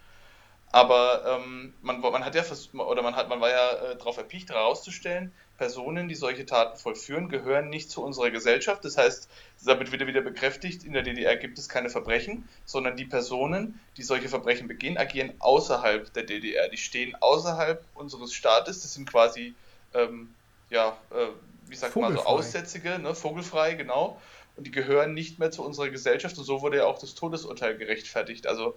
Aber 0.74 1.24
ähm, 1.24 1.72
man, 1.82 2.00
man, 2.00 2.24
hat 2.24 2.34
ja 2.34 2.42
oder 2.72 3.02
man 3.02 3.14
hat, 3.14 3.28
man 3.28 3.40
war 3.40 3.48
ja 3.48 3.72
äh, 3.74 3.96
darauf 3.96 4.16
erpicht, 4.16 4.50
herauszustellen, 4.50 5.32
Personen, 5.56 6.08
die 6.08 6.14
solche 6.14 6.46
Taten 6.46 6.76
vollführen, 6.78 7.28
gehören 7.28 7.68
nicht 7.68 7.90
zu 7.90 8.02
unserer 8.02 8.30
Gesellschaft. 8.30 8.84
Das 8.84 8.96
heißt, 8.96 9.28
damit 9.64 9.92
wird 9.92 10.06
wieder 10.06 10.20
bekräftigt, 10.20 10.84
in 10.84 10.92
der 10.92 11.02
DDR 11.02 11.36
gibt 11.36 11.58
es 11.58 11.68
keine 11.68 11.90
Verbrechen, 11.90 12.48
sondern 12.64 12.96
die 12.96 13.04
Personen, 13.04 13.78
die 13.96 14.02
solche 14.02 14.28
Verbrechen 14.28 14.66
begehen, 14.66 14.98
agieren 14.98 15.32
außerhalb 15.38 16.12
der 16.12 16.24
DDR. 16.24 16.68
Die 16.68 16.76
stehen 16.76 17.14
außerhalb 17.14 17.84
unseres 17.94 18.32
Staates. 18.32 18.82
Das 18.82 18.94
sind 18.94 19.08
quasi, 19.08 19.54
ähm, 19.94 20.34
ja, 20.70 20.96
äh, 21.10 21.28
wie 21.66 21.76
sagt 21.76 21.94
man 21.96 22.14
so, 22.14 22.24
Aussätzige, 22.24 22.98
ne? 22.98 23.14
vogelfrei, 23.14 23.74
genau. 23.74 24.20
Und 24.56 24.66
die 24.66 24.72
gehören 24.72 25.14
nicht 25.14 25.38
mehr 25.38 25.50
zu 25.50 25.64
unserer 25.64 25.88
Gesellschaft. 25.88 26.36
Und 26.36 26.44
so 26.44 26.62
wurde 26.62 26.78
ja 26.78 26.86
auch 26.86 26.98
das 26.98 27.14
Todesurteil 27.14 27.76
gerechtfertigt. 27.76 28.46
Also 28.48 28.76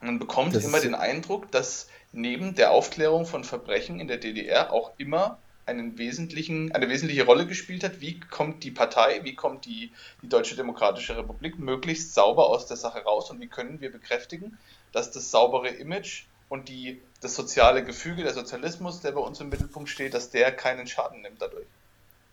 man 0.00 0.18
bekommt 0.18 0.54
das 0.54 0.64
immer 0.64 0.80
den 0.80 0.94
Eindruck, 0.94 1.50
dass 1.50 1.88
neben 2.12 2.54
der 2.54 2.70
Aufklärung 2.70 3.26
von 3.26 3.44
Verbrechen 3.44 4.00
in 4.00 4.08
der 4.08 4.18
DDR 4.18 4.72
auch 4.72 4.92
immer 4.98 5.38
einen 5.68 5.98
wesentlichen, 5.98 6.72
eine 6.72 6.88
wesentliche 6.88 7.24
Rolle 7.24 7.46
gespielt 7.46 7.84
hat. 7.84 8.00
Wie 8.00 8.18
kommt 8.20 8.64
die 8.64 8.70
Partei, 8.70 9.20
wie 9.22 9.34
kommt 9.34 9.66
die, 9.66 9.92
die 10.22 10.28
Deutsche 10.28 10.56
Demokratische 10.56 11.16
Republik 11.16 11.58
möglichst 11.58 12.14
sauber 12.14 12.48
aus 12.48 12.66
der 12.66 12.76
Sache 12.76 13.00
raus 13.04 13.30
und 13.30 13.40
wie 13.40 13.48
können 13.48 13.80
wir 13.80 13.92
bekräftigen, 13.92 14.58
dass 14.92 15.10
das 15.10 15.30
saubere 15.30 15.68
Image 15.68 16.24
und 16.48 16.68
die, 16.68 17.02
das 17.20 17.34
soziale 17.34 17.84
Gefüge, 17.84 18.22
der 18.22 18.34
Sozialismus, 18.34 19.00
der 19.00 19.12
bei 19.12 19.20
uns 19.20 19.40
im 19.40 19.50
Mittelpunkt 19.50 19.88
steht, 19.88 20.14
dass 20.14 20.30
der 20.30 20.50
keinen 20.52 20.86
Schaden 20.86 21.20
nimmt 21.22 21.42
dadurch 21.42 21.68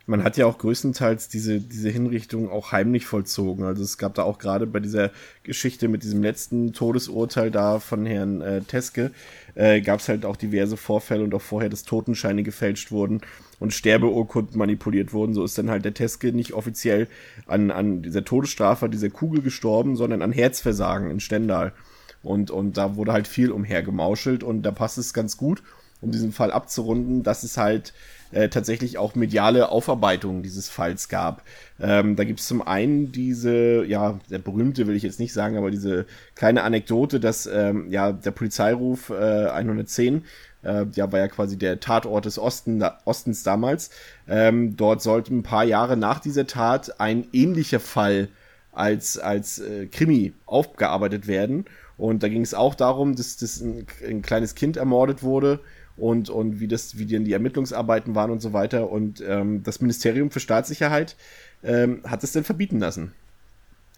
man 0.07 0.23
hat 0.23 0.37
ja 0.37 0.45
auch 0.45 0.57
größtenteils 0.57 1.29
diese, 1.29 1.59
diese 1.59 1.89
Hinrichtung 1.89 2.49
auch 2.49 2.71
heimlich 2.71 3.05
vollzogen. 3.05 3.65
Also 3.65 3.83
es 3.83 3.97
gab 3.97 4.13
da 4.13 4.23
auch 4.23 4.37
gerade 4.37 4.67
bei 4.67 4.79
dieser 4.79 5.11
Geschichte 5.43 5.87
mit 5.87 6.03
diesem 6.03 6.21
letzten 6.21 6.73
Todesurteil 6.73 7.49
da 7.49 7.79
von 7.79 8.05
Herrn 8.05 8.41
äh, 8.41 8.61
Teske, 8.61 9.11
äh, 9.55 9.81
gab 9.81 9.99
es 9.99 10.09
halt 10.09 10.25
auch 10.25 10.35
diverse 10.35 10.77
Vorfälle 10.77 11.23
und 11.23 11.33
auch 11.33 11.41
vorher, 11.41 11.69
dass 11.69 11.83
Totenscheine 11.83 12.43
gefälscht 12.43 12.91
wurden 12.91 13.21
und 13.59 13.73
Sterbeurkunden 13.73 14.57
manipuliert 14.57 15.11
wurden. 15.11 15.33
So 15.33 15.43
ist 15.43 15.57
dann 15.57 15.71
halt 15.71 15.85
der 15.85 15.93
Teske 15.93 16.31
nicht 16.33 16.53
offiziell 16.53 17.07
an, 17.47 17.71
an 17.71 18.03
dieser 18.03 18.23
Todesstrafe, 18.23 18.89
dieser 18.89 19.09
Kugel 19.09 19.41
gestorben, 19.41 19.95
sondern 19.95 20.21
an 20.21 20.31
Herzversagen 20.31 21.09
in 21.09 21.19
Stendal. 21.19 21.73
Und, 22.21 22.51
und 22.51 22.77
da 22.77 22.95
wurde 22.95 23.13
halt 23.13 23.27
viel 23.27 23.51
umhergemauschelt 23.51 24.43
und 24.43 24.63
da 24.63 24.71
passt 24.71 24.97
es 24.97 25.13
ganz 25.13 25.37
gut, 25.37 25.63
um 26.01 26.11
diesen 26.11 26.31
Fall 26.31 26.51
abzurunden, 26.51 27.23
dass 27.23 27.43
es 27.43 27.57
halt 27.57 27.93
äh, 28.36 28.49
tatsächlich 28.49 28.97
auch 28.97 29.15
mediale 29.15 29.69
Aufarbeitungen 29.69 30.43
dieses 30.43 30.69
Falls 30.69 31.07
gab. 31.07 31.41
Ähm, 31.79 32.17
da 32.17 32.25
gibt 32.25 32.41
es 32.41 32.47
zum 32.47 32.61
einen 32.61 33.13
diese, 33.13 33.86
ja, 33.86 34.19
der 34.29 34.39
berühmte 34.39 34.87
will 34.87 34.95
ich 34.95 35.03
jetzt 35.03 35.21
nicht 35.21 35.32
sagen, 35.32 35.57
aber 35.57 35.71
diese 35.71 36.05
kleine 36.36 36.63
Anekdote, 36.63 37.21
dass 37.21 37.47
ähm, 37.47 37.89
ja 37.89 38.12
der 38.12 38.32
Polizeiruf 38.32 39.09
äh, 39.09 39.47
110 39.47 40.25
äh, 40.63 40.86
ja, 40.95 41.12
war 41.13 41.20
ja 41.20 41.29
quasi 41.29 41.57
der 41.57 41.79
Tatort 41.79 42.25
des 42.25 42.37
Osten, 42.37 42.83
Ostens 43.05 43.43
damals. 43.43 43.89
Ähm, 44.28 44.75
dort 44.75 45.01
sollte 45.01 45.33
ein 45.33 45.43
paar 45.43 45.63
Jahre 45.63 45.95
nach 45.95 46.20
dieser 46.20 46.45
Tat 46.45 46.99
ein 46.99 47.28
ähnlicher 47.32 47.79
Fall 47.79 48.28
als, 48.74 49.17
als 49.17 49.59
äh, 49.59 49.86
Krimi 49.86 50.33
aufgearbeitet 50.45 51.28
werden. 51.28 51.66
Und 51.97 52.21
da 52.21 52.28
ging 52.28 52.41
es 52.41 52.53
auch 52.53 52.75
darum, 52.75 53.16
dass, 53.16 53.37
dass 53.37 53.62
ein, 53.62 53.86
ein 54.05 54.21
kleines 54.21 54.55
Kind 54.55 54.75
ermordet 54.75 55.24
wurde 55.24 55.62
und, 55.97 56.30
und 56.30 56.59
wie 56.59 56.67
das, 56.67 56.97
wie 56.97 57.05
denn 57.05 57.26
die 57.26 57.34
Ermittlungsarbeiten 57.34 58.16
waren 58.16 58.32
und 58.32 58.42
so 58.42 58.54
weiter. 58.54 58.89
Und 58.92 59.24
ähm, 59.26 59.63
das 59.63 59.82
Ministerium 59.82 60.32
für 60.32 60.39
Staatssicherheit 60.39 61.16
ähm, 61.63 62.01
hat 62.05 62.24
es 62.24 62.32
denn 62.34 62.43
verbieten 62.43 62.80
lassen. 62.80 63.13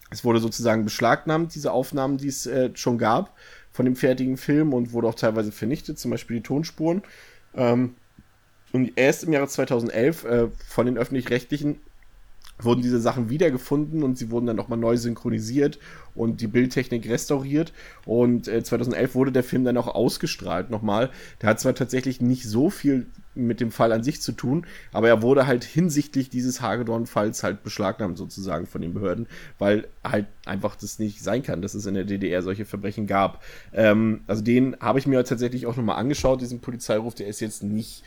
Es 0.10 0.24
wurde 0.24 0.40
sozusagen 0.40 0.84
beschlagnahmt, 0.84 1.54
diese 1.56 1.72
Aufnahmen, 1.72 2.18
die 2.18 2.28
es 2.28 2.46
äh, 2.46 2.70
schon 2.76 2.98
gab 2.98 3.36
von 3.72 3.86
dem 3.86 3.96
fertigen 3.96 4.38
Film 4.38 4.74
und 4.74 4.94
wurde 4.94 5.08
auch 5.08 5.16
teilweise 5.16 5.52
vernichtet, 5.52 6.00
zum 6.00 6.12
Beispiel 6.12 6.38
die 6.38 6.44
Tonspuren. 6.44 7.02
Ähm, 7.54 7.96
und 8.72 8.94
erst 8.96 9.24
im 9.24 9.34
Jahre 9.34 9.48
2011 9.48 10.24
äh, 10.24 10.48
von 10.68 10.86
den 10.86 10.98
öffentlich-rechtlichen 10.98 11.80
wurden 12.60 12.82
diese 12.82 13.00
Sachen 13.00 13.30
wiedergefunden 13.30 14.04
und 14.04 14.18
sie 14.18 14.32
wurden 14.32 14.48
dann 14.48 14.56
nochmal 14.56 14.80
neu 14.80 14.98
synchronisiert 14.98 15.80
und 16.16 16.42
die 16.42 16.48
Bildtechnik 16.48 17.08
restauriert. 17.08 17.74
Und 18.06 18.48
äh, 18.48 18.64
2011 18.64 19.16
wurde 19.16 19.32
der 19.32 19.44
Film 19.44 19.64
dann 19.64 19.78
auch 19.78 19.88
ausgestrahlt 19.88 20.70
nochmal. 20.70 21.12
Der 21.42 21.50
hat 21.50 21.60
zwar 21.60 21.76
tatsächlich 21.76 22.22
nicht 22.22 22.44
so 22.46 22.70
viel 22.70 23.06
mit 23.36 23.60
dem 23.60 23.72
Fall 23.72 23.92
an 23.92 24.04
sich 24.04 24.20
zu 24.22 24.32
tun, 24.32 24.66
aber 24.92 25.08
er 25.08 25.22
wurde 25.22 25.46
halt 25.46 25.64
hinsichtlich 25.64 26.32
dieses 26.32 26.62
Hagedorn-Falls 26.62 27.44
halt 27.44 27.64
beschlagnahmt 27.64 28.18
sozusagen 28.18 28.66
von 28.66 28.82
den 28.82 28.96
Behörden, 28.96 29.28
weil 29.60 29.88
halt 30.04 30.26
einfach 30.46 30.76
das 30.76 30.98
nicht 30.98 31.22
sein 31.22 31.44
kann, 31.44 31.62
dass 31.62 31.76
es 31.76 31.86
in 31.86 31.94
der 31.94 32.06
DDR 32.06 32.42
solche 32.42 32.66
Verbrechen 32.66 33.06
gab. 33.06 33.44
Ähm, 33.74 34.22
also 34.26 34.42
den 34.42 34.76
habe 34.80 34.98
ich 34.98 35.06
mir 35.06 35.24
tatsächlich 35.24 35.68
auch 35.68 35.78
nochmal 35.78 35.98
angeschaut, 35.98 36.42
diesen 36.42 36.62
Polizeiruf, 36.62 37.14
der 37.14 37.28
ist 37.28 37.40
jetzt 37.40 37.62
nicht 37.62 38.04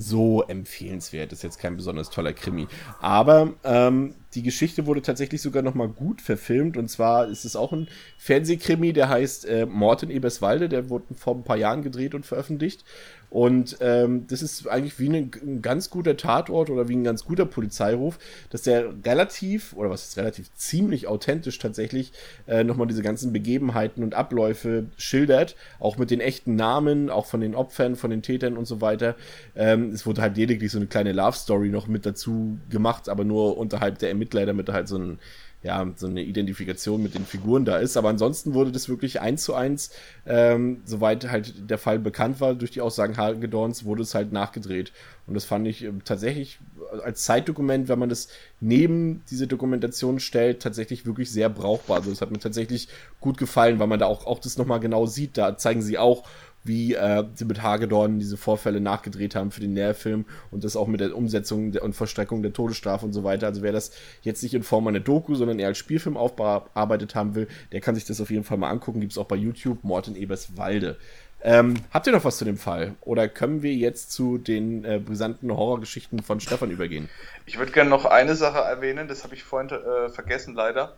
so 0.00 0.44
empfehlenswert. 0.44 1.32
Ist 1.32 1.42
jetzt 1.42 1.58
kein 1.58 1.76
besonders 1.76 2.08
toller 2.08 2.32
Krimi. 2.32 2.68
Aber 3.00 3.54
ähm, 3.64 4.14
die 4.34 4.44
Geschichte 4.44 4.86
wurde 4.86 5.02
tatsächlich 5.02 5.42
sogar 5.42 5.62
noch 5.62 5.74
mal 5.74 5.88
gut 5.88 6.22
verfilmt. 6.22 6.76
Und 6.76 6.88
zwar 6.88 7.26
ist 7.26 7.44
es 7.44 7.56
auch 7.56 7.72
ein 7.72 7.88
Fernsehkrimi, 8.16 8.92
der 8.92 9.08
heißt 9.08 9.46
äh, 9.46 9.66
Mord 9.66 10.04
in 10.04 10.10
Eberswalde. 10.10 10.68
Der 10.68 10.88
wurde 10.88 11.14
vor 11.14 11.34
ein 11.34 11.42
paar 11.42 11.56
Jahren 11.56 11.82
gedreht 11.82 12.14
und 12.14 12.24
veröffentlicht. 12.24 12.84
Und 13.30 13.76
ähm, 13.80 14.26
das 14.28 14.42
ist 14.42 14.66
eigentlich 14.68 14.98
wie 14.98 15.08
ein, 15.08 15.30
ein, 15.42 15.62
ganz 15.62 15.90
guter 15.90 16.16
Tatort 16.16 16.70
oder 16.70 16.88
wie 16.88 16.96
ein 16.96 17.04
ganz 17.04 17.24
guter 17.24 17.44
Polizeiruf, 17.44 18.18
dass 18.50 18.62
der 18.62 18.92
relativ, 19.04 19.74
oder 19.74 19.90
was 19.90 20.04
ist 20.08 20.16
relativ, 20.16 20.52
ziemlich 20.54 21.06
authentisch 21.06 21.58
tatsächlich 21.58 22.12
äh, 22.46 22.64
nochmal 22.64 22.86
diese 22.86 23.02
ganzen 23.02 23.32
Begebenheiten 23.32 24.02
und 24.02 24.14
Abläufe 24.14 24.86
schildert, 24.96 25.56
auch 25.78 25.98
mit 25.98 26.10
den 26.10 26.20
echten 26.20 26.56
Namen, 26.56 27.10
auch 27.10 27.26
von 27.26 27.40
den 27.40 27.54
Opfern, 27.54 27.96
von 27.96 28.10
den 28.10 28.22
Tätern 28.22 28.56
und 28.56 28.66
so 28.66 28.80
weiter. 28.80 29.14
Ähm, 29.54 29.90
es 29.90 30.06
wurde 30.06 30.22
halt 30.22 30.36
lediglich 30.36 30.72
so 30.72 30.78
eine 30.78 30.86
kleine 30.86 31.12
Love 31.12 31.36
Story 31.36 31.68
noch 31.68 31.86
mit 31.86 32.06
dazu 32.06 32.58
gemacht, 32.70 33.08
aber 33.08 33.24
nur 33.24 33.58
unterhalb 33.58 33.98
der 33.98 34.08
Ermittler, 34.08 34.46
damit 34.46 34.70
halt 34.70 34.88
so 34.88 34.96
ein 34.96 35.18
ja, 35.62 35.84
so 35.96 36.06
eine 36.06 36.22
Identifikation 36.22 37.02
mit 37.02 37.14
den 37.14 37.24
Figuren 37.24 37.64
da 37.64 37.78
ist. 37.78 37.96
Aber 37.96 38.08
ansonsten 38.08 38.54
wurde 38.54 38.70
das 38.70 38.88
wirklich 38.88 39.20
eins 39.20 39.42
zu 39.42 39.54
eins, 39.54 39.90
ähm, 40.24 40.82
soweit 40.84 41.28
halt 41.30 41.68
der 41.68 41.78
Fall 41.78 41.98
bekannt 41.98 42.40
war, 42.40 42.54
durch 42.54 42.70
die 42.70 42.80
Aussagen 42.80 43.16
Hagedorns, 43.16 43.84
wurde 43.84 44.02
es 44.02 44.14
halt 44.14 44.32
nachgedreht. 44.32 44.92
Und 45.26 45.34
das 45.34 45.44
fand 45.44 45.66
ich 45.66 45.84
äh, 45.84 45.92
tatsächlich 46.04 46.60
als 47.02 47.24
Zeitdokument, 47.24 47.88
wenn 47.88 47.98
man 47.98 48.08
das 48.08 48.28
neben 48.60 49.22
diese 49.30 49.46
Dokumentation 49.46 50.20
stellt, 50.20 50.62
tatsächlich 50.62 51.06
wirklich 51.06 51.30
sehr 51.30 51.48
brauchbar. 51.48 51.98
Also 51.98 52.12
es 52.12 52.20
hat 52.20 52.30
mir 52.30 52.38
tatsächlich 52.38 52.88
gut 53.20 53.36
gefallen, 53.36 53.80
weil 53.80 53.88
man 53.88 53.98
da 53.98 54.06
auch, 54.06 54.26
auch 54.26 54.38
das 54.38 54.58
nochmal 54.58 54.80
genau 54.80 55.06
sieht. 55.06 55.36
Da 55.36 55.58
zeigen 55.58 55.82
sie 55.82 55.98
auch, 55.98 56.24
wie 56.68 56.94
äh, 56.94 57.24
sie 57.34 57.46
mit 57.46 57.62
Hagedorn 57.62 58.18
diese 58.18 58.36
Vorfälle 58.36 58.80
nachgedreht 58.80 59.34
haben 59.34 59.50
für 59.50 59.60
den 59.60 59.72
Nährfilm 59.72 60.26
und 60.50 60.62
das 60.62 60.76
auch 60.76 60.86
mit 60.86 61.00
der 61.00 61.16
Umsetzung 61.16 61.72
der, 61.72 61.82
und 61.82 61.94
Verstreckung 61.94 62.42
der 62.42 62.52
Todesstrafe 62.52 63.04
und 63.04 63.12
so 63.12 63.24
weiter. 63.24 63.46
Also 63.46 63.62
wer 63.62 63.72
das 63.72 63.90
jetzt 64.22 64.42
nicht 64.42 64.54
in 64.54 64.62
Form 64.62 64.86
einer 64.86 65.00
Doku, 65.00 65.34
sondern 65.34 65.58
eher 65.58 65.68
als 65.68 65.78
Spielfilm 65.78 66.16
aufbearbeitet 66.16 67.14
haben 67.14 67.34
will, 67.34 67.48
der 67.72 67.80
kann 67.80 67.94
sich 67.94 68.04
das 68.04 68.20
auf 68.20 68.30
jeden 68.30 68.44
Fall 68.44 68.58
mal 68.58 68.70
angucken. 68.70 69.00
Gibt 69.00 69.12
es 69.12 69.18
auch 69.18 69.26
bei 69.26 69.36
YouTube, 69.36 69.82
Morten 69.82 70.14
Eberswalde. 70.14 70.96
Ähm, 71.40 71.74
habt 71.92 72.06
ihr 72.06 72.12
noch 72.12 72.24
was 72.24 72.36
zu 72.36 72.44
dem 72.44 72.56
Fall? 72.56 72.96
Oder 73.00 73.28
können 73.28 73.62
wir 73.62 73.72
jetzt 73.72 74.10
zu 74.10 74.38
den 74.38 74.84
äh, 74.84 74.98
brisanten 74.98 75.52
Horrorgeschichten 75.52 76.22
von 76.22 76.40
Stefan 76.40 76.70
übergehen? 76.70 77.08
Ich 77.46 77.58
würde 77.58 77.70
gerne 77.70 77.90
noch 77.90 78.04
eine 78.06 78.34
Sache 78.34 78.58
erwähnen, 78.58 79.06
das 79.06 79.22
habe 79.22 79.34
ich 79.34 79.44
vorhin 79.44 79.70
äh, 79.70 80.08
vergessen 80.08 80.54
leider. 80.54 80.96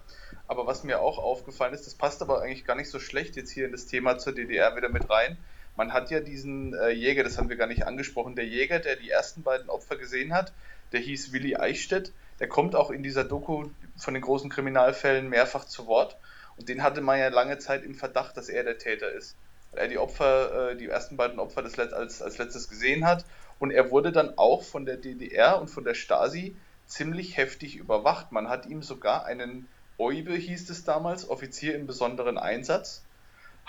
Aber 0.48 0.66
was 0.66 0.82
mir 0.82 1.00
auch 1.00 1.18
aufgefallen 1.18 1.74
ist, 1.74 1.86
das 1.86 1.94
passt 1.94 2.22
aber 2.22 2.40
eigentlich 2.40 2.64
gar 2.64 2.74
nicht 2.74 2.90
so 2.90 2.98
schlecht 2.98 3.36
jetzt 3.36 3.50
hier 3.50 3.66
in 3.66 3.72
das 3.72 3.86
Thema 3.86 4.18
zur 4.18 4.34
DDR 4.34 4.74
wieder 4.76 4.88
mit 4.88 5.08
rein. 5.10 5.36
Man 5.76 5.92
hat 5.92 6.10
ja 6.10 6.20
diesen 6.20 6.74
äh, 6.74 6.90
Jäger, 6.90 7.24
das 7.24 7.38
haben 7.38 7.48
wir 7.48 7.56
gar 7.56 7.66
nicht 7.66 7.86
angesprochen, 7.86 8.34
der 8.34 8.46
Jäger, 8.46 8.78
der 8.78 8.96
die 8.96 9.10
ersten 9.10 9.42
beiden 9.42 9.70
Opfer 9.70 9.96
gesehen 9.96 10.32
hat, 10.32 10.52
der 10.92 11.00
hieß 11.00 11.32
Willi 11.32 11.56
Eichstätt. 11.56 12.12
Der 12.40 12.48
kommt 12.48 12.74
auch 12.74 12.90
in 12.90 13.02
dieser 13.02 13.24
Doku 13.24 13.66
von 13.96 14.14
den 14.14 14.22
großen 14.22 14.50
Kriminalfällen 14.50 15.28
mehrfach 15.28 15.64
zu 15.64 15.86
Wort. 15.86 16.16
Und 16.56 16.68
den 16.68 16.82
hatte 16.82 17.00
man 17.00 17.18
ja 17.18 17.28
lange 17.28 17.58
Zeit 17.58 17.84
im 17.84 17.94
Verdacht, 17.94 18.36
dass 18.36 18.48
er 18.48 18.64
der 18.64 18.78
Täter 18.78 19.10
ist. 19.12 19.36
Weil 19.70 19.82
er 19.82 19.88
die 19.88 19.98
Opfer, 19.98 20.70
äh, 20.70 20.76
die 20.76 20.88
ersten 20.88 21.16
beiden 21.16 21.38
Opfer 21.38 21.62
des 21.62 21.76
Let 21.76 21.92
als, 21.92 22.22
als 22.22 22.38
letztes 22.38 22.68
gesehen 22.68 23.06
hat. 23.06 23.24
Und 23.58 23.70
er 23.70 23.90
wurde 23.90 24.10
dann 24.10 24.36
auch 24.36 24.62
von 24.62 24.86
der 24.86 24.96
DDR 24.96 25.60
und 25.60 25.68
von 25.68 25.84
der 25.84 25.94
Stasi 25.94 26.56
ziemlich 26.86 27.36
heftig 27.36 27.76
überwacht. 27.76 28.32
Man 28.32 28.48
hat 28.48 28.66
ihm 28.66 28.82
sogar 28.82 29.26
einen 29.26 29.68
Oibe 30.00 30.34
hieß 30.34 30.70
es 30.70 30.84
damals, 30.84 31.28
Offizier 31.28 31.74
im 31.74 31.86
besonderen 31.86 32.38
Einsatz, 32.38 33.02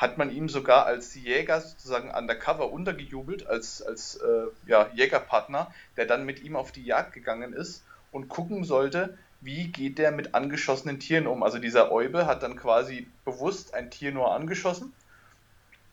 hat 0.01 0.17
man 0.17 0.31
ihm 0.31 0.49
sogar 0.49 0.87
als 0.87 1.13
Jäger 1.13 1.61
sozusagen 1.61 2.09
undercover 2.09 2.71
untergejubelt, 2.71 3.45
als, 3.45 3.83
als 3.83 4.15
äh, 4.15 4.47
ja, 4.65 4.89
Jägerpartner, 4.95 5.71
der 5.95 6.07
dann 6.07 6.25
mit 6.25 6.41
ihm 6.41 6.55
auf 6.55 6.71
die 6.71 6.83
Jagd 6.83 7.13
gegangen 7.13 7.53
ist 7.53 7.83
und 8.11 8.27
gucken 8.27 8.63
sollte, 8.63 9.15
wie 9.41 9.67
geht 9.67 9.99
der 9.99 10.11
mit 10.11 10.33
angeschossenen 10.33 10.99
Tieren 10.99 11.27
um. 11.27 11.43
Also 11.43 11.59
dieser 11.59 11.91
Eube 11.91 12.25
hat 12.25 12.41
dann 12.41 12.55
quasi 12.55 13.07
bewusst 13.25 13.75
ein 13.75 13.91
Tier 13.91 14.11
nur 14.11 14.33
angeschossen 14.33 14.91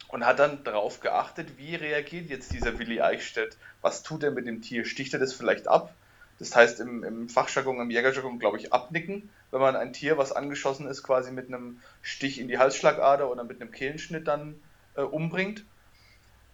und 0.08 0.24
hat 0.24 0.38
dann 0.38 0.64
darauf 0.64 1.00
geachtet, 1.00 1.58
wie 1.58 1.74
reagiert 1.74 2.30
jetzt 2.30 2.50
dieser 2.54 2.78
Willi 2.78 3.02
Eichstätt. 3.02 3.58
Was 3.82 4.02
tut 4.02 4.22
er 4.22 4.30
mit 4.30 4.46
dem 4.46 4.62
Tier? 4.62 4.86
Sticht 4.86 5.12
er 5.12 5.20
das 5.20 5.34
vielleicht 5.34 5.68
ab? 5.68 5.94
Das 6.38 6.56
heißt 6.56 6.80
im, 6.80 7.04
im 7.04 7.28
Fachjargon, 7.28 7.78
im 7.78 7.90
Jägerjargon, 7.90 8.38
glaube 8.38 8.56
ich, 8.56 8.72
abnicken, 8.72 9.28
wenn 9.50 9.60
man 9.60 9.76
ein 9.76 9.92
Tier, 9.92 10.18
was 10.18 10.32
angeschossen 10.32 10.86
ist, 10.86 11.02
quasi 11.02 11.30
mit 11.30 11.48
einem 11.48 11.80
Stich 12.02 12.40
in 12.40 12.48
die 12.48 12.58
Halsschlagader 12.58 13.30
oder 13.30 13.44
mit 13.44 13.60
einem 13.60 13.70
Kehlenschnitt 13.70 14.28
dann 14.28 14.60
äh, 14.94 15.02
umbringt. 15.02 15.64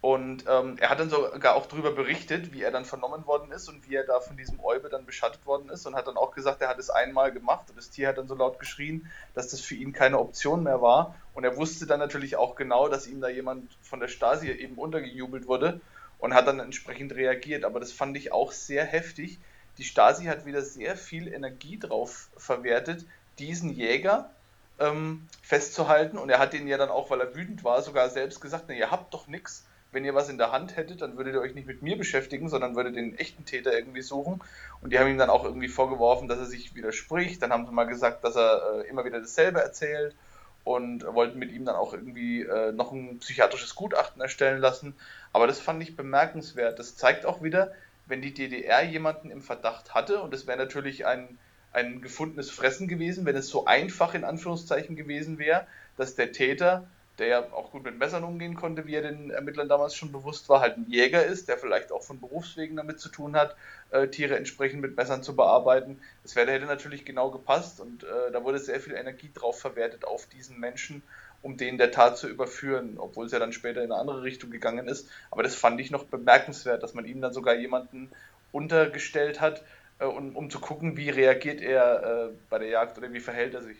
Und 0.04 0.44
ähm, 0.46 0.76
er 0.78 0.90
hat 0.90 1.00
dann 1.00 1.08
sogar 1.08 1.54
auch 1.54 1.64
darüber 1.64 1.90
berichtet, 1.90 2.52
wie 2.52 2.60
er 2.60 2.70
dann 2.70 2.84
vernommen 2.84 3.26
worden 3.26 3.50
ist 3.52 3.70
und 3.70 3.88
wie 3.88 3.94
er 3.94 4.04
da 4.04 4.20
von 4.20 4.36
diesem 4.36 4.60
Eube 4.60 4.90
dann 4.90 5.06
beschattet 5.06 5.46
worden 5.46 5.70
ist 5.70 5.86
und 5.86 5.94
hat 5.94 6.06
dann 6.06 6.18
auch 6.18 6.32
gesagt, 6.34 6.60
er 6.60 6.68
hat 6.68 6.78
es 6.78 6.90
einmal 6.90 7.32
gemacht 7.32 7.70
und 7.70 7.78
das 7.78 7.88
Tier 7.88 8.08
hat 8.08 8.18
dann 8.18 8.28
so 8.28 8.34
laut 8.34 8.58
geschrien, 8.58 9.10
dass 9.32 9.48
das 9.48 9.62
für 9.62 9.74
ihn 9.74 9.94
keine 9.94 10.18
Option 10.18 10.62
mehr 10.62 10.82
war. 10.82 11.14
Und 11.32 11.44
er 11.44 11.56
wusste 11.56 11.86
dann 11.86 12.00
natürlich 12.00 12.36
auch 12.36 12.54
genau, 12.54 12.88
dass 12.88 13.06
ihm 13.06 13.22
da 13.22 13.30
jemand 13.30 13.78
von 13.80 13.98
der 13.98 14.08
Stasi 14.08 14.50
eben 14.50 14.74
untergejubelt 14.74 15.48
wurde 15.48 15.80
und 16.18 16.34
hat 16.34 16.46
dann 16.46 16.60
entsprechend 16.60 17.14
reagiert. 17.14 17.64
Aber 17.64 17.80
das 17.80 17.90
fand 17.90 18.14
ich 18.18 18.30
auch 18.30 18.52
sehr 18.52 18.84
heftig, 18.84 19.38
die 19.78 19.84
Stasi 19.84 20.24
hat 20.24 20.46
wieder 20.46 20.62
sehr 20.62 20.96
viel 20.96 21.32
Energie 21.32 21.78
drauf 21.78 22.28
verwertet, 22.36 23.04
diesen 23.38 23.70
Jäger 23.70 24.30
ähm, 24.78 25.26
festzuhalten. 25.42 26.18
Und 26.18 26.30
er 26.30 26.38
hat 26.38 26.52
den 26.52 26.66
ja 26.66 26.78
dann 26.78 26.90
auch, 26.90 27.10
weil 27.10 27.20
er 27.20 27.34
wütend 27.34 27.64
war, 27.64 27.82
sogar 27.82 28.10
selbst 28.10 28.40
gesagt, 28.40 28.70
ihr 28.70 28.90
habt 28.90 29.12
doch 29.14 29.26
nichts. 29.26 29.64
Wenn 29.92 30.04
ihr 30.04 30.14
was 30.14 30.28
in 30.28 30.38
der 30.38 30.50
Hand 30.50 30.76
hättet, 30.76 31.02
dann 31.02 31.16
würdet 31.16 31.34
ihr 31.34 31.40
euch 31.40 31.54
nicht 31.54 31.68
mit 31.68 31.82
mir 31.82 31.96
beschäftigen, 31.96 32.48
sondern 32.48 32.74
würdet 32.74 32.96
den 32.96 33.16
echten 33.16 33.44
Täter 33.44 33.72
irgendwie 33.72 34.02
suchen. 34.02 34.42
Und 34.80 34.92
die 34.92 34.98
haben 34.98 35.08
ihm 35.08 35.18
dann 35.18 35.30
auch 35.30 35.44
irgendwie 35.44 35.68
vorgeworfen, 35.68 36.26
dass 36.26 36.38
er 36.38 36.46
sich 36.46 36.74
widerspricht. 36.74 37.40
Dann 37.40 37.52
haben 37.52 37.66
sie 37.66 37.72
mal 37.72 37.84
gesagt, 37.84 38.24
dass 38.24 38.34
er 38.34 38.80
äh, 38.80 38.88
immer 38.88 39.04
wieder 39.04 39.20
dasselbe 39.20 39.60
erzählt 39.60 40.16
und 40.64 41.04
wollten 41.04 41.38
mit 41.38 41.52
ihm 41.52 41.64
dann 41.64 41.76
auch 41.76 41.92
irgendwie 41.92 42.42
äh, 42.42 42.72
noch 42.72 42.90
ein 42.90 43.18
psychiatrisches 43.18 43.74
Gutachten 43.74 44.20
erstellen 44.20 44.60
lassen. 44.60 44.96
Aber 45.32 45.46
das 45.46 45.60
fand 45.60 45.82
ich 45.82 45.94
bemerkenswert. 45.94 46.78
Das 46.78 46.96
zeigt 46.96 47.26
auch 47.26 47.42
wieder, 47.42 47.72
wenn 48.06 48.22
die 48.22 48.34
DDR 48.34 48.82
jemanden 48.82 49.30
im 49.30 49.42
Verdacht 49.42 49.94
hatte, 49.94 50.20
und 50.20 50.34
es 50.34 50.46
wäre 50.46 50.58
natürlich 50.58 51.06
ein, 51.06 51.38
ein 51.72 52.00
gefundenes 52.00 52.50
Fressen 52.50 52.88
gewesen, 52.88 53.24
wenn 53.26 53.36
es 53.36 53.48
so 53.48 53.66
einfach 53.66 54.14
in 54.14 54.24
Anführungszeichen 54.24 54.96
gewesen 54.96 55.38
wäre, 55.38 55.66
dass 55.96 56.14
der 56.14 56.32
Täter, 56.32 56.86
der 57.18 57.26
ja 57.28 57.52
auch 57.52 57.70
gut 57.70 57.84
mit 57.84 57.98
Messern 57.98 58.24
umgehen 58.24 58.56
konnte, 58.56 58.86
wie 58.86 58.94
er 58.94 59.02
den 59.02 59.30
Ermittlern 59.30 59.68
damals 59.68 59.94
schon 59.94 60.12
bewusst 60.12 60.48
war, 60.48 60.60
halt 60.60 60.76
ein 60.76 60.86
Jäger 60.88 61.24
ist, 61.24 61.48
der 61.48 61.58
vielleicht 61.58 61.92
auch 61.92 62.02
von 62.02 62.20
Berufswegen 62.20 62.76
damit 62.76 63.00
zu 63.00 63.08
tun 63.08 63.36
hat, 63.36 63.56
äh, 63.90 64.08
Tiere 64.08 64.36
entsprechend 64.36 64.80
mit 64.80 64.96
Messern 64.96 65.22
zu 65.22 65.36
bearbeiten. 65.36 66.00
Das 66.24 66.34
wäre, 66.34 66.50
hätte 66.50 66.66
natürlich 66.66 67.04
genau 67.04 67.30
gepasst 67.30 67.80
und 67.80 68.02
äh, 68.04 68.32
da 68.32 68.42
wurde 68.42 68.58
sehr 68.58 68.80
viel 68.80 68.94
Energie 68.94 69.30
drauf 69.32 69.60
verwertet 69.60 70.04
auf 70.04 70.26
diesen 70.26 70.58
Menschen 70.58 71.02
um 71.44 71.58
den 71.58 71.76
der 71.76 71.90
Tat 71.90 72.16
zu 72.16 72.26
überführen, 72.26 72.94
obwohl 72.96 73.26
es 73.26 73.32
ja 73.32 73.38
dann 73.38 73.52
später 73.52 73.84
in 73.84 73.92
eine 73.92 74.00
andere 74.00 74.22
Richtung 74.22 74.50
gegangen 74.50 74.88
ist. 74.88 75.08
Aber 75.30 75.42
das 75.42 75.54
fand 75.54 75.78
ich 75.78 75.90
noch 75.90 76.04
bemerkenswert, 76.04 76.82
dass 76.82 76.94
man 76.94 77.04
ihm 77.04 77.20
dann 77.20 77.34
sogar 77.34 77.54
jemanden 77.54 78.10
untergestellt 78.50 79.42
hat, 79.42 79.62
äh, 79.98 80.06
um, 80.06 80.34
um 80.34 80.48
zu 80.48 80.58
gucken, 80.58 80.96
wie 80.96 81.10
reagiert 81.10 81.60
er 81.60 82.02
äh, 82.02 82.30
bei 82.48 82.58
der 82.58 82.68
Jagd 82.68 82.96
oder 82.96 83.12
wie 83.12 83.20
verhält 83.20 83.52
er 83.52 83.62
sich. 83.62 83.76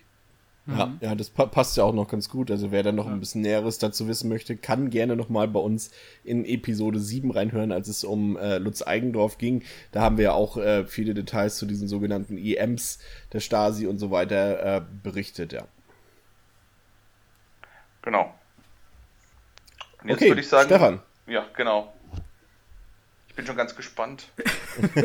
Ja, 0.67 0.87
mhm. 0.87 0.99
ja, 1.01 1.15
das 1.15 1.31
pa 1.31 1.47
passt 1.47 1.77
ja 1.79 1.85
auch 1.85 1.95
noch 1.95 2.09
ganz 2.09 2.29
gut. 2.29 2.51
Also 2.51 2.71
wer 2.71 2.83
da 2.83 2.93
noch 2.93 3.07
ja. 3.07 3.13
ein 3.13 3.21
bisschen 3.21 3.41
Näheres 3.41 3.79
dazu 3.79 4.09
wissen 4.09 4.29
möchte, 4.29 4.57
kann 4.57 4.91
gerne 4.91 5.17
nochmal 5.17 5.49
bei 5.49 5.61
uns 5.61 5.91
in 6.23 6.45
Episode 6.45 7.01
7 7.01 7.31
reinhören, 7.31 7.73
als 7.73 7.89
es 7.89 8.05
um 8.05 8.37
äh, 8.37 8.59
Lutz 8.59 8.83
Eigendorf 8.83 9.39
ging. 9.39 9.63
Da 9.91 10.03
haben 10.03 10.19
wir 10.19 10.25
ja 10.25 10.33
auch 10.33 10.59
äh, 10.59 10.85
viele 10.87 11.15
Details 11.15 11.57
zu 11.57 11.65
diesen 11.65 11.89
sogenannten 11.89 12.37
EMs 12.37 12.99
der 13.33 13.41
Stasi 13.41 13.87
und 13.87 13.99
so 13.99 14.11
weiter 14.11 14.77
äh, 14.77 14.83
berichtet, 15.03 15.55
ja. 15.55 15.67
Genau. 18.05 18.35
Und 20.03 20.11
jetzt 20.11 20.19
okay, 20.19 20.29
würde 20.29 20.43
ich 20.43 20.49
sagen. 20.49 20.69
Stefan. 20.69 21.01
Ja, 21.27 21.47
genau. 21.57 21.94
Ich 23.35 23.37
bin 23.37 23.47
schon 23.47 23.57
ganz 23.57 23.75
gespannt. 23.75 24.29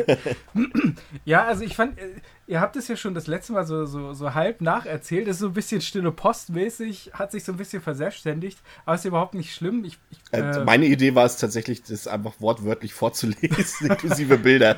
ja, 1.24 1.46
also 1.46 1.64
ich 1.64 1.74
fand, 1.74 1.98
äh, 1.98 2.12
ihr 2.46 2.60
habt 2.60 2.76
es 2.76 2.86
ja 2.86 2.94
schon 2.94 3.12
das 3.12 3.26
letzte 3.26 3.52
Mal 3.52 3.66
so, 3.66 3.86
so, 3.86 4.12
so 4.12 4.34
halb 4.34 4.60
nacherzählt. 4.60 5.26
Das 5.26 5.34
ist 5.34 5.40
so 5.40 5.48
ein 5.48 5.52
bisschen 5.52 5.80
stille 5.80 6.12
postmäßig, 6.12 7.10
hat 7.12 7.32
sich 7.32 7.42
so 7.42 7.50
ein 7.50 7.58
bisschen 7.58 7.82
verselbstständigt, 7.82 8.56
aber 8.86 8.94
ist 8.94 9.04
überhaupt 9.04 9.34
nicht 9.34 9.52
schlimm. 9.52 9.84
Ich, 9.84 9.98
ich, 10.10 10.18
äh, 10.30 10.42
äh, 10.42 10.64
meine 10.64 10.86
Idee 10.86 11.16
war 11.16 11.24
es 11.24 11.38
tatsächlich, 11.38 11.82
das 11.82 12.06
einfach 12.06 12.34
wortwörtlich 12.38 12.94
vorzulesen, 12.94 13.86
inklusive 13.90 14.38
Bilder. 14.38 14.76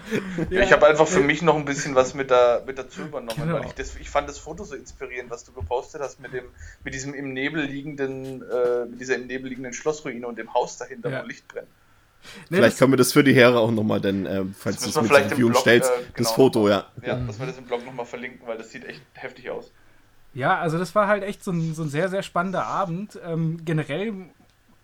Ja, 0.48 0.62
ich 0.62 0.72
habe 0.72 0.86
einfach 0.86 1.06
für 1.06 1.20
mich 1.20 1.42
noch 1.42 1.56
ein 1.56 1.66
bisschen 1.66 1.94
was 1.94 2.14
mit, 2.14 2.30
da, 2.30 2.62
mit 2.66 2.78
dazu 2.78 3.02
übernommen, 3.02 3.38
genau. 3.38 3.56
weil 3.56 3.66
ich, 3.66 3.72
das, 3.72 3.96
ich 3.96 4.08
fand 4.08 4.30
das 4.30 4.38
Foto 4.38 4.64
so 4.64 4.74
inspirierend, 4.74 5.30
was 5.30 5.44
du 5.44 5.52
gepostet 5.52 6.00
hast 6.00 6.20
mit 6.20 6.32
dem, 6.32 6.46
mit 6.84 6.94
diesem 6.94 7.12
im 7.12 7.34
Nebel 7.34 7.64
liegenden, 7.66 8.40
äh, 8.50 8.86
mit 8.86 8.98
dieser 8.98 9.16
im 9.16 9.26
Nebel 9.26 9.50
liegenden 9.50 9.74
Schlossruine 9.74 10.26
und 10.26 10.38
dem 10.38 10.54
Haus 10.54 10.78
dahinter, 10.78 11.10
ja. 11.10 11.22
wo 11.22 11.26
Licht 11.26 11.46
brennt. 11.48 11.68
Nee, 12.50 12.58
vielleicht 12.58 12.78
können 12.78 12.92
wir 12.92 12.96
das 12.96 13.12
für 13.12 13.24
die 13.24 13.34
Heere 13.34 13.58
auch 13.58 13.70
nochmal, 13.70 14.00
denn 14.00 14.26
äh, 14.26 14.44
falls 14.56 14.80
du 14.80 14.88
es 14.88 14.96
mit 14.96 15.06
zur 15.06 15.20
Verfügung 15.20 15.54
stellst, 15.54 15.90
äh, 15.90 15.94
genau, 15.96 16.12
das 16.16 16.32
Foto, 16.32 16.68
ja. 16.68 16.86
Ja, 17.04 17.16
dass 17.16 17.38
wir 17.38 17.46
das 17.46 17.58
im 17.58 17.64
Blog 17.64 17.84
nochmal 17.84 18.06
verlinken, 18.06 18.46
weil 18.46 18.58
das 18.58 18.70
sieht 18.70 18.84
echt 18.84 19.02
heftig 19.14 19.50
aus. 19.50 19.70
Ja, 20.34 20.58
also 20.58 20.78
das 20.78 20.94
war 20.94 21.08
halt 21.08 21.22
echt 21.24 21.44
so 21.44 21.50
ein, 21.50 21.74
so 21.74 21.82
ein 21.82 21.88
sehr, 21.88 22.08
sehr 22.08 22.22
spannender 22.22 22.64
Abend. 22.64 23.18
Ähm, 23.24 23.58
generell 23.64 24.14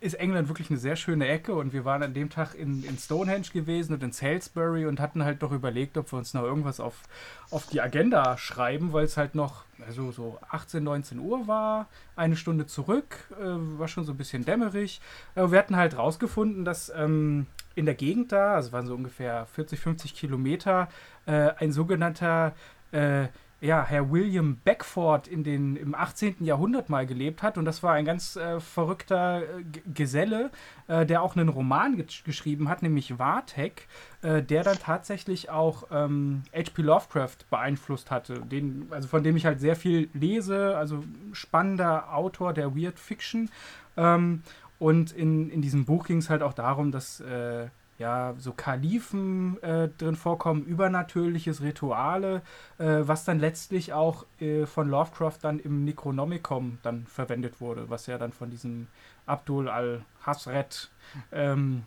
ist 0.01 0.15
England 0.15 0.49
wirklich 0.49 0.71
eine 0.71 0.79
sehr 0.79 0.97
schöne 0.97 1.27
Ecke 1.27 1.55
und 1.55 1.73
wir 1.73 1.85
waren 1.85 2.03
an 2.03 2.15
dem 2.15 2.31
Tag 2.31 2.55
in, 2.55 2.85
in 2.85 2.99
Stonehenge 2.99 3.49
gewesen 3.53 3.95
und 3.95 4.03
in 4.03 4.13
Salisbury 4.13 4.87
und 4.87 5.01
hatten 5.01 5.25
halt 5.25 5.43
doch 5.43 5.51
überlegt, 5.51 5.99
ob 5.99 6.13
wir 6.13 6.19
uns 6.19 6.35
noch 6.35 6.45
irgendwas 6.45 6.79
auf, 6.79 7.03
auf 7.51 7.67
die 7.67 7.81
Agenda 7.81 8.39
schreiben, 8.39 8.93
weil 8.93 9.05
es 9.05 9.17
halt 9.17 9.35
noch 9.35 9.65
also 9.87 10.13
so 10.13 10.39
18, 10.51 10.83
19 10.83 11.19
Uhr 11.19 11.47
war, 11.49 11.89
eine 12.17 12.37
Stunde 12.37 12.67
zurück, 12.67 13.17
äh, 13.41 13.45
war 13.79 13.89
schon 13.89 14.05
so 14.05 14.13
ein 14.13 14.17
bisschen 14.17 14.45
dämmerig. 14.45 15.01
Äh, 15.35 15.51
wir 15.51 15.59
hatten 15.59 15.77
halt 15.77 15.97
rausgefunden, 15.97 16.65
dass 16.65 16.93
ähm, 16.95 17.47
in 17.75 17.87
der 17.87 17.95
Gegend 17.95 18.33
da, 18.33 18.55
also 18.55 18.73
waren 18.73 18.87
so 18.87 18.95
ungefähr 18.95 19.47
40, 19.47 19.81
50 19.81 20.15
Kilometer, 20.15 20.89
äh, 21.27 21.51
ein 21.59 21.73
sogenannter 21.73 22.55
äh, 22.93 23.29
ja, 23.61 23.85
Herr 23.85 24.11
William 24.13 24.57
Beckford 24.65 25.27
in 25.27 25.43
den, 25.43 25.75
im 25.75 25.95
18. 25.95 26.45
Jahrhundert 26.45 26.89
mal 26.89 27.07
gelebt 27.07 27.43
hat. 27.43 27.59
Und 27.59 27.65
das 27.65 27.83
war 27.83 27.95
ein 27.95 28.05
ganz 28.05 28.37
äh, 28.37 28.61
verrückter 28.61 29.43
äh, 29.43 29.65
Geselle, 29.93 30.51
äh, 30.87 31.05
der 31.05 31.23
auch 31.23 31.35
einen 31.35 31.49
Roman 31.49 31.97
ge 31.97 32.07
geschrieben 32.25 32.69
hat, 32.69 32.83
nämlich 32.83 33.19
Wartek, 33.19 33.89
äh, 34.23 34.43
der 34.43 34.63
dann 34.63 34.79
tatsächlich 34.79 35.51
auch 35.51 35.91
H.P. 35.91 35.97
Ähm, 35.97 36.43
Lovecraft 36.77 37.39
beeinflusst 37.51 38.11
hatte, 38.11 38.41
den, 38.41 38.87
also 38.91 39.09
von 39.09 39.25
dem 39.25 39.37
ich 39.37 39.45
halt 39.45 39.61
sehr 39.61 39.77
viel 39.77 40.09
lese, 40.15 40.77
also 40.77 41.03
spannender 41.33 42.15
Autor 42.15 42.53
der 42.53 42.77
Weird 42.77 42.99
Fiction. 43.01 43.51
Ähm, 43.97 44.43
und 44.79 45.11
in, 45.11 45.51
in 45.51 45.63
diesem 45.63 45.85
Buch 45.85 46.07
ging 46.07 46.19
es 46.19 46.31
halt 46.31 46.43
auch 46.43 46.53
darum, 46.53 46.93
dass 46.93 47.21
äh, 47.21 47.67
ja, 47.99 48.35
so 48.39 48.53
Kalifen 48.53 49.61
äh, 49.63 49.89
drin 49.89 50.15
vorkommen, 50.15 50.65
übernatürliches 50.65 51.63
Rituale, 51.63 52.43
äh, 52.79 53.01
was 53.01 53.25
dann 53.25 53.41
letztlich 53.41 53.93
auch 53.93 54.25
äh, 54.41 54.67
von 54.67 54.89
Lovecraft 54.89 55.39
dann 55.43 55.59
im 55.59 55.85
Necronomicon 55.85 56.79
dann 56.83 57.07
verwendet 57.07 57.61
wurde, 57.61 57.91
was 57.91 58.07
ja 58.07 58.17
dann 58.17 58.33
von 58.33 58.51
diesem 58.51 58.87
Abdul 59.27 59.69
al-Hasret 59.69 60.91
ähm, 61.33 61.83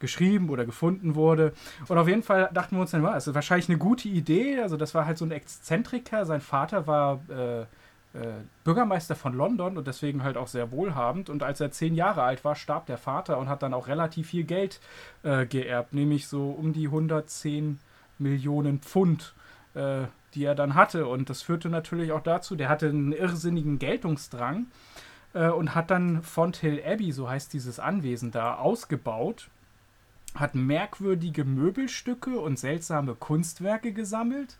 geschrieben 0.00 0.50
oder 0.50 0.66
gefunden 0.66 1.14
wurde. 1.14 1.54
Und 1.88 1.96
auf 1.96 2.08
jeden 2.08 2.22
Fall 2.22 2.50
dachten 2.52 2.76
wir 2.76 2.82
uns 2.82 2.90
dann, 2.90 3.02
das 3.02 3.26
ist 3.26 3.34
wahrscheinlich 3.34 3.70
eine 3.70 3.78
gute 3.78 4.08
Idee. 4.08 4.60
Also 4.60 4.76
das 4.76 4.94
war 4.94 5.06
halt 5.06 5.16
so 5.16 5.24
ein 5.24 5.30
Exzentriker. 5.30 6.26
Sein 6.26 6.42
Vater 6.42 6.86
war 6.86 7.22
äh, 7.30 7.64
Bürgermeister 8.62 9.16
von 9.16 9.34
London 9.34 9.76
und 9.76 9.86
deswegen 9.86 10.22
halt 10.22 10.36
auch 10.36 10.46
sehr 10.46 10.70
wohlhabend. 10.70 11.30
Und 11.30 11.42
als 11.42 11.60
er 11.60 11.70
zehn 11.72 11.94
Jahre 11.94 12.22
alt 12.22 12.44
war, 12.44 12.54
starb 12.54 12.86
der 12.86 12.98
Vater 12.98 13.38
und 13.38 13.48
hat 13.48 13.62
dann 13.62 13.74
auch 13.74 13.88
relativ 13.88 14.28
viel 14.28 14.44
Geld 14.44 14.80
äh, 15.22 15.46
geerbt, 15.46 15.92
nämlich 15.92 16.28
so 16.28 16.50
um 16.50 16.72
die 16.72 16.86
110 16.86 17.80
Millionen 18.18 18.78
Pfund, 18.78 19.34
äh, 19.74 20.04
die 20.34 20.44
er 20.44 20.54
dann 20.54 20.74
hatte. 20.74 21.06
Und 21.08 21.28
das 21.28 21.42
führte 21.42 21.68
natürlich 21.68 22.12
auch 22.12 22.22
dazu, 22.22 22.54
der 22.54 22.68
hatte 22.68 22.88
einen 22.88 23.12
irrsinnigen 23.12 23.80
Geltungsdrang 23.80 24.66
äh, 25.32 25.48
und 25.48 25.74
hat 25.74 25.90
dann 25.90 26.22
Fonthill 26.22 26.80
Abbey, 26.86 27.10
so 27.10 27.28
heißt 27.28 27.52
dieses 27.52 27.80
Anwesen 27.80 28.30
da, 28.30 28.54
ausgebaut 28.54 29.48
hat 30.34 30.54
merkwürdige 30.54 31.44
Möbelstücke 31.44 32.40
und 32.40 32.58
seltsame 32.58 33.14
Kunstwerke 33.14 33.92
gesammelt. 33.92 34.58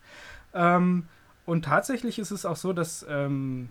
Ähm, 0.55 1.09
und 1.47 1.65
tatsächlich 1.65 2.19
ist 2.19 2.31
es 2.31 2.47
auch 2.47 2.57
so, 2.57 2.73
dass 2.73 3.05
ähm, 3.09 3.69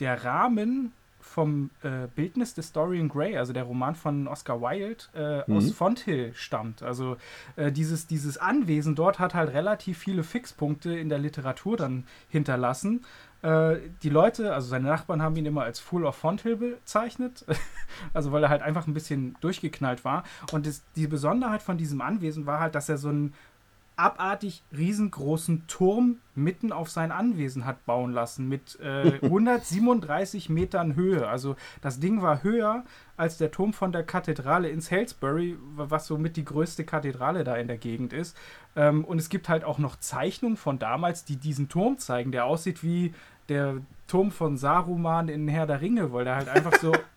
der 0.00 0.24
Rahmen 0.24 0.92
vom 1.22 1.70
äh, 1.82 2.08
Bildnis 2.14 2.54
des 2.54 2.72
Dorian 2.72 3.08
Gray, 3.08 3.38
also 3.38 3.52
der 3.52 3.62
Roman 3.62 3.94
von 3.94 4.26
Oscar 4.26 4.60
Wilde, 4.60 5.04
äh, 5.14 5.50
mhm. 5.50 5.56
aus 5.56 5.70
Fonthill 5.70 6.34
stammt. 6.34 6.82
Also 6.82 7.16
äh, 7.56 7.72
dieses, 7.72 8.06
dieses 8.06 8.38
Anwesen 8.38 8.94
dort 8.94 9.18
hat 9.18 9.34
halt 9.34 9.52
relativ 9.52 9.98
viele 9.98 10.24
Fixpunkte 10.24 10.96
in 10.96 11.08
der 11.08 11.18
Literatur 11.18 11.76
dann 11.76 12.04
hinterlassen. 12.28 13.04
Äh, 13.42 13.76
die 14.02 14.08
Leute, 14.08 14.52
also 14.52 14.68
seine 14.68 14.88
Nachbarn 14.88 15.22
haben 15.22 15.36
ihn 15.36 15.46
immer 15.46 15.62
als 15.62 15.80
Fool 15.80 16.04
of 16.04 16.16
Fonthill 16.16 16.56
bezeichnet, 16.56 17.44
also 18.12 18.32
weil 18.32 18.42
er 18.42 18.50
halt 18.50 18.62
einfach 18.62 18.86
ein 18.86 18.94
bisschen 18.94 19.36
durchgeknallt 19.40 20.04
war. 20.04 20.24
Und 20.52 20.66
das, 20.66 20.82
die 20.96 21.06
Besonderheit 21.06 21.62
von 21.62 21.78
diesem 21.78 22.00
Anwesen 22.00 22.46
war 22.46 22.60
halt, 22.60 22.74
dass 22.74 22.88
er 22.88 22.98
so 22.98 23.08
ein 23.08 23.32
abartig 23.96 24.62
riesengroßen 24.76 25.66
Turm 25.66 26.18
mitten 26.34 26.72
auf 26.72 26.90
sein 26.90 27.12
Anwesen 27.12 27.66
hat 27.66 27.84
bauen 27.84 28.12
lassen 28.12 28.48
mit 28.48 28.78
äh, 28.80 29.18
137 29.22 30.48
Metern 30.48 30.94
Höhe. 30.94 31.28
Also 31.28 31.56
das 31.80 32.00
Ding 32.00 32.22
war 32.22 32.42
höher 32.42 32.84
als 33.16 33.38
der 33.38 33.50
Turm 33.50 33.72
von 33.72 33.92
der 33.92 34.02
Kathedrale 34.02 34.68
in 34.68 34.80
Salisbury, 34.80 35.56
was 35.76 36.06
somit 36.06 36.36
die 36.36 36.44
größte 36.44 36.84
Kathedrale 36.84 37.44
da 37.44 37.56
in 37.56 37.68
der 37.68 37.78
Gegend 37.78 38.12
ist. 38.12 38.36
Ähm, 38.74 39.04
und 39.04 39.18
es 39.18 39.28
gibt 39.28 39.48
halt 39.48 39.64
auch 39.64 39.78
noch 39.78 39.96
Zeichnungen 39.96 40.56
von 40.56 40.78
damals, 40.78 41.24
die 41.24 41.36
diesen 41.36 41.68
Turm 41.68 41.98
zeigen, 41.98 42.32
der 42.32 42.46
aussieht 42.46 42.82
wie 42.82 43.14
der 43.48 43.76
Turm 44.06 44.30
von 44.30 44.56
Saruman 44.56 45.28
in 45.28 45.48
Herr 45.48 45.66
der 45.66 45.80
Ringe, 45.80 46.12
weil 46.12 46.24
der 46.24 46.36
halt 46.36 46.48
einfach 46.48 46.74
so 46.78 46.92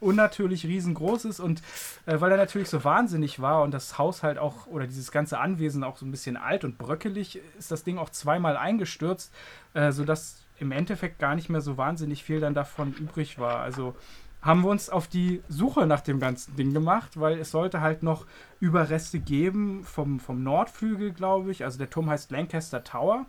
unnatürlich 0.00 0.66
riesengroß 0.66 1.24
ist 1.26 1.40
und 1.40 1.62
äh, 2.06 2.20
weil 2.20 2.30
er 2.30 2.36
natürlich 2.36 2.68
so 2.68 2.84
wahnsinnig 2.84 3.40
war 3.40 3.62
und 3.62 3.72
das 3.72 3.98
Haus 3.98 4.22
halt 4.22 4.38
auch 4.38 4.66
oder 4.66 4.86
dieses 4.86 5.10
ganze 5.10 5.38
Anwesen 5.38 5.84
auch 5.84 5.96
so 5.96 6.06
ein 6.06 6.10
bisschen 6.10 6.36
alt 6.36 6.64
und 6.64 6.78
bröckelig, 6.78 7.40
ist 7.58 7.70
das 7.70 7.84
Ding 7.84 7.98
auch 7.98 8.10
zweimal 8.10 8.56
eingestürzt, 8.56 9.32
äh, 9.74 9.92
sodass 9.92 10.44
im 10.58 10.72
Endeffekt 10.72 11.18
gar 11.18 11.34
nicht 11.34 11.48
mehr 11.48 11.60
so 11.60 11.76
wahnsinnig 11.76 12.22
viel 12.22 12.40
dann 12.40 12.54
davon 12.54 12.92
übrig 12.94 13.38
war. 13.38 13.60
Also 13.60 13.94
haben 14.44 14.62
wir 14.62 14.68
uns 14.68 14.90
auf 14.90 15.08
die 15.08 15.42
Suche 15.48 15.86
nach 15.86 16.02
dem 16.02 16.20
ganzen 16.20 16.54
Ding 16.56 16.74
gemacht, 16.74 17.18
weil 17.18 17.38
es 17.38 17.50
sollte 17.50 17.80
halt 17.80 18.02
noch 18.02 18.26
Überreste 18.60 19.18
geben 19.18 19.84
vom, 19.84 20.20
vom 20.20 20.42
Nordflügel, 20.42 21.12
glaube 21.12 21.50
ich. 21.50 21.64
Also 21.64 21.78
der 21.78 21.88
Turm 21.88 22.10
heißt 22.10 22.30
Lancaster 22.30 22.84
Tower. 22.84 23.24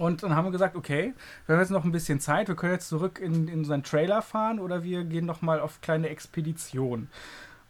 Und 0.00 0.22
dann 0.22 0.34
haben 0.34 0.46
wir 0.46 0.50
gesagt, 0.50 0.76
okay, 0.76 1.12
wir 1.44 1.54
haben 1.54 1.60
jetzt 1.60 1.70
noch 1.70 1.84
ein 1.84 1.92
bisschen 1.92 2.20
Zeit, 2.20 2.48
wir 2.48 2.56
können 2.56 2.72
jetzt 2.72 2.88
zurück 2.88 3.20
in, 3.22 3.48
in 3.48 3.58
unseren 3.58 3.82
Trailer 3.82 4.22
fahren 4.22 4.58
oder 4.58 4.82
wir 4.82 5.04
gehen 5.04 5.26
noch 5.26 5.42
mal 5.42 5.60
auf 5.60 5.82
kleine 5.82 6.08
Expedition. 6.08 7.08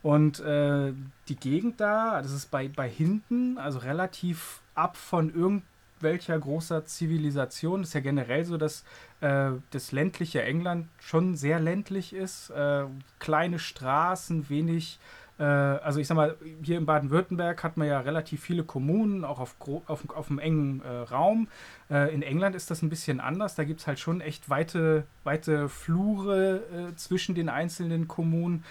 Und 0.01 0.39
äh, 0.39 0.93
die 1.27 1.35
Gegend 1.35 1.81
da, 1.81 2.23
das 2.23 2.31
ist 2.31 2.53
bei, 2.53 2.69
bei 2.69 2.89
hinten, 2.89 3.59
also 3.59 3.81
relativ 3.81 4.61
ab 4.77 4.97
von 4.97 5.35
irgendwelcher 5.35 6.39
großer 6.39 6.85
Zivilisation. 6.85 7.81
Das 7.81 7.89
ist 7.89 7.95
ja 7.95 8.01
generell 8.01 8.45
so, 8.45 8.57
dass 8.57 8.85
äh, 9.23 9.51
das 9.73 9.91
ländliche 9.91 10.45
England 10.45 10.87
schon 11.01 11.35
sehr 11.35 11.59
ländlich 11.59 12.13
ist. 12.13 12.51
Äh, 12.51 12.85
kleine 13.19 13.59
Straßen, 13.59 14.49
wenig 14.49 15.01
also 15.45 16.01
ich 16.01 16.07
sag 16.07 16.17
mal, 16.17 16.37
hier 16.63 16.77
in 16.77 16.87
Baden-Württemberg 16.87 17.63
hat 17.65 17.77
man 17.77 17.89
ja 17.89 18.01
relativ 18.01 18.43
viele 18.43 18.63
Kommunen, 18.63 19.25
auch 19.25 19.41
auf, 19.41 19.57
auf, 19.87 20.09
auf 20.11 20.31
einem 20.31 20.39
engen 20.39 20.83
äh, 20.83 20.89
Raum. 20.89 21.49
Äh, 21.91 22.15
in 22.15 22.23
England 22.23 22.55
ist 22.55 22.71
das 22.71 22.83
ein 22.83 22.91
bisschen 22.91 23.21
anders. 23.21 23.55
Da 23.55 23.65
gibt 23.65 23.81
es 23.81 23.87
halt 23.87 23.99
schon 23.99 24.21
echt 24.21 24.51
weite, 24.51 25.05
weite 25.25 25.69
Flure 25.69 26.63
äh, 26.91 26.97
zwischen 26.97 27.35
den 27.35 27.49
einzelnen 27.49 28.07
Kommunen. 28.07 28.65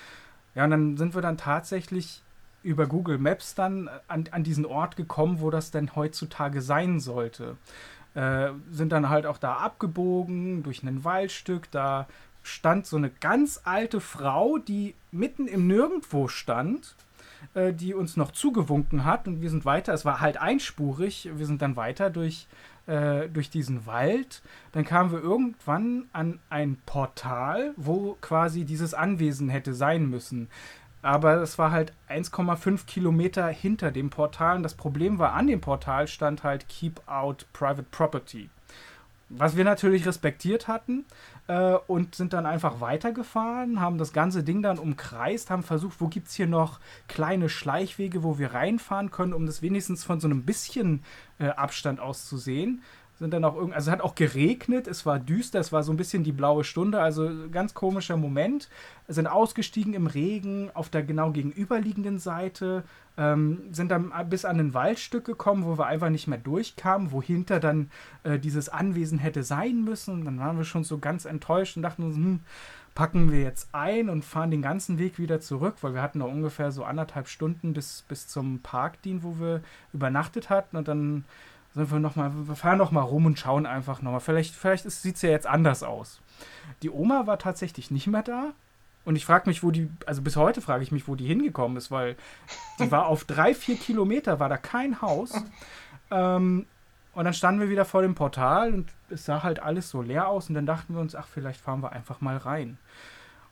Ja, 0.53 0.65
und 0.65 0.71
dann 0.71 0.97
sind 0.97 1.15
wir 1.15 1.21
dann 1.21 1.37
tatsächlich 1.37 2.21
über 2.61 2.87
Google 2.87 3.17
Maps 3.17 3.55
dann 3.55 3.89
an, 4.07 4.25
an 4.31 4.43
diesen 4.43 4.65
Ort 4.65 4.95
gekommen, 4.95 5.39
wo 5.39 5.49
das 5.49 5.71
denn 5.71 5.95
heutzutage 5.95 6.61
sein 6.61 6.99
sollte. 6.99 7.57
Äh, 8.15 8.49
sind 8.71 8.91
dann 8.91 9.09
halt 9.09 9.25
auch 9.25 9.37
da 9.37 9.57
abgebogen 9.57 10.63
durch 10.63 10.83
ein 10.83 11.03
Waldstück. 11.03 11.71
Da 11.71 12.07
stand 12.43 12.85
so 12.85 12.97
eine 12.97 13.09
ganz 13.09 13.61
alte 13.63 14.01
Frau, 14.01 14.57
die 14.57 14.95
mitten 15.11 15.47
im 15.47 15.67
Nirgendwo 15.67 16.27
stand, 16.27 16.95
äh, 17.53 17.73
die 17.73 17.93
uns 17.93 18.17
noch 18.17 18.31
zugewunken 18.31 19.05
hat 19.05 19.27
und 19.27 19.41
wir 19.41 19.49
sind 19.49 19.65
weiter. 19.65 19.93
Es 19.93 20.05
war 20.05 20.21
halt 20.21 20.37
einspurig. 20.37 21.29
Wir 21.35 21.45
sind 21.45 21.61
dann 21.61 21.75
weiter 21.75 22.09
durch, 22.09 22.47
äh, 22.87 23.29
durch 23.29 23.49
diesen 23.49 23.85
Wald. 23.85 24.41
Dann 24.71 24.85
kamen 24.85 25.11
wir 25.11 25.21
irgendwann 25.21 26.09
an 26.11 26.39
ein 26.49 26.77
Portal, 26.85 27.73
wo 27.77 28.17
quasi 28.21 28.65
dieses 28.65 28.93
Anwesen 28.93 29.49
hätte 29.49 29.73
sein 29.73 30.09
müssen. 30.09 30.49
Aber 31.01 31.35
es 31.35 31.57
war 31.57 31.71
halt 31.71 31.93
1,5 32.09 32.85
Kilometer 32.85 33.47
hinter 33.47 33.91
dem 33.91 34.09
Portal. 34.09 34.57
Und 34.57 34.63
das 34.63 34.75
Problem 34.75 35.17
war, 35.17 35.33
an 35.33 35.47
dem 35.47 35.61
Portal 35.61 36.07
stand 36.07 36.43
halt 36.43 36.67
Keep 36.67 37.01
Out 37.07 37.45
Private 37.53 37.87
Property. 37.89 38.49
was 39.31 39.55
wir 39.55 39.63
natürlich 39.63 40.07
respektiert 40.07 40.67
hatten 40.67 41.05
äh, 41.49 41.77
und 41.87 42.13
sind 42.13 42.33
dann 42.33 42.45
einfach 42.45 42.79
weitergefahren, 42.79 43.81
haben 43.81 43.97
das 43.97 44.13
ganze 44.13 44.43
Ding 44.43 44.61
dann 44.61 44.77
umkreist, 44.77 45.49
haben 45.49 45.63
versucht, 45.63 45.99
wo 45.99 46.07
gibt 46.07 46.27
es 46.27 46.35
hier 46.35 46.45
noch 46.45 46.79
kleine 47.07 47.49
Schleichwege, 47.49 48.23
wo 48.23 48.37
wir 48.37 48.53
reinfahren 48.53 49.09
können, 49.09 49.33
um 49.33 49.47
das 49.47 49.63
wenigstens 49.63 50.03
von 50.03 50.19
so 50.19 50.27
einem 50.27 50.43
bisschen 50.43 51.03
äh, 51.39 51.47
Abstand 51.47 51.99
aus 51.99 52.27
zu 52.27 52.37
sehen 52.37 52.83
sind 53.19 53.33
dann 53.33 53.43
auch 53.43 53.55
irgendwie, 53.55 53.75
also 53.75 53.89
es 53.89 53.91
hat 53.91 54.01
auch 54.01 54.15
geregnet, 54.15 54.87
es 54.87 55.05
war 55.05 55.19
düster, 55.19 55.59
es 55.59 55.73
war 55.73 55.83
so 55.83 55.91
ein 55.91 55.97
bisschen 55.97 56.23
die 56.23 56.31
blaue 56.31 56.63
Stunde, 56.63 57.01
also 57.01 57.29
ganz 57.51 57.73
komischer 57.73 58.15
Moment. 58.15 58.69
Sind 59.09 59.27
ausgestiegen 59.27 59.93
im 59.93 60.07
Regen 60.07 60.71
auf 60.73 60.87
der 60.87 61.03
genau 61.03 61.31
gegenüberliegenden 61.31 62.17
Seite, 62.17 62.85
ähm, 63.19 63.63
sind 63.71 63.91
dann 63.91 64.13
bis 64.29 64.45
an 64.45 64.59
ein 64.59 64.73
Waldstück 64.73 65.25
gekommen, 65.25 65.65
wo 65.65 65.77
wir 65.77 65.85
einfach 65.85 66.09
nicht 66.09 66.27
mehr 66.27 66.37
durchkamen, 66.37 67.11
wohinter 67.11 67.59
dann 67.59 67.91
äh, 68.23 68.39
dieses 68.39 68.69
Anwesen 68.69 69.19
hätte 69.19 69.43
sein 69.43 69.83
müssen. 69.83 70.13
Und 70.13 70.25
dann 70.25 70.39
waren 70.39 70.57
wir 70.57 70.63
schon 70.63 70.85
so 70.85 70.99
ganz 70.99 71.25
enttäuscht 71.25 71.75
und 71.75 71.83
dachten 71.83 72.03
uns, 72.03 72.15
hm, 72.15 72.39
packen 72.95 73.31
wir 73.31 73.41
jetzt 73.41 73.69
ein 73.73 74.09
und 74.09 74.23
fahren 74.23 74.51
den 74.51 74.61
ganzen 74.61 74.97
Weg 74.97 75.19
wieder 75.19 75.41
zurück, 75.41 75.75
weil 75.81 75.93
wir 75.93 76.01
hatten 76.01 76.19
noch 76.19 76.31
ungefähr 76.31 76.71
so 76.71 76.85
anderthalb 76.85 77.27
Stunden 77.27 77.73
bis, 77.73 78.05
bis 78.07 78.27
zum 78.27 78.59
Parkdien, 78.59 79.21
wo 79.21 79.37
wir 79.39 79.61
übernachtet 79.93 80.49
hatten 80.49 80.77
und 80.77 80.87
dann 80.87 81.25
sind 81.75 81.91
wir 81.91 81.99
noch 81.99 82.15
mal, 82.15 82.31
wir 82.47 82.55
fahren 82.55 82.77
noch 82.77 82.91
mal 82.91 83.01
rum 83.01 83.25
und 83.25 83.37
schauen 83.37 83.65
einfach 83.65 84.01
noch 84.01 84.11
mal. 84.11 84.19
Vielleicht, 84.19 84.55
vielleicht 84.55 84.89
sieht 84.89 85.17
es 85.17 85.21
ja 85.21 85.29
jetzt 85.29 85.45
anders 85.45 85.83
aus. 85.83 86.19
Die 86.81 86.89
Oma 86.89 87.27
war 87.27 87.37
tatsächlich 87.37 87.91
nicht 87.91 88.07
mehr 88.07 88.23
da. 88.23 88.53
Und 89.09 89.15
ich 89.15 89.25
frage 89.25 89.49
mich, 89.49 89.63
wo 89.63 89.71
die, 89.71 89.89
also 90.05 90.21
bis 90.21 90.35
heute 90.35 90.61
frage 90.61 90.83
ich 90.83 90.91
mich, 90.91 91.07
wo 91.07 91.15
die 91.15 91.25
hingekommen 91.25 91.77
ist, 91.77 91.89
weil 91.89 92.15
die 92.77 92.91
war 92.91 93.07
auf 93.07 93.23
drei, 93.23 93.55
vier 93.55 93.75
Kilometer, 93.75 94.39
war 94.39 94.49
da 94.49 94.57
kein 94.57 95.01
Haus. 95.01 95.33
Ähm, 96.11 96.67
und 97.13 97.25
dann 97.25 97.33
standen 97.33 97.59
wir 97.59 97.71
wieder 97.71 97.85
vor 97.85 98.03
dem 98.03 98.13
Portal 98.13 98.71
und 98.71 98.91
es 99.09 99.25
sah 99.25 99.41
halt 99.41 99.63
alles 99.63 99.89
so 99.89 100.03
leer 100.03 100.27
aus. 100.27 100.49
Und 100.49 100.53
dann 100.53 100.67
dachten 100.67 100.93
wir 100.93 101.01
uns, 101.01 101.15
ach, 101.15 101.27
vielleicht 101.27 101.59
fahren 101.59 101.81
wir 101.81 101.91
einfach 101.91 102.21
mal 102.21 102.37
rein. 102.37 102.77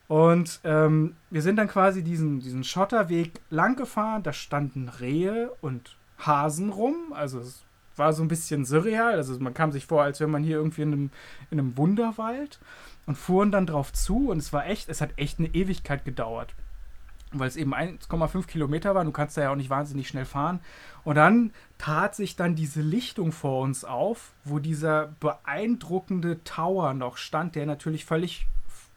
Und 0.08 0.60
ähm, 0.64 1.16
wir 1.32 1.42
sind 1.42 1.56
dann 1.56 1.68
quasi 1.68 2.04
diesen, 2.04 2.40
diesen 2.40 2.64
Schotterweg 2.64 3.42
lang 3.50 3.76
gefahren. 3.76 4.22
Da 4.22 4.34
standen 4.34 4.90
Rehe 4.90 5.52
und 5.62 5.98
Hasen 6.20 6.70
rum. 6.70 7.14
Also 7.14 7.40
es 7.40 7.64
war 7.96 8.14
so 8.14 8.22
ein 8.22 8.28
bisschen 8.28 8.64
surreal. 8.64 9.16
Also 9.16 9.40
man 9.40 9.56
kam 9.56 9.72
sich 9.72 9.88
vor, 9.88 10.04
als 10.04 10.20
wäre 10.20 10.30
man 10.30 10.44
hier 10.44 10.58
irgendwie 10.58 10.84
in 10.84 10.94
einem, 10.94 11.10
in 11.50 11.60
einem 11.60 11.78
Wunderwald 11.78 12.60
und 13.08 13.18
fuhren 13.18 13.52
dann 13.52 13.66
drauf 13.66 13.92
zu 13.92 14.30
und 14.30 14.38
es 14.38 14.54
war 14.54 14.68
echt, 14.68 14.90
es 14.90 15.02
hat 15.02 15.18
echt 15.18 15.40
eine 15.40 15.48
Ewigkeit 15.48 16.06
gedauert. 16.06 16.54
Weil 17.32 17.48
es 17.48 17.58
eben 17.58 17.74
1,5 17.74 18.46
Kilometer 18.46 18.96
war, 18.96 19.04
du 19.04 19.12
kannst 19.12 19.36
da 19.36 19.42
ja 19.42 19.52
auch 19.52 19.56
nicht 19.56 19.70
wahnsinnig 19.70 20.08
schnell 20.08 20.24
fahren. 20.24 20.62
Und 21.04 21.16
dann 21.16 21.52
tat 21.78 22.16
sich 22.16 22.36
dann 22.36 22.56
diese 22.56 22.82
Lichtung 22.82 23.34
vor 23.34 23.64
uns 23.64 23.84
auf, 23.84 24.32
wo 24.46 24.60
dieser 24.60 25.08
beeindruckende 25.20 26.44
Tower 26.44 26.94
noch 26.94 27.18
stand, 27.18 27.56
der 27.56 27.66
natürlich 27.66 28.06
völlig 28.06 28.48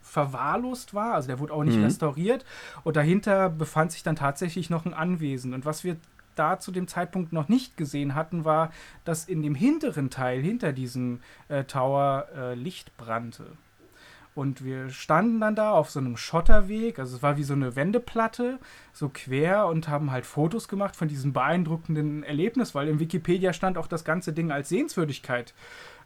verwahrlost 0.02 0.92
war, 0.92 1.14
also 1.14 1.28
der 1.28 1.38
wurde 1.38 1.52
auch 1.52 1.62
nicht 1.62 1.76
mhm. 1.76 1.84
restauriert 1.84 2.44
und 2.82 2.96
dahinter 2.96 3.48
befand 3.48 3.92
sich 3.92 4.02
dann 4.02 4.16
tatsächlich 4.16 4.68
noch 4.68 4.84
ein 4.84 4.94
Anwesen 4.94 5.54
und 5.54 5.64
was 5.64 5.84
wir 5.84 5.98
da 6.34 6.58
zu 6.58 6.72
dem 6.72 6.88
Zeitpunkt 6.88 7.32
noch 7.32 7.48
nicht 7.48 7.76
gesehen 7.76 8.14
hatten, 8.14 8.44
war, 8.44 8.72
dass 9.04 9.26
in 9.26 9.42
dem 9.42 9.54
hinteren 9.54 10.10
Teil, 10.10 10.40
hinter 10.40 10.72
diesem 10.72 11.20
äh, 11.48 11.64
Tower, 11.64 12.28
äh, 12.34 12.54
Licht 12.54 12.96
brannte. 12.96 13.46
Und 14.34 14.64
wir 14.64 14.90
standen 14.90 15.40
dann 15.40 15.56
da 15.56 15.72
auf 15.72 15.90
so 15.90 15.98
einem 15.98 16.16
Schotterweg, 16.16 16.98
also 16.98 17.16
es 17.16 17.22
war 17.22 17.36
wie 17.36 17.42
so 17.42 17.54
eine 17.54 17.74
Wendeplatte, 17.74 18.58
so 18.92 19.10
quer 19.12 19.66
und 19.66 19.88
haben 19.88 20.12
halt 20.12 20.24
Fotos 20.24 20.68
gemacht 20.68 20.94
von 20.94 21.08
diesem 21.08 21.32
beeindruckenden 21.32 22.22
Erlebnis, 22.22 22.74
weil 22.74 22.88
im 22.88 23.00
Wikipedia 23.00 23.52
stand 23.52 23.76
auch 23.76 23.88
das 23.88 24.04
ganze 24.04 24.32
Ding 24.32 24.52
als 24.52 24.68
Sehenswürdigkeit 24.68 25.52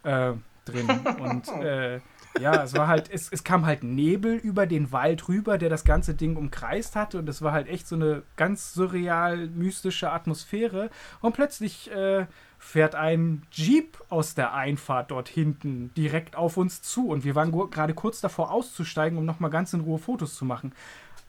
äh, 0.05 0.33
drin. 0.65 0.89
Und 1.21 1.49
äh, 1.63 2.01
ja, 2.41 2.65
es 2.65 2.75
war 2.75 2.89
halt, 2.89 3.11
es, 3.13 3.31
es 3.31 3.45
kam 3.45 3.65
halt 3.65 3.85
Nebel 3.85 4.35
über 4.35 4.67
den 4.67 4.91
Wald 4.91 5.29
rüber, 5.29 5.57
der 5.57 5.69
das 5.69 5.85
ganze 5.85 6.15
Ding 6.15 6.37
umkreist 6.37 6.97
hatte. 6.97 7.19
Und 7.19 7.29
es 7.29 7.43
war 7.43 7.53
halt 7.53 7.69
echt 7.69 7.87
so 7.87 7.95
eine 7.95 8.23
ganz 8.37 8.75
surreal 8.75 9.49
mystische 9.49 10.11
Atmosphäre. 10.11 10.91
Und 11.21 11.35
plötzlich 11.35 11.91
äh, 11.93 12.27
fährt 12.65 12.95
ein 12.95 13.43
Jeep 13.53 13.99
aus 14.09 14.35
der 14.35 14.55
Einfahrt 14.55 15.11
dort 15.11 15.29
hinten 15.29 15.93
direkt 15.97 16.35
auf 16.35 16.57
uns 16.57 16.81
zu 16.81 17.09
und 17.09 17.23
wir 17.23 17.35
waren 17.35 17.53
gerade 17.71 17.93
kurz 17.95 18.23
davor 18.23 18.51
auszusteigen, 18.51 19.19
um 19.19 19.27
nochmal 19.27 19.51
ganz 19.51 19.75
in 19.75 19.81
Ruhe 19.81 19.99
Fotos 19.99 20.35
zu 20.35 20.47
machen. 20.47 20.73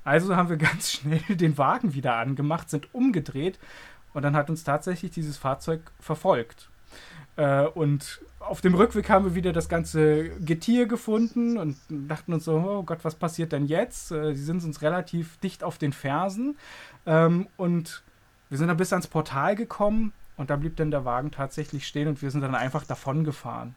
Also 0.05 0.35
haben 0.35 0.49
wir 0.49 0.57
ganz 0.71 0.93
schnell 0.93 1.19
den 1.29 1.57
Wagen 1.57 1.93
wieder 1.93 2.15
angemacht, 2.15 2.69
sind 2.69 2.87
umgedreht 2.93 3.59
und 4.13 4.23
dann 4.23 4.35
hat 4.35 4.49
uns 4.49 4.63
tatsächlich 4.63 5.11
dieses 5.11 5.37
Fahrzeug 5.37 5.81
verfolgt. 5.99 6.69
Äh, 7.35 7.65
und 7.65 8.21
auf 8.39 8.61
dem 8.61 8.73
Rückweg 8.73 9.09
haben 9.09 9.25
wir 9.25 9.35
wieder 9.35 9.51
das 9.51 9.67
ganze 9.67 10.29
Getier 10.39 10.87
gefunden 10.87 11.57
und 11.57 11.77
dachten 11.89 12.33
uns 12.33 12.45
so, 12.45 12.53
oh 12.55 12.83
Gott, 12.83 12.99
was 13.03 13.15
passiert 13.15 13.51
denn 13.51 13.65
jetzt? 13.65 14.11
Äh, 14.11 14.33
sie 14.33 14.43
sind 14.43 14.63
uns 14.63 14.81
relativ 14.81 15.37
dicht 15.39 15.63
auf 15.63 15.77
den 15.77 15.91
Fersen. 15.91 16.57
Ähm, 17.05 17.47
und 17.57 18.03
wir 18.49 18.57
sind 18.57 18.69
dann 18.69 18.77
bis 18.77 18.93
ans 18.93 19.07
Portal 19.07 19.55
gekommen 19.55 20.13
und 20.37 20.49
da 20.49 20.55
blieb 20.55 20.75
dann 20.77 20.91
der 20.91 21.05
Wagen 21.05 21.31
tatsächlich 21.31 21.87
stehen 21.87 22.07
und 22.07 22.21
wir 22.21 22.31
sind 22.31 22.41
dann 22.41 22.55
einfach 22.55 22.85
davon 22.85 23.23
gefahren. 23.23 23.75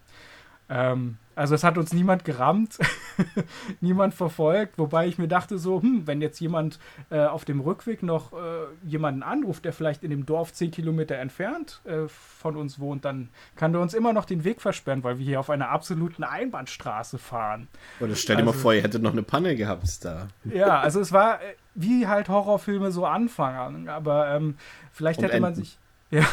Ähm, 0.70 1.16
also 1.34 1.54
es 1.54 1.64
hat 1.64 1.78
uns 1.78 1.92
niemand 1.92 2.24
gerammt, 2.24 2.78
niemand 3.80 4.12
verfolgt, 4.12 4.76
wobei 4.76 5.06
ich 5.06 5.16
mir 5.16 5.28
dachte 5.28 5.56
so, 5.56 5.80
hm, 5.80 6.06
wenn 6.06 6.20
jetzt 6.20 6.40
jemand 6.40 6.78
äh, 7.10 7.20
auf 7.24 7.44
dem 7.44 7.60
Rückweg 7.60 8.02
noch 8.02 8.32
äh, 8.32 8.36
jemanden 8.82 9.22
anruft, 9.22 9.64
der 9.64 9.72
vielleicht 9.72 10.02
in 10.02 10.10
dem 10.10 10.26
Dorf 10.26 10.52
zehn 10.52 10.70
Kilometer 10.70 11.14
entfernt 11.16 11.80
äh, 11.84 12.08
von 12.08 12.56
uns 12.56 12.80
wohnt, 12.80 13.04
dann 13.04 13.28
kann 13.56 13.72
der 13.72 13.80
uns 13.80 13.94
immer 13.94 14.12
noch 14.12 14.24
den 14.24 14.44
Weg 14.44 14.60
versperren, 14.60 15.04
weil 15.04 15.18
wir 15.18 15.24
hier 15.24 15.40
auf 15.40 15.48
einer 15.48 15.70
absoluten 15.70 16.24
Einbahnstraße 16.24 17.18
fahren. 17.18 17.68
Oder 18.00 18.14
stell 18.14 18.36
dir 18.36 18.42
also, 18.42 18.52
mal 18.52 18.58
vor, 18.60 18.74
ihr 18.74 18.82
hättet 18.82 19.02
noch 19.02 19.12
eine 19.12 19.22
Panne 19.22 19.56
gehabt 19.56 20.04
da. 20.04 20.28
Ja, 20.44 20.80
also 20.80 21.00
es 21.00 21.12
war 21.12 21.40
äh, 21.40 21.54
wie 21.74 22.08
halt 22.08 22.28
Horrorfilme 22.28 22.90
so 22.90 23.06
anfangen, 23.06 23.88
aber 23.88 24.34
ähm, 24.34 24.56
vielleicht 24.92 25.20
Und 25.20 25.26
hätte 25.26 25.40
man 25.40 25.54
sich 25.54 25.78
ja. 26.10 26.26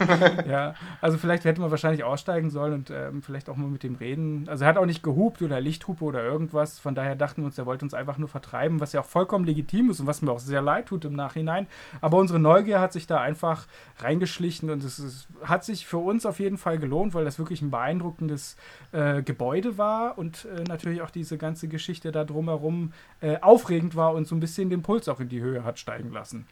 ja, 0.48 0.74
also 1.00 1.18
vielleicht 1.18 1.44
hätte 1.44 1.60
man 1.60 1.70
wahrscheinlich 1.70 2.04
aussteigen 2.04 2.48
sollen 2.48 2.72
und 2.72 2.90
ähm, 2.90 3.22
vielleicht 3.22 3.50
auch 3.50 3.56
mal 3.56 3.68
mit 3.68 3.82
dem 3.82 3.96
reden. 3.96 4.48
Also 4.48 4.64
er 4.64 4.68
hat 4.68 4.78
auch 4.78 4.86
nicht 4.86 5.02
gehupt 5.02 5.42
oder 5.42 5.60
Lichthupe 5.60 6.04
oder 6.04 6.22
irgendwas. 6.22 6.78
Von 6.78 6.94
daher 6.94 7.14
dachten 7.14 7.42
wir 7.42 7.46
uns, 7.46 7.58
er 7.58 7.66
wollte 7.66 7.84
uns 7.84 7.92
einfach 7.92 8.16
nur 8.16 8.28
vertreiben, 8.28 8.80
was 8.80 8.92
ja 8.92 9.00
auch 9.00 9.06
vollkommen 9.06 9.44
legitim 9.44 9.90
ist 9.90 10.00
und 10.00 10.06
was 10.06 10.22
mir 10.22 10.32
auch 10.32 10.38
sehr 10.38 10.62
leid 10.62 10.86
tut 10.86 11.04
im 11.04 11.12
Nachhinein. 11.12 11.66
Aber 12.00 12.16
unsere 12.16 12.38
Neugier 12.38 12.80
hat 12.80 12.94
sich 12.94 13.06
da 13.06 13.20
einfach 13.20 13.66
reingeschlichen 13.98 14.70
und 14.70 14.82
es 14.82 14.98
ist, 14.98 15.28
hat 15.42 15.64
sich 15.64 15.86
für 15.86 15.98
uns 15.98 16.24
auf 16.24 16.40
jeden 16.40 16.56
Fall 16.56 16.78
gelohnt, 16.78 17.12
weil 17.12 17.24
das 17.24 17.38
wirklich 17.38 17.60
ein 17.60 17.70
beeindruckendes 17.70 18.56
äh, 18.92 19.22
Gebäude 19.22 19.76
war 19.76 20.16
und 20.16 20.46
äh, 20.46 20.64
natürlich 20.64 21.02
auch 21.02 21.10
diese 21.10 21.36
ganze 21.36 21.68
Geschichte 21.68 22.10
da 22.10 22.24
drumherum 22.24 22.92
äh, 23.20 23.38
aufregend 23.40 23.96
war 23.96 24.14
und 24.14 24.26
so 24.26 24.34
ein 24.34 24.40
bisschen 24.40 24.70
den 24.70 24.82
Puls 24.82 25.08
auch 25.08 25.20
in 25.20 25.28
die 25.28 25.42
Höhe 25.42 25.62
hat 25.62 25.78
steigen 25.78 26.10
lassen. 26.10 26.46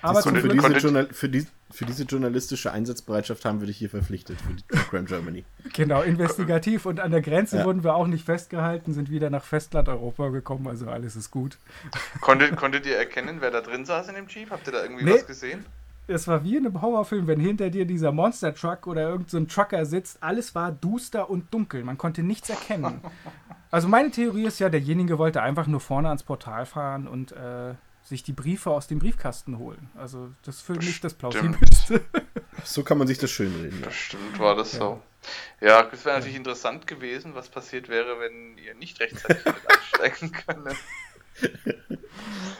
Aber 0.00 0.22
für, 0.22 0.48
diese 0.48 0.72
Journal 0.78 1.08
für, 1.10 1.28
die, 1.28 1.46
für 1.70 1.84
diese 1.84 2.04
journalistische 2.04 2.72
Einsatzbereitschaft 2.72 3.44
haben 3.44 3.60
wir 3.60 3.66
dich 3.66 3.76
hier 3.76 3.90
verpflichtet 3.90 4.40
für 4.40 4.54
die 4.54 4.64
Crime 4.88 5.04
Germany. 5.04 5.44
Genau, 5.74 6.02
investigativ 6.02 6.86
und 6.86 7.00
an 7.00 7.10
der 7.10 7.20
Grenze 7.20 7.58
ja. 7.58 7.64
wurden 7.64 7.84
wir 7.84 7.94
auch 7.94 8.06
nicht 8.06 8.24
festgehalten, 8.24 8.94
sind 8.94 9.10
wieder 9.10 9.30
nach 9.30 9.44
Festland 9.44 9.88
Europa 9.88 10.28
gekommen, 10.28 10.66
also 10.66 10.88
alles 10.88 11.16
ist 11.16 11.30
gut. 11.30 11.58
Konntet, 12.20 12.56
konntet 12.56 12.86
ihr 12.86 12.96
erkennen, 12.96 13.38
wer 13.40 13.50
da 13.50 13.60
drin 13.60 13.84
saß 13.84 14.08
in 14.08 14.14
dem 14.14 14.28
Jeep? 14.28 14.50
Habt 14.50 14.66
ihr 14.66 14.72
da 14.72 14.82
irgendwie 14.82 15.04
nee. 15.04 15.14
was 15.14 15.26
gesehen? 15.26 15.64
es 16.08 16.26
war 16.26 16.42
wie 16.42 16.56
in 16.56 16.66
einem 16.66 16.80
Horrorfilm, 16.80 17.26
wenn 17.26 17.38
hinter 17.38 17.70
dir 17.70 17.84
dieser 17.84 18.12
Monster 18.12 18.54
Truck 18.54 18.86
oder 18.86 19.02
irgendein 19.02 19.46
so 19.46 19.54
Trucker 19.54 19.84
sitzt. 19.84 20.22
Alles 20.22 20.54
war 20.54 20.72
duster 20.72 21.28
und 21.28 21.52
dunkel. 21.52 21.84
Man 21.84 21.98
konnte 21.98 22.22
nichts 22.22 22.48
erkennen. 22.50 23.00
Also 23.70 23.86
meine 23.86 24.10
Theorie 24.10 24.46
ist 24.46 24.60
ja, 24.60 24.70
derjenige 24.70 25.18
wollte 25.18 25.42
einfach 25.42 25.66
nur 25.66 25.80
vorne 25.80 26.08
ans 26.08 26.22
Portal 26.22 26.64
fahren 26.64 27.06
und 27.06 27.32
äh, 27.32 27.74
sich 28.08 28.22
die 28.22 28.32
Briefe 28.32 28.70
aus 28.70 28.86
dem 28.86 28.98
Briefkasten 28.98 29.58
holen. 29.58 29.90
Also 29.94 30.30
das 30.42 30.56
ist 30.56 30.62
für 30.62 30.74
mich 30.74 31.00
das 31.00 31.14
plausibelste. 31.14 32.00
So 32.64 32.82
kann 32.82 32.98
man 32.98 33.06
sich 33.06 33.18
das 33.18 33.30
schön 33.30 33.54
reden. 33.54 33.82
Bestimmt 33.82 34.36
war 34.40 34.56
das 34.56 34.72
ja. 34.72 34.78
so. 34.80 35.02
Ja, 35.60 35.84
das 35.84 36.04
wäre 36.04 36.16
natürlich 36.16 36.34
ja. 36.34 36.38
interessant 36.38 36.88
gewesen, 36.88 37.36
was 37.36 37.48
passiert 37.48 37.88
wäre, 37.88 38.18
wenn 38.18 38.58
ihr 38.58 38.74
nicht 38.74 38.98
rechtzeitig 38.98 39.44
einsteigen 40.02 40.32
könnt. 40.32 40.76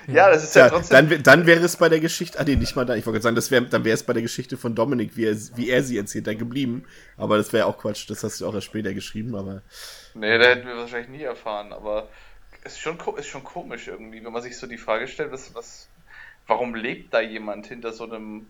ja, 0.06 0.30
das 0.30 0.44
ist 0.44 0.54
ja, 0.54 0.66
ja 0.66 0.70
trotzdem. 0.70 1.08
Dann, 1.08 1.22
dann 1.24 1.46
wäre 1.46 1.64
es 1.64 1.76
bei 1.76 1.88
der 1.88 1.98
Geschichte, 1.98 2.38
ah 2.38 2.44
nee, 2.44 2.54
nicht 2.54 2.76
mal 2.76 2.86
da, 2.86 2.94
ich 2.94 3.06
wollte 3.06 3.20
sagen, 3.20 3.34
das 3.34 3.50
wär, 3.50 3.62
dann 3.62 3.84
wäre 3.84 3.94
es 3.94 4.04
bei 4.04 4.12
der 4.12 4.22
Geschichte 4.22 4.56
von 4.56 4.76
Dominik, 4.76 5.16
wie 5.16 5.24
er, 5.24 5.36
wie 5.56 5.68
er 5.68 5.82
sie 5.82 5.98
erzählt, 5.98 6.28
dann 6.28 6.38
geblieben. 6.38 6.84
Aber 7.16 7.36
das 7.36 7.52
wäre 7.52 7.66
auch 7.66 7.78
Quatsch, 7.78 8.08
das 8.08 8.22
hast 8.22 8.40
du 8.40 8.46
auch 8.46 8.54
erst 8.54 8.66
später 8.66 8.94
geschrieben, 8.94 9.34
aber. 9.34 9.62
Nee, 10.14 10.38
da 10.38 10.44
hätten 10.44 10.68
wir 10.68 10.76
wahrscheinlich 10.76 11.10
nie 11.10 11.24
erfahren, 11.24 11.72
aber 11.72 12.04
es 12.04 12.08
ist 12.68 12.80
schon, 12.80 12.98
ist 13.16 13.26
schon 13.26 13.44
komisch 13.44 13.88
irgendwie, 13.88 14.24
wenn 14.24 14.32
man 14.32 14.42
sich 14.42 14.56
so 14.56 14.66
die 14.66 14.78
Frage 14.78 15.08
stellt, 15.08 15.32
was, 15.32 15.54
was, 15.54 15.88
warum 16.46 16.74
lebt 16.74 17.12
da 17.12 17.20
jemand 17.20 17.66
hinter 17.66 17.92
so 17.92 18.04
einem 18.04 18.46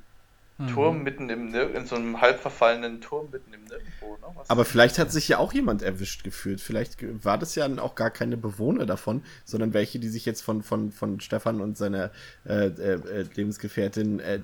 mhm. 0.58 0.68
Turm 0.68 1.02
mitten 1.02 1.30
im 1.30 1.54
in 1.54 1.86
so 1.86 1.96
einem 1.96 2.20
halb 2.20 2.40
verfallenen 2.40 3.00
Turm 3.00 3.28
mitten 3.30 3.52
im 3.54 3.64
Nirgendwo. 3.64 4.16
Ne? 4.16 4.40
Aber 4.48 4.64
vielleicht 4.64 4.98
hat 4.98 5.12
sich 5.12 5.28
ja 5.28 5.38
auch 5.38 5.52
jemand 5.52 5.82
erwischt 5.82 6.24
gefühlt. 6.24 6.60
Vielleicht 6.60 6.98
war 7.24 7.38
das 7.38 7.54
ja 7.54 7.66
auch 7.78 7.94
gar 7.94 8.10
keine 8.10 8.36
Bewohner 8.36 8.86
davon, 8.86 9.22
sondern 9.44 9.72
welche, 9.72 9.98
die 9.98 10.08
sich 10.08 10.26
jetzt 10.26 10.42
von, 10.42 10.62
von, 10.62 10.92
von 10.92 11.20
Stefan 11.20 11.60
und 11.60 11.78
seiner 11.78 12.10
äh, 12.44 12.66
äh, 12.66 12.92
äh 12.94 13.26
Lebensgefährtin 13.34 14.20
äh, 14.20 14.40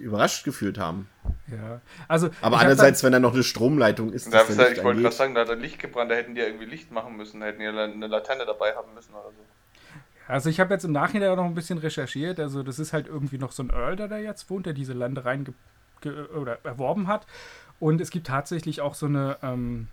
überrascht 0.00 0.44
gefühlt 0.44 0.78
haben. 0.78 1.08
Ja, 1.50 1.80
also. 2.08 2.30
Aber 2.40 2.58
andererseits, 2.58 3.02
wenn 3.02 3.12
da 3.12 3.18
noch 3.18 3.34
eine 3.34 3.42
Stromleitung 3.42 4.12
ist, 4.12 4.32
da 4.32 4.44
da 4.44 4.68
ich 4.68 4.82
wollte 4.82 5.02
gerade 5.02 5.14
sagen, 5.14 5.34
da 5.34 5.42
hat 5.42 5.48
er 5.48 5.56
Licht 5.56 5.78
gebrannt, 5.78 6.10
da 6.10 6.14
hätten 6.14 6.34
die 6.34 6.40
ja 6.40 6.46
irgendwie 6.46 6.66
Licht 6.66 6.90
machen 6.90 7.16
müssen, 7.16 7.40
da 7.40 7.46
hätten 7.46 7.60
die 7.60 7.66
eine 7.66 8.06
Laterne 8.06 8.46
dabei 8.46 8.74
haben 8.74 8.94
müssen 8.94 9.12
oder 9.12 9.30
so. 9.30 9.44
Also 10.28 10.48
ich 10.48 10.60
habe 10.60 10.72
jetzt 10.72 10.84
im 10.84 10.92
Nachhinein 10.92 11.30
auch 11.30 11.36
noch 11.36 11.44
ein 11.44 11.54
bisschen 11.54 11.78
recherchiert. 11.78 12.40
Also 12.40 12.62
das 12.62 12.78
ist 12.78 12.92
halt 12.92 13.06
irgendwie 13.06 13.38
noch 13.38 13.52
so 13.52 13.62
ein 13.62 13.70
Earl, 13.70 13.96
der 13.96 14.08
da 14.08 14.18
jetzt 14.18 14.48
wohnt, 14.50 14.66
der 14.66 14.72
diese 14.72 14.92
Ländereien 14.92 15.54
oder 16.34 16.58
erworben 16.64 17.06
hat. 17.06 17.26
Und 17.80 18.00
es 18.00 18.10
gibt 18.10 18.28
tatsächlich 18.28 18.80
auch 18.80 18.94
so 18.94 19.06
eine 19.06 19.36
ähm, 19.42 19.88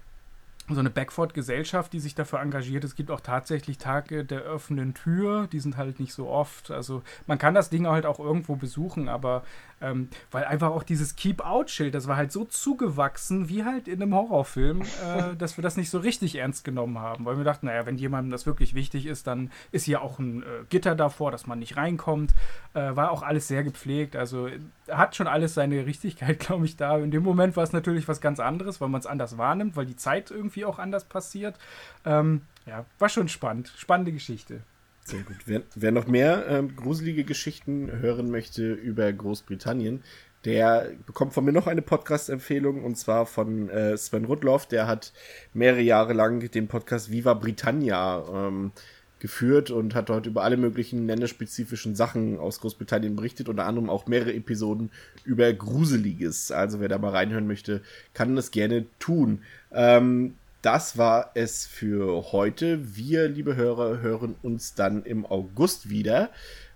so 0.73 0.79
eine 0.79 0.89
Backford-Gesellschaft, 0.89 1.93
die 1.93 1.99
sich 1.99 2.15
dafür 2.15 2.39
engagiert. 2.39 2.83
Es 2.83 2.95
gibt 2.95 3.11
auch 3.11 3.21
tatsächlich 3.21 3.77
Tage 3.77 4.23
der 4.23 4.51
offenen 4.51 4.93
Tür, 4.93 5.47
die 5.51 5.59
sind 5.59 5.77
halt 5.77 5.99
nicht 5.99 6.13
so 6.13 6.29
oft. 6.29 6.71
Also 6.71 7.01
man 7.27 7.37
kann 7.37 7.55
das 7.55 7.69
Ding 7.69 7.87
halt 7.87 8.05
auch 8.05 8.19
irgendwo 8.19 8.55
besuchen, 8.55 9.09
aber 9.09 9.43
ähm, 9.81 10.09
weil 10.31 10.45
einfach 10.45 10.69
auch 10.69 10.83
dieses 10.83 11.15
Keep-Out-Schild, 11.15 11.93
das 11.93 12.07
war 12.07 12.17
halt 12.17 12.31
so 12.31 12.45
zugewachsen 12.45 13.49
wie 13.49 13.63
halt 13.63 13.87
in 13.87 14.01
einem 14.01 14.13
Horrorfilm, 14.13 14.81
äh, 14.81 15.35
dass 15.37 15.57
wir 15.57 15.61
das 15.61 15.77
nicht 15.77 15.89
so 15.89 15.99
richtig 15.99 16.35
ernst 16.35 16.63
genommen 16.63 16.99
haben. 16.99 17.25
Weil 17.25 17.37
wir 17.37 17.43
dachten, 17.43 17.67
naja, 17.67 17.85
wenn 17.85 17.97
jemandem 17.97 18.31
das 18.31 18.45
wirklich 18.45 18.73
wichtig 18.73 19.05
ist, 19.05 19.27
dann 19.27 19.51
ist 19.71 19.85
hier 19.85 20.01
auch 20.01 20.19
ein 20.19 20.43
äh, 20.43 20.45
Gitter 20.69 20.95
davor, 20.95 21.31
dass 21.31 21.47
man 21.47 21.59
nicht 21.59 21.77
reinkommt. 21.77 22.33
Äh, 22.73 22.95
war 22.95 23.11
auch 23.11 23.23
alles 23.23 23.47
sehr 23.47 23.63
gepflegt. 23.63 24.15
Also 24.15 24.49
hat 24.89 25.15
schon 25.15 25.27
alles 25.27 25.53
seine 25.53 25.85
Richtigkeit, 25.85 26.39
glaube 26.47 26.65
ich, 26.65 26.77
da. 26.77 26.97
In 26.97 27.11
dem 27.11 27.23
Moment 27.23 27.55
war 27.55 27.63
es 27.63 27.73
natürlich 27.73 28.07
was 28.07 28.21
ganz 28.21 28.39
anderes, 28.39 28.81
weil 28.81 28.89
man 28.89 28.99
es 28.99 29.07
anders 29.07 29.37
wahrnimmt, 29.37 29.75
weil 29.75 29.85
die 29.85 29.95
Zeit 29.95 30.31
irgendwie 30.31 30.65
auch 30.65 30.79
anders 30.79 31.05
passiert. 31.05 31.57
Ähm, 32.05 32.41
ja, 32.65 32.85
war 32.99 33.09
schon 33.09 33.27
spannend. 33.27 33.71
Spannende 33.75 34.11
Geschichte. 34.11 34.61
Sehr 35.09 35.23
gut. 35.23 35.37
Wer, 35.47 35.63
wer 35.73 35.91
noch 35.91 36.05
mehr 36.05 36.45
ähm, 36.47 36.75
gruselige 36.75 37.23
Geschichten 37.23 37.91
hören 37.91 38.29
möchte 38.29 38.73
über 38.73 39.11
Großbritannien, 39.11 40.03
der 40.45 40.91
bekommt 41.07 41.33
von 41.33 41.43
mir 41.43 41.51
noch 41.51 41.65
eine 41.65 41.81
Podcast-Empfehlung 41.81 42.83
und 42.83 42.95
zwar 42.95 43.25
von 43.25 43.69
äh, 43.69 43.97
Sven 43.97 44.25
Rudloff. 44.25 44.67
Der 44.67 44.85
hat 44.85 45.11
mehrere 45.53 45.81
Jahre 45.81 46.13
lang 46.13 46.51
den 46.51 46.67
Podcast 46.67 47.11
Viva 47.11 47.33
Britannia 47.33 48.23
ähm, 48.31 48.71
geführt 49.19 49.71
und 49.71 49.95
hat 49.95 50.09
dort 50.09 50.27
über 50.27 50.43
alle 50.43 50.57
möglichen 50.57 51.07
länderspezifischen 51.07 51.95
Sachen 51.95 52.37
aus 52.37 52.61
Großbritannien 52.61 53.15
berichtet, 53.15 53.49
unter 53.49 53.65
anderem 53.65 53.89
auch 53.89 54.05
mehrere 54.05 54.33
Episoden 54.33 54.91
über 55.25 55.51
Gruseliges. 55.51 56.51
Also 56.51 56.79
wer 56.79 56.87
da 56.87 56.99
mal 56.99 57.11
reinhören 57.11 57.47
möchte, 57.47 57.81
kann 58.13 58.35
das 58.35 58.51
gerne 58.51 58.85
tun. 58.99 59.41
Ähm, 59.71 60.35
das 60.61 60.97
war 60.97 61.31
es 61.35 61.65
für 61.65 62.31
heute. 62.31 62.95
Wir, 62.95 63.27
liebe 63.29 63.55
Hörer, 63.55 63.99
hören 63.99 64.35
uns 64.41 64.75
dann 64.75 65.03
im 65.03 65.25
August 65.25 65.89
wieder. 65.89 66.31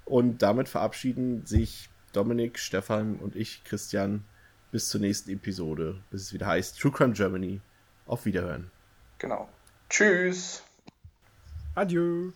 Und 0.05 0.41
damit 0.41 0.69
verabschieden 0.69 1.45
sich 1.45 1.89
Dominik, 2.13 2.59
Stefan 2.59 3.17
und 3.17 3.35
ich, 3.35 3.63
Christian, 3.63 4.23
bis 4.71 4.89
zur 4.89 5.01
nächsten 5.01 5.31
Episode, 5.31 6.01
bis 6.09 6.23
es 6.23 6.33
wieder 6.33 6.47
heißt 6.47 6.79
True 6.79 6.91
Crime 6.91 7.13
Germany. 7.13 7.61
Auf 8.05 8.25
Wiederhören. 8.25 8.69
Genau. 9.17 9.47
Tschüss. 9.89 10.63
Adieu. 11.75 12.31